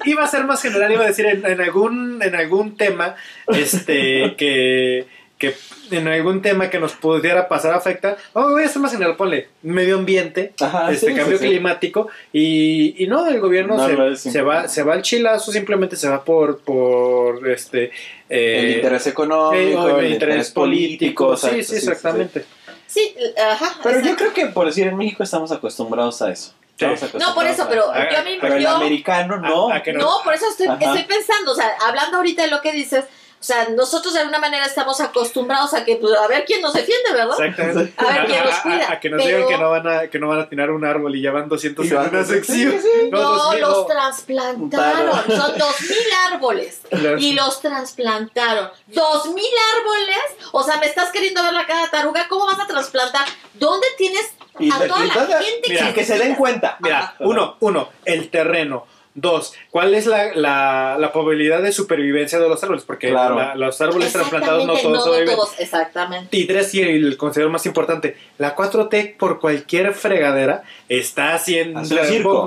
Iba 0.04 0.24
a 0.24 0.26
ser 0.26 0.44
más 0.44 0.62
general, 0.62 0.92
iba 0.92 1.04
a 1.04 1.08
decir 1.08 1.26
en, 1.26 1.44
en 1.44 1.60
algún 1.60 2.22
en 2.22 2.34
algún 2.34 2.76
tema 2.76 3.14
este 3.48 4.34
que, 4.38 5.06
que 5.38 5.54
en 5.90 6.08
algún 6.08 6.42
tema 6.42 6.70
que 6.70 6.78
nos 6.78 6.92
pudiera 6.92 7.48
pasar 7.48 7.74
a 7.74 7.76
afectar. 7.76 8.16
Oh, 8.32 8.50
voy 8.50 8.64
a 8.64 8.68
ser 8.68 8.80
más 8.80 8.92
general, 8.92 9.16
ponle 9.16 9.48
medio 9.62 9.96
ambiente, 9.96 10.52
Ajá, 10.60 10.90
este 10.90 11.08
sí, 11.08 11.14
cambio 11.14 11.38
sí, 11.38 11.44
sí. 11.44 11.50
climático 11.50 12.08
y, 12.32 13.02
y 13.02 13.06
no 13.06 13.26
el 13.28 13.40
gobierno 13.40 13.76
No, 13.76 14.16
se, 14.16 14.30
se 14.30 14.42
va 14.42 14.68
se 14.68 14.82
va 14.82 14.94
al 14.94 15.02
chilazo, 15.02 15.52
simplemente 15.52 15.96
se 15.96 16.08
va 16.08 16.24
por 16.24 16.60
por 16.60 17.48
este 17.48 17.90
eh, 18.28 18.60
el 18.60 18.76
interés 18.76 19.06
económico, 19.06 19.88
eh, 19.88 19.92
o 19.92 19.98
el, 20.00 20.12
interés 20.12 20.50
político. 20.50 21.36
sí, 21.36 21.46
exacto, 21.46 21.64
sí, 21.64 21.76
exactamente. 21.76 22.44
Sí, 22.86 23.14
ajá. 23.36 23.76
Pero 23.82 24.00
yo 24.00 24.14
creo 24.14 24.32
que, 24.32 24.46
por 24.46 24.66
decir, 24.66 24.86
en 24.86 24.96
México 24.96 25.22
estamos 25.24 25.50
acostumbrados 25.50 26.22
a 26.22 26.30
eso. 26.30 26.54
Sí. 26.76 26.86
No, 27.18 27.34
por 27.34 27.46
eso, 27.46 27.66
pero 27.68 27.90
a- 27.92 28.10
yo 28.10 28.18
a 28.18 28.22
mí, 28.22 28.36
Pero 28.40 28.54
el 28.56 28.62
yo, 28.62 28.70
americano 28.70 29.36
no. 29.38 29.70
A- 29.70 29.76
a 29.76 29.82
que 29.82 29.92
no- 29.92 30.00
No, 30.00 30.22
por 30.24 30.34
eso 30.34 30.46
estoy, 30.50 30.66
estoy 30.66 31.04
pensando, 31.04 31.52
o 31.52 31.54
sea, 31.54 31.72
hablando 31.86 32.16
ahorita 32.16 32.42
de 32.42 32.48
lo 32.50 32.60
que 32.60 32.72
dices, 32.72 33.04
o 33.44 33.46
sea, 33.46 33.68
nosotros 33.68 34.14
de 34.14 34.20
alguna 34.20 34.38
manera 34.38 34.64
estamos 34.64 35.02
acostumbrados 35.02 35.74
a 35.74 35.84
que, 35.84 35.96
pues, 35.96 36.14
a 36.16 36.26
ver 36.28 36.46
quién 36.46 36.62
nos 36.62 36.72
defiende, 36.72 37.12
¿verdad? 37.12 37.38
Exactamente. 37.44 37.92
A 37.98 38.04
ver 38.06 38.24
quién 38.26 38.42
nos 38.42 38.54
A- 38.54 38.58
a- 38.58 38.62
cuida. 38.62 38.90
A, 38.92 39.00
que 39.00 39.10
nos 39.10 39.22
Pero- 39.22 39.36
digan 39.36 39.48
que 39.52 39.58
no 39.62 39.70
van 39.70 39.86
a 39.86 40.08
que 40.08 40.18
no 40.18 40.28
van 40.28 40.40
a 40.40 40.48
tirar 40.48 40.70
un 40.70 40.82
árbol 40.86 41.14
y 41.14 41.20
ya 41.20 41.30
van 41.30 41.46
200 41.50 41.84
Y 41.84 41.88
en 41.90 41.94
van 41.96 42.08
una 42.08 42.18
200, 42.20 42.46
sección. 42.46 42.72
sí, 42.72 42.78
sí. 43.02 43.10
No, 43.10 43.20
No, 43.20 43.34
2000, 43.34 43.60
los 43.60 43.76
no. 43.76 43.84
trasplantaron. 43.84 44.70
Claro. 44.70 45.12
Son 45.42 45.58
dos 45.58 45.80
mil 45.82 46.32
árboles. 46.32 46.80
Claro. 46.88 47.18
Y 47.18 47.32
los 47.34 47.60
trasplantaron. 47.60 48.70
Dos 48.86 49.26
mil 49.26 49.44
árboles. 49.76 50.48
O 50.52 50.62
sea, 50.62 50.78
me 50.78 50.86
estás 50.86 51.10
queriendo 51.10 51.42
ver 51.42 51.52
la 51.52 51.66
cara 51.66 51.82
de 51.82 51.88
taruga. 51.90 52.26
¿Cómo 52.28 52.46
vas 52.46 52.60
a 52.60 52.66
trasplantar? 52.66 53.26
¿Dónde 53.54 53.86
tienes 53.98 54.32
Y- 54.58 54.70
a 54.70 54.78
toda 54.86 55.04
la 55.04 55.12
gente 55.14 55.68
mira, 55.68 55.92
que 55.92 56.04
se 56.04 56.18
den 56.18 56.34
cuenta. 56.34 56.76
Mira, 56.80 56.98
Ajá. 57.00 57.14
uno, 57.20 57.56
uno, 57.60 57.90
el 58.06 58.30
terreno. 58.30 58.86
Dos, 59.16 59.54
¿cuál 59.70 59.94
es 59.94 60.06
la, 60.06 60.34
la, 60.34 60.96
la 60.98 61.12
probabilidad 61.12 61.62
de 61.62 61.70
supervivencia 61.70 62.40
de 62.40 62.48
los 62.48 62.60
árboles? 62.64 62.82
Porque 62.84 63.10
Claro. 63.10 63.36
la- 63.36 63.54
los 63.54 63.80
árboles 63.80 64.12
trasplantados 64.12 64.66
no 64.66 64.72
todos 64.74 64.92
no, 64.92 65.00
sobreviven. 65.00 65.36
todos, 65.36 65.54
exactamente. 65.60 66.36
Y 66.36 66.46
tres, 66.46 66.74
y 66.74 66.82
el 66.82 67.16
considero 67.16 67.48
más 67.48 67.64
importante, 67.64 68.16
la 68.38 68.56
4T 68.56 69.16
por 69.16 69.38
cualquier 69.38 69.94
fregadera 69.94 70.64
está 70.88 71.34
haciendo 71.34 71.80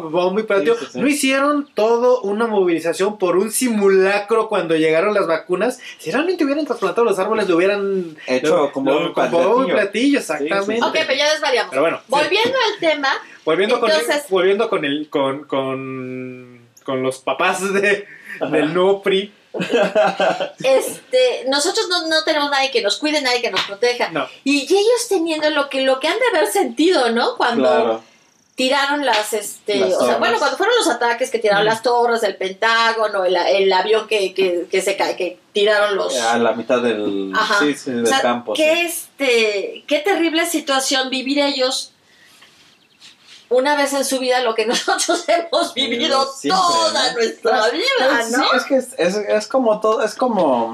bombo 0.09 0.41
y 0.41 0.43
platillo. 0.43 0.75
Sí, 0.75 0.85
sí, 0.87 0.91
sí. 0.91 0.99
No 0.99 1.07
hicieron 1.07 1.69
todo 1.73 2.19
una 2.21 2.47
movilización 2.47 3.17
por 3.17 3.37
un 3.37 3.49
simulacro 3.51 4.49
cuando 4.49 4.75
llegaron 4.75 5.13
las 5.13 5.25
vacunas. 5.25 5.79
Si 5.99 6.11
realmente 6.11 6.43
hubieran 6.43 6.65
trasplantado 6.65 7.05
los 7.05 7.17
árboles, 7.17 7.47
lo 7.47 7.55
hubieran 7.55 8.17
Hecho 8.27 8.71
como 8.73 8.91
lo- 8.91 9.07
un 9.07 9.13
con 9.13 9.31
bombo 9.31 9.63
y 9.67 9.71
platillo. 9.71 10.19
exactamente. 10.19 10.83
Ok, 10.83 10.93
pero 11.07 11.13
ya 11.17 11.31
desvariamos. 11.31 11.69
Pero 11.69 11.81
bueno, 11.81 11.97
sí. 11.99 12.03
Volviendo 12.09 12.57
al 12.73 12.79
tema, 12.81 13.07
Volviendo, 13.45 13.79
con, 13.79 13.89
el- 13.89 13.95
Entonces- 14.01 14.25
volviendo 14.29 14.69
con 14.69 14.83
el 14.83 15.09
con, 15.09 15.45
con, 15.45 16.56
con 16.87 17.03
los 17.03 17.17
papás 17.17 17.73
de, 17.73 18.07
del 18.49 18.73
nuevo 18.73 19.03
PRI. 19.03 19.33
este, 20.63 21.43
nosotros 21.49 21.87
no, 21.89 22.07
no 22.07 22.23
tenemos 22.23 22.49
nadie 22.49 22.71
que 22.71 22.81
nos 22.81 22.95
cuide, 22.97 23.21
nadie 23.21 23.41
que 23.41 23.51
nos 23.51 23.61
proteja. 23.63 24.09
No. 24.11 24.25
Y 24.45 24.61
ellos 24.63 25.07
teniendo 25.09 25.49
lo 25.49 25.69
que, 25.69 25.81
lo 25.81 25.99
que 25.99 26.07
han 26.07 26.17
de 26.17 26.37
haber 26.37 26.47
sentido, 26.49 27.09
¿no? 27.11 27.35
Cuando 27.35 27.63
Claro. 27.67 28.03
tiraron 28.55 29.05
las, 29.05 29.33
este, 29.33 29.79
Las 29.79 29.93
o 29.95 30.05
sea, 30.05 30.17
bueno, 30.17 30.37
cuando 30.39 30.55
fueron 30.57 30.75
los 30.77 30.87
ataques 30.87 31.29
que 31.29 31.39
tiraron 31.39 31.65
Mm. 31.65 31.67
las 31.69 31.83
torres, 31.83 32.23
el 32.23 32.37
Pentágono, 32.37 33.25
el, 33.25 33.35
el 33.35 33.73
avión 33.73 34.07
que, 34.07 34.33
que, 34.33 34.67
que 34.71 34.81
se 34.81 34.95
cae, 34.95 35.17
que 35.17 35.39
tiraron 35.51 35.97
los... 35.97 36.15
A 36.17 36.37
la 36.37 36.53
mitad 36.53 36.81
del, 36.81 37.33
Ajá. 37.35 37.59
sí, 37.59 37.73
sí, 37.75 37.91
del 37.91 38.05
O 38.05 38.07
sea, 38.07 38.21
campo. 38.21 38.53
qué, 38.53 38.75
sí. 38.75 38.85
este, 38.85 39.83
qué 39.87 39.99
terrible 39.99 40.45
situación 40.45 41.09
vivir 41.09 41.39
ellos 41.39 41.91
una 43.49 43.75
vez 43.75 43.93
en 43.93 44.03
su 44.05 44.19
vida 44.19 44.41
lo 44.41 44.55
que 44.55 44.65
nosotros 44.67 45.23
hemos 45.27 45.73
vivido 45.73 46.25
Siempre, 46.33 46.59
toda 46.59 47.09
¿no? 47.09 47.13
nuestra 47.13 47.69
vida, 47.69 47.85
Pues, 48.09 48.31
¿no? 48.31 48.43
Sí, 48.43 48.49
es 48.57 48.63
que 48.65 48.75
es, 48.77 48.87
es, 48.97 49.15
es 49.15 49.47
como 49.47 49.79
todo, 49.79 50.01
es 50.03 50.15
como, 50.15 50.73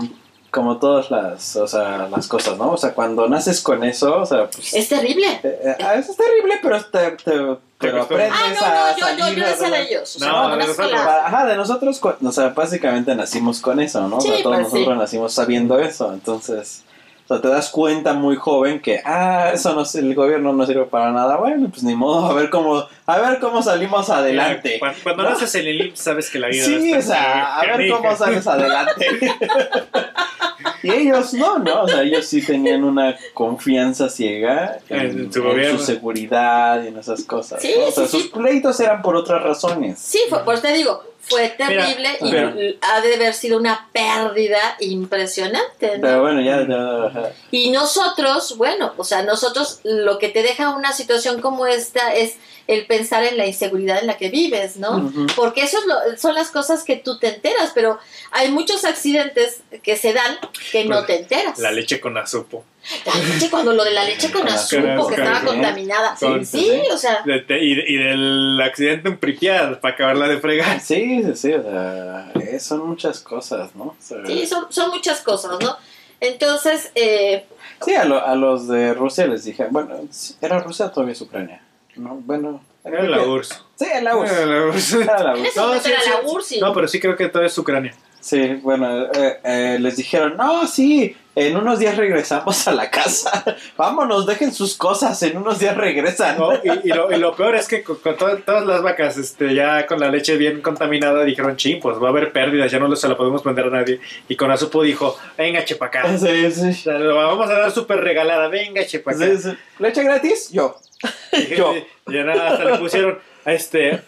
como 0.52 0.78
todas 0.78 1.10
las, 1.12 1.56
o 1.56 1.68
sea, 1.68 2.08
las 2.10 2.28
cosas, 2.28 2.58
¿no? 2.58 2.72
O 2.72 2.78
sea, 2.78 2.94
cuando 2.94 3.28
naces 3.28 3.62
con 3.62 3.84
eso, 3.84 4.20
o 4.22 4.26
sea, 4.26 4.50
pues... 4.50 4.74
Es 4.74 4.90
terrible. 4.90 5.28
eh, 5.44 5.76
eh, 5.80 5.96
es 5.98 6.16
terrible, 6.16 6.60
pero 6.62 6.84
te, 6.86 7.12
te, 7.12 7.58
pero 7.80 8.04
aprendes 8.04 8.32
Ah, 8.34 8.54
no, 8.54 8.66
a 8.66 8.92
no, 8.92 8.98
yo, 8.98 9.08
yo, 9.18 9.26
salir 9.26 9.40
yo 9.44 9.46
decía 9.50 9.70
de 9.70 9.82
ellos. 9.82 10.16
O 10.16 10.20
sea, 10.20 10.28
No, 10.28 10.34
cuando 10.36 10.58
de 10.58 10.68
nosotros. 10.68 10.92
la- 10.92 11.26
Ajá, 11.28 11.46
de 11.46 11.56
nosotros, 11.56 12.00
cu- 12.00 12.14
o 12.28 12.32
sea, 12.32 12.50
básicamente 12.50 13.14
nacimos 13.16 13.60
con 13.62 13.80
eso, 13.80 14.08
¿no? 14.08 14.22
Sí, 14.22 14.30
O 14.30 14.34
sea, 14.36 14.44
todos 14.44 14.56
pues, 14.58 14.68
sí. 14.68 14.74
nosotros 14.76 14.98
nacimos 15.00 15.34
sabiendo 15.34 15.80
eso, 15.80 16.14
entonces, 16.14 16.84
o 17.26 17.28
sea, 17.28 17.42
te 17.42 17.48
das 17.48 17.70
cuenta 17.70 18.14
muy 18.14 18.36
joven 18.36 18.82
que, 18.82 19.02
ah, 19.06 19.52
eso 19.54 19.74
no, 19.74 19.84
el 20.00 20.14
gobierno 20.14 20.52
no 20.52 20.66
sirve 20.66 20.86
para 20.86 21.12
nada, 21.12 21.38
bueno, 21.38 21.70
pues 21.70 21.84
ni 21.84 21.96
modo, 21.96 22.26
a 22.32 22.34
ver 22.34 22.50
cómo, 22.50 22.86
a 23.06 23.18
ver 23.20 23.40
cómo 23.40 23.62
salimos 23.64 24.10
adelante. 24.10 24.78
Cuando, 24.80 25.00
cuando 25.04 25.24
¿No? 25.24 25.30
naces 25.30 25.56
en 25.56 25.68
el 25.68 25.82
IMSS 25.88 26.00
sabes 26.00 26.30
que 26.30 26.40
la 26.40 26.48
vida 26.48 26.66
Sí, 26.66 26.94
o 26.94 27.02
sea, 27.02 27.60
a 27.60 27.78
ver 27.78 27.90
cómo 27.90 28.16
sales 28.16 28.46
adelante. 28.46 29.08
y 30.84 30.92
ellos 30.92 31.34
no, 31.34 31.60
¿no? 31.60 31.84
O 31.84 31.88
sea, 31.88 32.02
ellos 32.02 32.26
sí 32.26 32.42
tenían 32.42 32.84
una 32.84 33.16
confianza 33.34 34.10
ciega 34.10 34.80
en, 34.90 35.00
En 35.00 35.34
su 35.34 35.40
en 35.40 35.46
gobierno. 35.46 35.80
su 35.80 35.86
seguridad 35.86 36.84
y 36.84 36.88
en 36.88 36.98
esas 36.98 37.24
cosas. 37.24 37.62
Sí, 37.62 37.74
¿no? 37.78 37.86
O 37.86 37.92
sea, 37.92 38.06
sí, 38.06 38.12
sus 38.12 38.24
sí. 38.24 38.32
pleitos 38.34 38.80
eran 38.82 39.02
por 39.02 39.16
otras 39.16 39.42
razones. 39.42 39.98
Sí, 40.00 40.20
fue, 40.30 40.44
pues 40.44 40.62
te 40.62 40.74
digo, 40.74 41.02
fue 41.26 41.50
terrible 41.50 42.10
y 42.22 42.32
pero- 42.32 42.54
ha 42.82 43.02
de 43.02 43.16
haber 43.16 43.34
sido 43.34 43.58
una 43.58 43.88
pérdida 43.94 44.76
impresionante. 44.80 45.98
¿no? 45.98 46.02
Pero 46.02 46.22
bueno, 46.22 46.42
ya, 46.42 46.68
ya, 46.68 47.06
ajá. 47.08 47.32
Y 47.52 47.72
nosotros, 47.72 48.58
bueno, 48.58 48.94
o 48.98 49.04
sea, 49.04 49.24
nosotros 49.24 49.80
lo 49.84 50.20
que 50.20 50.30
te 50.30 50.44
deja 50.44 50.70
una 50.76 50.92
situación 50.92 51.42
como 51.42 51.66
esta 51.66 52.14
es 52.14 52.36
el 52.68 52.86
pensar 52.86 53.24
en 53.24 53.38
la 53.38 53.46
inseguridad 53.46 54.00
en 54.00 54.08
la 54.08 54.18
que 54.18 54.30
vives, 54.30 54.78
¿no? 54.78 55.12
Porque 55.36 55.62
eso 55.64 55.80
es 55.80 55.86
lo- 55.86 56.18
son 56.18 56.34
las 56.36 56.50
cosas 56.50 56.84
que 56.84 56.96
tú 56.98 57.20
te 57.20 57.28
enteras, 57.36 57.72
pero 57.74 58.00
hay 58.32 58.52
muchos 58.52 58.86
accidentes 58.86 59.62
que 59.82 59.96
se 59.98 60.14
dan 60.14 60.38
que 60.72 60.86
no 60.86 61.06
te 61.06 61.20
enteras. 61.20 61.60
La 61.60 61.72
leche 61.72 62.00
con 62.00 62.18
azupo. 62.18 62.64
La 63.06 63.16
leche, 63.16 63.50
cuando 63.50 63.72
lo 63.74 63.84
de 63.84 63.92
la 63.92 64.04
leche 64.04 64.30
con 64.32 64.48
azupo, 64.48 65.08
que 65.08 65.16
estaba 65.16 65.40
sí. 65.40 65.46
contaminada. 65.46 66.16
Con- 66.20 66.46
Sí, 66.46 66.82
o 66.92 66.98
sea, 66.98 67.22
De- 67.26 67.42
de- 67.42 67.64
y, 67.64 67.72
y 67.94 67.98
del 67.98 68.60
accidente 68.62 69.08
en 69.10 69.18
Pripyat, 69.18 69.80
para 69.80 69.94
acabarla 69.94 70.28
de 70.28 70.40
fregar. 70.40 70.80
Sí, 70.82 71.24
sí, 71.24 71.32
sí, 71.36 71.54
o 71.54 71.64
sea, 71.64 72.32
eh, 72.36 72.60
son 72.60 72.88
muchas 72.88 73.20
cosas, 73.22 73.74
¿no? 73.76 73.84
O 73.86 73.96
sea, 74.00 74.18
sí, 74.26 74.46
son, 74.46 74.66
son 74.70 74.90
muchas 74.90 75.22
cosas, 75.22 75.58
¿no? 75.62 75.78
Entonces, 76.20 76.92
eh, 76.96 77.46
sí, 77.86 77.94
a, 77.96 78.06
lo- 78.06 78.26
a 78.26 78.36
los 78.36 78.68
de 78.68 78.94
Rusia 78.94 79.28
les 79.28 79.44
dije, 79.46 79.68
bueno, 79.70 79.96
sí, 80.12 80.36
¿era 80.42 80.60
Rusia 80.60 80.90
todavía 80.90 81.14
es 81.14 81.22
Ucrania? 81.22 81.62
No, 81.96 82.16
bueno. 82.16 82.62
Era 82.86 83.02
la 83.04 83.22
URSS. 83.26 83.64
Sí, 83.76 83.86
en 83.94 84.04
la 84.04 84.18
URSS. 84.18 84.32
Era 84.34 84.46
la 84.46 84.66
URSS. 84.66 84.94
Era 85.04 85.24
la 85.24 85.34
URSS. 85.36 85.48
ese 85.48 85.62
momento 85.62 85.88
era 85.88 86.00
la 86.04 86.30
URSS. 86.30 86.60
No, 86.60 86.74
pero 86.74 86.88
sí 86.90 87.00
creo 87.00 87.16
que 87.16 87.30
todavía 87.30 87.48
es 87.48 87.58
Ucrania. 87.58 87.96
Sí, 88.20 88.56
bueno, 88.62 89.06
eh, 89.06 89.40
eh, 89.44 89.78
les 89.80 89.96
dijeron, 89.98 90.36
no, 90.38 90.68
sí, 90.68 91.16
en 91.36 91.58
unos 91.58 91.80
días 91.80 91.98
regresamos 91.98 92.68
a 92.68 92.72
la 92.74 92.90
casa. 92.92 93.44
Vámonos, 93.78 94.26
dejen 94.28 94.54
sus 94.54 94.78
cosas, 94.78 95.22
en 95.24 95.38
unos 95.38 95.60
días 95.60 95.76
regresan. 95.76 96.38
No, 96.38 96.54
y, 96.54 96.90
y 96.90 96.90
lo, 96.90 97.12
y 97.12 97.18
lo 97.18 97.36
peor 97.36 97.56
es 97.56 97.68
que 97.68 97.82
con, 97.84 97.96
con 97.98 98.16
to- 98.18 98.38
todas 98.40 98.66
las 98.66 98.82
vacas, 98.84 99.18
este, 99.18 99.54
ya 99.56 99.86
con 99.88 100.00
la 100.00 100.10
leche 100.10 100.38
bien 100.38 100.62
contaminada, 100.62 101.24
dijeron, 101.24 101.56
ching, 101.58 101.80
pues 101.80 101.98
va 102.02 102.08
a 102.08 102.10
haber 102.12 102.32
pérdidas, 102.32 102.72
ya 102.72 102.80
no 102.80 102.96
se 102.96 103.08
la 103.08 103.18
podemos 103.18 103.44
vender 103.44 103.66
a 103.66 103.70
nadie. 103.70 104.00
Y 104.28 104.36
con 104.36 104.52
Azupo 104.52 104.84
dijo, 104.84 105.18
venga, 105.38 105.66
chepacá. 105.66 106.18
Sí, 106.18 106.52
sí. 106.52 106.90
Vamos 106.90 107.50
a 107.50 107.54
dar 107.60 107.72
súper 107.72 108.00
regalada, 108.02 108.48
venga, 108.48 108.86
chepacá. 108.86 109.26
Sí. 109.38 109.50
¿Leche 109.80 110.04
gratis? 110.04 110.50
Yo. 110.52 110.76
Yo. 111.58 111.74
Y 112.08 112.14
ya 112.14 112.24
nada, 112.24 112.50
hasta 112.52 112.64
le 112.66 112.78
pusieron 112.78 113.20
este, 113.46 114.02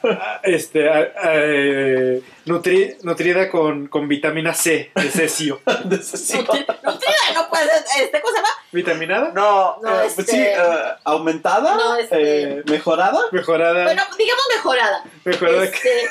este, 0.44 0.90
a- 0.90 0.98
a- 0.98 1.34
eh, 1.36 2.22
nutri- 2.46 2.98
nutrida 3.04 3.50
con, 3.50 3.88
con 3.88 4.08
vitamina 4.08 4.54
C 4.54 4.92
de 4.96 5.10
cesio. 5.12 5.62
Necesito- 5.86 6.54
Nutri- 6.54 6.66
Nutrida, 6.84 7.14
no 7.34 7.50
puede 7.50 7.66
ser, 7.66 8.04
este, 8.04 8.22
¿cómo 8.22 8.32
se 8.34 8.38
llama? 8.38 8.50
¿Vitaminada? 8.72 9.32
No, 9.34 9.78
No, 9.82 10.02
eh, 10.02 10.06
este- 10.08 10.24
sí, 10.24 10.38
eh, 10.42 10.56
aumentada, 11.04 11.76
No, 11.76 11.96
este- 11.98 12.44
eh, 12.60 12.64
mejorada. 12.68 13.20
Mejorada. 13.32 13.84
Bueno, 13.84 14.04
digamos 14.18 14.44
mejorada. 14.56 15.04
mejorada 15.24 15.64
Este, 15.66 16.10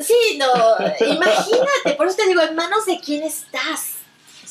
sí, 0.00 0.38
no, 0.38 0.46
imagínate, 1.06 1.94
por 1.96 2.06
eso 2.06 2.16
te 2.16 2.26
digo, 2.26 2.42
en 2.42 2.54
manos 2.54 2.86
de 2.86 2.98
quién 3.04 3.22
estás. 3.22 3.91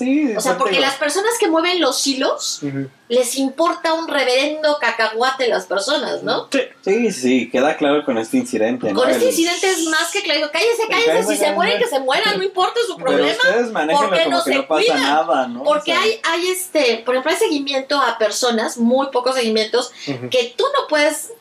Sí, 0.05 0.35
O 0.35 0.41
sea, 0.41 0.57
porque 0.57 0.79
las 0.79 0.95
personas 0.95 1.31
que 1.39 1.47
mueven 1.47 1.79
los 1.79 2.05
hilos, 2.07 2.61
les 3.07 3.37
importa 3.37 3.93
un 3.93 4.07
reverendo 4.07 4.77
cacahuate 4.79 5.47
las 5.47 5.65
personas, 5.65 6.23
¿no? 6.23 6.47
Sí. 6.51 6.59
Sí, 6.83 7.11
sí, 7.11 7.49
queda 7.51 7.77
claro 7.77 8.03
con 8.05 8.17
este 8.17 8.37
incidente. 8.37 8.91
¿no? 8.91 8.99
Con 8.99 9.09
este 9.09 9.23
El- 9.25 9.29
incidente 9.29 9.69
es 9.71 9.83
más 9.85 10.11
que 10.11 10.21
claro. 10.23 10.49
Cállese, 10.51 10.83
cállese, 10.89 11.07
Cállese, 11.09 11.27
si 11.29 11.33
se 11.35 11.39
cállese. 11.41 11.53
mueren, 11.55 11.79
que 11.79 11.87
se 11.87 11.99
mueran, 11.99 12.37
no 12.37 12.43
importa 12.43 12.79
su 12.87 12.95
Pero 12.95 13.07
problema. 13.07 13.33
ustedes 13.43 13.71
manejan 13.71 14.07
porque 14.09 14.23
como 14.23 14.37
no 14.37 14.43
que 14.43 14.51
se 14.51 14.55
no 14.57 14.67
pasa 14.67 14.81
cuidan. 14.81 15.01
nada, 15.01 15.47
¿no? 15.47 15.63
Porque 15.63 15.91
O 15.91 15.95
sea, 15.95 16.03
hay, 16.03 16.19
hay 16.23 16.47
este, 16.49 17.01
por 17.05 17.13
ejemplo, 17.15 17.31
hay 17.31 17.37
seguimiento 17.37 17.97
a 18.01 18.17
personas, 18.17 18.77
muy 18.77 19.07
pocos 19.11 19.35
seguimientos, 19.35 19.91
que 20.05 20.53
tú 20.57 20.63
no 20.73 20.87
puedes 20.87 21.31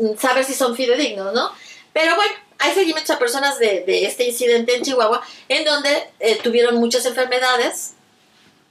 mm, 0.00 0.16
saber 0.18 0.44
si 0.44 0.54
son 0.54 0.76
fidedignos, 0.76 1.32
¿no? 1.32 1.50
Pero 1.92 2.14
bueno, 2.16 2.32
hay 2.58 2.72
seguimientos 2.74 3.10
a 3.14 3.18
personas 3.18 3.58
de, 3.58 3.82
de 3.86 4.06
este 4.06 4.24
incidente 4.28 4.76
en 4.76 4.82
Chihuahua, 4.82 5.20
en 5.48 5.64
donde 5.64 5.90
eh, 6.20 6.38
tuvieron 6.42 6.76
muchas 6.76 7.04
enfermedades, 7.06 7.94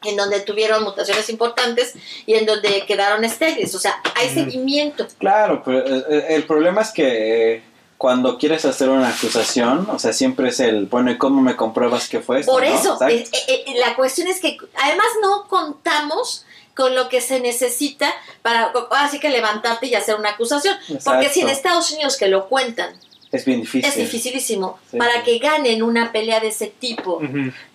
en 0.03 0.15
donde 0.15 0.39
tuvieron 0.41 0.83
mutaciones 0.83 1.29
importantes 1.29 1.93
y 2.25 2.33
en 2.33 2.45
donde 2.45 2.85
quedaron 2.85 3.23
estériles. 3.23 3.73
O 3.75 3.79
sea, 3.79 4.01
hay 4.15 4.27
eh, 4.27 4.33
seguimiento. 4.33 5.07
Claro, 5.19 5.61
pero 5.63 5.85
eh, 5.85 6.25
el 6.29 6.43
problema 6.43 6.81
es 6.81 6.91
que 6.91 7.55
eh, 7.55 7.63
cuando 8.01 8.39
quieres 8.39 8.65
hacer 8.65 8.89
una 8.89 9.09
acusación, 9.09 9.87
o 9.91 9.99
sea, 9.99 10.11
siempre 10.11 10.49
es 10.49 10.59
el, 10.59 10.87
bueno, 10.87 11.11
¿y 11.11 11.19
cómo 11.19 11.39
me 11.39 11.55
compruebas 11.55 12.09
que 12.09 12.19
fue 12.19 12.39
esto? 12.39 12.51
Por 12.51 12.63
eso, 12.63 12.97
eh, 13.07 13.23
eh, 13.31 13.63
eh, 13.67 13.75
la 13.77 13.95
cuestión 13.95 14.27
es 14.27 14.39
que 14.39 14.57
además 14.73 15.05
no 15.21 15.47
contamos 15.47 16.43
con 16.73 16.95
lo 16.95 17.09
que 17.09 17.21
se 17.21 17.39
necesita 17.39 18.11
para 18.41 18.73
así 18.89 19.19
que 19.19 19.29
levantarte 19.29 19.85
y 19.85 19.93
hacer 19.93 20.15
una 20.15 20.29
acusación. 20.29 20.75
Porque 21.05 21.29
si 21.29 21.41
en. 21.41 21.49
Estados 21.49 21.91
Unidos 21.91 22.17
que 22.17 22.27
lo 22.27 22.49
cuentan 22.49 22.91
Es 23.31 23.45
bien 23.45 23.61
difícil. 23.61 23.89
es 23.89 23.95
dificilísimo 23.95 24.77
Sí, 24.91 24.97
para 24.97 25.23
que 25.23 25.39
ganen 25.39 25.81
una 25.83 26.11
pelea 26.11 26.39
de 26.41 26.49
ese 26.49 26.67
tipo. 26.67 27.21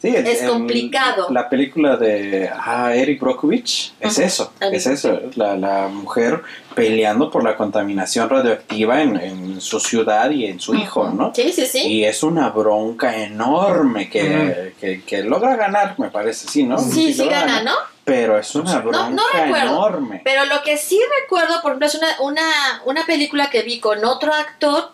Sí, 0.02 0.08
el- 0.14 0.26
Es 0.26 0.42
el- 0.42 0.50
complicado. 0.50 1.28
la 1.30 1.48
película 1.48 1.96
de 1.96 2.50
ah, 2.52 2.94
Eric 2.94 3.20
Brockovich 3.20 3.94
es 3.98 4.18
eso, 4.18 4.52
es 4.60 4.86
eso, 4.86 5.18
la, 5.36 5.56
la 5.56 5.88
mujer 5.88 6.42
peleando 6.74 7.30
por 7.30 7.42
la 7.42 7.56
contaminación 7.56 8.28
radioactiva 8.28 9.00
en, 9.00 9.16
en 9.16 9.60
su 9.62 9.80
ciudad 9.80 10.28
y 10.30 10.44
en 10.44 10.60
su 10.60 10.74
hijo, 10.74 11.08
¿no? 11.08 11.32
Sí, 11.34 11.50
sí, 11.52 11.64
sí. 11.64 11.78
Y 11.86 12.04
es 12.04 12.22
una 12.22 12.50
bronca 12.50 13.16
enorme 13.16 14.10
que, 14.10 14.74
que, 14.78 15.02
que 15.04 15.22
logra 15.22 15.56
ganar, 15.56 15.94
me 15.98 16.10
parece, 16.10 16.48
sí, 16.48 16.64
¿no? 16.64 16.78
Sí, 16.78 17.14
sí 17.14 17.24
gana, 17.26 17.40
ganar, 17.46 17.64
¿no? 17.64 17.72
Pero 18.04 18.38
es 18.38 18.54
una 18.54 18.74
No, 18.74 18.82
bronca 18.82 19.08
no 19.10 19.22
recuerdo. 19.32 19.66
enorme. 19.68 20.20
Pero 20.22 20.44
lo 20.44 20.62
que 20.62 20.76
sí 20.76 21.00
recuerdo, 21.22 21.62
por 21.62 21.72
ejemplo, 21.72 21.86
es 21.88 21.94
una, 21.94 22.08
una, 22.20 22.82
una 22.84 23.06
película 23.06 23.48
que 23.50 23.62
vi 23.62 23.80
con 23.80 24.04
otro 24.04 24.32
actor, 24.34 24.90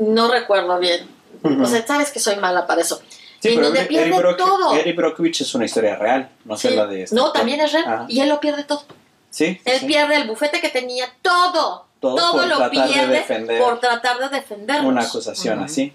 no 0.00 0.30
recuerdo 0.30 0.78
bien. 0.78 1.08
Ujú. 1.42 1.62
O 1.62 1.66
sea, 1.66 1.86
sabes 1.86 2.10
que 2.10 2.18
soy 2.18 2.36
mala 2.36 2.66
para 2.66 2.80
eso. 2.82 3.00
Sí, 3.40 3.48
en 3.48 3.54
pero 3.54 3.68
donde 3.68 3.84
pierde 3.84 4.10
Brock- 4.18 4.36
todo. 4.36 4.74
Eric 4.76 4.96
Brockovich 4.96 5.40
es 5.40 5.54
una 5.54 5.64
historia 5.64 5.96
real, 5.96 6.28
no 6.44 6.56
sé 6.56 6.70
Sí. 6.70 6.76
la 6.76 6.86
de 6.86 7.04
este 7.04 7.16
No, 7.16 7.26
actor. 7.26 7.38
también 7.38 7.60
es 7.60 7.72
real. 7.72 7.84
Ajá. 7.86 8.06
Y 8.08 8.20
él 8.20 8.28
lo 8.28 8.38
pierde 8.40 8.64
todo. 8.64 8.84
Sí, 9.30 9.60
Él 9.64 9.78
sí. 9.80 9.86
pierde 9.86 10.16
el 10.16 10.26
bufete 10.28 10.60
que 10.60 10.68
tenía, 10.68 11.06
todo. 11.22 11.86
Todo 12.00 12.16
Todo, 12.16 12.32
por 12.32 12.46
lo 12.46 12.56
tratar 12.56 12.70
de 12.88 12.92
pierde 12.92 13.14
defender 13.14 13.62
por 13.62 13.78
tratar 13.80 14.18
de 14.18 14.28
defendernos. 14.30 14.86
una 14.90 15.02
acusación 15.02 15.60
así. 15.62 15.92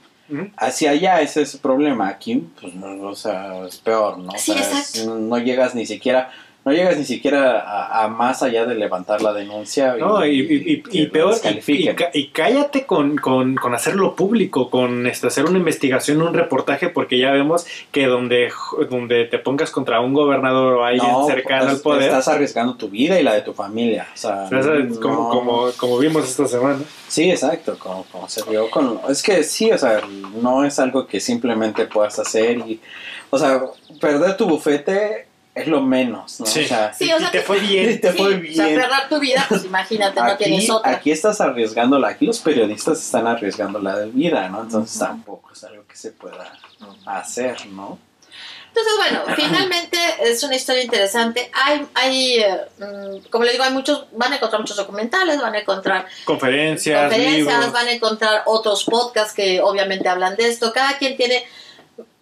Hacia 0.57 0.91
allá 0.91 1.21
ese 1.21 1.41
es 1.43 1.53
el 1.55 1.59
problema. 1.59 2.07
Aquí, 2.07 2.47
pues, 2.59 2.73
no, 2.73 3.07
o 3.09 3.15
sea, 3.15 3.63
es 3.67 3.77
peor, 3.77 4.17
¿no? 4.17 4.31
O 4.31 4.37
Sí, 4.37 4.53
sea, 4.53 4.61
es- 4.61 4.95
exacto. 4.95 5.15
no 5.19 5.37
llegas 5.37 5.75
ni 5.75 5.85
siquiera, 5.85 6.31
no 6.65 6.71
llegas 6.71 6.97
ni 6.97 7.05
siquiera 7.05 7.59
a, 7.61 8.03
a 8.03 8.07
más 8.07 8.41
allá 8.41 8.65
de 8.65 8.73
levantar 8.73 9.21
la 9.21 9.31
denuncia. 9.33 9.95
No, 9.97 10.25
y, 10.25 10.39
y- 10.39 10.83
y- 10.91 10.99
y 11.01 11.05
lo 11.05 11.11
peor, 11.11 11.35
y, 11.67 11.71
y 11.71 11.95
y 12.13 12.27
cállate 12.29 12.87
con, 12.87 13.17
con, 13.17 13.53
con 13.55 13.75
hacerlo 13.75 14.15
público, 14.15 14.71
con 14.71 15.05
este, 15.05 15.27
hacer 15.27 15.45
una 15.45 15.59
investigación, 15.59 16.23
un 16.23 16.33
reportaje, 16.33 16.89
porque 16.89 17.19
ya 17.19 17.31
vemos 17.31 17.67
que 17.91 18.07
donde, 18.07 18.51
donde 18.89 19.25
te 19.25 19.37
pongas 19.37 19.69
contra 19.69 19.99
un 20.01 20.13
gobernador 20.13 20.73
o 20.73 20.83
alguien 20.85 21.07
No, 21.11 21.27
cercano 21.27 21.65
pues, 21.65 21.75
al 21.75 21.81
poder, 21.81 22.03
Estás 22.03 22.27
arriesgando 22.29 22.75
tu 22.75 22.89
vida 22.89 23.19
y 23.19 23.23
la 23.23 23.35
de 23.35 23.41
tu 23.41 23.53
familia. 23.53 24.07
O 24.13 24.17
sea, 24.17 24.49
como, 24.49 25.13
no. 25.15 25.29
como, 25.29 25.71
como 25.77 25.97
vimos 25.99 26.23
esta 26.27 26.47
semana. 26.47 26.79
Sí, 27.07 27.29
exacto, 27.29 27.77
como, 27.77 28.05
como 28.11 28.27
se 28.27 28.41
vio 28.49 28.71
con... 28.71 28.99
Es 29.07 29.21
que 29.21 29.43
sí, 29.43 29.71
o 29.71 29.77
sea, 29.77 30.01
no 30.41 30.65
es 30.65 30.79
algo 30.79 31.05
que 31.05 31.19
simplemente 31.19 31.85
puedas 31.85 32.17
hacer 32.17 32.57
y... 32.57 32.79
O 33.29 33.37
sea, 33.37 33.61
perder 34.01 34.35
tu 34.37 34.47
bufete 34.47 35.27
es 35.55 35.67
lo 35.67 35.81
menos, 35.81 36.39
¿no? 36.41 36.43
O 36.43 36.47
sea, 36.47 36.93
Sí, 36.93 37.11
o 37.13 37.17
sea, 37.17 37.31
te 37.31 37.41
fue 37.41 37.59
bien. 37.59 37.99
te 38.01 38.11
Sí, 38.11 38.17
fue 38.17 38.27
O 38.27 38.53
sea, 38.53 38.65
bien. 38.65 38.79
perder 38.79 39.09
tu 39.09 39.19
vida, 39.19 39.45
pues 39.47 39.63
imagínate, 39.65 40.19
no 40.19 40.25
aquí, 40.27 40.43
tienes 40.43 40.69
otra. 40.69 40.91
aquí 40.91 41.11
estás 41.11 41.39
arriesgándola, 41.41 42.09
aquí 42.09 42.25
los 42.25 42.39
periodistas 42.39 42.99
están 42.99 43.25
arriesgando 43.25 43.79
la 43.79 43.99
vida, 44.01 44.49
¿no? 44.49 44.63
Entonces 44.63 44.99
tampoco 44.99 45.51
es 45.53 45.63
algo 45.63 45.83
que 45.87 45.95
se 45.95 46.11
pueda 46.11 46.51
hacer, 47.05 47.65
¿no? 47.67 47.97
Entonces, 48.67 48.93
bueno, 48.97 49.23
finalmente 49.37 49.97
es 50.23 50.43
una 50.43 50.55
historia 50.57 50.83
interesante. 50.83 51.49
Hay, 51.53 51.87
hay 51.93 52.39
eh, 52.39 52.57
mm, 52.79 53.29
como 53.29 53.45
le 53.45 53.53
digo, 53.53 53.63
hay 53.63 53.71
muchos, 53.71 54.07
van 54.11 54.33
a 54.33 54.35
encontrar 54.35 54.59
muchos 54.59 54.75
documentales, 54.75 55.39
van 55.39 55.55
a 55.55 55.59
encontrar 55.59 56.05
Conferencias, 56.25 57.03
conferencias, 57.03 57.47
libros. 57.47 57.71
van 57.71 57.87
a 57.87 57.91
encontrar 57.93 58.43
otros 58.45 58.83
podcasts 58.83 59.33
que 59.33 59.61
obviamente 59.61 60.09
hablan 60.09 60.35
de 60.35 60.49
esto. 60.49 60.73
Cada 60.73 60.97
quien 60.97 61.15
tiene, 61.15 61.45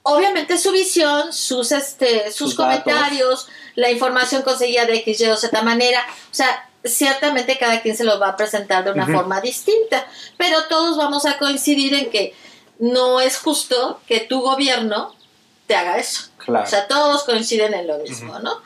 obviamente, 0.03 0.57
su 0.57 0.71
visión, 0.71 1.33
sus, 1.33 1.71
este, 1.71 2.31
sus, 2.31 2.51
Sus 2.51 2.57
datos. 2.57 2.83
comentarios, 2.83 3.47
la 3.75 3.91
información 3.91 4.43
conseguida 4.43 4.85
de 4.85 4.97
X, 4.97 5.21
Y 5.21 5.25
o 5.27 5.37
Z 5.37 5.61
manera. 5.63 6.05
O 6.31 6.33
sea, 6.33 6.69
ciertamente 6.83 7.57
cada 7.57 7.81
quien 7.81 7.95
se 7.95 8.03
lo 8.03 8.19
va 8.19 8.29
a 8.29 8.37
presentar 8.37 8.83
de 8.83 8.91
una 8.91 9.07
forma 9.07 9.41
distinta, 9.41 10.05
pero 10.37 10.65
todos 10.67 10.97
vamos 10.97 11.25
a 11.25 11.37
coincidir 11.37 11.93
en 11.93 12.09
que 12.09 12.35
no 12.79 13.21
es 13.21 13.37
justo 13.37 14.01
que 14.07 14.19
tu 14.19 14.41
gobierno 14.41 15.15
te 15.67 15.75
haga 15.75 15.97
eso. 15.97 16.23
Claro. 16.37 16.65
O 16.65 16.67
sea, 16.67 16.87
todos 16.87 17.23
coinciden 17.23 17.73
en 17.73 17.87
lo 17.87 17.97
mismo, 17.99 18.37
¿no? 18.39 18.61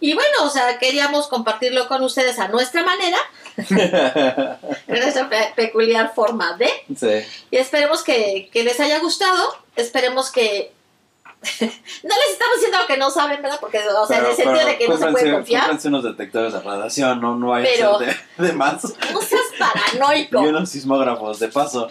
Y 0.00 0.14
bueno, 0.14 0.44
o 0.44 0.48
sea, 0.48 0.78
queríamos 0.78 1.28
compartirlo 1.28 1.86
con 1.88 2.02
ustedes 2.02 2.38
a 2.38 2.48
nuestra 2.48 2.82
manera, 2.84 3.18
en 4.86 5.00
nuestra 5.00 5.28
pe- 5.28 5.52
peculiar 5.54 6.12
forma 6.14 6.56
de, 6.56 6.70
sí. 6.96 7.28
y 7.50 7.56
esperemos 7.56 8.02
que, 8.02 8.48
que 8.52 8.64
les 8.64 8.80
haya 8.80 8.98
gustado, 9.00 9.56
esperemos 9.76 10.30
que... 10.30 10.72
no 11.60 11.66
les 12.16 12.30
estamos 12.32 12.54
diciendo 12.56 12.78
lo 12.80 12.86
que 12.86 12.96
no 12.98 13.10
saben, 13.10 13.40
¿verdad? 13.40 13.58
Porque, 13.60 13.78
o 13.88 14.06
sea, 14.06 14.18
en 14.18 14.26
el 14.26 14.34
sentido 14.36 14.66
de 14.66 14.76
que 14.76 14.88
no 14.88 14.98
se 14.98 15.06
puede 15.06 15.32
confiar. 15.32 15.70
unos 15.86 16.04
detectores 16.04 16.52
de 16.52 16.60
radiación, 16.60 17.18
no, 17.20 17.34
no 17.36 17.48
vaya 17.48 17.66
Pero- 17.74 17.98
de, 17.98 18.14
de 18.38 18.52
más. 18.52 18.82
No 19.12 19.20
seas 19.22 19.42
paranoico. 19.58 20.42
Y 20.44 20.48
unos 20.48 20.68
sismógrafos, 20.68 21.38
de 21.38 21.48
paso. 21.48 21.90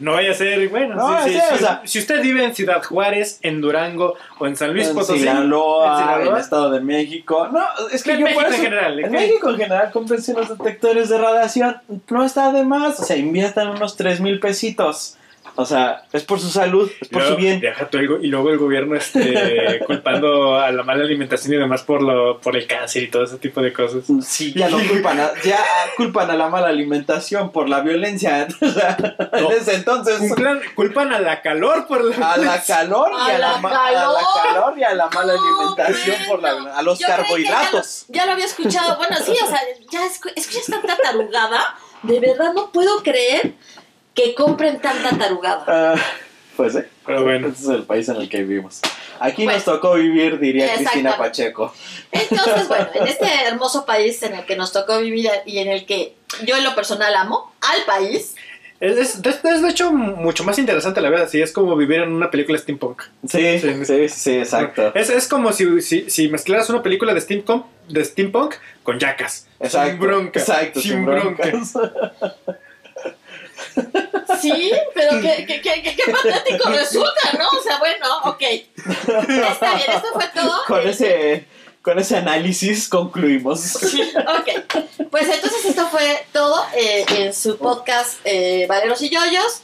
No 0.00 0.12
vaya 0.12 0.32
a 0.32 0.34
ser, 0.34 0.68
bueno, 0.70 0.94
No, 0.96 1.22
sí, 1.22 1.30
sí, 1.30 1.38
sí, 1.38 1.54
o 1.54 1.58
sea- 1.58 1.82
si 1.84 1.98
usted 1.98 2.20
vive 2.22 2.42
en 2.42 2.54
Ciudad 2.54 2.82
Juárez, 2.82 3.38
en 3.42 3.60
Durango 3.60 4.16
o 4.38 4.46
en 4.46 4.56
San 4.56 4.72
Luis 4.72 4.88
en 4.88 4.94
Potosí, 4.94 5.18
Sinaloa, 5.20 5.92
en 5.92 5.98
Sinaloa, 6.08 6.34
en 6.36 6.40
Estado 6.40 6.70
de 6.70 6.80
México. 6.80 7.48
No, 7.52 7.60
es 7.92 8.02
que 8.02 8.12
En 8.12 8.18
yo 8.18 8.24
México 8.24 8.40
por 8.40 8.48
en 8.48 8.54
eso- 8.54 8.62
general, 8.64 8.98
¿eh? 8.98 9.02
En. 9.06 9.12
México 9.12 9.50
en 9.50 9.56
general, 9.58 9.90
cómprense 9.92 10.32
unos 10.32 10.48
detectores 10.48 11.08
de 11.10 11.18
radiación. 11.18 11.76
No 12.08 12.24
está 12.24 12.50
de 12.52 12.64
más. 12.64 12.98
O 12.98 13.04
sea, 13.04 13.16
inviertan 13.16 13.68
unos 13.68 13.96
3 13.96 14.20
mil 14.20 14.40
pesitos. 14.40 15.16
O 15.60 15.66
sea, 15.66 16.02
es 16.12 16.24
por 16.24 16.40
su 16.40 16.48
salud, 16.48 16.90
es 17.00 17.08
por 17.08 17.20
luego, 17.22 17.36
su 17.36 17.40
bien. 17.40 17.60
deja 17.60 17.88
tú 17.88 17.98
el 17.98 18.08
go- 18.08 18.18
y 18.20 18.26
luego 18.28 18.50
el 18.50 18.58
gobierno 18.58 18.96
este, 18.96 19.80
culpando 19.86 20.58
a 20.58 20.70
la 20.72 20.82
mala 20.82 21.04
alimentación 21.04 21.54
y 21.54 21.56
demás 21.58 21.82
por 21.82 22.02
lo 22.02 22.40
por 22.40 22.56
el 22.56 22.66
cáncer 22.66 23.02
y 23.04 23.08
todo 23.10 23.24
ese 23.24 23.36
tipo 23.38 23.60
de 23.60 23.72
cosas. 23.72 24.04
Sí, 24.26 24.52
ya 24.56 24.68
no 24.68 24.78
culpan 24.88 25.20
a, 25.20 25.30
ya 25.44 25.58
culpan 25.96 26.30
a 26.30 26.34
la 26.36 26.48
mala 26.48 26.68
alimentación 26.68 27.52
por 27.52 27.68
la 27.68 27.80
violencia. 27.80 28.46
O 28.60 28.68
sea, 28.72 28.96
No. 29.40 29.50
en 29.52 29.58
ese 29.58 29.74
entonces 29.74 30.18
Culpan, 30.18 30.60
culpan 30.74 31.12
a 31.12 31.18
la 31.20 31.40
calor 31.42 31.86
por 31.86 32.04
la 32.04 32.32
a 32.32 32.36
la 32.36 32.62
calor 32.62 33.10
y 33.12 33.30
A 33.30 33.34
a 33.34 33.38
la, 33.38 33.52
la 33.52 33.58
ma- 33.58 33.86
a 33.86 33.90
la 33.92 34.00
calor. 34.00 34.16
calor 34.44 34.78
y 34.78 34.82
a 34.84 34.94
la 34.94 35.08
mala 35.08 35.34
No, 35.34 35.40
alimentación 35.76 36.16
por 36.28 36.42
la 36.42 36.50
a 36.76 36.82
los 36.82 36.98
Yo 36.98 37.06
carbohidratos. 37.06 38.04
Ya 38.08 38.12
lo, 38.12 38.14
ya 38.20 38.26
lo 38.26 38.32
había 38.32 38.44
escuchado. 38.46 38.96
Bueno, 38.96 39.16
sí, 39.24 39.32
o 39.32 39.46
sea, 39.46 39.58
ya 39.90 40.00
escu- 40.06 40.32
escuchas 40.36 40.66
tanta 40.66 40.96
tarugada. 40.96 41.76
De 42.02 42.18
verdad 42.20 42.52
no 42.54 42.70
puedo 42.72 43.02
creer 43.02 43.54
que 44.14 44.34
compren 44.34 44.80
tanta 44.80 45.16
tarugada. 45.16 45.64
Ah, 45.66 45.94
pues 46.56 46.72
sí. 46.74 46.80
Pero 47.06 47.24
bueno. 47.24 47.48
Ese 47.48 47.62
es 47.62 47.68
el 47.68 47.82
país 47.84 48.08
en 48.08 48.16
el 48.16 48.28
que 48.28 48.42
vivimos. 48.42 48.80
Aquí 49.18 49.44
Bueno. 49.44 49.58
nos 49.58 49.64
tocó 49.64 49.94
vivir, 49.94 50.38
diría 50.38 50.74
Cristina. 50.74 51.16
Pacheco. 51.16 51.74
Entonces, 52.12 52.68
bueno, 52.68 52.88
en 52.94 53.06
este 53.06 53.26
hermoso 53.46 53.84
país 53.86 54.22
en 54.22 54.34
el 54.34 54.44
que 54.46 54.56
nos 54.56 54.72
tocó 54.72 54.98
vivir 55.00 55.28
y 55.46 55.58
en 55.58 55.68
el 55.68 55.86
que 55.86 56.14
yo 56.46 56.56
en 56.56 56.64
lo 56.64 56.74
personal 56.74 57.14
amo, 57.16 57.52
al 57.60 57.84
país, 57.84 58.34
Es, 58.80 58.96
es- 58.96 59.20
es- 59.26 59.44
es, 59.44 59.62
de 59.62 59.68
hecho 59.68 59.92
mucho 59.92 60.42
más 60.42 60.58
interesante 60.58 61.02
la 61.02 61.10
verdad, 61.10 61.26
así 61.26 61.42
es 61.42 61.52
como 61.52 61.76
vivir 61.76 62.00
en 62.00 62.12
una 62.12 62.30
película 62.30 62.56
steampunk. 62.58 63.02
Sí, 63.28 63.58
Sí. 63.58 63.84
sí, 63.84 64.08
sí, 64.08 64.38
exacto. 64.38 64.92
Es, 64.94 65.10
es 65.10 65.28
como 65.28 65.52
si, 65.52 65.82
si, 65.82 66.08
si 66.08 66.28
mezclaras 66.30 66.70
una 66.70 66.82
película 66.82 67.12
de 67.12 67.20
steampunk, 67.20 67.66
de 67.88 68.02
steampunk 68.04 68.54
con 68.82 68.98
yacas. 68.98 69.46
Exacto. 69.60 69.90
Sin 69.90 70.00
bronca. 70.00 70.40
Exacto, 70.40 70.80
sin 70.80 70.90
sin 70.92 71.04
bronca. 71.06 71.42
broncas. 71.46 71.72
sí, 74.40 74.72
pero 74.94 75.20
qué, 75.20 75.44
qué, 75.46 75.60
qué, 75.60 75.82
qué- 75.82 75.96
qué 75.96 76.12
patético 76.12 76.68
resulta, 76.70 77.32
¿no? 77.38 77.48
O 77.58 77.62
sea, 77.62 77.78
bueno, 77.78 78.06
ok. 78.24 78.42
Está 78.42 79.74
bien, 79.74 79.90
esto 79.90 80.08
fue 80.12 80.24
todo. 80.34 80.64
Con 80.66 80.88
ese, 80.88 81.44
con 81.82 81.98
ese 81.98 82.16
análisis 82.16 82.88
concluimos. 82.88 83.60
Sí, 83.60 84.02
ok. 84.16 84.74
Pues 85.10 85.28
entonces 85.28 85.64
esto 85.64 85.86
fue 85.88 86.24
todo 86.32 86.64
eh, 86.76 87.04
en 87.18 87.34
su 87.34 87.58
podcast 87.58 88.18
eh, 88.24 88.66
Valeros 88.68 89.00
y 89.02 89.10
Yoyos. 89.10 89.62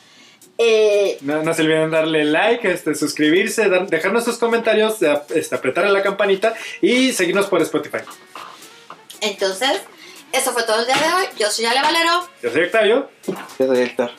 Eh, 0.58 1.18
No, 1.20 1.42
no 1.42 1.52
se 1.52 1.62
olviden 1.62 1.90
darle 1.90 2.24
like, 2.24 2.70
este, 2.70 2.94
suscribirse, 2.94 3.68
dar- 3.68 3.86
dejarnos 3.88 4.24
sus 4.24 4.38
comentarios, 4.38 4.96
este, 5.34 5.54
apretar 5.54 5.84
la 5.90 6.02
campanita 6.02 6.54
y 6.80 7.12
seguirnos 7.12 7.46
por 7.46 7.60
Spotify. 7.60 7.98
entonces, 9.20 9.80
eso 10.32 10.52
fue 10.52 10.62
todo 10.64 10.80
el 10.80 10.86
día 10.86 10.96
de 10.96 11.12
hoy. 11.14 11.26
Yo 11.38 11.50
soy 11.50 11.64
Ale 11.66 11.82
Valero. 11.82 12.28
Yo 12.42 12.50
soy 12.50 12.64
Octavio. 12.64 13.10
Yo 13.58 13.66
soy 13.66 13.80
Héctor. 13.80 14.10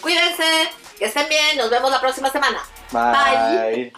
Cuídense, 0.00 0.70
que 0.98 1.06
estén 1.06 1.28
bien. 1.28 1.56
Nos 1.56 1.70
vemos 1.70 1.90
la 1.90 2.00
próxima 2.00 2.30
semana. 2.30 2.62
Bye. 2.92 3.92